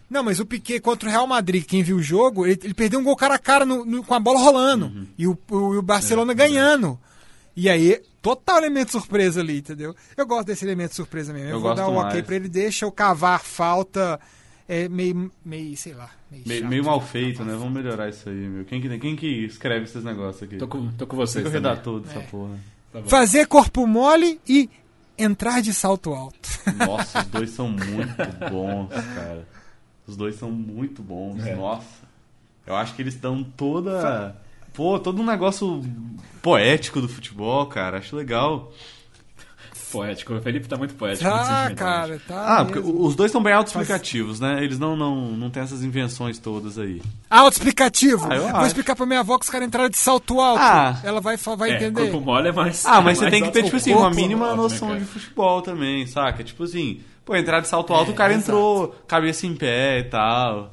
não, 0.09 0.23
mas 0.23 0.39
o 0.41 0.47
Piquet 0.47 0.81
contra 0.81 1.09
o 1.09 1.13
Real 1.13 1.27
Madrid, 1.27 1.65
quem 1.65 1.83
viu 1.83 1.97
o 1.97 2.03
jogo, 2.03 2.47
ele, 2.47 2.61
ele 2.63 2.75
perdeu 2.75 3.01
um 3.01 3.05
gol 3.05 3.17
cara 3.17 3.35
a 3.35 3.39
cara 3.39 3.65
no- 3.65 3.85
no- 3.85 4.05
com 4.05 4.15
a 4.15 4.21
bola 4.21 4.39
rolando. 4.41 4.87
Uhum. 4.87 5.07
E 5.19 5.27
o, 5.27 5.37
o- 5.51 5.79
o 5.79 5.83
Barcelona 5.83 6.33
É, 6.33 6.35
ganhando. 6.35 6.99
E 7.57 7.69
aí, 7.71 8.01
total 8.21 8.59
elemento 8.59 8.93
surpresa 8.93 9.41
ali, 9.41 9.59
entendeu? 9.59 9.95
Eu 10.17 10.27
gosto 10.27 10.47
desse 10.47 10.65
elemento 10.65 10.95
surpresa 10.95 11.33
mesmo. 11.33 11.49
Eu, 11.49 11.55
Eu 11.57 11.61
vou 11.61 11.75
dar 11.75 11.89
um 11.89 11.97
ok 11.97 12.13
mais. 12.15 12.27
pra 12.27 12.37
ele, 12.37 12.49
deixa 12.49 12.85
eu 12.85 12.93
cavar 12.93 13.41
falta. 13.41 14.21
É 14.69 14.89
meio, 14.89 15.31
meio, 15.45 15.77
sei 15.77 15.95
lá. 15.95 16.11
Meio, 16.31 16.43
Meio, 16.47 16.61
chato. 16.61 16.69
meio 16.71 16.85
mal 16.85 17.01
feito, 17.01 17.45
né? 17.45 17.53
Vamos 17.55 17.73
melhorar 17.73 18.09
isso 18.09 18.29
aí, 18.29 18.35
meu. 18.35 18.65
Quem 18.65 18.81
que, 18.81 18.99
quem 18.99 19.15
que 19.17 19.45
escreve 19.45 19.85
esses 19.85 20.03
negócios 20.05 20.43
aqui? 20.43 20.57
Tô 20.57 20.67
com, 20.69 20.89
tô 20.93 21.07
com 21.07 21.17
vocês 21.17 21.43
que 21.43 21.49
é 21.49 21.51
o 21.51 21.53
também. 21.63 21.71
redator 21.71 22.01
dessa 22.01 22.21
porra? 22.21 22.59
Tá. 22.93 23.03
Fazer 23.05 23.47
corpo 23.47 23.87
mole 23.87 24.41
e 24.47 24.69
entrar 25.17 25.63
de 25.63 25.73
salto 25.73 26.13
alto. 26.13 26.49
Nossa, 26.85 27.21
os 27.21 27.27
dois 27.27 27.51
são 27.51 27.69
muito 27.71 28.17
bons, 28.51 28.89
cara. 29.15 29.47
Os 30.07 30.17
dois 30.17 30.37
são 30.37 30.51
muito 30.51 31.03
bons, 31.03 31.45
É. 31.45 31.55
nossa. 31.55 32.07
Eu 32.67 32.75
acho 32.77 32.95
que 32.95 33.03
eles 33.03 33.15
estão 33.15 33.43
toda. 33.45 34.37
Pô, 34.75 34.99
todo 34.99 35.23
um 35.23 35.25
negócio 35.27 35.83
poético 36.43 37.01
do 37.01 37.09
futebol, 37.09 37.67
cara. 37.67 37.99
Acho 37.99 38.15
legal. 38.17 38.73
Poético. 39.91 40.35
O 40.35 40.41
Felipe 40.43 40.67
tá 40.69 40.77
muito 40.77 40.95
poético. 40.95 41.31
Tá, 41.31 41.45
sentimental. 41.45 41.77
cara, 41.77 42.21
tá. 42.27 42.59
Ah, 42.59 42.65
porque 42.65 42.81
mesmo. 42.81 43.05
os 43.07 43.15
dois 43.15 43.31
são 43.31 43.41
bem 43.43 43.53
autoexplicativos, 43.53 44.41
né? 44.41 44.63
Eles 44.63 44.79
não, 44.81 44.97
não, 44.97 45.31
não 45.31 45.49
têm 45.49 45.63
essas 45.63 45.83
invenções 45.85 46.39
todas 46.41 46.77
aí. 46.77 47.01
Autoexplicativo. 47.31 48.27
Ah, 48.31 48.35
eu 48.35 48.43
Vou 48.49 48.57
acho. 48.57 48.67
explicar 48.67 48.97
pra 48.97 49.07
minha 49.07 49.21
avó 49.21 49.39
que 49.39 49.45
os 49.45 49.51
caras 49.51 49.67
entraram 49.69 49.89
de 49.89 49.97
salto 49.97 50.41
alto. 50.41 50.61
Ah. 50.61 51.01
Ela 51.05 51.21
vai, 51.21 51.37
vai 51.37 51.71
É, 51.71 51.77
entender. 51.77 52.11
corpo 52.11 52.21
mole 52.21 52.49
é 52.49 52.53
mais. 52.53 52.85
Ah, 52.85 53.01
mas 53.01 53.17
é 53.19 53.21
você 53.21 53.31
mais 53.31 53.33
tem 53.33 53.43
que 53.45 53.51
ter, 53.53 53.63
tipo 53.63 53.77
assim, 53.77 53.95
uma 53.95 54.11
mínima 54.11 54.47
alto, 54.49 54.57
né, 54.57 54.63
noção 54.65 54.99
de 54.99 55.05
futebol 55.05 55.63
também, 55.63 56.05
saca? 56.07 56.43
Tipo 56.43 56.65
assim, 56.65 57.01
pô, 57.27 57.37
entrar 57.37 57.61
de 57.61 57.66
salto 57.66 57.93
alto, 57.93 58.12
o 58.12 58.14
cara 58.14 58.33
É, 58.33 58.37
entrou 58.37 58.95
cabeça 59.07 59.47
em 59.47 59.55
pé 59.55 59.99
e 59.99 60.05
tal. 60.05 60.70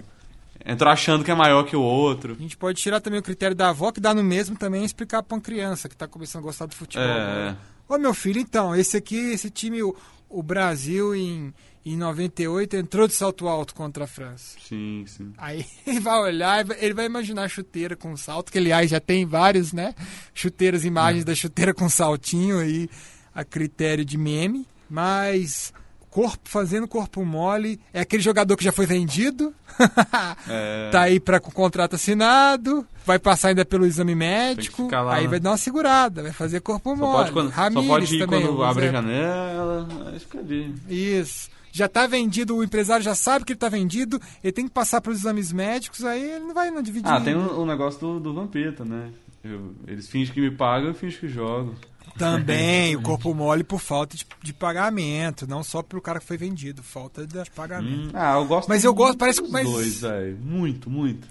Entrou 0.66 0.89
achando 0.89 1.26
que 1.26 1.32
é 1.32 1.36
maior 1.36 1.64
que 1.64 1.76
o 1.76 1.82
outro. 1.82 2.36
A 2.39 2.41
gente 2.41 2.56
pode 2.56 2.80
tirar 2.80 3.01
também 3.01 3.20
o 3.20 3.24
critério 3.24 3.56
da 3.56 3.70
avó, 3.70 3.91
que 3.91 3.99
dá 3.99 4.14
no 4.14 4.24
mesmo 4.24 4.56
também, 4.56 4.86
explicar 4.86 5.22
pra 5.22 5.36
uma 5.36 5.41
criança 5.41 5.89
que 5.89 5.97
tá 5.97 6.08
começando 6.08 6.43
a 6.43 6.45
gostar 6.45 6.68
do 6.68 6.76
futebol. 6.76 7.06
É. 7.06 7.12
agora. 7.12 7.58
Ô, 7.89 7.97
meu 7.97 8.14
filho, 8.14 8.39
então, 8.39 8.74
esse 8.74 8.95
aqui, 8.95 9.18
esse 9.18 9.49
time, 9.49 9.84
o, 9.84 9.93
o 10.30 10.41
Brasil 10.41 11.14
em, 11.14 11.54
em 11.86 11.97
98 11.97 12.78
entrou 12.78 13.08
de 13.08 13.14
salto 13.14 13.45
alto 13.49 13.76
contra 13.76 14.06
a 14.06 14.08
França. 14.08 14.58
Sim, 14.66 15.04
sim. 15.06 15.34
Aí 15.38 15.66
ele 15.86 15.99
vai 15.99 16.18
olhar, 16.20 16.66
e 16.66 16.86
ele 16.86 16.93
vai 16.93 17.08
imaginar 17.08 17.49
chuteira 17.49 17.97
com 17.97 18.16
salto, 18.16 18.49
que 18.49 18.58
aliás 18.58 18.89
já 18.89 19.01
tem 19.01 19.26
vários, 19.26 19.74
né? 19.74 19.93
Chuteiras, 20.34 20.86
imagens 20.86 21.26
da 21.26 21.36
chuteira 21.36 21.74
com 21.74 21.89
saltinho 21.89 22.60
aí, 22.60 22.88
a 23.36 23.43
critério 23.43 24.06
de 24.06 24.18
meme. 24.18 24.66
Mas 24.89 25.74
corpo 26.14 26.47
fazendo 26.47 26.88
corpo 26.88 27.26
mole 27.26 27.80
é 27.91 28.01
aquele 28.01 28.22
jogador 28.22 28.55
que 28.55 28.64
já 28.64 28.72
foi 28.72 28.86
vendido, 28.86 29.51
É. 30.47 30.89
tá 30.91 31.01
aí 31.01 31.20
para 31.20 31.39
com 31.39 31.49
o 31.49 31.53
contrato 31.53 31.95
assinado, 31.95 32.86
vai 33.05 33.18
passar 33.18 33.49
ainda 33.49 33.66
pelo 33.66 33.86
exame 33.86 34.14
médico, 34.14 34.88
lá, 34.91 35.16
aí 35.16 35.24
né? 35.24 35.30
vai 35.30 35.39
dar 35.39 35.49
uma 35.51 35.57
segurada, 35.57 36.22
vai 36.22 36.32
fazer 36.32 36.59
corpo 36.61 36.91
Só 36.91 36.95
mole. 36.95 37.14
pode, 37.18 37.32
quando, 37.32 37.53
só 37.74 37.84
pode 37.84 38.16
ir 38.16 38.20
também, 38.20 38.41
quando 38.43 38.59
um 38.59 38.64
abre 38.64 38.88
a 38.89 38.91
janela. 38.91 39.88
Fica 40.20 40.38
ali. 40.39 40.76
Isso. 40.88 41.49
Já 41.72 41.88
tá 41.88 42.05
vendido, 42.05 42.55
o 42.55 42.64
empresário 42.64 43.03
já 43.03 43.16
sabe 43.16 43.43
que 43.45 43.53
ele 43.53 43.59
tá 43.59 43.68
vendido, 43.68 44.22
ele 44.43 44.53
tem 44.53 44.66
que 44.68 44.72
passar 44.74 45.01
pelos 45.01 45.18
exames 45.20 45.51
médicos, 45.51 46.05
aí 46.05 46.22
ele 46.34 46.45
não 46.45 46.53
vai 46.53 46.70
não 46.70 46.84
dividir. 46.84 47.11
Ah, 47.11 47.20
tem 47.20 47.34
o, 47.36 47.61
o 47.61 47.66
negócio 47.66 47.99
do, 47.99 48.20
do 48.20 48.34
Vampeta, 48.36 48.86
né? 48.86 49.09
Eu- 49.43 49.74
eles 49.88 50.07
fingem 50.07 50.34
que 50.34 50.39
me 50.39 50.51
pagam, 50.51 50.89
eu 50.89 50.93
finjo 50.93 51.20
que 51.20 51.28
jogo. 51.28 51.74
Também, 52.18 52.95
o 52.95 53.01
corpo 53.01 53.34
mole 53.34 53.64
por 53.64 53.80
falta 53.80 54.16
de, 54.16 54.26
de 54.41 54.53
pagamento, 54.53 55.47
não 55.47 55.64
só 55.64 55.82
pelo 55.82 56.01
cara 56.01 56.20
que 56.20 56.26
foi 56.26 56.38
vendido, 56.38 56.84
falta 56.84 57.26
de 57.26 57.49
pagamento. 57.51 58.11
Ah, 58.16 58.36
eu 58.36 58.45
gosto 58.45 58.68
Mas 58.70 58.84
eu 58.84 58.93
gosto, 58.93 59.18
parece 59.18 59.41
que- 59.41 59.49
mas- 59.49 59.66
dois, 59.70 60.01
velho. 60.01 60.38
Muito, 60.38 60.89
muito. 60.89 61.28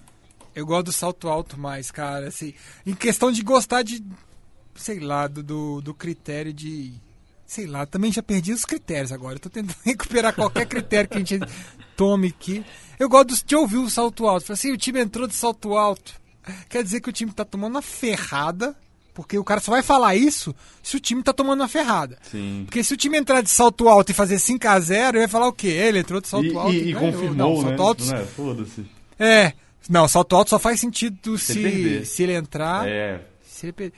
Eu 0.54 0.66
gosto 0.66 0.86
do 0.86 0.92
salto 0.92 1.28
alto 1.28 1.58
mais, 1.58 1.90
cara, 1.90 2.28
assim, 2.28 2.52
em 2.84 2.94
questão 2.94 3.32
de 3.32 3.42
gostar 3.42 3.82
de, 3.82 4.04
sei 4.74 5.00
lá, 5.00 5.26
do, 5.26 5.42
do, 5.42 5.80
do 5.80 5.94
critério 5.94 6.52
de, 6.52 6.92
sei 7.46 7.66
lá, 7.66 7.86
também 7.86 8.12
já 8.12 8.22
perdi 8.22 8.52
os 8.52 8.64
critérios 8.64 9.12
agora, 9.12 9.36
eu 9.36 9.40
tô 9.40 9.48
tentando 9.48 9.76
recuperar 9.82 10.34
qualquer 10.34 10.66
critério 10.66 11.08
que 11.08 11.16
a 11.16 11.20
gente 11.24 11.38
tome 11.96 12.28
aqui. 12.28 12.64
Eu 12.98 13.08
gosto 13.08 13.46
de 13.46 13.56
ouvir 13.56 13.78
o 13.78 13.88
salto 13.88 14.26
alto, 14.26 14.46
Falei 14.46 14.54
assim, 14.58 14.72
o 14.72 14.76
time 14.76 15.00
entrou 15.00 15.26
de 15.26 15.34
salto 15.34 15.74
alto, 15.74 16.12
quer 16.68 16.82
dizer 16.84 17.00
que 17.00 17.08
o 17.08 17.12
time 17.12 17.32
tá 17.32 17.44
tomando 17.46 17.76
uma 17.76 17.82
ferrada, 17.82 18.76
porque 19.14 19.38
o 19.38 19.44
cara 19.44 19.60
só 19.60 19.70
vai 19.72 19.82
falar 19.82 20.14
isso 20.16 20.54
se 20.82 20.96
o 20.96 21.00
time 21.00 21.22
tá 21.22 21.32
tomando 21.32 21.60
uma 21.60 21.68
ferrada. 21.68 22.18
Sim. 22.22 22.62
Porque 22.66 22.82
se 22.82 22.94
o 22.94 22.96
time 22.96 23.18
entrar 23.18 23.40
de 23.42 23.50
salto 23.50 23.88
alto 23.88 24.10
e 24.10 24.14
fazer 24.14 24.36
5x0, 24.36 25.08
ele 25.10 25.18
vai 25.18 25.28
falar 25.28 25.48
o 25.48 25.52
quê? 25.52 25.68
Ele 25.68 25.98
entrou 25.98 26.20
de 26.20 26.28
salto 26.28 26.46
E, 26.46 26.56
alto 26.56 26.72
e- 26.72 26.90
e, 26.90 26.94
confirmou, 26.94 27.34
não, 27.34 27.56
né? 27.62 27.68
salto 27.68 27.82
alto, 27.82 28.14
é? 28.14 28.24
Foda-se. 28.24 28.84
é. 29.18 29.52
Não, 29.88 30.06
salto 30.06 30.36
alto 30.36 30.50
só 30.50 30.58
faz 30.60 30.78
sentido 30.80 31.36
Se 31.36 31.54
se, 31.54 32.04
se 32.06 32.22
ele 32.22 32.34
entrar. 32.34 32.88
É. 32.88 33.20
se 33.42 33.66
ele 33.66 33.72
per- 33.72 33.92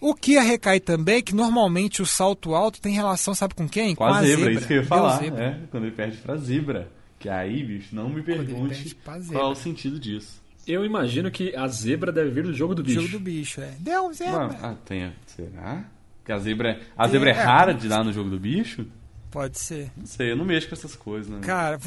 O 0.00 0.14
que 0.14 0.38
recai 0.38 0.80
também 0.80 1.16
é 1.16 1.22
que 1.22 1.34
normalmente 1.34 2.00
o 2.00 2.06
salto 2.06 2.54
alto 2.54 2.80
tem 2.80 2.94
relação, 2.94 3.34
sabe 3.34 3.54
com 3.54 3.68
quem? 3.68 3.94
Com, 3.94 4.02
a, 4.04 4.22
zebra, 4.22 4.50
isso 4.50 4.66
que 4.66 4.72
eu 4.72 4.76
ia 4.78 4.86
falar. 4.86 5.18
zebra. 5.18 5.44
É, 5.44 5.60
quando 5.70 5.84
ele 5.84 5.94
perde 5.94 6.16
pra 6.16 6.36
zebra. 6.36 6.90
Que 7.18 7.28
aí, 7.28 7.62
bicho, 7.62 7.94
não 7.94 8.08
me 8.08 8.22
pergunte 8.22 8.96
qual 9.04 9.16
é 9.16 9.20
zebra. 9.20 9.44
o 9.48 9.54
sentido 9.54 10.00
disso. 10.00 10.39
Eu 10.66 10.84
imagino 10.84 11.30
que 11.30 11.54
a 11.56 11.66
zebra 11.68 12.12
deve 12.12 12.30
vir 12.30 12.44
do 12.44 12.54
jogo 12.54 12.74
do 12.74 12.82
bicho. 12.82 13.00
Jogo 13.00 13.12
do 13.12 13.20
bicho, 13.20 13.60
é. 13.60 13.74
Deu 13.78 14.12
zebra. 14.12 14.32
Mano, 14.48 14.56
ah, 14.62 14.74
tem. 14.84 15.04
a- 15.04 15.12
Será? 15.26 15.84
Que 16.24 16.32
a 16.32 16.38
zebra 16.38 16.70
é, 16.72 16.80
a 16.96 17.08
zebra 17.08 17.30
é 17.30 17.32
É, 17.32 17.36
rara 17.42 17.72
de 17.74 17.88
dar 17.88 18.04
no 18.04 18.12
jogo 18.12 18.30
do 18.30 18.38
bicho? 18.38 18.86
Pode 19.30 19.58
ser. 19.58 19.90
Não 19.96 20.06
sei, 20.06 20.32
eu 20.32 20.36
não 20.36 20.44
mexo 20.44 20.68
com 20.68 20.74
essas 20.74 20.94
coisas, 20.96 21.30
né? 21.30 21.38
Cara, 21.42 21.78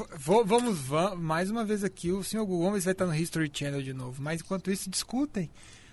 vamos, 0.46 0.80
va- 0.80 1.14
mais 1.16 1.52
uma 1.52 1.64
vez 1.66 1.84
aqui, 1.84 2.10
o 2.12 2.24
senhor 2.24 2.46
Google 2.46 2.68
Gomes 2.70 2.86
vai 2.86 2.94
estar 2.94 3.06
no 3.06 3.14
History 3.16 3.52
Channel 3.54 3.82
de 3.82 3.94
novo. 3.94 4.22
Mas 4.22 4.42
enquanto 4.42 4.72
isso, 4.72 4.90
discutem. 4.90 5.50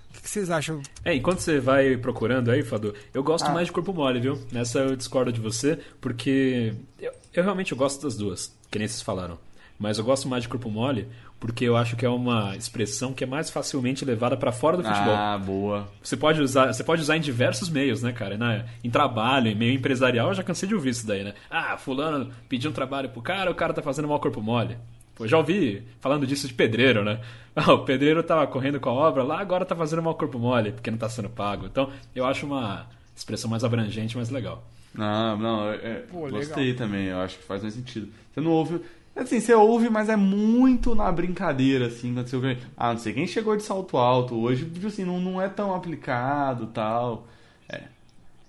O 0.08 0.12
que, 0.14 0.22
que 0.22 0.30
vocês 0.30 0.50
acham? 0.50 0.80
É, 1.04 1.14
enquanto 1.14 1.40
você 1.40 1.60
vai 1.60 1.96
procurando 1.96 2.50
aí, 2.50 2.62
Fadu, 2.64 2.94
eu 3.14 3.22
gosto 3.22 3.46
Ah. 3.46 3.52
mais 3.52 3.66
de 3.66 3.72
corpo 3.72 3.92
mole, 3.92 4.20
viu? 4.20 4.40
Nessa 4.50 4.78
eu 4.80 4.96
discordo 4.96 5.32
de 5.32 5.40
você, 5.40 5.78
porque 6.00 6.72
eu, 6.98 7.12
eu 7.32 7.42
realmente 7.44 7.70
eu 7.72 7.78
gosto 7.78 8.02
das 8.02 8.16
duas, 8.16 8.52
que 8.70 8.78
nem 8.78 8.88
vocês 8.88 9.02
falaram. 9.02 9.38
Mas 9.78 9.98
eu 9.98 10.04
gosto 10.04 10.28
mais 10.28 10.42
de 10.42 10.48
corpo 10.48 10.68
mole 10.70 11.06
porque 11.40 11.64
eu 11.64 11.76
acho 11.76 11.96
que 11.96 12.04
é 12.06 12.08
uma 12.08 12.54
expressão 12.56 13.12
que 13.12 13.24
é 13.24 13.26
mais 13.26 13.50
facilmente 13.50 14.04
levada 14.04 14.36
pra 14.36 14.52
fora 14.52 14.76
do 14.76 14.82
futebol. 14.84 15.14
Ah, 15.16 15.38
boa. 15.38 15.88
Você 16.02 16.16
pode 16.16 16.40
usar, 16.40 16.72
você 16.72 16.84
pode 16.84 17.02
usar 17.02 17.16
em 17.16 17.20
diversos 17.20 17.68
meios, 17.70 18.02
né, 18.02 18.12
cara? 18.12 18.36
Na- 18.36 18.64
em 18.84 18.90
trabalho, 18.90 19.48
em 19.48 19.54
meio 19.54 19.72
empresarial, 19.74 20.28
eu 20.28 20.34
já 20.34 20.42
cansei 20.42 20.68
de 20.68 20.74
ouvir 20.74 20.90
isso 20.90 21.06
daí, 21.06 21.24
né? 21.24 21.34
Ah, 21.50 21.76
fulano 21.78 22.30
pediu 22.48 22.70
um 22.70 22.74
trabalho 22.74 23.08
pro 23.08 23.22
cara, 23.22 23.50
o 23.50 23.54
cara 23.54 23.72
tá 23.72 23.82
fazendo 23.82 24.06
mal 24.06 24.20
corpo 24.20 24.40
mole. 24.42 24.76
Pô, 25.16 25.26
já 25.26 25.36
ouvi 25.38 25.82
falando 26.00 26.26
disso 26.26 26.46
de 26.46 26.54
pedreiro, 26.54 27.02
né? 27.04 27.20
Ah, 27.56 27.72
o 27.72 27.80
pedreiro 27.84 28.22
tava 28.22 28.46
correndo 28.46 28.78
com 28.78 28.88
a 28.90 28.92
obra 28.92 29.24
lá, 29.24 29.40
agora 29.40 29.64
tá 29.64 29.74
fazendo 29.74 30.00
mal 30.02 30.14
corpo 30.14 30.38
mole, 30.38 30.70
porque 30.70 30.88
não 30.88 30.96
tá 30.96 31.08
sendo 31.08 31.28
pago. 31.28 31.66
Então, 31.66 31.90
eu 32.14 32.24
acho 32.24 32.46
uma 32.46 32.86
expressão 33.16 33.50
mais 33.50 33.64
abrangente, 33.64 34.16
mais 34.16 34.30
legal. 34.30 34.62
Não, 34.94 35.36
não, 35.36 35.70
é- 35.72 35.76
é, 35.76 35.94
Pô, 36.10 36.28
gostei 36.30 36.74
também, 36.74 37.06
eu 37.06 37.18
acho 37.20 37.38
que 37.38 37.44
faz 37.44 37.60
mais 37.62 37.74
sentido. 37.74 38.08
Você 38.32 38.40
não 38.40 38.52
ouve. 38.52 38.80
Assim, 39.22 39.38
você 39.38 39.52
ouve, 39.52 39.90
mas 39.90 40.08
é 40.08 40.16
muito 40.16 40.94
na 40.94 41.12
brincadeira, 41.12 41.88
assim, 41.88 42.14
quando 42.14 42.26
você 42.26 42.36
ouve. 42.36 42.58
Ah, 42.74 42.92
não 42.92 42.98
sei 42.98 43.12
quem 43.12 43.26
chegou 43.26 43.54
de 43.54 43.62
salto 43.62 43.98
alto 43.98 44.34
hoje, 44.34 44.64
tipo 44.64 44.86
assim, 44.86 45.04
não, 45.04 45.20
não 45.20 45.40
é 45.40 45.46
tão 45.46 45.74
aplicado 45.74 46.68
tal. 46.68 47.26
É. 47.68 47.82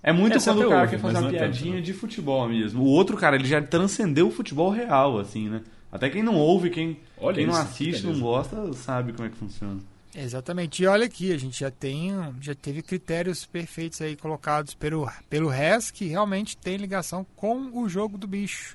É 0.02 0.12
muito 0.12 0.36
É, 0.36 0.38
você 0.38 0.50
quando 0.50 0.64
o 0.64 0.68
cara 0.70 0.80
ouve, 0.80 0.90
quer 0.92 0.98
fazer 0.98 1.14
uma 1.16 1.20
não 1.20 1.28
é 1.28 1.32
tanto, 1.32 1.40
piadinha 1.40 1.74
né? 1.76 1.80
de 1.82 1.92
futebol 1.92 2.48
mesmo. 2.48 2.82
O 2.82 2.86
outro 2.86 3.18
cara, 3.18 3.36
ele 3.36 3.44
já 3.44 3.60
transcendeu 3.60 4.28
o 4.28 4.30
futebol 4.30 4.70
real, 4.70 5.18
assim, 5.18 5.48
né? 5.48 5.60
Até 5.92 6.08
quem 6.08 6.22
não 6.22 6.36
ouve, 6.36 6.70
quem, 6.70 6.96
Olha 7.18 7.34
quem 7.34 7.46
não 7.46 7.52
isso, 7.52 7.62
assiste, 7.62 8.00
que 8.00 8.06
não 8.06 8.18
gosta, 8.18 8.72
sabe 8.72 9.12
como 9.12 9.28
é 9.28 9.30
que 9.30 9.36
funciona. 9.36 9.78
Exatamente. 10.14 10.82
E 10.82 10.86
olha 10.86 11.04
aqui, 11.04 11.32
a 11.32 11.38
gente 11.38 11.60
já 11.60 11.70
tem, 11.70 12.12
já 12.40 12.54
teve 12.54 12.80
critérios 12.80 13.44
perfeitos 13.44 14.00
aí 14.00 14.16
colocados 14.16 14.74
pelo, 14.74 15.10
pelo 15.28 15.48
RES 15.48 15.90
que 15.90 16.06
realmente 16.06 16.56
tem 16.56 16.78
ligação 16.78 17.26
com 17.36 17.70
o 17.74 17.88
jogo 17.90 18.16
do 18.16 18.26
bicho. 18.26 18.74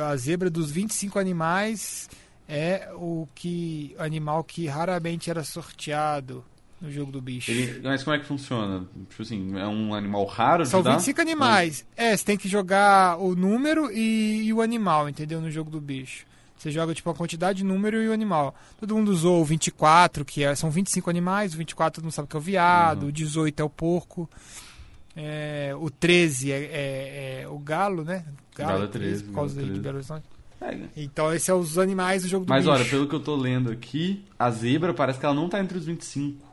A 0.00 0.16
zebra 0.16 0.48
dos 0.48 0.70
25 0.70 1.18
animais 1.18 2.08
é 2.48 2.90
o 2.94 3.26
que 3.34 3.94
animal 3.98 4.44
que 4.44 4.66
raramente 4.66 5.30
era 5.30 5.42
sorteado 5.42 6.44
no 6.80 6.90
jogo 6.90 7.12
do 7.12 7.20
bicho. 7.20 7.50
Ele, 7.50 7.80
mas 7.82 8.02
como 8.02 8.16
é 8.16 8.18
que 8.18 8.26
funciona? 8.26 8.86
Tipo 9.08 9.22
assim, 9.22 9.58
é 9.58 9.66
um 9.66 9.94
animal 9.94 10.24
raro 10.26 10.66
São 10.66 10.80
de 10.80 10.86
dar? 10.86 10.96
25 10.96 11.20
animais. 11.20 11.86
É, 11.96 12.16
você 12.16 12.24
tem 12.24 12.36
que 12.36 12.48
jogar 12.48 13.16
o 13.18 13.36
número 13.36 13.90
e, 13.92 14.42
e 14.44 14.52
o 14.52 14.60
animal, 14.60 15.08
entendeu? 15.08 15.40
No 15.40 15.50
jogo 15.50 15.70
do 15.70 15.80
bicho. 15.80 16.26
Você 16.58 16.70
joga 16.70 16.94
tipo 16.94 17.10
a 17.10 17.14
quantidade, 17.14 17.64
o 17.64 17.66
número 17.66 18.02
e 18.02 18.08
o 18.08 18.12
animal. 18.12 18.54
Todo 18.78 18.94
mundo 18.94 19.10
usou 19.10 19.40
o 19.40 19.44
24, 19.44 20.24
que 20.24 20.44
é, 20.44 20.54
são 20.54 20.70
25 20.70 21.10
animais. 21.10 21.54
O 21.54 21.56
24 21.56 21.96
todo 21.96 22.04
mundo 22.04 22.12
sabe 22.12 22.28
que 22.28 22.36
é 22.36 22.38
o 22.38 22.42
viado. 22.42 23.02
Uhum. 23.02 23.08
O 23.08 23.12
18 23.12 23.60
é 23.60 23.64
o 23.64 23.70
porco. 23.70 24.28
É, 25.16 25.74
o 25.78 25.90
13 25.90 26.50
é, 26.52 26.56
é- 26.56 27.40
é 27.42 27.48
o 27.48 27.58
galo, 27.58 28.02
né? 28.04 28.24
Galo 28.56 28.84
é 28.84 28.86
13, 28.86 29.24
por 29.24 29.34
causa 29.34 29.54
galo 29.54 29.66
é 29.66 29.72
de 29.74 29.80
13. 29.80 29.82
Belo 29.82 29.96
Horizonte. 29.96 30.24
É. 30.60 30.78
Então, 30.96 31.32
esses 31.32 31.44
são 31.44 31.58
os 31.58 31.76
animais 31.78 32.22
do 32.22 32.28
jogo 32.28 32.46
do 32.46 32.48
Mas 32.48 32.64
bicho. 32.64 32.74
olha, 32.74 32.84
pelo 32.84 33.08
que 33.08 33.14
eu 33.14 33.20
tô 33.20 33.34
lendo 33.34 33.70
aqui, 33.70 34.24
a 34.38 34.50
zebra 34.50 34.94
parece 34.94 35.18
que 35.18 35.26
ela 35.26 35.34
não 35.34 35.48
tá 35.48 35.58
entre 35.60 35.76
os 35.76 35.84
25. 35.86 36.46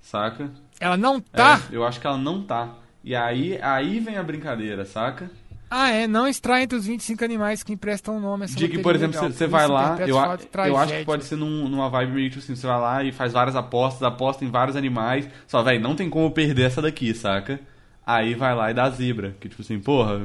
Saca? 0.00 0.50
Ela 0.78 0.96
não 0.96 1.20
tá. 1.20 1.60
É, 1.70 1.76
eu 1.76 1.84
acho 1.84 2.00
que 2.00 2.06
ela 2.06 2.16
não 2.16 2.42
tá. 2.42 2.74
E 3.04 3.14
aí, 3.14 3.60
aí 3.60 3.98
vem 4.00 4.16
a 4.16 4.22
brincadeira, 4.22 4.84
saca? 4.84 5.30
Ah, 5.70 5.90
é. 5.90 6.06
Não 6.08 6.26
extrai 6.26 6.64
entre 6.64 6.76
os 6.76 6.84
25 6.84 7.24
animais 7.24 7.62
que 7.62 7.72
emprestam 7.72 8.16
o 8.16 8.20
nome. 8.20 8.44
essa 8.44 8.56
De 8.56 8.68
que, 8.68 8.78
por 8.80 8.94
exemplo, 8.94 9.16
você 9.20 9.46
vai 9.46 9.64
isso 9.64 9.72
lá, 9.72 9.96
eu, 10.06 10.18
a- 10.18 10.38
eu 10.66 10.76
acho 10.76 10.92
que 10.98 11.04
pode 11.04 11.24
ser 11.24 11.36
num- 11.36 11.68
numa 11.68 11.88
vibe 11.88 12.12
meio 12.12 12.28
tipo 12.28 12.42
assim, 12.42 12.56
você 12.56 12.66
vai 12.66 12.80
lá 12.80 13.04
e 13.04 13.12
faz 13.12 13.32
várias 13.32 13.54
apostas, 13.54 14.02
aposta 14.02 14.44
em 14.44 14.50
vários 14.50 14.76
animais, 14.76 15.28
só, 15.46 15.62
velho, 15.62 15.80
não 15.80 15.94
tem 15.94 16.10
como 16.10 16.30
perder 16.32 16.64
essa 16.64 16.82
daqui, 16.82 17.14
saca? 17.14 17.60
Aí 18.04 18.34
vai 18.34 18.54
lá 18.56 18.70
e 18.70 18.74
dá 18.74 18.90
zebra, 18.90 19.36
que 19.40 19.48
tipo 19.48 19.62
assim, 19.62 19.78
porra, 19.78 20.20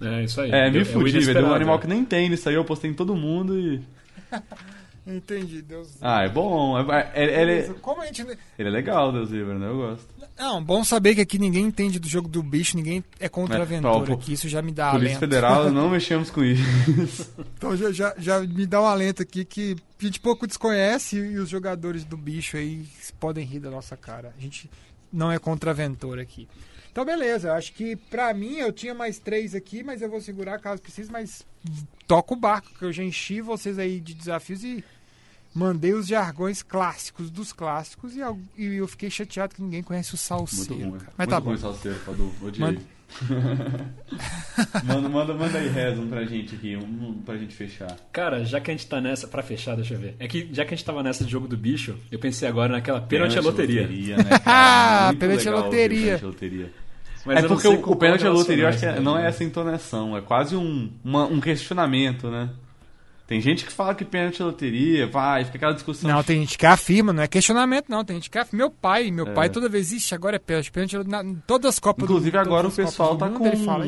É 0.00 0.24
isso 0.24 0.40
aí. 0.40 0.50
é, 0.50 0.70
me 0.70 0.80
o 0.80 0.86
fudi, 0.86 1.20
velho, 1.20 1.34
deu 1.40 1.46
um 1.48 1.52
animal 1.54 1.78
que 1.78 1.86
nem 1.86 2.02
tem 2.02 2.30
nisso 2.30 2.48
aí, 2.48 2.54
eu 2.54 2.62
apostei 2.62 2.90
em 2.90 2.94
todo 2.94 3.14
mundo 3.14 3.58
e... 3.58 3.82
Entendi, 5.06 5.62
Deus. 5.62 5.96
Ah, 6.00 6.24
é 6.24 6.28
bom, 6.28 6.76
é, 6.92 7.12
é- 7.14 7.42
ele, 7.42 7.52
é, 7.52 7.62
Como 7.80 8.02
a 8.02 8.06
gente. 8.06 8.22
ele 8.22 8.68
é 8.68 8.70
legal, 8.70 9.12
Deus 9.12 9.28
zebra, 9.28 9.56
né? 9.58 9.68
Eu 9.68 9.76
gosto. 9.76 10.06
Não, 10.36 10.62
bom 10.62 10.84
saber 10.84 11.14
que 11.14 11.20
aqui 11.20 11.38
ninguém 11.38 11.64
entende 11.64 11.98
do 11.98 12.08
jogo 12.08 12.28
do 12.28 12.42
bicho, 12.42 12.76
ninguém 12.76 13.02
é 13.20 13.28
contra 13.28 13.56
É, 13.56 13.60
a 13.60 13.62
aventura, 13.62 14.04
pô, 14.04 14.16
que 14.18 14.32
isso 14.32 14.48
já 14.48 14.60
me 14.60 14.72
dá 14.72 14.90
Polícia 14.90 15.10
alento. 15.16 15.20
Federal, 15.20 15.70
não 15.72 15.88
mexemos 15.88 16.28
com 16.30 16.42
isso. 16.44 17.32
Então 17.56 17.76
já, 17.76 17.90
já, 17.92 18.14
já 18.18 18.40
me 18.40 18.66
dá 18.66 18.82
um 18.82 18.86
alento 18.86 19.22
aqui 19.22 19.44
que 19.44 19.76
a 20.00 20.04
gente 20.04 20.20
pouco 20.20 20.46
desconhece 20.46 21.16
e 21.16 21.38
os 21.38 21.48
jogadores 21.48 22.04
do 22.04 22.16
bicho 22.16 22.56
aí 22.56 22.84
podem 23.20 23.46
rir 23.46 23.60
da 23.60 23.70
nossa 23.70 23.96
cara. 23.96 24.34
A 24.36 24.40
gente 24.40 24.68
não 25.12 25.30
é 25.32 25.38
contra 25.38 25.70
a 25.70 25.72
aventura 25.72 26.20
aqui. 26.20 26.48
Então 26.92 27.04
beleza, 27.04 27.52
acho 27.54 27.72
que 27.74 27.94
pra 27.94 28.34
mim 28.34 28.56
eu 28.56 28.72
tinha 28.72 28.94
mais 28.94 29.18
três 29.18 29.54
aqui, 29.54 29.82
mas 29.82 30.02
eu 30.02 30.10
vou 30.10 30.20
segurar 30.20 30.58
caso 30.58 30.82
precise, 30.82 31.10
mas 31.12 31.46
toca 32.06 32.32
o 32.34 32.36
barco, 32.36 32.68
que 32.78 32.84
eu 32.84 32.92
já 32.92 33.02
enchi 33.02 33.40
vocês 33.40 33.78
aí 33.78 34.00
de 34.00 34.14
desafios 34.14 34.64
e 34.64 34.82
mandei 35.56 35.92
os 35.94 36.06
jargões 36.06 36.62
clássicos 36.62 37.30
dos 37.30 37.52
clássicos 37.52 38.14
e, 38.16 38.20
e 38.56 38.76
eu 38.76 38.86
fiquei 38.86 39.10
chateado 39.10 39.54
que 39.54 39.62
ninguém 39.62 39.82
conhece 39.82 40.10
o 40.10 40.12
Muito 40.12 40.22
salseiro. 40.54 40.82
ruim. 40.90 40.98
cara. 40.98 41.12
Mas 41.16 41.26
Muito 41.26 41.30
tá 41.30 41.38
ruim 41.38 41.54
bom. 41.56 41.60
salseiro, 41.60 41.98
Padu. 42.04 42.32
Odiei. 42.42 42.60
Manda- 42.68 42.80
manda, 44.84 45.08
manda, 45.08 45.34
manda 45.34 45.58
aí, 45.58 45.68
Reza, 45.68 46.00
um 46.00 46.08
pra 46.08 46.24
gente 46.24 46.54
aqui, 46.56 46.76
um 46.76 47.14
pra 47.24 47.36
gente 47.36 47.54
fechar. 47.54 47.96
Cara, 48.12 48.44
já 48.44 48.60
que 48.60 48.70
a 48.70 48.74
gente 48.74 48.86
tá 48.86 49.00
nessa. 49.00 49.28
Pra 49.28 49.42
fechar, 49.42 49.76
deixa 49.76 49.94
eu 49.94 49.98
ver. 50.00 50.16
É 50.18 50.26
que 50.26 50.48
já 50.52 50.64
que 50.64 50.74
a 50.74 50.76
gente 50.76 50.84
tava 50.84 51.02
nessa 51.02 51.24
de 51.24 51.30
jogo 51.30 51.46
do 51.48 51.56
bicho, 51.56 51.96
eu 52.10 52.18
pensei 52.18 52.48
agora 52.48 52.72
naquela 52.72 53.00
pênalti 53.00 53.38
à 53.38 53.40
loteria. 53.40 53.86
né? 53.86 54.24
Muito 55.06 55.18
Pênalti 55.20 55.48
à 55.48 55.52
loteria. 55.52 56.20
Mas 57.24 57.44
é 57.44 57.48
porque 57.48 57.68
o, 57.68 57.90
o 57.90 57.96
pênalti 57.96 58.26
à 58.26 58.30
loteria 58.30 58.64
eu 58.64 58.68
acho 58.68 58.78
que 58.78 58.84
relacionar 58.84 59.10
é- 59.10 59.14
não 59.14 59.18
é 59.24 59.28
essa 59.28 59.42
entonação, 59.44 60.16
é 60.16 60.20
quase 60.20 60.54
um, 60.56 60.90
uma- 61.04 61.26
um 61.26 61.40
questionamento, 61.40 62.28
né? 62.30 62.50
Tem 63.26 63.40
gente 63.40 63.64
que 63.66 63.72
fala 63.72 63.92
que 63.94 64.04
pênalti 64.04 64.40
à 64.40 64.44
loteria, 64.46 65.06
vai, 65.08 65.44
fica 65.44 65.56
aquela 65.56 65.72
discussão. 65.74 66.08
Não, 66.08 66.22
tem 66.22 66.40
gente 66.40 66.56
que 66.56 66.64
afirma, 66.64 67.12
não 67.12 67.22
é 67.24 67.26
questionamento, 67.26 67.86
não. 67.88 68.04
Tem 68.04 68.16
gente 68.16 68.30
que 68.30 68.38
afirma. 68.38 68.58
Meu 68.64 68.70
pai, 68.70 69.10
meu 69.10 69.26
É. 69.26 69.32
pai 69.32 69.48
toda 69.50 69.68
vez, 69.68 69.90
ixi, 69.90 70.14
agora 70.14 70.36
é 70.36 70.38
pênalti, 70.38 70.70
pênalti 70.70 70.96
na, 71.08 71.24
todas 71.46 71.70
as 71.70 71.78
Copas 71.80 72.04
Inclusive, 72.04 72.30
do 72.30 72.38
Mundo. 72.38 72.46
agora 72.46 72.68
o 72.68 72.72
pessoal 72.72 73.16
tá 73.16 73.26
mundo, 73.26 73.38
com- 73.40 73.46
Ele 73.46 73.64
fala, 73.64 73.84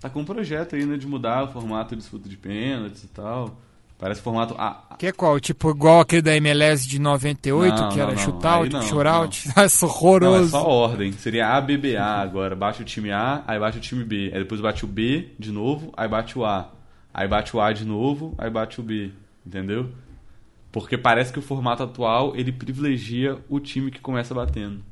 Tá 0.00 0.10
com 0.10 0.20
um 0.20 0.24
projeto 0.24 0.74
aí, 0.76 0.84
né, 0.84 0.96
de 0.96 1.06
mudar 1.06 1.44
o 1.44 1.52
formato 1.52 1.94
de 1.94 2.00
disputa 2.02 2.28
de 2.28 2.36
pênaltis 2.36 3.04
e 3.04 3.08
tal. 3.08 3.56
Parece 3.98 4.20
formato. 4.20 4.54
Ah, 4.58 4.94
que 4.98 5.06
é 5.06 5.12
qual? 5.12 5.40
Tipo, 5.40 5.70
igual 5.70 6.00
aquele 6.00 6.20
da 6.20 6.36
MLS 6.36 6.86
de 6.86 6.98
98, 6.98 7.80
Não, 7.80 7.88
que 7.88 7.98
era 7.98 8.10
não, 8.10 8.18
shootout, 8.18 8.72
não, 8.74 8.82
shootout. 8.82 9.48
Isso 9.66 9.86
Não, 9.86 9.90
é 9.90 9.94
horroroso. 9.94 10.50
só 10.50 10.66
ordem. 10.68 11.12
Seria 11.12 11.48
A, 11.56 11.60
B, 11.62 11.78
B, 11.78 11.96
A 11.96 12.20
agora. 12.20 12.54
Bate 12.54 12.82
o 12.82 12.84
time 12.84 13.10
A, 13.10 13.42
aí 13.46 13.58
bate 13.58 13.78
o 13.78 13.80
time 13.80 14.04
B. 14.04 14.30
Aí 14.34 14.40
depois 14.40 14.60
bate 14.60 14.84
o 14.84 14.88
B 14.88 15.30
de 15.38 15.50
novo, 15.50 15.92
aí 15.96 16.06
bate 16.06 16.38
o 16.38 16.44
A. 16.44 16.68
Aí 17.18 17.26
bate 17.26 17.56
o 17.56 17.60
A 17.62 17.72
de 17.72 17.86
novo, 17.86 18.34
aí 18.36 18.50
bate 18.50 18.78
o 18.78 18.82
B. 18.82 19.10
Entendeu? 19.44 19.90
Porque 20.70 20.98
parece 20.98 21.32
que 21.32 21.38
o 21.38 21.42
formato 21.42 21.82
atual 21.82 22.36
ele 22.36 22.52
privilegia 22.52 23.38
o 23.48 23.58
time 23.58 23.90
que 23.90 24.00
começa 24.00 24.34
batendo. 24.34 24.84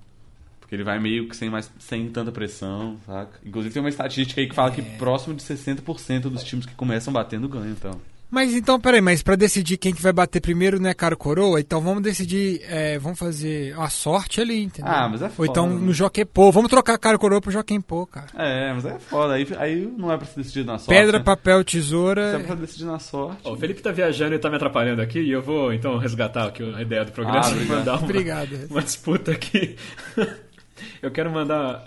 Porque 0.58 0.74
ele 0.74 0.84
vai 0.84 0.98
meio 0.98 1.28
que 1.28 1.36
sem, 1.36 1.50
mais, 1.50 1.70
sem 1.78 2.08
tanta 2.08 2.32
pressão, 2.32 2.96
saca? 3.04 3.38
Inclusive 3.44 3.74
tem 3.74 3.82
uma 3.82 3.90
estatística 3.90 4.40
aí 4.40 4.48
que 4.48 4.54
fala 4.54 4.70
que 4.70 4.80
É. 4.80 4.96
próximo 4.96 5.34
de 5.34 5.42
60% 5.42 6.22
dos 6.30 6.42
times 6.42 6.64
que 6.64 6.74
começam 6.74 7.12
batendo 7.12 7.46
ganham, 7.46 7.72
então. 7.72 8.00
Mas 8.34 8.52
então, 8.52 8.80
peraí, 8.80 9.00
mas 9.00 9.22
pra 9.22 9.36
decidir 9.36 9.76
quem 9.76 9.94
que 9.94 10.02
vai 10.02 10.12
bater 10.12 10.40
primeiro, 10.40 10.80
né, 10.80 10.92
cara, 10.92 11.14
coroa, 11.14 11.60
então 11.60 11.80
vamos 11.80 12.02
decidir, 12.02 12.60
é, 12.68 12.98
vamos 12.98 13.16
fazer 13.16 13.72
a 13.78 13.88
sorte 13.88 14.40
ali, 14.40 14.64
entendeu? 14.64 14.90
Ah, 14.92 15.08
mas 15.08 15.22
é 15.22 15.26
Ou 15.26 15.30
foda, 15.30 15.48
então 15.50 15.68
né? 15.70 15.80
no 15.80 15.92
Jockey 15.92 16.24
Pô, 16.24 16.50
vamos 16.50 16.68
trocar 16.68 16.98
cara 16.98 17.16
coroa 17.16 17.40
pro 17.40 17.52
Jockey 17.52 17.78
Pô, 17.80 18.04
cara. 18.06 18.26
É, 18.36 18.72
mas 18.72 18.84
é 18.84 18.98
foda. 18.98 19.34
Aí, 19.34 19.46
aí 19.56 19.86
não 19.96 20.10
é 20.10 20.16
pra 20.16 20.26
se 20.26 20.36
decidir 20.36 20.64
na 20.64 20.78
sorte. 20.78 20.98
Pedra, 20.98 21.18
né? 21.18 21.24
papel, 21.24 21.58
Se 21.58 21.60
é 21.60 21.64
tesoura. 21.64 22.42
pra 22.44 22.54
decidir 22.56 22.86
na 22.86 22.98
sorte. 22.98 23.40
Ó, 23.44 23.52
o 23.52 23.56
Felipe 23.56 23.80
tá 23.80 23.92
viajando 23.92 24.34
e 24.34 24.38
tá 24.40 24.50
me 24.50 24.56
atrapalhando 24.56 25.00
aqui, 25.00 25.20
e 25.20 25.30
eu 25.30 25.40
vou 25.40 25.72
então 25.72 25.96
resgatar 25.98 26.48
aqui 26.48 26.62
a 26.74 26.82
ideia 26.82 27.04
do 27.04 27.12
programa 27.12 27.40
Ah, 27.46 27.50
e 27.50 27.64
mandar 27.66 27.92
uma, 27.98 28.02
Obrigado. 28.02 28.66
uma 28.68 28.82
disputa 28.82 29.30
aqui. 29.30 29.76
eu 31.00 31.10
quero 31.12 31.30
mandar. 31.30 31.84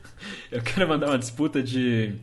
eu 0.50 0.62
quero 0.62 0.88
mandar 0.88 1.08
uma 1.08 1.18
disputa 1.18 1.62
de 1.62 2.14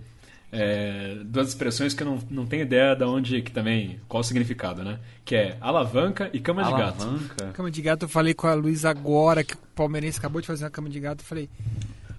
é, 0.52 1.18
duas 1.26 1.50
expressões 1.50 1.93
que 1.93 2.04
eu 2.04 2.08
não, 2.08 2.20
não 2.30 2.45
tenho 2.45 2.64
ideia 2.64 2.95
de 2.95 3.04
onde 3.04 3.41
que 3.41 3.52
também. 3.52 4.00
qual 4.08 4.22
o 4.22 4.24
significado, 4.24 4.84
né? 4.84 5.00
Que 5.26 5.36
é 5.36 5.58
alavanca 5.60 6.30
e 6.32 6.39
cama 6.39 6.64
de 6.64 6.72
gato. 6.72 7.04
Alavanca. 7.04 7.48
Cama 7.54 7.70
de 7.72 7.82
gato, 7.82 8.04
eu 8.04 8.10
falei 8.10 8.34
com 8.34 8.48
a 8.48 8.54
Luísa 8.54 8.89
agora, 8.89 9.43
que 9.43 9.56
o 9.56 9.58
palmeirense 9.76 10.20
acabou 10.20 10.39
de 10.41 10.48
fazer 10.48 10.64
uma 10.64 10.72
cama 10.72 10.89
de 10.89 11.00
gato. 11.00 11.20
Eu 11.20 11.26
falei, 11.26 11.50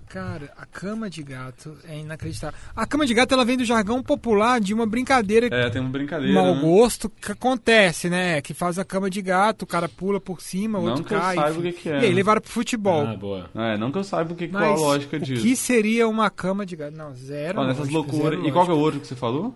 cara, 0.08 0.50
a 0.56 0.64
cama 0.64 1.10
de 1.10 1.22
gato 1.22 1.76
é 1.88 1.98
inacreditável. 1.98 2.58
A 2.74 2.86
cama 2.86 3.06
de 3.06 3.12
gato, 3.14 3.32
ela 3.34 3.44
vem 3.44 3.56
do 3.56 3.64
jargão 3.64 4.02
popular 4.02 4.60
de 4.60 4.72
uma 4.72 4.86
brincadeira 4.86 5.48
É, 5.52 5.68
tem 5.70 5.80
uma 5.82 5.90
brincadeira. 5.90 6.32
mau 6.32 6.54
né? 6.54 6.60
gosto 6.60 7.08
que 7.10 7.30
acontece, 7.32 8.08
né? 8.08 8.40
Que 8.40 8.54
faz 8.54 8.78
a 8.78 8.84
cama 8.84 9.10
de 9.10 9.20
gato, 9.20 9.62
o 9.62 9.66
cara 9.66 9.88
pula 9.88 10.20
por 10.20 10.40
cima, 10.40 10.78
o 10.78 10.82
Não 10.82 10.88
outro 10.90 11.04
que 11.04 11.14
eu 11.14 11.20
cai. 11.20 11.36
saiba 11.36 11.50
enfim. 11.50 11.60
o 11.60 11.62
que 11.62 11.72
que 11.82 11.88
é, 11.88 11.92
E 11.92 11.96
aí 12.04 12.08
né? 12.08 12.14
levaram 12.14 12.40
pro 12.40 12.50
futebol. 12.50 13.06
Ah, 13.06 13.16
boa. 13.16 13.50
É, 13.54 13.76
não 13.76 13.92
que 13.92 13.98
eu 13.98 14.04
saiba 14.04 14.32
o 14.32 14.36
que, 14.36 14.48
qual 14.48 14.62
Mas 14.62 14.80
a 14.80 14.82
lógica 14.82 15.16
o 15.16 15.20
disso. 15.20 15.42
que 15.42 15.54
seria 15.54 16.08
uma 16.08 16.30
cama 16.30 16.64
de 16.64 16.74
gato? 16.76 16.96
Não, 16.96 17.14
zero. 17.14 17.62
Nessas 17.64 17.88
lógica, 17.88 18.12
loucuras. 18.16 18.46
E 18.46 18.50
qual 18.50 18.64
que 18.64 18.70
é 18.70 18.74
o 18.74 18.78
outro 18.78 19.00
que 19.00 19.06
você 19.06 19.14
falou? 19.16 19.54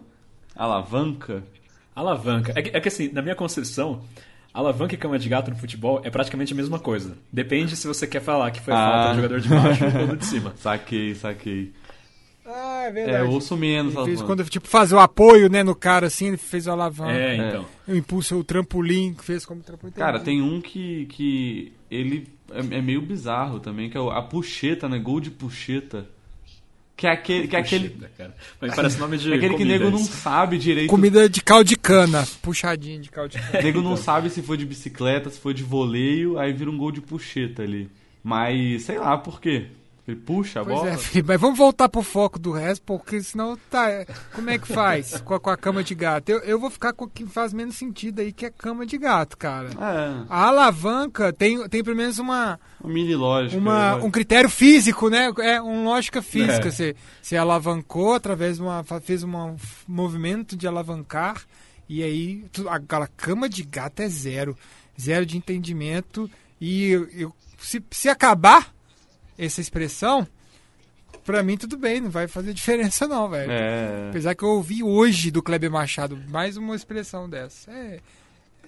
Alavanca? 0.55 1.43
Alavanca. 1.95 2.53
É 2.57 2.63
que, 2.63 2.77
é 2.77 2.81
que 2.81 2.89
assim, 2.89 3.11
na 3.13 3.23
minha 3.23 3.35
concepção, 3.35 4.03
alavanca 4.53 4.95
e 4.95 4.99
cama 4.99 5.19
de 5.19 5.29
gato 5.29 5.51
no 5.51 5.57
futebol 5.57 6.01
é 6.05 6.11
praticamente 6.11 6.53
a 6.53 6.57
mesma 6.57 6.79
coisa. 6.79 7.17
Depende 7.33 7.77
se 7.77 7.87
você 7.87 8.07
quer 8.07 8.21
falar 8.21 8.51
que 8.51 8.61
foi 8.61 8.75
Ah. 8.75 8.77
falta 8.91 9.09
do 9.11 9.17
jogador 9.17 9.41
de 9.41 9.49
baixo 9.49 9.85
ou 10.01 10.07
do 10.09 10.17
de 10.17 10.27
cima. 10.27 10.53
Saquei, 10.59 11.15
saquei. 11.15 11.73
Ah, 12.45 12.83
é 12.85 12.89
É, 12.89 12.91
verdade. 12.91 13.25
eu 13.25 13.31
ouço 13.31 13.57
menos 13.57 13.95
Ele 13.95 14.05
fez 14.05 14.21
quando 14.23 14.45
tipo 14.45 14.67
fazer 14.69 14.95
o 14.95 14.99
apoio, 14.99 15.49
né, 15.49 15.63
no 15.63 15.75
cara 15.75 16.09
assim, 16.09 16.27
ele 16.29 16.37
fez 16.37 16.67
o 16.67 16.73
alavanca. 16.73 17.13
É, 17.13 17.37
então. 17.37 17.65
O 17.87 17.95
impulso, 17.95 18.37
o 18.37 18.45
trampolim, 18.45 19.15
que 19.15 19.25
fez 19.25 19.47
como 19.47 19.63
trampolim. 19.63 19.93
Cara, 19.93 20.19
tem 20.19 20.43
um 20.43 20.61
que, 20.61 21.07
que 21.07 21.73
ele 21.91 22.29
é, 22.51 22.59
é 22.79 22.83
meio 22.83 23.01
bizarro 23.01 23.61
também, 23.61 23.89
que 23.89 23.97
é 23.97 24.01
a 24.01 24.21
puxeta, 24.21 24.89
né? 24.89 24.99
Gol 24.99 25.21
de 25.21 25.31
puxeta. 25.31 26.07
Que 27.03 27.09
é 27.09 27.11
aquele. 27.11 27.49
Que 27.49 27.57
é 27.57 27.59
aquele, 27.59 27.89
Puxeta, 27.89 28.13
cara. 28.17 28.37
Parece 28.77 28.97
nome 29.01 29.19
de 29.19 29.33
é 29.33 29.35
aquele 29.35 29.57
que 29.57 29.65
nego 29.65 29.91
não 29.91 29.99
sabe 29.99 30.57
direito. 30.57 30.89
Comida 30.89 31.29
de 31.29 31.43
caldo 31.43 31.65
de 31.65 31.77
cana, 31.77 32.25
puxadinho 32.41 33.01
de 33.01 33.11
caldo 33.11 33.33
de 33.33 33.39
cana. 33.39 33.59
O 33.59 33.63
nego 33.65 33.83
não 33.83 33.97
sabe 33.97 34.31
se 34.31 34.41
foi 34.41 34.57
de 34.57 34.65
bicicleta, 34.65 35.29
se 35.29 35.41
foi 35.41 35.53
de 35.53 35.65
voleio, 35.65 36.39
aí 36.39 36.53
vira 36.53 36.71
um 36.71 36.79
gol 36.79 36.93
de 36.93 37.01
puxeta 37.01 37.65
ali. 37.65 37.91
Mas 38.23 38.85
sei 38.85 39.01
lá 39.01 39.19
por 39.19 39.41
quê. 39.41 39.67
Ele 40.07 40.17
puxa 40.17 40.61
a 40.61 40.65
Pois 40.65 40.77
bola. 40.79 40.91
é, 40.91 40.97
filho, 40.99 41.25
mas 41.29 41.41
vamos 41.41 41.57
voltar 41.57 41.89
pro 41.89 42.03
foco 42.03 42.37
do 42.37 42.51
resto, 42.51 42.83
porque 42.85 43.23
senão 43.23 43.57
tá. 43.71 43.87
Como 44.35 44.51
é 44.51 44.59
que 44.59 44.67
faz 44.67 45.21
com 45.23 45.33
a, 45.35 45.39
com 45.39 45.49
a 45.49 45.57
cama 45.57 45.85
de 45.85 45.95
gato? 45.95 46.29
Eu, 46.29 46.41
eu 46.41 46.59
vou 46.59 46.71
ficar 46.71 46.93
com 46.93 47.05
o 47.05 47.09
que 47.09 47.25
faz 47.25 47.53
menos 47.53 47.77
sentido 47.77 48.19
aí, 48.21 48.33
que 48.33 48.45
é 48.45 48.51
cama 48.51 48.85
de 48.85 48.99
gato, 48.99 49.39
cara. 49.39 49.69
É, 49.69 50.25
A 50.29 50.49
alavanca 50.49 51.33
tem, 51.33 51.69
tem 51.69 51.85
pelo 51.85 51.95
menos 51.97 52.19
uma, 52.19 52.59
uma 52.83 52.93
mini 52.93 53.15
lógica. 53.15 53.57
uma, 53.57 53.95
vai. 53.95 54.03
um 54.05 54.11
critério 54.11 54.51
físico, 54.51 55.09
né? 55.09 55.33
É 55.39 55.61
uma 55.61 55.91
lógica 55.91 56.21
física. 56.21 56.67
É. 56.67 56.71
Você, 56.73 56.97
você 57.23 57.37
alavancou 57.37 58.15
através 58.15 58.57
de 58.57 58.63
uma. 58.65 58.83
fez 59.01 59.23
um 59.23 59.57
movimento 59.87 60.57
de 60.57 60.67
alavancar 60.67 61.43
E 61.89 62.03
aí, 62.03 62.45
aquela 62.69 63.07
cama 63.07 63.49
de 63.49 63.63
gato 63.63 64.01
é 64.01 64.09
zero. 64.09 64.59
Zero 65.01 65.25
de 65.25 65.37
entendimento. 65.37 66.29
E 66.61 66.91
eu- 67.15 67.33
se, 67.59 67.81
se 67.93 68.09
acabar 68.09 68.73
essa 69.47 69.61
expressão, 69.61 70.27
pra 71.25 71.43
mim 71.43 71.57
tudo 71.57 71.77
bem, 71.77 72.01
não 72.01 72.11
vai 72.11 72.27
fazer 72.29 72.53
diferença 72.55 73.07
não, 73.07 73.29
velho. 73.29 73.51
É. 73.51 74.09
Apesar 74.11 74.35
que 74.35 74.43
eu 74.43 74.51
ouvi 74.51 74.83
hoje 74.83 75.31
do 75.31 75.43
Kleber 75.43 75.71
Machado 75.71 76.19
mais 76.29 76.57
uma 76.57 76.75
expressão 76.75 77.29
dessa. 77.29 77.71
É 77.71 78.01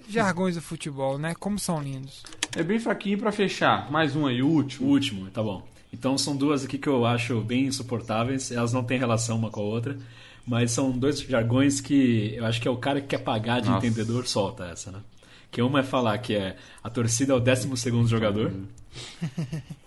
jargões 0.07 0.55
do 0.55 0.61
futebol, 0.61 1.17
né? 1.17 1.33
Como 1.39 1.57
são 1.57 1.81
lindos. 1.81 2.21
É 2.55 2.61
bem 2.63 2.79
fraquinho 2.79 3.17
pra 3.17 3.31
fechar. 3.31 3.91
Mais 3.91 4.15
um 4.15 4.27
aí, 4.27 4.41
o 4.41 4.47
O 4.47 4.51
último. 4.51 4.89
último, 4.89 5.29
tá 5.31 5.41
bom. 5.41 5.67
Então 5.91 6.17
são 6.17 6.35
duas 6.35 6.63
aqui 6.63 6.77
que 6.77 6.87
eu 6.87 7.05
acho 7.05 7.41
bem 7.41 7.65
insuportáveis. 7.65 8.51
Elas 8.51 8.71
não 8.71 8.83
têm 8.83 8.99
relação 8.99 9.37
uma 9.37 9.49
com 9.49 9.61
a 9.61 9.63
outra. 9.63 9.97
Mas 10.45 10.69
são 10.71 10.91
dois 10.91 11.19
jargões 11.21 11.81
que 11.81 12.35
eu 12.35 12.45
acho 12.45 12.61
que 12.61 12.67
é 12.67 12.71
o 12.71 12.77
cara 12.77 13.01
que 13.01 13.07
quer 13.07 13.17
pagar 13.17 13.61
de 13.61 13.69
Nossa. 13.69 13.87
entendedor 13.87 14.27
solta 14.27 14.65
essa, 14.65 14.91
né? 14.91 14.99
Que 15.49 15.59
uma 15.61 15.79
é 15.79 15.83
falar 15.83 16.17
que 16.19 16.35
é 16.35 16.55
a 16.83 16.89
torcida 16.89 17.33
é 17.33 17.35
o 17.35 17.39
12 17.39 17.75
segundo 17.77 18.07
jogador. 18.07 18.53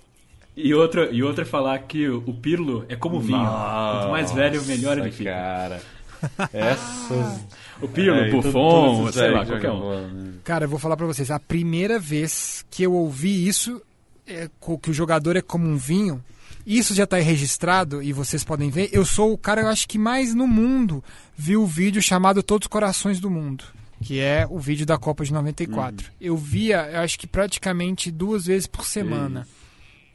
E 0.61 0.75
outra, 0.75 1.09
e 1.11 1.23
outra 1.23 1.43
é 1.43 1.47
falar 1.47 1.79
que 1.79 2.09
o, 2.09 2.35
Pirlo 2.35 2.85
é 2.89 2.97
como 2.97 3.21
vinho. 3.21 3.39
Quanto 3.39 4.11
mais 4.11 4.33
velho, 4.33 4.63
melhor 4.65 4.99
ele 4.99 5.07
Nossa, 5.07 5.17
fica. 5.17 5.31
cara. 5.31 5.83
Essas. 6.53 7.41
O 7.81 7.87
Pirlo, 7.87 8.19
É, 8.19 8.31
Buffon, 8.31 9.13
sei 9.13 9.31
lá, 9.31 9.45
que 9.45 9.53
qualquer 9.53 9.71
um. 9.71 10.09
né? 10.09 10.33
Cara, 10.43 10.65
eu 10.65 10.69
vou 10.69 10.79
falar 10.81 10.97
pra 10.97 11.07
vocês, 11.07 11.31
a 11.31 11.39
primeira 11.39 11.99
vez 12.01 12.65
que 12.71 12.83
eu 12.83 12.93
ouvi 12.93 13.47
isso, 13.47 13.81
é, 14.27 14.49
que 14.83 14.91
o 14.91 14.93
jogador 14.95 15.37
é 15.37 15.41
como 15.41 15.65
um 15.69 15.77
vinho, 15.77 16.21
isso 16.67 16.93
já 16.93 17.07
tá 17.07 17.17
aí 17.19 17.23
registrado 17.23 18.03
e 18.03 18.13
vocês 18.13 18.43
podem 18.43 18.69
ver, 18.69 18.91
eu 18.93 19.05
sou 19.05 19.33
o 19.33 19.39
cara, 19.39 19.61
eu 19.61 19.69
acho 19.69 19.87
que 19.89 19.97
mais 19.97 20.35
no 20.35 20.47
mundo 20.49 21.05
viu 21.37 21.63
o 21.63 21.67
vídeo 21.67 22.03
chamado 22.03 22.43
Todos 22.43 22.67
os 22.67 22.71
Corações 22.71 23.21
do 23.21 23.31
Mundo, 23.31 23.63
que 24.03 24.19
é 24.19 24.45
o 24.51 24.59
vídeo 24.59 24.85
da 24.85 24.99
Copa 24.99 25.25
de 25.25 25.33
94. 25.33 26.11
Eu 26.21 26.37
via, 26.37 26.91
eu 26.93 27.01
acho 27.01 27.17
que 27.17 27.29
praticamente 27.29 28.11
duas 28.11 28.47
vezes 28.47 28.67
por 28.67 28.85
semana. 28.85 29.47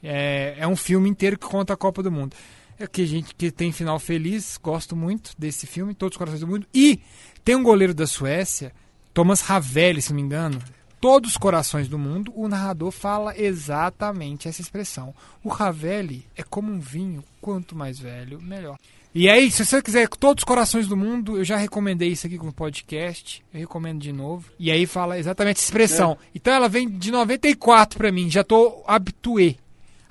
É, 0.04 0.56
é 0.58 0.68
um 0.68 0.76
filme 0.76 1.10
inteiro 1.10 1.40
que 1.40 1.48
conta 1.48 1.74
a 1.74 1.78
Copa 1.78 2.04
do 2.04 2.12
Mundo. 2.12 2.36
É 2.78 2.86
que 2.86 3.04
a 3.04 3.08
gente 3.08 3.34
que 3.34 3.52
tem 3.52 3.72
final 3.72 3.98
feliz, 4.00 4.60
gosto 4.62 4.96
muito 4.96 5.32
desse 5.38 5.66
filme, 5.66 5.94
Todos 5.94 6.16
os 6.16 6.18
Corações 6.18 6.42
do 6.42 6.48
Mundo. 6.48 6.68
E 6.74 7.00
tem 7.44 7.56
um 7.56 7.64
goleiro 7.64 7.94
da 7.94 8.06
Suécia, 8.06 8.74
Thomas 9.14 9.42
Ravelli, 9.42 10.02
se 10.02 10.10
não 10.10 10.18
me 10.18 10.22
engano. 10.22 10.60
Todos 11.00 11.32
os 11.32 11.38
corações 11.38 11.90
do 11.90 12.00
mundo, 12.00 12.32
o 12.34 12.48
narrador 12.48 12.90
fala 12.90 13.38
exatamente 13.38 14.48
essa 14.48 14.62
expressão. 14.62 15.14
O 15.44 15.50
Ravelli 15.50 16.26
é 16.36 16.44
como 16.44 16.72
um 16.72 16.80
vinho, 16.80 17.24
quanto 17.42 17.76
mais 17.76 18.00
velho, 18.00 18.42
melhor. 18.42 18.78
E 19.14 19.30
aí, 19.30 19.52
se 19.52 19.64
você 19.64 19.82
quiser 19.82 20.08
todos 20.08 20.42
os 20.42 20.46
corações 20.46 20.88
do 20.88 20.98
mundo, 20.98 21.38
eu 21.38 21.44
já 21.44 21.56
recomendei 21.58 22.10
isso 22.10 22.26
aqui 22.26 22.38
no 22.38 22.52
podcast, 22.52 23.44
eu 23.54 23.60
recomendo 23.60 24.02
de 24.02 24.12
novo. 24.12 24.50
E 24.58 24.72
aí 24.72 24.88
fala 24.88 25.20
exatamente 25.20 25.58
essa 25.58 25.66
expressão. 25.66 26.18
Então 26.34 26.54
ela 26.54 26.68
vem 26.68 26.90
de 26.90 27.12
94 27.12 27.98
pra 27.98 28.12
mim, 28.12 28.32
já 28.32 28.44
tô 28.44 28.82
habitué. 28.88 29.56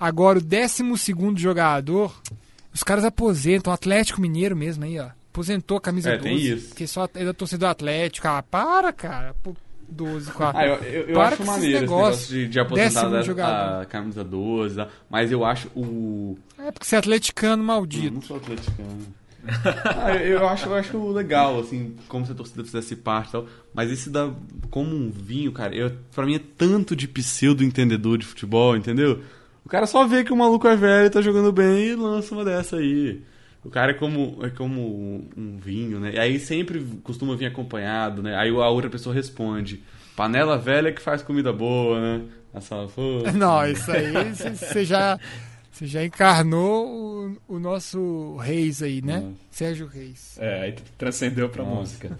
Agora 0.04 0.38
o 0.38 0.42
12 0.42 0.82
jogador, 1.36 2.12
os 2.74 2.82
caras 2.82 3.04
aposentam, 3.04 3.70
o 3.70 3.74
Atlético 3.74 4.20
Mineiro 4.20 4.56
mesmo 4.56 4.84
aí, 4.84 4.98
ó. 4.98 5.08
Aposentou 5.30 5.76
a 5.76 5.80
camisa 5.80 6.10
É, 6.10 6.16
12. 6.18 6.22
tem 6.28 6.36
isso. 6.38 6.68
Porque 6.68 6.86
só 6.86 7.08
é 7.14 7.24
da 7.24 7.32
torcida 7.32 7.66
do 7.66 7.70
Atlético. 7.70 8.26
Ah, 8.28 8.42
para, 8.42 8.92
cara. 8.92 9.34
Pô, 9.42 9.54
12 9.88 10.30
com 10.32 10.42
a... 10.44 10.52
Ah, 10.54 10.66
eu, 10.66 10.74
eu, 10.76 11.08
eu 11.08 11.20
acho 11.20 11.44
maneiro 11.44 11.74
esse 11.76 11.80
negócio 11.82 12.28
de, 12.28 12.48
de 12.48 12.58
aposentar 12.60 13.08
da- 13.34 13.80
a 13.82 13.84
camisa 13.86 14.24
12, 14.24 14.76
tá? 14.76 14.88
mas 15.08 15.30
eu 15.30 15.44
acho 15.44 15.68
o. 15.76 16.36
É 16.58 16.70
porque 16.72 16.86
você 16.86 16.96
é 16.96 16.98
atleticano 16.98 17.62
maldito. 17.62 18.14
não 18.14 18.22
sou 18.22 18.38
atleticano. 18.38 19.06
ah, 19.96 20.14
eu, 20.16 20.38
eu 20.38 20.48
acho, 20.48 20.66
eu 20.68 20.74
acho 20.74 21.08
legal, 21.10 21.60
assim, 21.60 21.96
como 22.08 22.24
se 22.24 22.32
a 22.32 22.34
torcida 22.34 22.64
fizesse 22.64 22.94
parte 22.96 23.28
e 23.30 23.32
tal. 23.32 23.46
Mas 23.74 23.90
esse 23.90 24.08
da. 24.10 24.30
Como 24.70 24.94
um 24.94 25.10
vinho, 25.10 25.52
cara, 25.52 25.74
eu, 25.74 25.92
pra 26.14 26.24
mim 26.26 26.34
é 26.36 26.40
tanto 26.56 26.94
de 26.96 27.06
pseudo 27.08 27.62
entendedor 27.64 28.18
de 28.18 28.24
futebol, 28.26 28.76
entendeu? 28.76 29.20
O 29.64 29.68
cara 29.68 29.86
só 29.86 30.06
vê 30.06 30.24
que 30.24 30.32
o 30.32 30.36
maluco 30.36 30.66
é 30.66 30.76
velho 30.76 31.06
e 31.06 31.10
tá 31.10 31.20
jogando 31.22 31.52
bem 31.52 31.86
e 31.88 31.94
lança 31.94 32.34
uma 32.34 32.44
dessa 32.44 32.76
aí. 32.76 33.22
O 33.64 33.70
cara 33.70 33.92
é 33.92 33.94
como, 33.94 34.38
é 34.44 34.50
como 34.50 35.24
um 35.36 35.56
vinho, 35.56 36.00
né? 36.00 36.14
E 36.14 36.18
aí 36.18 36.40
sempre 36.40 36.84
costuma 37.04 37.36
vir 37.36 37.46
acompanhado, 37.46 38.22
né? 38.22 38.36
Aí 38.36 38.50
a 38.50 38.68
outra 38.68 38.90
pessoa 38.90 39.14
responde: 39.14 39.82
panela 40.16 40.58
velha 40.58 40.92
que 40.92 41.00
faz 41.00 41.22
comida 41.22 41.52
boa, 41.52 42.00
né? 42.00 42.24
Essa, 42.52 42.86
pô, 42.94 43.22
Não, 43.34 43.64
isso 43.66 43.90
aí 43.90 44.12
você 44.34 44.84
já, 44.84 45.18
você 45.70 45.86
já 45.86 46.04
encarnou 46.04 47.36
o, 47.48 47.54
o 47.54 47.58
nosso 47.58 48.36
Reis 48.36 48.82
aí, 48.82 49.00
né? 49.00 49.20
Nossa. 49.20 49.36
Sérgio 49.50 49.86
Reis. 49.86 50.36
É, 50.38 50.62
aí 50.62 50.74
transcendeu 50.98 51.48
pra 51.48 51.62
Nossa. 51.62 51.78
música. 51.78 52.18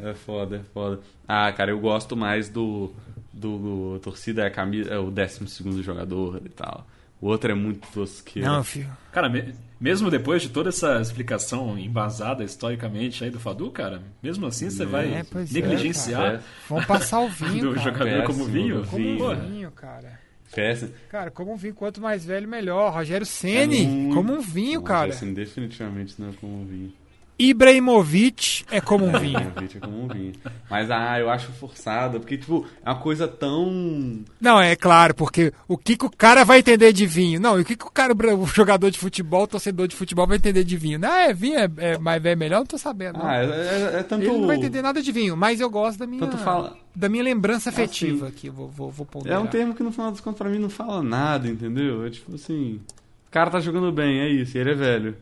É 0.00 0.12
foda, 0.12 0.56
é 0.56 0.60
foda. 0.74 1.00
Ah, 1.26 1.52
cara, 1.52 1.70
eu 1.70 1.78
gosto 1.78 2.16
mais 2.16 2.48
do. 2.48 2.92
Do, 3.34 3.58
do 3.94 4.00
torcida 4.00 4.42
é, 4.42 4.46
a 4.46 4.50
camisa, 4.50 4.90
é 4.90 4.98
o 4.98 5.10
12 5.10 5.82
jogador 5.82 6.40
e 6.44 6.48
tal. 6.48 6.86
O 7.20 7.28
outro 7.28 7.50
é 7.50 7.54
muito 7.54 7.86
tosqueiro. 7.92 8.46
Não, 8.48 8.62
filho. 8.62 8.88
Cara, 9.12 9.28
me- 9.28 9.54
mesmo 9.80 10.10
depois 10.10 10.42
de 10.42 10.50
toda 10.50 10.68
essa 10.68 11.00
explicação 11.00 11.78
embasada 11.78 12.44
historicamente 12.44 13.24
aí 13.24 13.30
do 13.30 13.40
Fadu, 13.40 13.70
cara, 13.70 14.02
mesmo 14.22 14.46
assim 14.46 14.68
você 14.68 14.84
vai 14.84 15.06
É, 15.12 15.18
é, 15.20 15.24
negligenciar 15.50 16.42
Vamos 16.68 16.84
passar 16.86 17.20
o 17.20 17.28
vinho, 17.28 17.70
do 17.72 17.74
cara. 17.76 17.92
jogador 17.92 18.24
como 18.24 18.38
péssimo, 18.40 18.44
vinho? 18.46 18.80
do 18.82 18.86
Como 18.88 19.02
vinho. 19.04 19.30
um 19.30 19.48
vinho, 19.50 19.70
cara. 19.70 20.20
Festa. 20.44 20.90
Cara, 21.10 21.30
como 21.30 21.52
um 21.52 21.56
vinho, 21.56 21.74
quanto 21.74 22.00
mais 22.00 22.24
velho, 22.24 22.46
melhor. 22.46 22.92
Rogério 22.92 23.26
Ceni, 23.26 23.84
É 23.84 23.86
muito- 23.88 24.14
como 24.14 24.32
um 24.34 24.40
vinho, 24.40 24.82
cara. 24.82 25.10
Assim, 25.10 25.32
definitivamente 25.34 26.14
não 26.20 26.28
é 26.28 26.32
como 26.40 26.60
um 26.62 26.64
vinho. 26.66 26.92
Ibrahimovic 27.38 28.64
é 28.70 28.80
como 28.80 29.06
um 29.06 29.18
vinho. 29.18 29.38
Realmente 29.38 29.76
é 29.76 29.80
como 29.80 30.04
um 30.04 30.08
vinho. 30.08 30.32
Mas, 30.70 30.90
ah, 30.90 31.18
eu 31.18 31.28
acho 31.30 31.50
forçado, 31.52 32.20
porque, 32.20 32.36
tipo, 32.38 32.66
é 32.84 32.88
uma 32.90 32.98
coisa 33.00 33.26
tão. 33.28 34.22
Não, 34.40 34.60
é 34.60 34.76
claro, 34.76 35.14
porque 35.14 35.52
o 35.68 35.76
que, 35.76 35.96
que 35.96 36.04
o 36.06 36.10
cara 36.10 36.44
vai 36.44 36.58
entender 36.60 36.92
de 36.92 37.06
vinho? 37.06 37.40
Não, 37.40 37.58
e 37.58 37.62
o 37.62 37.64
que, 37.64 37.76
que 37.76 37.84
o 37.86 37.90
cara, 37.90 38.12
o 38.14 38.46
jogador 38.46 38.90
de 38.90 38.98
futebol, 38.98 39.42
o 39.44 39.46
torcedor 39.48 39.88
de 39.88 39.96
futebol 39.96 40.26
vai 40.26 40.36
entender 40.36 40.64
de 40.64 40.76
vinho? 40.76 40.98
Não, 40.98 41.12
é 41.12 41.32
vinho, 41.34 41.58
é, 41.58 41.68
é 41.78 41.98
mais 41.98 42.24
é 42.24 42.36
melhor, 42.36 42.58
não 42.58 42.66
tô 42.66 42.78
sabendo. 42.78 43.18
não. 43.18 43.26
Ah, 43.26 43.36
é, 43.36 43.44
é- 43.44 43.98
é 44.00 44.02
tanto. 44.02 44.22
Ele 44.24 44.38
não 44.38 44.46
vai 44.46 44.56
entender 44.56 44.82
nada 44.82 45.02
de 45.02 45.12
vinho, 45.12 45.36
mas 45.36 45.60
eu 45.60 45.68
gosto 45.70 45.98
da 45.98 46.06
minha, 46.06 46.20
Tanto 46.20 46.38
fala- 46.38 46.76
da 46.94 47.08
minha 47.08 47.24
lembrança 47.24 47.70
Assim, 47.70 47.82
afetiva 47.82 48.28
aqui. 48.28 48.48
Vou, 48.48 48.68
vou, 48.68 48.90
vou 48.90 49.06
É 49.08 49.12
ponderar. 49.12 49.42
um 49.42 49.46
termo 49.46 49.74
que 49.74 49.82
no 49.82 49.90
final 49.92 50.10
dos 50.12 50.20
contos 50.20 50.38
pra 50.38 50.48
mim 50.48 50.58
não 50.58 50.70
fala 50.70 51.02
nada, 51.02 51.48
entendeu? 51.48 52.06
É 52.06 52.10
tipo 52.10 52.34
assim. 52.34 52.80
O 53.26 53.30
cara 53.30 53.50
tá 53.50 53.58
jogando 53.60 53.90
bem, 53.90 54.20
é 54.20 54.28
isso, 54.28 54.56
ele 54.56 54.70
é 54.70 54.74
velho. 54.74 55.16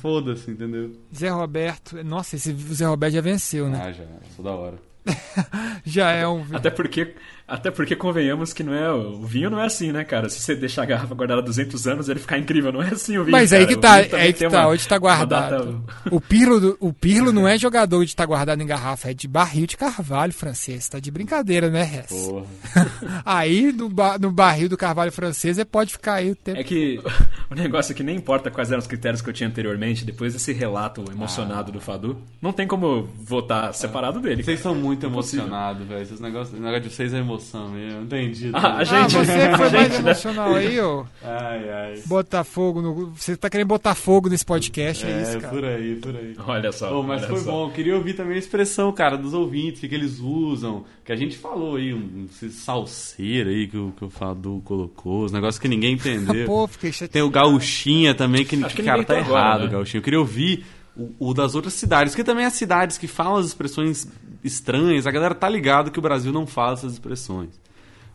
Foda-se, 0.00 0.50
entendeu? 0.50 0.92
Zé 1.14 1.28
Roberto, 1.28 2.02
nossa, 2.04 2.36
esse 2.36 2.52
Zé 2.52 2.86
Roberto 2.86 3.14
já 3.14 3.20
venceu, 3.20 3.68
né? 3.68 3.80
Ah, 3.82 3.92
já, 3.92 4.04
sou 4.34 4.44
da 4.44 4.52
hora. 4.52 4.78
Já 5.84 6.10
é 6.10 6.26
um. 6.26 6.44
Até 6.52 6.68
porque, 6.68 7.14
até 7.48 7.70
porque 7.70 7.94
convenhamos 7.94 8.52
que 8.52 8.62
não 8.62 8.74
é 8.74 8.90
o 8.92 9.20
vinho 9.24 9.48
não 9.50 9.60
é 9.60 9.66
assim, 9.66 9.92
né, 9.92 10.02
cara? 10.04 10.28
Se 10.28 10.40
você 10.40 10.54
deixar 10.54 10.82
a 10.82 10.86
garrafa 10.86 11.14
guardada 11.14 11.42
200 11.42 11.86
anos, 11.86 12.08
ele 12.08 12.18
ficar 12.20 12.38
incrível, 12.38 12.72
não 12.72 12.82
é 12.82 12.88
assim 12.88 13.16
o 13.18 13.22
vinho. 13.24 13.32
Mas 13.32 13.52
aí 13.52 13.60
cara. 13.64 13.74
que 13.74 13.80
tá, 13.80 13.96
vinho 13.98 14.10
também 14.10 14.26
aí 14.26 14.32
que 14.32 14.48
tá, 14.48 14.60
uma- 14.62 14.68
onde 14.68 14.88
tá 14.88 14.98
guardado. 14.98 15.72
data- 15.82 16.14
O 16.14 16.20
Pirlo, 16.20 16.76
o 16.80 16.92
Pirlo 16.92 17.32
não 17.32 17.46
é 17.48 17.56
jogador 17.58 18.04
de 18.04 18.10
estar 18.10 18.26
guardado 18.26 18.60
em 18.62 18.66
garrafa, 18.66 19.10
é 19.10 19.14
de 19.14 19.28
barril 19.28 19.66
de 19.66 19.76
carvalho 19.76 20.32
francês. 20.32 20.88
Tá 20.88 20.98
de 20.98 21.10
brincadeira, 21.10 21.70
né, 21.70 21.82
Rez? 21.82 22.06
Porra. 22.06 22.46
Aí 23.24 23.72
no, 23.72 23.88
ba- 23.88 24.18
no 24.18 24.30
barril 24.30 24.68
do 24.68 24.76
carvalho 24.76 25.12
francês, 25.12 25.58
ele 25.58 25.64
pode 25.64 25.92
ficar 25.92 26.14
aí 26.14 26.30
o 26.30 26.36
tempo. 26.36 26.58
É 26.58 26.64
que 26.64 27.00
o 27.50 27.54
negócio 27.54 27.92
é 27.92 27.94
que 27.94 28.02
nem 28.02 28.16
importa 28.16 28.50
quais 28.50 28.70
eram 28.70 28.80
os 28.80 28.86
critérios 28.86 29.20
que 29.22 29.28
eu 29.30 29.34
tinha 29.34 29.48
anteriormente, 29.48 30.04
depois 30.04 30.32
desse 30.32 30.52
relato 30.52 31.04
emocionado 31.10 31.70
do 31.72 31.80
Fadu, 31.80 32.18
não 32.40 32.52
tem 32.52 32.66
como 32.66 33.08
votar 33.18 33.72
separado 33.74 34.20
dele. 34.20 34.42
Vocês 34.42 34.60
cara. 34.62 34.74
são 34.74 34.80
muito 34.82 35.06
emocionados, 35.06 35.86
velho. 35.86 36.02
Esses 36.02 36.20
negócios, 36.20 36.52
esse 36.54 36.62
negócio 36.62 36.82
de 36.82 36.90
vocês 36.94 37.12
é 37.14 37.18
emoção 37.36 37.68
mesmo. 37.70 38.02
Entendi. 38.02 38.50
Ah, 38.52 38.58
a 38.66 38.76
Ah, 38.78 38.84
gente- 38.84 39.12
você 39.16 39.48
que 39.48 39.56
foi 39.56 39.70
mais 39.70 39.72
gente, 39.72 39.92
né? 39.92 39.98
emocional 40.10 40.54
aí, 40.54 40.80
ô. 40.80 41.06
Ai, 41.22 41.70
ai. 41.70 42.02
Botafogo 42.06 42.82
no. 42.82 43.10
Você 43.10 43.36
tá 43.36 43.48
querendo 43.50 43.68
botar 43.68 43.94
fogo 43.94 44.28
nesse 44.28 44.44
podcast, 44.44 45.04
é, 45.06 45.10
É, 45.10 45.22
isso, 45.22 45.38
cara. 45.40 45.54
por 45.54 45.64
aí, 45.64 45.94
por 45.96 46.16
aí. 46.16 46.34
Olha 46.46 46.72
só. 46.72 46.98
Ô, 46.98 47.02
mas 47.02 47.22
olha 47.22 47.30
foi 47.30 47.40
só. 47.40 47.50
bom. 47.50 47.66
Eu 47.68 47.70
queria 47.72 47.96
ouvir 47.96 48.14
também 48.14 48.36
a 48.36 48.38
expressão, 48.38 48.92
cara, 48.92 49.16
dos 49.16 49.34
ouvintes, 49.34 49.78
o 49.78 49.80
que, 49.82 49.88
que 49.88 49.94
eles 49.94 50.18
usam. 50.18 50.84
Que 51.04 51.12
a 51.12 51.16
gente 51.16 51.36
falou 51.38 51.76
aí, 51.76 51.94
um, 51.94 52.26
esse 52.30 52.50
salseiro 52.50 53.50
aí 53.50 53.66
que 53.68 53.76
o, 53.76 53.92
que 53.96 54.04
o 54.04 54.10
Fadu 54.10 54.60
colocou, 54.64 55.24
os 55.24 55.32
negócios 55.32 55.58
que 55.58 55.68
ninguém 55.68 55.94
entendeu. 55.94 56.46
Pô, 56.46 56.66
fiquei 56.66 56.90
chateado. 56.92 57.12
Tem 57.12 57.22
o 57.22 57.30
Gauchinha 57.30 58.14
também, 58.14 58.44
que, 58.44 58.56
que 58.56 58.82
cara, 58.82 59.04
tá 59.04 59.14
tá 59.14 59.20
agora, 59.20 59.38
errado, 59.40 59.60
né? 59.60 59.66
o 59.66 59.70
Gauchinho. 59.70 60.00
Eu 60.00 60.02
queria 60.04 60.18
ouvir 60.18 60.64
o, 60.96 61.30
o 61.30 61.34
das 61.34 61.54
outras 61.54 61.74
cidades, 61.74 62.14
que 62.14 62.24
também 62.24 62.44
as 62.44 62.54
cidades 62.54 62.98
que 62.98 63.06
falam 63.06 63.36
as 63.36 63.46
expressões 63.46 64.08
estranhas, 64.42 65.06
a 65.06 65.10
galera 65.10 65.34
tá 65.34 65.48
ligado 65.48 65.90
que 65.90 65.98
o 65.98 66.02
Brasil 66.02 66.32
não 66.32 66.46
fala 66.46 66.74
essas 66.74 66.92
expressões. 66.92 67.60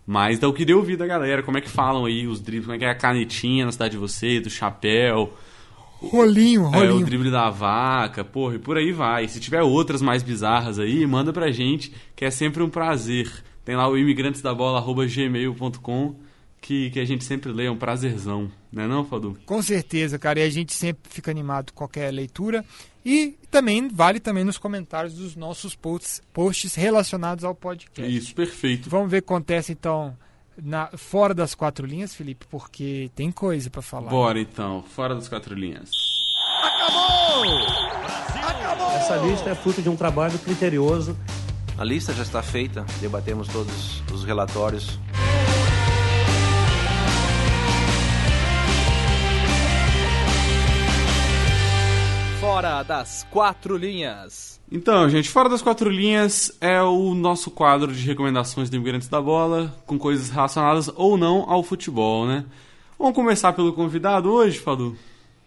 Mas 0.06 0.38
então, 0.38 0.50
eu 0.50 0.54
queria 0.54 0.76
ouvir 0.76 0.98
da 0.98 1.06
galera 1.06 1.44
como 1.44 1.58
é 1.58 1.62
que 1.62 1.70
falam 1.70 2.06
aí 2.06 2.28
os 2.28 2.42
dribles, 2.42 2.66
como 2.66 2.76
é 2.76 2.80
que 2.80 2.86
é 2.86 2.90
a 2.90 2.96
canetinha 2.96 3.66
na 3.66 3.72
cidade 3.72 3.92
de 3.92 3.98
vocês, 3.98 4.42
do 4.42 4.50
chapéu, 4.50 5.34
Rolinho, 6.02 6.64
é, 6.64 6.66
o 6.66 6.72
rolinho. 6.72 7.06
drible 7.06 7.30
da 7.30 7.52
vaca, 7.52 8.26
porra, 8.26 8.56
e 8.56 8.60
por 8.60 8.76
aí 8.76 8.92
vai. 8.92 9.28
Se 9.28 9.40
tiver 9.40 9.62
outras 9.62 10.02
mais 10.02 10.24
bizarras 10.24 10.80
aí, 10.80 11.06
manda 11.06 11.32
pra 11.32 11.52
gente, 11.52 11.94
que 12.16 12.26
é 12.26 12.32
sempre 12.32 12.64
um 12.64 12.70
prazer. 12.70 13.32
Tem 13.64 13.76
lá 13.76 13.88
o 13.88 13.96
imigrantesdabola.gmail.com 13.96 16.16
que, 16.62 16.92
que 16.92 17.00
a 17.00 17.06
gente 17.06 17.24
sempre 17.24 17.52
lê, 17.52 17.66
é 17.66 17.72
um 17.72 17.78
prazerzão. 17.78 18.52
Não 18.72 18.84
é 18.84 18.88
não, 18.88 19.04
Fadu? 19.04 19.38
Com 19.46 19.62
certeza, 19.62 20.18
cara. 20.18 20.40
E 20.40 20.44
a 20.44 20.50
gente 20.50 20.74
sempre 20.74 21.12
fica 21.12 21.30
animado 21.30 21.72
com 21.72 21.80
qualquer 21.80 22.12
leitura. 22.12 22.64
E 23.06 23.38
também 23.50 23.88
vale 23.88 24.20
também 24.20 24.44
nos 24.44 24.58
comentários 24.58 25.16
dos 25.16 25.36
nossos 25.36 25.76
posts, 25.76 26.22
posts 26.32 26.76
relacionados 26.76 27.44
ao 27.44 27.56
podcast. 27.56 28.16
Isso, 28.16 28.36
perfeito. 28.36 28.90
Vamos 28.90 29.10
ver 29.10 29.18
o 29.18 29.22
que 29.22 29.34
acontece 29.34 29.72
então 29.72 30.16
na, 30.62 30.90
fora 30.96 31.34
das 31.34 31.56
quatro 31.56 31.86
linhas, 31.86 32.14
Felipe, 32.14 32.46
porque 32.50 33.10
tem 33.16 33.32
coisa 33.32 33.70
para 33.70 33.82
falar. 33.82 34.10
Bora 34.10 34.40
então, 34.40 34.84
fora 34.84 35.16
das 35.16 35.28
quatro 35.28 35.56
linhas. 35.56 35.90
Essa 38.96 39.18
lista 39.18 39.50
é 39.50 39.56
fruto 39.56 39.82
de 39.82 39.90
um 39.90 39.96
trabalho 39.96 40.38
criterioso. 40.40 41.18
A 41.78 41.84
lista 41.84 42.14
já 42.14 42.22
está 42.22 42.44
feita, 42.44 42.86
debatemos 43.00 43.48
todos 43.48 44.04
os 44.12 44.24
relatórios. 44.24 45.00
Fora 52.52 52.84
das 52.84 53.26
quatro 53.32 53.78
linhas. 53.78 54.60
Então, 54.70 55.10
gente, 55.10 55.30
Fora 55.30 55.48
das 55.48 55.62
Quatro 55.62 55.90
Linhas 55.90 56.52
é 56.60 56.82
o 56.82 57.16
nosso 57.16 57.50
quadro 57.50 57.94
de 57.94 58.06
recomendações 58.06 58.70
de 58.70 58.76
imigrantes 58.76 59.08
da 59.08 59.22
bola, 59.22 59.74
com 59.86 59.98
coisas 59.98 60.30
relacionadas 60.30 60.90
ou 60.94 61.18
não 61.18 61.50
ao 61.50 61.64
futebol, 61.64 62.28
né? 62.28 62.44
Vamos 63.00 63.16
começar 63.16 63.54
pelo 63.54 63.72
convidado 63.72 64.30
hoje, 64.30 64.60
Fadu? 64.60 64.98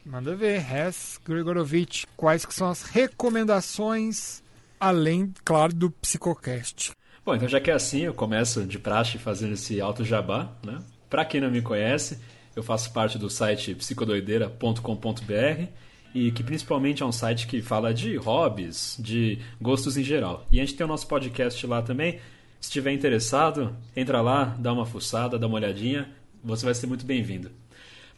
Manda 0.03 0.35
ver, 0.35 0.61
Res 0.61 1.21
Gregorovich, 1.23 2.07
quais 2.17 2.47
que 2.47 2.55
são 2.55 2.71
as 2.71 2.85
recomendações, 2.85 4.43
além, 4.81 5.31
claro, 5.45 5.75
do 5.75 5.91
Psicocast? 5.91 6.93
Bom, 7.23 7.35
então 7.35 7.47
já 7.47 7.61
que 7.61 7.71
é 7.71 7.75
assim, 7.75 8.01
eu 8.01 8.15
começo 8.15 8.65
de 8.65 8.79
praxe 8.79 9.19
fazendo 9.19 9.53
esse 9.53 9.79
alto 9.79 10.07
jabá, 10.07 10.53
né? 10.65 10.81
Pra 11.11 11.27
quem 11.27 11.39
não 11.39 11.51
me 11.51 11.61
conhece, 11.61 12.19
eu 12.57 12.63
faço 12.63 12.91
parte 12.95 13.19
do 13.19 13.29
site 13.29 13.75
psicodoideira.com.br 13.75 15.84
e 16.15 16.31
que 16.31 16.45
principalmente 16.45 17.03
é 17.03 17.07
um 17.07 17.13
site 17.13 17.47
que 17.47 17.61
fala 17.61 17.93
de 17.93 18.17
hobbies, 18.17 18.97
de 18.99 19.41
gostos 19.61 19.97
em 19.97 20.05
geral. 20.05 20.47
E 20.53 20.61
a 20.61 20.65
gente 20.65 20.77
tem 20.77 20.85
o 20.85 20.89
nosso 20.89 21.09
podcast 21.09 21.67
lá 21.67 21.83
também. 21.83 22.21
Se 22.61 22.69
estiver 22.69 22.93
interessado, 22.93 23.77
entra 23.97 24.21
lá, 24.21 24.57
dá 24.59 24.73
uma 24.73 24.87
fuçada, 24.87 25.39
dá 25.39 25.47
uma 25.47 25.57
olhadinha, 25.57 26.09
você 26.43 26.65
vai 26.65 26.75
ser 26.75 26.87
muito 26.87 27.05
bem-vindo. 27.05 27.51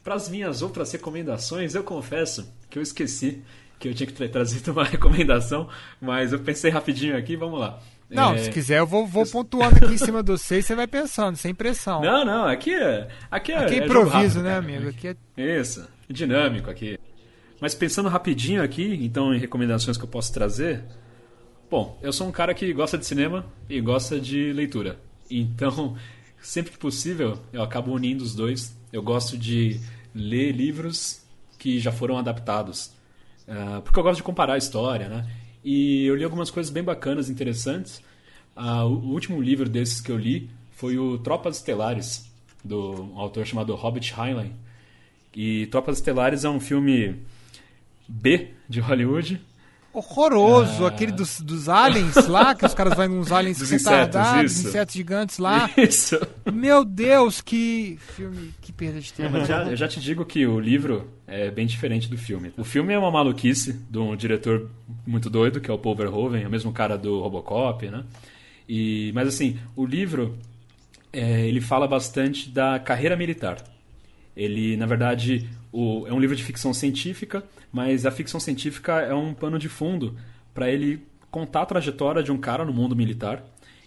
Para 0.04 0.14
as 0.14 0.28
minhas 0.28 0.62
outras 0.62 0.92
recomendações, 0.92 1.74
eu 1.74 1.82
confesso 1.82 2.52
que 2.68 2.78
eu 2.78 2.82
esqueci 2.82 3.42
que 3.78 3.88
eu 3.88 3.94
tinha 3.94 4.06
que 4.06 4.12
tra 4.12 4.28
trazer 4.28 4.62
uma 4.70 4.84
recomendação, 4.84 5.68
mas 6.00 6.32
eu 6.32 6.38
pensei 6.38 6.70
rapidinho 6.70 7.16
aqui, 7.16 7.34
vamos 7.34 7.58
lá. 7.58 7.80
Não, 8.08 8.34
é... 8.34 8.38
se 8.38 8.50
quiser 8.50 8.78
eu 8.78 8.86
vou, 8.86 9.06
vou 9.06 9.26
pontuando 9.26 9.76
aqui 9.76 9.94
em 9.94 9.98
cima 9.98 10.22
você 10.22 10.58
e 10.58 10.62
você 10.62 10.74
vai 10.74 10.86
pensando, 10.86 11.36
sem 11.36 11.54
pressão. 11.54 12.02
Não, 12.02 12.24
não, 12.24 12.44
aqui 12.46 12.72
é. 12.72 13.08
Aqui 13.30 13.52
é, 13.52 13.58
aqui 13.58 13.74
é 13.74 13.84
improviso, 13.84 14.40
é 14.40 14.42
né, 14.42 14.56
amigo? 14.56 14.88
Aqui 14.88 15.08
é... 15.36 15.60
Isso, 15.60 15.86
dinâmico 16.08 16.70
aqui. 16.70 16.98
Mas 17.60 17.74
pensando 17.74 18.08
rapidinho 18.08 18.62
aqui, 18.62 18.98
então, 19.02 19.34
em 19.34 19.38
recomendações 19.38 19.96
que 19.96 20.04
eu 20.04 20.08
posso 20.08 20.32
trazer. 20.32 20.84
Bom, 21.70 21.98
eu 22.02 22.12
sou 22.12 22.28
um 22.28 22.32
cara 22.32 22.52
que 22.54 22.72
gosta 22.72 22.98
de 22.98 23.06
cinema 23.06 23.46
e 23.68 23.80
gosta 23.80 24.20
de 24.20 24.52
leitura. 24.52 24.98
Então, 25.30 25.96
sempre 26.40 26.72
que 26.72 26.78
possível, 26.78 27.38
eu 27.52 27.62
acabo 27.62 27.92
unindo 27.92 28.22
os 28.22 28.34
dois. 28.34 28.76
Eu 28.92 29.02
gosto 29.02 29.38
de 29.38 29.80
ler 30.14 30.52
livros 30.52 31.22
que 31.58 31.80
já 31.80 31.90
foram 31.90 32.18
adaptados. 32.18 32.92
Uh, 33.48 33.80
porque 33.82 33.98
eu 33.98 34.02
gosto 34.02 34.18
de 34.18 34.22
comparar 34.22 34.54
a 34.54 34.58
história, 34.58 35.08
né? 35.08 35.26
E 35.64 36.04
eu 36.04 36.14
li 36.14 36.24
algumas 36.24 36.50
coisas 36.50 36.70
bem 36.70 36.82
bacanas, 36.82 37.30
interessantes. 37.30 38.02
Uh, 38.56 38.84
o 38.84 39.12
último 39.12 39.40
livro 39.40 39.68
desses 39.68 40.00
que 40.00 40.12
eu 40.12 40.18
li 40.18 40.50
foi 40.72 40.98
o 40.98 41.18
Tropas 41.18 41.56
Estelares, 41.56 42.30
do 42.62 43.12
um 43.14 43.18
autor 43.18 43.46
chamado 43.46 43.74
Robert 43.74 44.14
Heinlein. 44.16 44.52
E 45.34 45.66
Tropas 45.66 45.98
Estelares 45.98 46.44
é 46.44 46.48
um 46.48 46.60
filme 46.60 47.16
B 48.08 48.50
de 48.68 48.80
Hollywood. 48.80 49.40
Horroroso, 49.92 50.84
ah. 50.84 50.88
aquele 50.88 51.10
dos, 51.10 51.40
dos 51.40 51.70
aliens 51.70 52.26
lá, 52.28 52.54
que 52.54 52.66
os 52.66 52.74
caras 52.74 52.94
vão 52.94 53.08
nos 53.08 53.32
aliens 53.32 53.56
dos 53.60 53.72
insetos, 53.72 54.20
isso. 54.44 54.68
insetos 54.68 54.94
gigantes 54.94 55.38
lá. 55.38 55.70
Isso. 55.74 56.20
Meu 56.52 56.84
Deus, 56.84 57.40
que 57.40 57.98
filme, 58.14 58.52
que 58.60 58.72
perda 58.72 59.00
de 59.00 59.10
tempo. 59.10 59.42
já, 59.46 59.64
eu 59.64 59.76
já 59.76 59.88
te 59.88 59.98
digo 59.98 60.24
que 60.26 60.46
o 60.46 60.60
livro 60.60 61.10
é 61.26 61.50
bem 61.50 61.66
diferente 61.66 62.10
do 62.10 62.18
filme. 62.18 62.52
O 62.58 62.64
filme 62.64 62.92
é 62.92 62.98
uma 62.98 63.10
maluquice 63.10 63.72
de 63.88 63.98
um 63.98 64.14
diretor 64.14 64.70
muito 65.06 65.30
doido, 65.30 65.62
que 65.62 65.70
é 65.70 65.74
o 65.74 65.78
Paul 65.78 65.96
Verhoeven, 65.96 66.42
é 66.42 66.46
o 66.46 66.50
mesmo 66.50 66.72
cara 66.72 66.98
do 66.98 67.20
Robocop, 67.20 67.88
né? 67.88 68.04
E, 68.68 69.12
mas 69.14 69.28
assim, 69.28 69.58
o 69.74 69.86
livro 69.86 70.36
é, 71.12 71.46
ele 71.46 71.62
fala 71.62 71.88
bastante 71.88 72.50
da 72.50 72.78
carreira 72.78 73.16
militar. 73.16 73.64
Ele, 74.36 74.76
na 74.76 74.84
verdade, 74.84 75.48
o, 75.72 76.06
é 76.06 76.12
um 76.12 76.20
livro 76.20 76.36
de 76.36 76.44
ficção 76.44 76.74
científica, 76.74 77.42
mas 77.76 78.06
a 78.06 78.10
ficção 78.10 78.40
científica 78.40 79.02
é 79.02 79.12
um 79.12 79.34
pano 79.34 79.58
de 79.58 79.68
fundo 79.68 80.16
para 80.54 80.70
ele 80.70 81.06
contar 81.30 81.60
a 81.60 81.66
trajetória 81.66 82.22
de 82.22 82.32
um 82.32 82.38
cara 82.38 82.64
no 82.64 82.72
mundo 82.72 82.96
militar. 82.96 83.44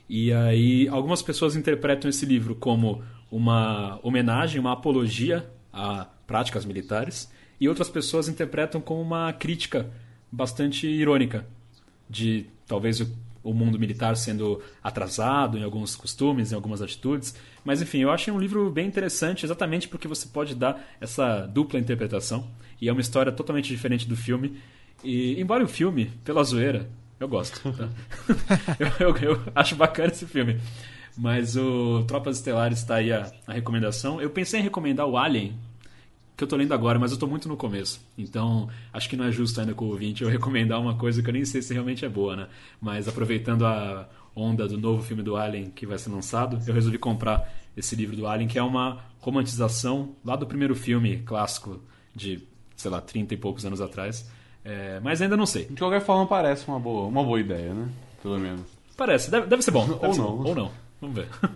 E 0.08 0.32
aí 0.32 0.88
algumas 0.90 1.24
pessoas 1.24 1.56
interpretam 1.56 2.08
esse 2.08 2.24
livro 2.24 2.54
como 2.54 3.02
uma 3.32 4.00
homenagem, 4.04 4.62
uma 4.62 4.74
apologia 4.74 5.50
a 5.74 6.06
práticas 6.28 6.66
militares, 6.66 7.32
e 7.60 7.68
outras 7.68 7.90
pessoas 7.90 8.30
interpretam 8.30 8.80
como 8.80 9.02
uma 9.02 9.34
crítica 9.34 9.90
bastante 10.32 10.86
irônica 10.86 11.48
de 12.08 12.46
talvez 12.68 13.02
o 13.44 13.54
mundo 13.56 13.80
militar 13.80 14.16
sendo 14.16 14.62
atrasado 14.84 15.58
em 15.58 15.64
alguns 15.64 15.96
costumes, 15.96 16.52
em 16.52 16.56
algumas 16.56 16.80
atitudes. 16.80 17.34
Mas 17.66 17.82
enfim, 17.82 18.02
eu 18.02 18.12
achei 18.12 18.32
um 18.32 18.40
livro 18.40 18.70
bem 18.70 18.86
interessante, 18.86 19.48
exatamente 19.48 19.88
porque 19.88 20.08
você 20.08 20.28
pode 20.28 20.54
dar 20.54 20.80
essa 21.02 21.48
dupla 21.48 21.80
interpretação. 21.80 22.48
E 22.82 22.88
é 22.88 22.92
uma 22.92 23.02
história 23.02 23.32
totalmente 23.32 23.68
diferente 23.68 24.08
do 24.08 24.16
filme. 24.16 24.58
E, 25.04 25.40
embora 25.40 25.64
o 25.64 25.68
filme, 25.68 26.12
pela 26.24 26.44
zoeira, 26.44 26.90
eu 27.20 27.28
gosto. 27.28 27.72
Tá? 27.74 27.90
eu, 28.80 29.14
eu, 29.14 29.18
eu, 29.18 29.44
acho 29.54 29.76
bacana 29.76 30.12
esse 30.12 30.26
filme. 30.26 30.60
Mas 31.18 31.58
o 31.58 32.04
Tropas 32.08 32.38
Estelares 32.38 32.80
está 32.80 32.96
aí 32.96 33.12
a, 33.12 33.32
a 33.46 33.54
recomendação. 33.54 34.22
Eu 34.22 34.30
pensei 34.30 34.60
em 34.60 34.64
recomendar 34.64 35.06
o 35.06 35.18
Alien, 35.18 35.54
que 36.38 36.44
eu 36.44 36.48
tô 36.48 36.56
lendo 36.56 36.74
agora, 36.74 36.98
mas 36.98 37.12
eu 37.12 37.18
tô 37.18 37.28
muito 37.28 37.50
no 37.50 37.58
começo. 37.58 38.00
Então, 38.18 38.70
acho 38.94 39.10
que 39.10 39.18
não 39.18 39.26
é 39.26 39.32
justo 39.32 39.60
ainda 39.60 39.74
com 39.74 39.86
o 39.86 39.90
ouvinte 39.90 40.24
eu 40.24 40.30
recomendar 40.30 40.80
uma 40.80 40.96
coisa 40.96 41.22
que 41.22 41.30
eu 41.30 41.34
nem 41.34 41.44
sei 41.44 41.62
se 41.62 41.74
realmente 41.74 42.06
é 42.06 42.10
boa, 42.10 42.36
né? 42.36 42.48
Mas 42.80 43.10
aproveitando 43.10 43.66
a 43.66 44.08
onda 44.34 44.66
do 44.66 44.78
novo 44.78 45.04
filme 45.04 45.22
do 45.22 45.36
Alien 45.36 45.70
que 45.72 45.86
vai 45.86 45.98
ser 45.98 46.10
lançado, 46.10 46.58
eu 46.66 46.74
resolvi 46.74 46.98
comprar 46.98 47.54
esse 47.76 47.94
livro 47.96 48.16
do 48.16 48.26
Alien, 48.26 48.48
que 48.48 48.58
é 48.58 48.64
uma 48.64 49.04
romantização 49.20 50.16
lá 50.24 50.38
do 50.38 50.48
primeiro 50.48 50.76
filme 50.76 51.18
clássico 51.18 51.82
de, 52.16 52.48
sei 52.80 52.90
lá, 52.90 53.02
30 53.02 53.34
e 53.34 53.38
poucos 53.38 53.66
anos 53.66 53.82
atrás. 53.82 54.30
É, 54.64 55.00
mas 55.02 55.22
ainda 55.22 55.36
não 55.36 55.46
sei. 55.46 55.66
De 55.66 55.76
qualquer 55.76 56.02
forma, 56.02 56.26
parece 56.26 56.68
uma 56.68 56.80
boa, 56.80 57.08
uma 57.08 57.24
boa 57.24 57.40
ideia, 57.40 57.74
né? 57.74 57.90
Pelo 58.22 58.40
menos. 58.40 58.62
Parece, 58.96 59.30
deve, 59.30 59.48
deve 59.48 59.62
ser 59.62 59.72
bom. 59.72 59.86
Deve 60.00 60.08
ou 60.08 60.14
ser 60.14 60.22
não. 60.22 60.38
Bom. 60.38 60.50
Ou 60.50 60.56
não. 60.56 60.72
Vamos 61.02 61.16
ver. 61.16 61.28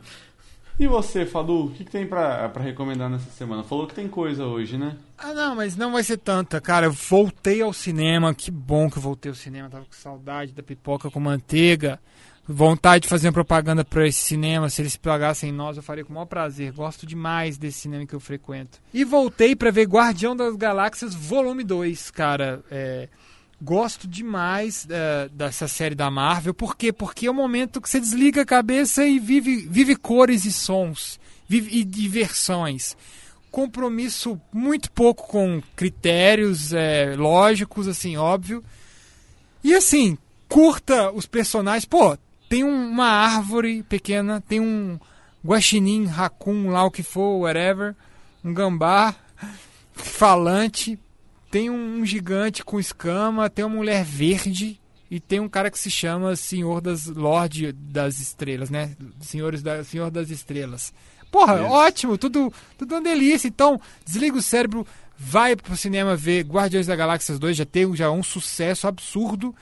E 0.80 0.88
você, 0.88 1.26
Fadu, 1.26 1.66
o 1.66 1.72
que, 1.72 1.86
que 1.86 1.92
tem 1.92 2.06
pra, 2.08 2.52
recomendar 2.60 3.10
nessa 3.10 3.30
semana? 3.30 3.64
Falou 3.64 3.86
que 3.86 3.94
tem 3.94 4.08
coisa 4.08 4.46
hoje, 4.46 4.78
né? 4.78 4.98
Ah, 5.18 5.34
não, 5.34 5.56
mas 5.56 5.76
não 5.78 5.92
vai 5.92 6.04
ser 6.04 6.18
tanta, 6.18 6.60
cara. 6.60 6.88
Eu 6.88 6.92
voltei 6.92 7.62
ao 7.62 7.72
cinema, 7.72 8.34
que 8.34 8.50
bom 8.50 8.90
que 8.90 8.98
eu 8.98 9.02
voltei 9.02 9.30
ao 9.30 9.36
cinema. 9.36 9.70
Tava 9.70 9.86
com 9.86 9.94
saudade 9.94 10.52
da 10.52 10.64
pipoca 10.64 11.12
com 11.12 11.20
manteiga. 11.20 12.00
Vontade 12.46 13.04
de 13.04 13.08
fazer 13.08 13.28
uma 13.28 13.34
propaganda 13.34 13.86
pra 13.86 14.08
esse 14.08 14.20
cinema. 14.20 14.70
Se 14.70 14.82
eles 14.82 14.98
pagassem 14.98 15.52
nós, 15.52 15.78
eu 15.78 15.84
faria 15.84 16.04
com 16.04 16.12
o 16.12 16.16
maior 16.16 16.26
prazer. 16.26 16.74
Gosto 16.74 17.06
demais 17.06 17.58
desse 17.58 17.82
cinema 17.82 18.06
que 18.06 18.16
eu 18.16 18.20
frequento. 18.20 18.80
E 18.94 19.06
voltei 19.06 19.56
para 19.56 19.72
ver 19.72 19.88
Guardião 19.88 20.36
das 20.36 20.56
Galáxias 20.56 21.14
Volume 21.14 21.64
2, 21.64 22.12
cara. 22.12 22.62
É 22.70 23.08
gosto 23.62 24.08
demais 24.08 24.86
uh, 24.86 25.30
dessa 25.30 25.68
série 25.68 25.96
da 25.96 26.12
Marvel. 26.12 26.54
Por 26.54 26.76
quê? 26.76 26.92
Porque 26.92 27.28
é 27.28 27.32
o 27.32 27.34
momento 27.34 27.82
que 27.82 27.90
você 27.90 28.00
desliga 28.00 28.42
a 28.42 28.46
cabeça 28.46 29.06
e 29.06 29.20
vive, 29.20 29.68
vive 29.68 29.96
cores 29.96 30.46
e 30.46 30.52
sons 30.52 31.20
vive, 31.48 31.78
e 31.78 31.84
diversões. 31.84 32.98
Compromisso 33.52 34.40
muito 34.52 34.92
pouco 34.92 35.28
com 35.28 35.62
critérios 35.76 36.74
é, 36.74 37.16
lógicos, 37.16 37.88
assim, 37.88 38.18
óbvio. 38.18 38.64
E 39.64 39.74
assim, 39.76 40.18
curta 40.50 41.12
os 41.12 41.26
personagens. 41.26 41.86
Pô, 41.86 42.18
tem 42.50 42.64
um, 42.64 42.90
uma 42.90 43.08
árvore 43.08 43.84
pequena, 43.84 44.42
tem 44.42 44.60
um 44.60 45.00
guaxinim, 45.46 46.06
raccoon, 46.06 46.70
lá 46.70 46.84
o 46.84 46.92
que 46.92 47.04
for, 47.04 47.42
whatever, 47.42 47.96
um 48.44 48.54
gambá 48.54 49.16
falante, 49.94 50.98
tem 51.54 51.70
um 51.70 52.04
gigante 52.04 52.66
com 52.66 52.80
escama, 52.80 53.48
tem 53.48 53.64
uma 53.64 53.76
mulher 53.76 54.04
verde 54.04 54.82
e 55.10 55.20
tem 55.20 55.40
um 55.40 55.48
cara 55.48 55.70
que 55.70 55.78
se 55.78 55.92
chama 55.92 56.36
Senhor 56.36 56.82
das 56.82 57.06
Lorde 57.06 57.72
das 57.72 58.20
Estrelas, 58.20 58.72
né? 58.72 58.98
Senhores 59.22 59.62
da 59.62 59.84
Senhor 59.84 60.10
das 60.10 60.32
Estrelas. 60.32 60.92
Porra, 61.32 61.58
Isso. 61.58 61.66
ótimo, 61.66 62.18
tudo 62.18 62.52
tudo 62.76 62.96
uma 62.96 63.04
delícia. 63.04 63.48
Então, 63.48 63.80
desliga 64.04 64.36
o 64.36 64.42
cérebro, 64.42 64.84
vai 65.16 65.56
pro 65.56 65.78
cinema 65.78 66.16
ver 66.16 66.44
Guardiões 66.44 66.88
da 66.88 66.96
Galáxia 66.96 67.38
2, 67.38 67.56
já 67.56 67.66
tem 67.66 67.96
já 67.96 68.06
é 68.06 68.10
um 68.10 68.24
sucesso 68.24 68.88
absurdo. 68.88 69.54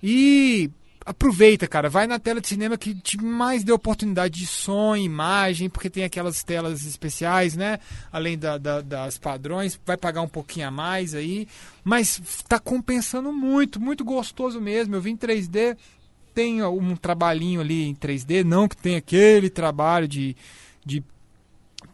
E 0.00 0.70
aproveita, 1.06 1.68
cara. 1.68 1.88
Vai 1.88 2.08
na 2.08 2.18
tela 2.18 2.40
de 2.40 2.48
cinema 2.48 2.76
que 2.76 2.92
te 2.92 3.16
mais 3.22 3.62
dê 3.62 3.70
oportunidade 3.70 4.40
de 4.40 4.46
som, 4.46 4.96
imagem, 4.96 5.70
porque 5.70 5.88
tem 5.88 6.02
aquelas 6.02 6.42
telas 6.42 6.84
especiais, 6.84 7.56
né? 7.56 7.78
Além 8.12 8.36
da, 8.36 8.58
da, 8.58 8.80
das 8.80 9.16
padrões, 9.16 9.78
vai 9.86 9.96
pagar 9.96 10.20
um 10.22 10.28
pouquinho 10.28 10.66
a 10.66 10.70
mais 10.70 11.14
aí. 11.14 11.46
Mas 11.84 12.20
tá 12.48 12.58
compensando 12.58 13.32
muito, 13.32 13.80
muito 13.80 14.04
gostoso 14.04 14.60
mesmo. 14.60 14.96
Eu 14.96 15.00
vi 15.00 15.12
em 15.12 15.16
3D, 15.16 15.76
tem 16.34 16.62
um 16.64 16.96
trabalhinho 16.96 17.60
ali 17.60 17.84
em 17.84 17.94
3D, 17.94 18.42
não 18.42 18.66
que 18.66 18.76
tem 18.76 18.96
aquele 18.96 19.48
trabalho 19.48 20.08
de, 20.08 20.36
de 20.84 21.04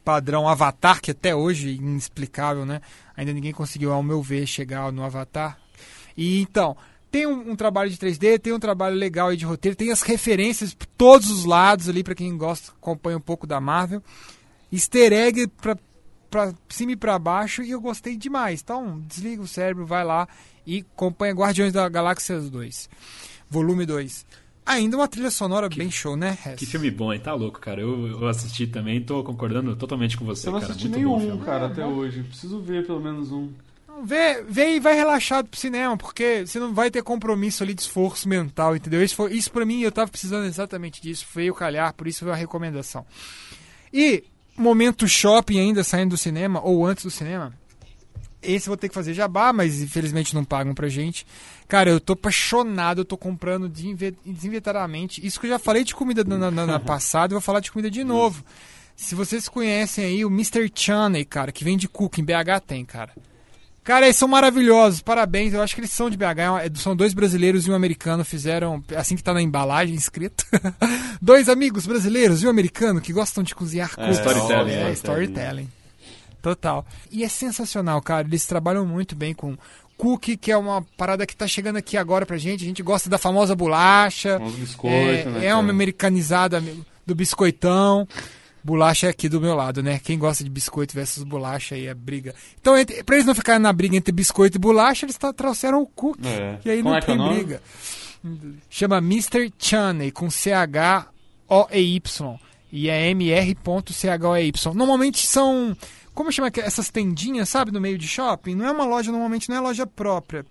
padrão 0.03 0.49
Avatar, 0.49 1.03
que 1.03 1.11
até 1.11 1.35
hoje 1.35 1.69
é 1.69 1.73
inexplicável, 1.73 2.65
né? 2.65 2.81
Ainda 3.15 3.33
ninguém 3.35 3.53
conseguiu, 3.53 3.93
ao 3.93 4.03
meu 4.03 4.23
ver, 4.23 4.47
chegar 4.47 4.91
no 4.91 5.05
Avatar. 5.05 5.59
E 6.17 6.41
então, 6.41 6.77
tem 7.13 7.27
um, 7.27 7.51
um, 7.51 7.55
trabalho 7.55 7.91
de 7.91 7.99
3D, 7.99 8.39
tem 8.39 8.55
um 8.55 8.59
trabalho 8.59 8.97
legal 8.97 9.29
aí 9.29 9.37
de 9.37 9.45
roteiro, 9.45 9.77
tem 9.77 9.93
as 9.93 10.01
referências 10.01 10.73
por 10.73 10.87
todos 10.87 11.31
os 11.31 11.45
lados 11.45 11.87
ali 11.87 12.03
para 12.03 12.15
quem 12.15 12.35
gosta, 12.39 12.73
acompanha 12.73 13.19
um 13.19 13.21
pouco 13.21 13.47
da 13.47 13.61
Marvel. 13.61 14.03
Easter 14.73 15.13
egg 15.13 15.47
pra, 15.61 15.77
pra 16.31 16.55
cima 16.71 16.93
e 16.93 16.97
pra 16.97 17.19
baixo 17.19 17.63
e 17.63 17.71
eu 17.71 17.81
gostei 17.83 18.17
demais. 18.17 18.63
Então, 18.63 18.99
desliga 19.07 19.43
o 19.43 19.47
cérebro, 19.47 19.85
vai 19.85 20.03
lá 20.03 20.27
e 20.67 20.87
acompanha 20.95 21.35
Guardiões 21.35 21.75
da 21.75 21.87
Galáxia 21.87 22.41
2, 22.41 22.89
volume 23.51 23.85
2. 23.85 24.25
Ainda 24.65 24.97
uma 24.97 25.09
trilha 25.09 25.31
sonora 25.31 25.69
que, 25.69 25.77
bem 25.77 25.91
show, 25.91 26.17
né? 26.17 26.39
Hess? 26.47 26.55
Que 26.55 26.65
filme 26.65 26.91
bom, 26.91 27.13
hein? 27.13 27.21
Tá 27.21 27.35
louco, 27.35 27.61
cara. 27.61 27.83
Eu, 27.83 28.07
eu 28.07 28.29
assisti 28.29 28.67
também, 28.67 29.03
tô 29.03 29.23
concordando 29.23 29.77
totalmente 29.77 30.17
com 30.17 30.25
você, 30.25 30.49
eu 30.49 30.53
não 30.53 30.61
cara. 30.61 30.73
assisti 30.73 30.89
nenhum, 30.89 31.37
cara, 31.41 31.67
até 31.67 31.85
hoje. 31.85 32.23
Preciso 32.23 32.59
ver 32.61 32.87
pelo 32.87 33.01
menos 33.01 33.31
um. 33.31 33.51
Vê, 34.05 34.43
vê 34.43 34.77
e 34.77 34.81
vai 34.81 34.95
relaxado 34.95 35.49
pro 35.49 35.61
cinema, 35.61 35.97
porque 35.97 36.45
você 36.47 36.59
não 36.59 36.75
vai 36.75 36.91
ter 36.91 37.03
compromisso 37.03 37.63
ali 37.63 37.75
de 37.75 37.83
esforço 37.83 38.29
mental, 38.29 38.75
entendeu? 38.75 39.03
Isso, 39.03 39.15
foi, 39.15 39.33
isso 39.35 39.51
pra 39.53 39.65
mim, 39.65 39.81
eu 39.81 39.93
tava 39.93 40.11
precisando 40.11 40.47
exatamente 40.47 41.01
disso. 41.01 41.27
Veio 41.35 41.55
calhar, 41.55 41.93
por 41.95 42.09
isso 42.09 42.25
foi 42.25 42.33
a 42.33 42.37
recomendação. 42.37 43.05
E, 43.93 44.25
momento 44.57 45.07
shopping 45.07 45.61
ainda 45.61 45.85
saindo 45.85 46.11
do 46.11 46.17
cinema, 46.17 46.61
ou 46.63 46.85
antes 46.87 47.05
do 47.05 47.11
cinema. 47.11 47.53
Esse 48.43 48.67
eu 48.67 48.73
vou 48.73 48.77
ter 48.77 48.89
que 48.89 48.95
fazer 48.95 49.15
jabá, 49.15 49.53
mas 49.53 49.81
infelizmente 49.81 50.35
não 50.35 50.45
pagam 50.45 50.75
pra 50.75 50.89
gente. 50.89 51.25
Cara, 51.69 51.91
eu 51.91 52.01
tô 52.01 52.15
apaixonado, 52.15 53.03
eu 53.03 53.05
tô 53.05 53.17
comprando 53.17 53.69
desinvetadamente. 53.69 55.25
Isso 55.25 55.39
que 55.39 55.47
eu 55.47 55.51
já 55.51 55.61
falei 55.61 55.85
de 55.85 55.95
comida 55.95 56.25
na, 56.25 56.51
na, 56.51 56.67
na 56.67 56.79
passada, 56.81 57.33
eu 57.33 57.37
vou 57.39 57.41
falar 57.41 57.61
de 57.61 57.71
comida 57.71 57.89
de 57.89 58.03
novo. 58.03 58.45
Se 58.97 59.15
vocês 59.15 59.49
conhecem 59.49 60.05
aí 60.05 60.25
o 60.25 60.29
Mr. 60.29 60.71
Chaney, 60.75 61.25
cara, 61.25 61.53
que 61.53 61.63
vem 61.63 61.77
de 61.77 61.89
Cook, 61.89 62.19
em 62.19 62.25
BH 62.25 62.61
tem, 62.67 62.85
cara. 62.85 63.13
Cara, 63.85 64.07
eles 64.07 64.17
são 64.17 64.29
maravilhosos, 64.29 65.01
parabéns. 65.01 65.53
Eu 65.53 65.61
acho 65.61 65.75
que 65.75 65.81
eles 65.81 65.91
são 65.91 66.09
de 66.09 66.17
BH, 66.17 66.23
é 66.65 66.71
são 66.77 66.95
dois 66.95 67.13
brasileiros 67.13 67.67
e 67.67 67.71
um 67.71 67.75
americano, 67.75 68.25
fizeram, 68.25 68.83
assim 68.97 69.17
que 69.17 69.25
tá 69.25 69.35
na 69.35 69.43
embalagem 69.43 69.95
escrito. 69.95 70.45
dois 71.21 71.49
amigos 71.49 71.87
brasileiros 71.87 72.43
e 72.43 72.47
um 72.47 72.51
americano 72.51 73.01
que 73.01 73.13
gostam 73.13 73.43
de 73.43 73.55
cozinhar 73.55 73.91
é, 73.97 74.11
storytelling, 74.11 74.73
é, 74.73 74.83
é, 74.89 74.93
storytelling. 74.93 75.69
Total. 76.41 76.87
E 77.11 77.25
é 77.25 77.29
sensacional, 77.29 78.01
cara. 78.03 78.27
Eles 78.27 78.47
trabalham 78.47 78.87
muito 78.87 79.17
bem 79.17 79.35
com 79.35 79.57
cookie, 79.97 80.37
que 80.37 80.51
é 80.51 80.57
uma 80.57 80.85
parada 80.97 81.27
que 81.27 81.37
tá 81.37 81.47
chegando 81.47 81.77
aqui 81.77 81.97
agora 81.97 82.27
pra 82.27 82.37
gente. 82.37 82.65
A 82.65 82.67
gente 82.67 82.83
gosta 82.83 83.09
da 83.09 83.19
famosa 83.19 83.55
bolacha. 83.55 84.39
Biscoito, 84.59 85.29
é, 85.29 85.31
né, 85.31 85.47
é 85.47 85.55
uma 85.55 85.71
americanizada 85.71 86.63
do 87.07 87.15
biscoitão. 87.15 88.07
Bolacha 88.65 89.09
é 89.09 89.11
aqui 89.11 89.29
do 89.29 89.41
meu 89.41 89.55
lado, 89.55 89.83
né? 89.83 90.01
Quem 90.03 90.19
gosta 90.19 90.45
de 90.45 90.51
biscoito 90.51 90.95
versus 90.95 91.25
bolacha 91.25 91.75
aí 91.75 91.87
é 91.87 91.95
briga. 91.95 92.35
Então, 92.61 92.79
entre, 92.79 93.03
pra 93.03 93.17
eles 93.17 93.27
não 93.27 93.35
ficarem 93.35 93.61
na 93.61 93.73
briga 93.73 93.97
entre 93.97 94.13
biscoito 94.13 94.57
e 94.57 94.61
bolacha, 94.61 95.05
eles 95.05 95.19
trouxeram 95.37 95.83
o 95.83 95.87
cookie. 95.87 96.29
É. 96.29 96.59
E 96.65 96.71
aí 96.71 96.79
Como 96.79 96.91
não 96.91 96.97
é, 96.97 96.99
é 96.99 97.03
tem 97.03 97.19
briga. 97.19 97.63
Chama 98.71 98.99
Mr. 98.99 99.53
Chaney, 99.59 100.13
com 100.13 100.31
C-H-O-E-Y. 100.31 102.39
E 102.71 102.89
é 102.89 103.11
M-R.C-H-O-E-Y. 103.11 104.75
Normalmente 104.75 105.27
são. 105.27 105.77
Como 106.15 106.31
chama 106.31 106.51
essas 106.57 106.89
tendinhas, 106.89 107.49
sabe? 107.49 107.73
No 107.73 107.81
meio 107.81 107.99
de 107.99 108.07
shopping? 108.07 108.55
Não 108.55 108.67
é 108.67 108.71
uma 108.71 108.85
loja, 108.85 109.11
normalmente 109.11 109.49
não 109.49 109.57
é 109.57 109.61
loja 109.61 109.87
própria. 109.87 110.47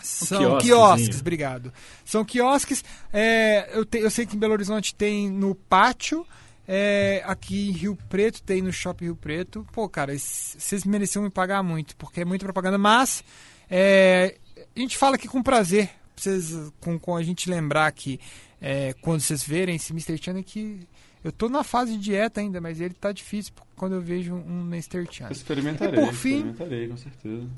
São 0.00 0.58
quiosques, 0.58 1.20
obrigado. 1.20 1.72
São 2.04 2.24
quiosques. 2.24 2.84
É, 3.12 3.68
eu, 3.72 3.84
te, 3.84 3.98
eu 3.98 4.10
sei 4.10 4.26
que 4.26 4.36
em 4.36 4.38
Belo 4.38 4.52
Horizonte 4.52 4.94
tem 4.94 5.28
no 5.28 5.54
pátio. 5.54 6.26
É, 6.70 7.22
aqui 7.24 7.70
em 7.70 7.72
Rio 7.72 7.96
Preto, 8.10 8.42
tem 8.42 8.60
no 8.60 8.70
Shopping 8.70 9.06
Rio 9.06 9.16
Preto. 9.16 9.66
Pô, 9.72 9.88
cara, 9.88 10.12
vocês 10.18 10.84
mereciam 10.84 11.22
me 11.22 11.30
pagar 11.30 11.62
muito, 11.62 11.96
porque 11.96 12.20
é 12.20 12.24
muita 12.26 12.44
propaganda. 12.44 12.76
Mas 12.76 13.24
é, 13.70 14.36
a 14.76 14.78
gente 14.78 14.98
fala 14.98 15.16
aqui 15.16 15.26
com 15.26 15.42
prazer, 15.42 15.86
pra 15.86 16.22
vocês, 16.22 16.54
com, 16.78 16.98
com 16.98 17.16
a 17.16 17.22
gente 17.22 17.48
lembrar 17.48 17.90
que 17.92 18.20
é, 18.60 18.92
quando 19.00 19.22
vocês 19.22 19.42
verem 19.42 19.76
esse 19.76 19.92
Mr. 19.92 20.22
Chan 20.22 20.42
que 20.42 20.86
eu 21.24 21.32
tô 21.32 21.48
na 21.48 21.64
fase 21.64 21.92
de 21.92 21.98
dieta 21.98 22.40
ainda, 22.40 22.60
mas 22.60 22.82
ele 22.82 22.94
tá 22.94 23.12
difícil 23.12 23.54
quando 23.74 23.94
eu 23.94 24.02
vejo 24.02 24.34
um 24.34 24.60
Mr. 24.60 25.06
Chan. 25.10 25.28
Experimentarei, 25.30 25.98
e 25.98 26.04
por 26.04 26.12
fim, 26.12 26.36
experimentarei, 26.36 26.88
com 26.88 26.96
certeza. 26.98 27.48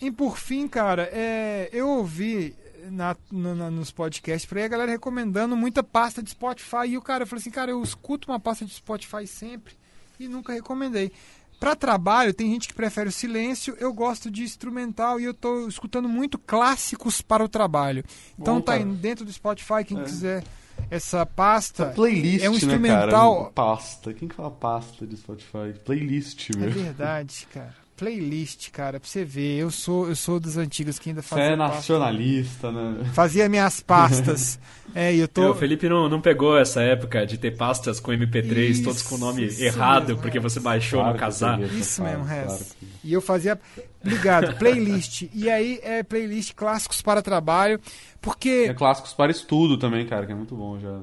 E 0.00 0.10
por 0.10 0.38
fim, 0.38 0.66
cara, 0.66 1.02
é, 1.12 1.68
eu 1.70 1.86
ouvi 1.86 2.54
na, 2.90 3.16
na, 3.30 3.70
nos 3.70 3.90
podcasts 3.90 4.46
por 4.46 4.58
aí, 4.58 4.64
a 4.64 4.68
galera 4.68 4.92
recomendando 4.92 5.56
muita 5.56 5.82
pasta 5.82 6.22
de 6.22 6.30
Spotify. 6.30 6.88
E 6.88 6.98
o 6.98 7.02
cara 7.02 7.26
falou 7.26 7.40
assim, 7.40 7.50
cara, 7.50 7.70
eu 7.70 7.82
escuto 7.82 8.30
uma 8.30 8.40
pasta 8.40 8.64
de 8.64 8.72
Spotify 8.72 9.26
sempre 9.26 9.74
e 10.18 10.28
nunca 10.28 10.52
recomendei. 10.52 11.12
Para 11.58 11.74
trabalho, 11.74 12.32
tem 12.32 12.52
gente 12.52 12.68
que 12.68 12.74
prefere 12.74 13.08
o 13.08 13.12
silêncio, 13.12 13.76
eu 13.80 13.92
gosto 13.92 14.30
de 14.30 14.44
instrumental 14.44 15.18
e 15.18 15.24
eu 15.24 15.34
tô 15.34 15.66
escutando 15.66 16.08
muito 16.08 16.38
clássicos 16.38 17.20
para 17.20 17.44
o 17.44 17.48
trabalho. 17.48 18.04
Então 18.38 18.56
Bom, 18.56 18.60
tá 18.60 18.74
aí 18.74 18.84
dentro 18.84 19.24
do 19.24 19.32
Spotify, 19.32 19.84
quem 19.84 19.98
é. 19.98 20.04
quiser 20.04 20.44
essa 20.88 21.26
pasta. 21.26 21.86
Essa 21.86 21.94
playlist, 21.94 22.44
é 22.44 22.48
um 22.48 22.54
instrumental. 22.54 23.34
Né, 23.34 23.38
cara? 23.40 23.52
Pasta. 23.52 24.14
Quem 24.14 24.28
que 24.28 24.36
fala 24.36 24.52
pasta 24.52 25.04
de 25.04 25.16
Spotify? 25.16 25.74
Playlist, 25.84 26.50
meu. 26.56 26.68
É 26.68 26.70
verdade, 26.70 27.48
cara 27.52 27.87
playlist, 27.98 28.70
cara, 28.70 29.00
pra 29.00 29.08
você 29.08 29.24
ver. 29.24 29.58
Eu 29.58 29.70
sou, 29.70 30.08
eu 30.08 30.14
sou 30.14 30.38
dos 30.38 30.56
antigos 30.56 30.98
que 30.98 31.10
ainda 31.10 31.20
fazia. 31.20 31.46
Você 31.46 31.52
é 31.52 31.56
nacionalista, 31.56 32.72
pasta, 32.72 32.72
né? 32.72 33.04
Fazia 33.12 33.48
minhas 33.48 33.80
pastas. 33.80 34.58
é, 34.94 35.12
e 35.12 35.18
eu 35.18 35.26
tô. 35.26 35.50
O 35.50 35.54
Felipe 35.54 35.88
não, 35.88 36.08
não 36.08 36.20
pegou 36.20 36.56
essa 36.56 36.80
época 36.80 37.26
de 37.26 37.36
ter 37.36 37.56
pastas 37.56 37.98
com 37.98 38.12
MP3, 38.12 38.56
isso, 38.70 38.84
todos 38.84 39.02
com 39.02 39.16
o 39.16 39.18
nome 39.18 39.48
errado, 39.60 40.08
mesmo, 40.08 40.22
porque 40.22 40.38
é. 40.38 40.40
você 40.40 40.60
baixou 40.60 41.00
claro 41.00 41.14
no 41.14 41.20
casar. 41.20 41.60
Isso 41.60 42.02
mesmo, 42.02 42.24
claro 42.24 42.64
que... 42.80 42.86
E 43.02 43.12
eu 43.12 43.20
fazia. 43.20 43.60
Ligado, 44.04 44.54
playlist. 44.56 45.24
e 45.34 45.50
aí 45.50 45.80
é 45.82 46.04
playlist 46.04 46.54
clássicos 46.54 47.02
para 47.02 47.20
trabalho. 47.20 47.80
Porque. 48.20 48.66
É 48.68 48.74
clássicos 48.74 49.12
para 49.12 49.32
estudo 49.32 49.76
também, 49.76 50.06
cara, 50.06 50.24
que 50.24 50.30
é 50.30 50.36
muito 50.36 50.54
bom 50.54 50.78
já. 50.78 51.00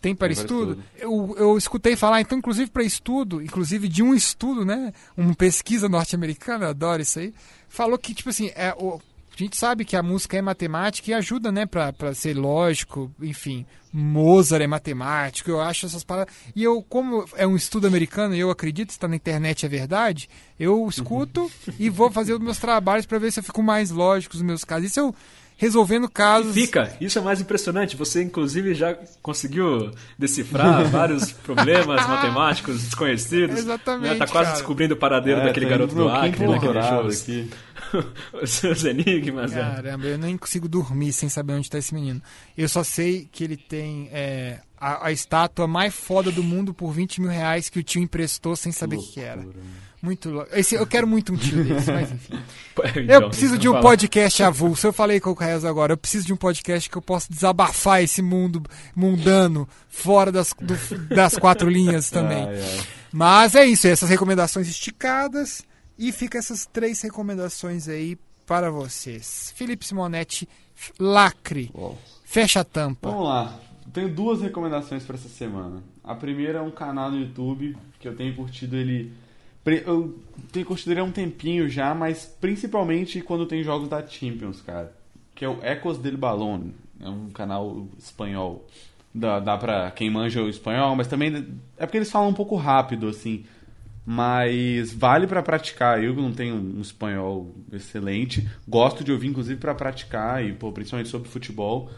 Tem 0.00 0.14
para 0.14 0.32
estudo? 0.32 0.82
Eu, 0.96 1.34
eu 1.36 1.58
escutei 1.58 1.96
falar, 1.96 2.20
então, 2.20 2.38
inclusive 2.38 2.70
para 2.70 2.84
estudo, 2.84 3.42
inclusive 3.42 3.88
de 3.88 4.02
um 4.02 4.14
estudo, 4.14 4.64
né? 4.64 4.92
Uma 5.16 5.34
pesquisa 5.34 5.88
norte-americana, 5.88 6.68
adoro 6.68 7.02
isso 7.02 7.18
aí. 7.18 7.34
Falou 7.68 7.98
que, 7.98 8.14
tipo 8.14 8.30
assim, 8.30 8.52
é, 8.54 8.72
o, 8.78 9.00
a 9.40 9.44
gente 9.44 9.56
sabe 9.56 9.84
que 9.84 9.94
a 9.94 10.02
música 10.02 10.36
é 10.36 10.42
matemática 10.42 11.12
e 11.12 11.14
ajuda, 11.14 11.52
né, 11.52 11.64
para 11.64 12.12
ser 12.12 12.36
lógico, 12.36 13.08
enfim. 13.20 13.64
Mozart 13.92 14.62
é 14.62 14.66
matemático, 14.66 15.48
eu 15.48 15.60
acho 15.60 15.86
essas 15.86 16.02
paradas. 16.02 16.34
E 16.56 16.64
eu, 16.64 16.82
como 16.82 17.24
é 17.36 17.46
um 17.46 17.54
estudo 17.54 17.86
americano 17.86 18.34
e 18.34 18.40
eu 18.40 18.50
acredito, 18.50 18.90
está 18.90 19.06
na 19.06 19.14
internet 19.14 19.64
é 19.64 19.68
verdade, 19.68 20.28
eu 20.58 20.86
escuto 20.88 21.48
e 21.78 21.88
vou 21.88 22.10
fazer 22.10 22.34
os 22.34 22.40
meus 22.40 22.58
trabalhos 22.58 23.06
para 23.06 23.18
ver 23.18 23.30
se 23.30 23.38
eu 23.38 23.44
fico 23.44 23.62
mais 23.62 23.90
lógico 23.90 24.34
nos 24.34 24.42
meus 24.42 24.64
casos. 24.64 24.90
Isso 24.90 24.98
eu 24.98 25.14
resolvendo 25.58 26.08
casos. 26.08 26.56
E 26.56 26.60
fica, 26.62 26.96
isso 27.00 27.18
é 27.18 27.20
mais 27.22 27.40
impressionante. 27.40 27.96
Você, 27.96 28.22
inclusive, 28.22 28.74
já 28.74 28.96
conseguiu 29.20 29.90
decifrar 30.16 30.84
vários 30.88 31.32
problemas 31.32 32.06
matemáticos 32.06 32.80
desconhecidos. 32.80 33.58
Exatamente. 33.58 34.12
Né? 34.12 34.18
Tá 34.18 34.26
quase 34.28 34.46
cara. 34.46 34.56
descobrindo 34.56 34.94
o 34.94 34.96
paradeiro 34.96 35.40
é, 35.40 35.44
daquele 35.46 35.66
garoto 35.66 35.94
do 35.94 36.08
Acre, 36.08 36.46
né? 36.46 36.56
Aqui. 36.56 37.50
Os 38.40 38.50
seus 38.50 38.84
enigmas. 38.84 39.52
É. 39.52 39.60
Caramba, 39.60 40.06
é. 40.06 40.12
eu 40.12 40.18
nem 40.18 40.36
consigo 40.36 40.68
dormir 40.68 41.12
sem 41.12 41.28
saber 41.28 41.54
onde 41.54 41.66
está 41.66 41.78
esse 41.78 41.92
menino. 41.92 42.22
Eu 42.56 42.68
só 42.68 42.84
sei 42.84 43.28
que 43.30 43.42
ele 43.42 43.56
tem 43.56 44.08
é, 44.12 44.60
a, 44.80 45.06
a, 45.06 45.12
estátua 45.12 45.66
mais 45.66 45.94
foda 45.94 46.30
do 46.30 46.42
mundo 46.42 46.72
por 46.72 46.92
20 46.92 47.20
mil 47.20 47.30
reais 47.30 47.68
que 47.68 47.78
o 47.78 47.82
tio 47.82 48.02
emprestou 48.02 48.54
sem 48.56 48.72
saber 48.72 48.96
o 48.96 49.02
que, 49.02 49.12
que 49.14 49.20
era. 49.20 49.44
Muito 50.00 50.30
louco. 50.30 50.48
Esse, 50.52 50.76
eu 50.76 50.86
quero 50.86 51.06
muito 51.06 51.32
um 51.32 51.36
tio 51.36 51.62
desse, 51.64 51.90
mas 51.90 52.12
enfim. 52.12 52.38
Então, 52.76 53.14
eu 53.14 53.28
preciso 53.28 53.58
de 53.58 53.68
um 53.68 53.80
podcast 53.80 54.42
avulso. 54.42 54.86
Eu 54.86 54.92
falei 54.92 55.18
com 55.18 55.30
o 55.30 55.34
Caes 55.34 55.64
agora. 55.64 55.92
Eu 55.92 55.96
preciso 55.96 56.26
de 56.26 56.32
um 56.32 56.36
podcast 56.36 56.88
que 56.88 56.96
eu 56.96 57.02
possa 57.02 57.26
desabafar 57.28 58.02
esse 58.02 58.22
mundo 58.22 58.62
mundano 58.94 59.68
fora 59.88 60.30
das, 60.30 60.54
do, 60.60 61.06
das 61.14 61.36
quatro 61.36 61.68
linhas 61.68 62.10
também. 62.10 62.44
Ai, 62.44 62.60
ai. 62.60 62.86
Mas 63.12 63.54
é 63.56 63.66
isso. 63.66 63.88
Essas 63.88 64.08
recomendações 64.08 64.68
esticadas. 64.68 65.62
E 65.98 66.12
fica 66.12 66.38
essas 66.38 66.64
três 66.64 67.02
recomendações 67.02 67.88
aí 67.88 68.16
para 68.46 68.70
vocês. 68.70 69.52
Felipe 69.56 69.84
Simonetti, 69.84 70.48
lacre. 70.96 71.72
Fecha 72.24 72.60
a 72.60 72.64
tampa. 72.64 73.10
Vamos 73.10 73.26
lá. 73.26 73.60
Tenho 73.92 74.08
duas 74.08 74.42
recomendações 74.42 75.04
para 75.04 75.16
essa 75.16 75.28
semana. 75.28 75.82
A 76.04 76.14
primeira 76.14 76.58
é 76.58 76.62
um 76.62 76.70
canal 76.70 77.10
no 77.10 77.20
YouTube 77.20 77.76
que 77.98 78.06
eu 78.06 78.14
tenho 78.14 78.34
curtido 78.34 78.76
ele 78.76 79.12
eu 79.84 80.18
tenho 80.50 80.64
curtido 80.64 80.92
ele 80.92 81.00
há 81.00 81.04
um 81.04 81.12
tempinho 81.12 81.68
já, 81.68 81.94
mas 81.94 82.24
principalmente 82.40 83.20
quando 83.20 83.44
tem 83.44 83.62
jogos 83.62 83.88
da 83.88 84.06
Champions, 84.06 84.62
cara. 84.62 84.92
que 85.34 85.44
é 85.44 85.48
o 85.48 85.58
Ecos 85.62 85.98
del 85.98 86.16
Balón. 86.16 86.70
É 87.00 87.08
um 87.08 87.28
canal 87.28 87.86
espanhol. 87.98 88.66
Dá, 89.14 89.38
dá 89.40 89.56
pra 89.56 89.90
quem 89.90 90.10
manja 90.10 90.42
o 90.42 90.48
espanhol, 90.48 90.96
mas 90.96 91.06
também 91.06 91.46
é 91.76 91.86
porque 91.86 91.98
eles 91.98 92.10
falam 92.10 92.30
um 92.30 92.34
pouco 92.34 92.56
rápido, 92.56 93.08
assim. 93.08 93.44
Mas 94.04 94.92
vale 94.92 95.26
para 95.26 95.42
praticar. 95.42 96.02
Eu 96.02 96.14
não 96.14 96.32
tenho 96.32 96.56
um 96.56 96.80
espanhol 96.80 97.54
excelente. 97.72 98.48
Gosto 98.66 99.04
de 99.04 99.12
ouvir, 99.12 99.28
inclusive, 99.28 99.60
para 99.60 99.74
praticar, 99.74 100.44
e 100.44 100.52
pô, 100.52 100.72
principalmente 100.72 101.10
sobre 101.10 101.28
futebol. 101.28 101.90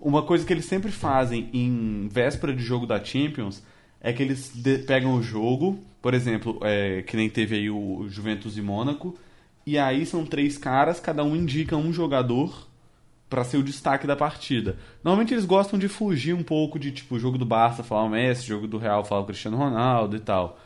Uma 0.00 0.22
coisa 0.22 0.46
que 0.46 0.52
eles 0.52 0.64
sempre 0.64 0.92
fazem 0.92 1.48
em 1.52 2.08
véspera 2.08 2.54
de 2.54 2.62
jogo 2.62 2.86
da 2.86 3.02
Champions 3.02 3.62
é 4.00 4.12
que 4.12 4.22
eles 4.22 4.52
pegam 4.86 5.14
o 5.14 5.22
jogo, 5.22 5.82
por 6.00 6.14
exemplo, 6.14 6.58
é, 6.62 7.02
que 7.02 7.16
nem 7.16 7.28
teve 7.28 7.56
aí 7.56 7.70
o 7.70 8.06
Juventus 8.08 8.56
e 8.56 8.62
Mônaco, 8.62 9.18
e 9.66 9.76
aí 9.76 10.06
são 10.06 10.24
três 10.24 10.56
caras, 10.56 11.00
cada 11.00 11.24
um 11.24 11.34
indica 11.34 11.76
um 11.76 11.92
jogador 11.92 12.68
para 13.28 13.44
ser 13.44 13.58
o 13.58 13.62
destaque 13.62 14.06
da 14.06 14.16
partida. 14.16 14.78
Normalmente 15.04 15.34
eles 15.34 15.44
gostam 15.44 15.78
de 15.78 15.88
fugir 15.88 16.34
um 16.34 16.42
pouco 16.42 16.78
de 16.78 16.90
tipo 16.90 17.16
o 17.16 17.18
jogo 17.18 17.36
do 17.36 17.44
Barça 17.44 17.82
falar 17.82 18.04
o 18.04 18.08
Messi, 18.08 18.46
jogo 18.46 18.66
do 18.66 18.78
Real 18.78 19.04
falar 19.04 19.22
o 19.22 19.26
Cristiano 19.26 19.56
Ronaldo 19.56 20.16
e 20.16 20.20
tal. 20.20 20.58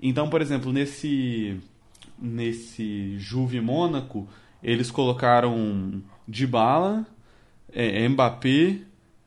Então, 0.00 0.28
por 0.28 0.42
exemplo, 0.42 0.72
nesse 0.72 1.58
nesse 2.20 3.18
Juve 3.18 3.60
Mônaco, 3.60 4.28
eles 4.62 4.90
colocaram 4.90 6.02
Dybala, 6.28 7.06
é, 7.74 8.08
Mbappé 8.08 8.78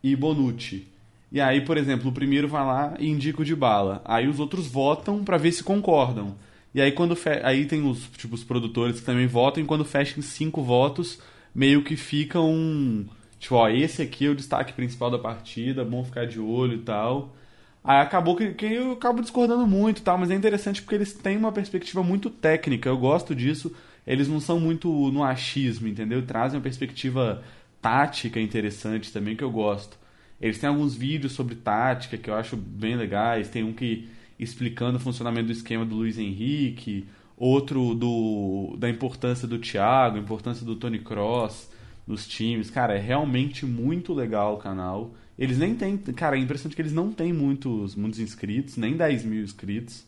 e 0.04 0.16
Bonucci. 0.16 0.88
E 1.32 1.42
aí, 1.42 1.62
por 1.62 1.78
exemplo, 1.78 2.10
o 2.10 2.14
primeiro 2.14 2.48
vai 2.48 2.66
lá 2.66 2.94
e 3.00 3.10
indica 3.10 3.42
o 3.42 3.46
Dybala. 3.46 4.02
Aí 4.06 4.28
os 4.28 4.40
outros 4.40 4.68
votam 4.68 5.24
para 5.24 5.38
ver 5.38 5.52
se 5.52 5.64
concordam. 5.64 6.36
E 6.74 6.82
aí 6.82 6.92
quando 6.92 7.16
fe... 7.16 7.42
aí 7.44 7.66
tem 7.66 7.88
os 7.90 8.08
tipo 8.18 8.36
os 8.36 8.44
produtores 8.44 9.00
que 9.00 9.06
também 9.06 9.28
votam 9.28 9.64
e 9.64 9.66
quando 9.66 9.86
fecham 9.86 10.22
cinco 10.22 10.62
votos, 10.62 11.20
meio 11.54 11.84
que 11.84 11.96
fica 11.96 12.40
um. 12.40 13.06
Tipo, 13.40 13.56
ó, 13.56 13.70
esse 13.70 14.02
aqui 14.02 14.26
é 14.26 14.30
o 14.30 14.36
destaque 14.36 14.74
principal 14.74 15.10
da 15.10 15.20
partida, 15.20 15.86
bom 15.86 16.04
ficar 16.04 16.26
de 16.26 16.40
olho 16.40 16.76
e 16.76 16.82
tal. 16.82 17.36
Aí 17.84 18.00
acabou 18.02 18.36
que, 18.36 18.54
que 18.54 18.66
eu 18.66 18.94
acabo 18.94 19.22
discordando 19.22 19.68
muito 19.68 20.02
tal, 20.02 20.18
mas 20.18 20.32
é 20.32 20.36
interessante 20.36 20.82
porque 20.82 20.96
eles 20.96 21.14
têm 21.14 21.38
uma 21.38 21.52
perspectiva 21.52 22.04
muito 22.04 22.30
técnica, 22.30 22.90
eu 22.90 22.98
gosto 22.98 23.36
disso. 23.36 23.74
Eles 24.06 24.28
não 24.28 24.40
são 24.40 24.60
muito 24.60 24.90
no 25.12 25.24
achismo, 25.24 25.88
entendeu? 25.88 26.26
Trazem 26.26 26.58
uma 26.58 26.64
perspectiva 26.64 27.44
tática 27.86 28.40
interessante 28.40 29.14
também 29.14 29.36
que 29.36 29.44
eu 29.44 29.52
gosto. 29.52 30.00
Eles 30.42 30.58
têm 30.58 30.70
alguns 30.70 30.96
vídeos 30.96 31.34
sobre 31.34 31.54
tática 31.54 32.18
que 32.18 32.28
eu 32.28 32.34
acho 32.34 32.58
bem 32.58 32.96
legais. 32.96 33.48
Tem 33.48 33.64
um 33.64 33.74
que 33.74 34.10
explicando 34.40 34.98
o 34.98 35.00
funcionamento 35.00 35.46
do 35.46 35.52
esquema 35.52 35.86
do 35.86 35.94
Luiz 35.94 36.18
Henrique 36.18 37.08
outro 37.38 37.94
do 37.94 38.76
da 38.80 38.90
importância 38.90 39.48
do 39.48 39.60
Thiago, 39.60 40.18
importância 40.18 40.66
do 40.66 40.76
Tony 40.76 40.98
Cross 40.98 41.70
nos 42.08 42.28
times. 42.28 42.72
Cara, 42.72 42.96
é 42.96 43.00
realmente 43.00 43.68
muito 43.68 44.16
legal 44.16 44.56
o 44.56 44.58
canal. 44.58 45.14
Eles 45.38 45.60
nem 45.60 45.76
têm. 45.76 45.96
Cara, 45.96 46.38
é 46.38 46.40
impressionante 46.40 46.76
que 46.76 46.82
eles 46.82 46.94
não 46.94 47.12
têm 47.12 47.32
muitos, 47.32 47.94
muitos 47.94 48.20
inscritos, 48.20 48.78
nem 48.78 48.98
10 48.98 49.26
mil 49.26 49.44
inscritos. 49.44 50.04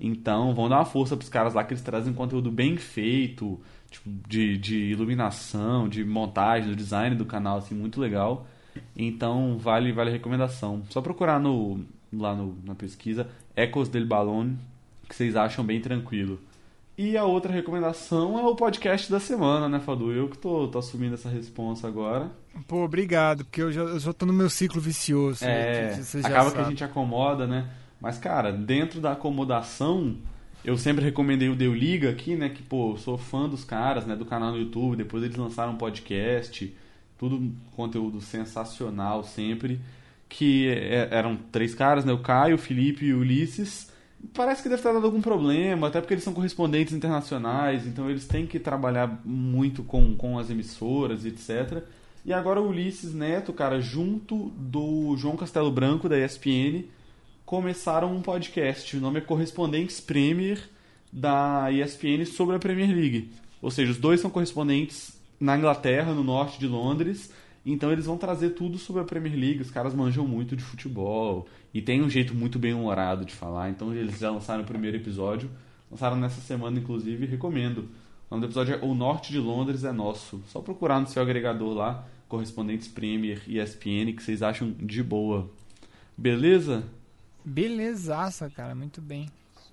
Então, 0.00 0.52
vão 0.56 0.68
dar 0.68 0.78
uma 0.78 0.84
força 0.84 1.16
pros 1.16 1.28
caras 1.28 1.54
lá 1.54 1.62
que 1.62 1.72
eles 1.72 1.84
trazem 1.84 2.12
conteúdo 2.12 2.50
bem 2.50 2.76
feito, 2.76 3.60
tipo, 3.92 4.10
de, 4.28 4.58
de 4.58 4.76
iluminação, 4.76 5.88
de 5.88 6.04
montagem, 6.04 6.70
do 6.70 6.76
design 6.76 7.14
do 7.14 7.24
canal, 7.24 7.58
assim, 7.58 7.74
muito 7.74 8.00
legal. 8.00 8.46
Então, 8.96 9.58
vale, 9.58 9.92
vale 9.92 10.10
a 10.10 10.12
recomendação. 10.12 10.82
Só 10.90 11.00
procurar 11.00 11.38
no, 11.38 11.84
lá 12.12 12.34
no, 12.34 12.56
na 12.64 12.74
pesquisa 12.74 13.28
Ecos 13.54 13.88
del 13.88 14.06
Balón, 14.06 14.54
que 15.08 15.14
vocês 15.14 15.36
acham 15.36 15.64
bem 15.64 15.80
tranquilo. 15.80 16.40
E 16.96 17.16
a 17.16 17.24
outra 17.24 17.52
recomendação 17.52 18.38
é 18.38 18.42
o 18.42 18.54
podcast 18.54 19.10
da 19.10 19.18
semana, 19.18 19.68
né, 19.68 19.80
Fadu? 19.80 20.12
Eu 20.12 20.28
que 20.28 20.36
tô, 20.36 20.68
tô 20.68 20.78
assumindo 20.78 21.14
essa 21.14 21.28
responsa 21.28 21.88
agora. 21.88 22.30
Pô, 22.68 22.84
obrigado, 22.84 23.44
porque 23.44 23.62
eu 23.62 23.72
já, 23.72 23.80
eu 23.80 23.98
já 23.98 24.12
tô 24.12 24.26
no 24.26 24.32
meu 24.32 24.50
ciclo 24.50 24.80
vicioso. 24.80 25.44
É, 25.44 25.94
acaba 26.22 26.50
sabe. 26.50 26.52
que 26.52 26.60
a 26.60 26.68
gente 26.68 26.84
acomoda, 26.84 27.46
né? 27.46 27.70
Mas, 28.00 28.18
cara, 28.18 28.52
dentro 28.52 29.00
da 29.00 29.12
acomodação, 29.12 30.16
eu 30.64 30.76
sempre 30.76 31.04
recomendei 31.04 31.48
o 31.48 31.56
Deu 31.56 31.74
Liga 31.74 32.10
aqui, 32.10 32.36
né? 32.36 32.48
Que, 32.48 32.62
pô, 32.62 32.96
sou 32.96 33.18
fã 33.18 33.48
dos 33.48 33.64
caras, 33.64 34.06
né? 34.06 34.16
Do 34.16 34.24
canal 34.24 34.52
no 34.52 34.58
YouTube. 34.58 34.96
Depois 34.96 35.22
eles 35.22 35.36
lançaram 35.36 35.72
um 35.72 35.76
podcast. 35.76 36.74
Tudo 37.18 37.52
conteúdo 37.76 38.20
sensacional 38.20 39.24
sempre. 39.24 39.80
Que 40.28 40.68
é, 40.68 41.08
eram 41.10 41.36
três 41.36 41.74
caras, 41.74 42.04
né? 42.04 42.12
O 42.12 42.18
Caio, 42.18 42.56
o 42.56 42.58
Felipe 42.58 43.06
e 43.06 43.14
o 43.14 43.18
Ulisses 43.18 43.92
Parece 44.34 44.62
que 44.62 44.68
deve 44.68 44.80
ter 44.80 44.92
dado 44.92 45.04
algum 45.04 45.20
problema, 45.20 45.88
até 45.88 46.00
porque 46.00 46.14
eles 46.14 46.24
são 46.24 46.32
correspondentes 46.32 46.94
internacionais, 46.94 47.86
então 47.86 48.08
eles 48.08 48.26
têm 48.26 48.46
que 48.46 48.58
trabalhar 48.58 49.20
muito 49.24 49.82
com, 49.82 50.14
com 50.14 50.38
as 50.38 50.48
emissoras, 50.48 51.26
etc. 51.26 51.82
E 52.24 52.32
agora 52.32 52.60
o 52.60 52.68
Ulisses 52.68 53.12
Neto, 53.12 53.52
cara, 53.52 53.80
junto 53.80 54.50
do 54.56 55.16
João 55.16 55.36
Castelo 55.36 55.72
Branco, 55.72 56.08
da 56.08 56.16
ESPN, 56.16 56.84
começaram 57.52 58.16
um 58.16 58.22
podcast. 58.22 58.96
O 58.96 59.00
nome 59.00 59.18
é 59.18 59.20
Correspondentes 59.20 60.00
Premier 60.00 60.58
da 61.12 61.70
ESPN 61.70 62.24
sobre 62.24 62.56
a 62.56 62.58
Premier 62.58 62.88
League. 62.88 63.30
Ou 63.60 63.70
seja, 63.70 63.92
os 63.92 63.98
dois 63.98 64.22
são 64.22 64.30
correspondentes 64.30 65.20
na 65.38 65.58
Inglaterra, 65.58 66.14
no 66.14 66.24
norte 66.24 66.58
de 66.58 66.66
Londres, 66.66 67.30
então 67.66 67.92
eles 67.92 68.06
vão 68.06 68.16
trazer 68.16 68.54
tudo 68.54 68.78
sobre 68.78 69.02
a 69.02 69.04
Premier 69.04 69.38
League. 69.38 69.60
Os 69.60 69.70
caras 69.70 69.92
manjam 69.92 70.26
muito 70.26 70.56
de 70.56 70.62
futebol 70.62 71.46
e 71.74 71.82
tem 71.82 72.00
um 72.00 72.08
jeito 72.08 72.34
muito 72.34 72.58
bem 72.58 72.72
humorado 72.72 73.22
de 73.22 73.34
falar. 73.34 73.68
Então 73.68 73.94
eles 73.94 74.18
já 74.18 74.30
lançaram 74.30 74.62
o 74.62 74.66
primeiro 74.66 74.96
episódio, 74.96 75.50
lançaram 75.90 76.16
nessa 76.16 76.40
semana 76.40 76.78
inclusive, 76.78 77.26
recomendo. 77.26 77.80
O 78.30 78.34
nome 78.34 78.40
do 78.40 78.46
episódio 78.46 78.76
é 78.76 78.78
O 78.82 78.94
Norte 78.94 79.30
de 79.30 79.38
Londres 79.38 79.84
é 79.84 79.92
Nosso. 79.92 80.42
Só 80.46 80.62
procurar 80.62 81.00
no 81.00 81.06
seu 81.06 81.20
agregador 81.20 81.74
lá, 81.74 82.08
correspondentes 82.30 82.88
Premier 82.88 83.42
e 83.46 83.58
ESPN, 83.58 84.14
que 84.16 84.22
vocês 84.22 84.42
acham 84.42 84.74
de 84.80 85.02
boa. 85.02 85.50
Beleza? 86.16 86.82
Belezaça, 87.44 88.50
cara, 88.50 88.74
muito 88.74 89.00
bem. 89.00 89.28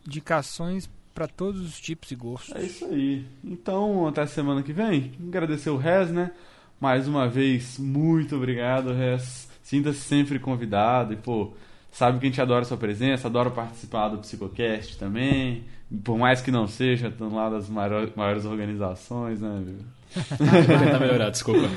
Indicações 0.05 0.89
para 1.13 1.27
todos 1.27 1.61
os 1.61 1.79
tipos 1.79 2.11
e 2.11 2.15
gostos. 2.15 2.55
É 2.55 2.63
isso 2.63 2.85
aí. 2.85 3.25
Então, 3.43 4.07
até 4.07 4.25
semana 4.25 4.63
que 4.63 4.71
vem. 4.71 5.11
Agradecer 5.27 5.69
o 5.69 5.77
Rez, 5.77 6.11
né? 6.11 6.31
Mais 6.79 7.07
uma 7.07 7.27
vez, 7.27 7.77
muito 7.77 8.35
obrigado, 8.35 8.93
Rez. 8.93 9.49
Sinta-se 9.61 9.99
sempre 9.99 10.39
convidado 10.39 11.13
e, 11.13 11.17
pô, 11.17 11.53
sabe 11.91 12.19
que 12.19 12.25
a 12.25 12.29
gente 12.29 12.41
adora 12.41 12.61
a 12.61 12.65
sua 12.65 12.77
presença, 12.77 13.27
adora 13.27 13.51
participar 13.51 14.09
do 14.09 14.19
Psicocast 14.19 14.97
também. 14.97 15.65
Por 16.03 16.17
mais 16.17 16.41
que 16.41 16.51
não 16.51 16.67
seja, 16.67 17.09
estão 17.09 17.33
lá 17.35 17.49
das 17.49 17.67
maiores, 17.67 18.45
organizações, 18.45 19.41
né, 19.41 19.61
viu? 19.65 19.79
Vou 20.15 20.79
tentar 20.79 20.99
melhorar, 20.99 21.29
desculpa. 21.29 21.69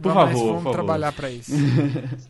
Por 0.00 0.12
favor, 0.12 0.32
vamos 0.32 0.52
por 0.52 0.56
favor. 0.56 0.72
trabalhar 0.72 1.12
para 1.12 1.30
isso. 1.30 1.52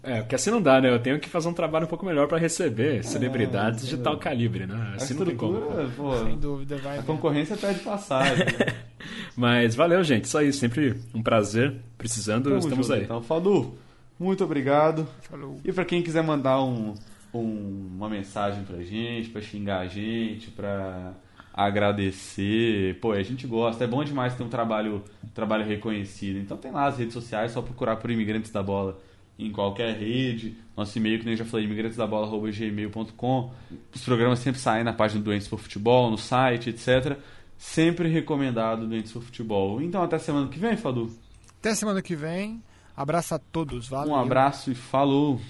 É, 0.03 0.21
porque 0.21 0.35
assim 0.35 0.51
não 0.51 0.63
dá, 0.63 0.81
né? 0.81 0.91
Eu 0.91 0.99
tenho 0.99 1.19
que 1.21 1.29
fazer 1.29 1.49
um 1.49 1.53
trabalho 1.53 1.85
um 1.85 1.89
pouco 1.89 2.07
melhor 2.07 2.27
para 2.29 2.39
receber 2.39 3.05
celebridades 3.05 3.85
é, 3.85 3.89
de 3.89 3.99
tal 3.99 4.17
calibre, 4.19 4.67
né? 4.67 4.95
Assim 4.97 5.15
não 5.15 5.27
tem 5.27 5.37
como. 5.37 5.61
Pô, 5.97 6.25
Sem 6.25 6.39
dúvida, 6.39 6.77
vai. 6.79 6.99
A 6.99 7.03
concorrência 7.03 7.57
pede 7.57 7.81
passagem. 7.81 8.47
Né? 8.47 8.75
Mas 9.37 9.75
valeu, 9.75 10.03
gente. 10.03 10.25
Isso 10.25 10.39
aí, 10.39 10.53
sempre 10.53 10.99
um 11.15 11.23
prazer. 11.23 11.75
Precisando, 11.97 12.45
Tamo 12.45 12.59
estamos 12.59 12.87
junto, 12.87 12.99
aí. 12.99 13.05
Então, 13.05 13.23
Fadu, 13.23 13.77
muito 14.19 14.43
obrigado. 14.45 15.07
Falou. 15.23 15.61
E 15.65 15.73
para 15.73 15.85
quem 15.85 16.03
quiser 16.03 16.23
mandar 16.23 16.63
um, 16.63 16.95
um, 17.33 17.91
uma 17.97 18.09
mensagem 18.09 18.65
pra 18.65 18.83
gente, 18.83 19.29
para 19.31 19.41
xingar 19.41 19.81
a 19.81 19.87
gente, 19.87 20.51
para 20.51 21.13
agradecer. 21.59 23.01
Pô, 23.01 23.11
a 23.11 23.23
gente 23.23 23.45
gosta. 23.47 23.83
É 23.83 23.87
bom 23.87 24.05
demais 24.05 24.35
ter 24.37 24.45
um 24.45 24.49
trabalho, 24.49 25.03
trabalho 25.35 25.67
reconhecido. 25.67 26.39
Então 26.39 26.57
tem 26.57 26.71
lá 26.71 26.87
as 26.87 26.97
redes 26.97 27.13
sociais, 27.13 27.51
só 27.51 27.61
procurar 27.61 27.97
por 27.97 28.11
Imigrantes 28.11 28.53
da 28.53 28.63
Bola 28.63 28.97
em 29.37 29.51
qualquer 29.51 29.97
rede. 29.97 30.57
Nosso 30.77 30.97
e-mail, 30.99 31.19
que 31.19 31.25
nem 31.25 31.35
eu 31.35 31.39
já 31.39 31.45
falei, 31.45 31.67
imigrantesdabola.gmail.com. 31.67 33.53
Os 33.93 34.05
programas 34.05 34.39
sempre 34.39 34.61
saem 34.61 34.85
na 34.85 34.93
página 34.93 35.21
do 35.21 35.25
Doentes 35.25 35.49
por 35.49 35.59
Futebol, 35.59 36.09
no 36.11 36.17
site, 36.17 36.71
etc. 36.71 37.19
Sempre 37.57 38.09
recomendado 38.09 38.87
Doentes 38.87 39.11
por 39.11 39.23
Futebol. 39.23 39.83
Então 39.83 40.01
até 40.01 40.17
semana 40.19 40.47
que 40.49 40.61
vem, 40.61 40.77
Fadu. 40.77 41.11
Até 41.59 41.75
semana 41.75 42.01
que 42.01 42.15
vem. 42.15 42.63
Abraço 42.97 43.35
a 43.35 43.39
todos. 43.39 43.89
Valeu. 43.89 44.13
Um 44.13 44.17
abraço 44.17 44.71
e 44.71 44.77
falou. 44.77 45.41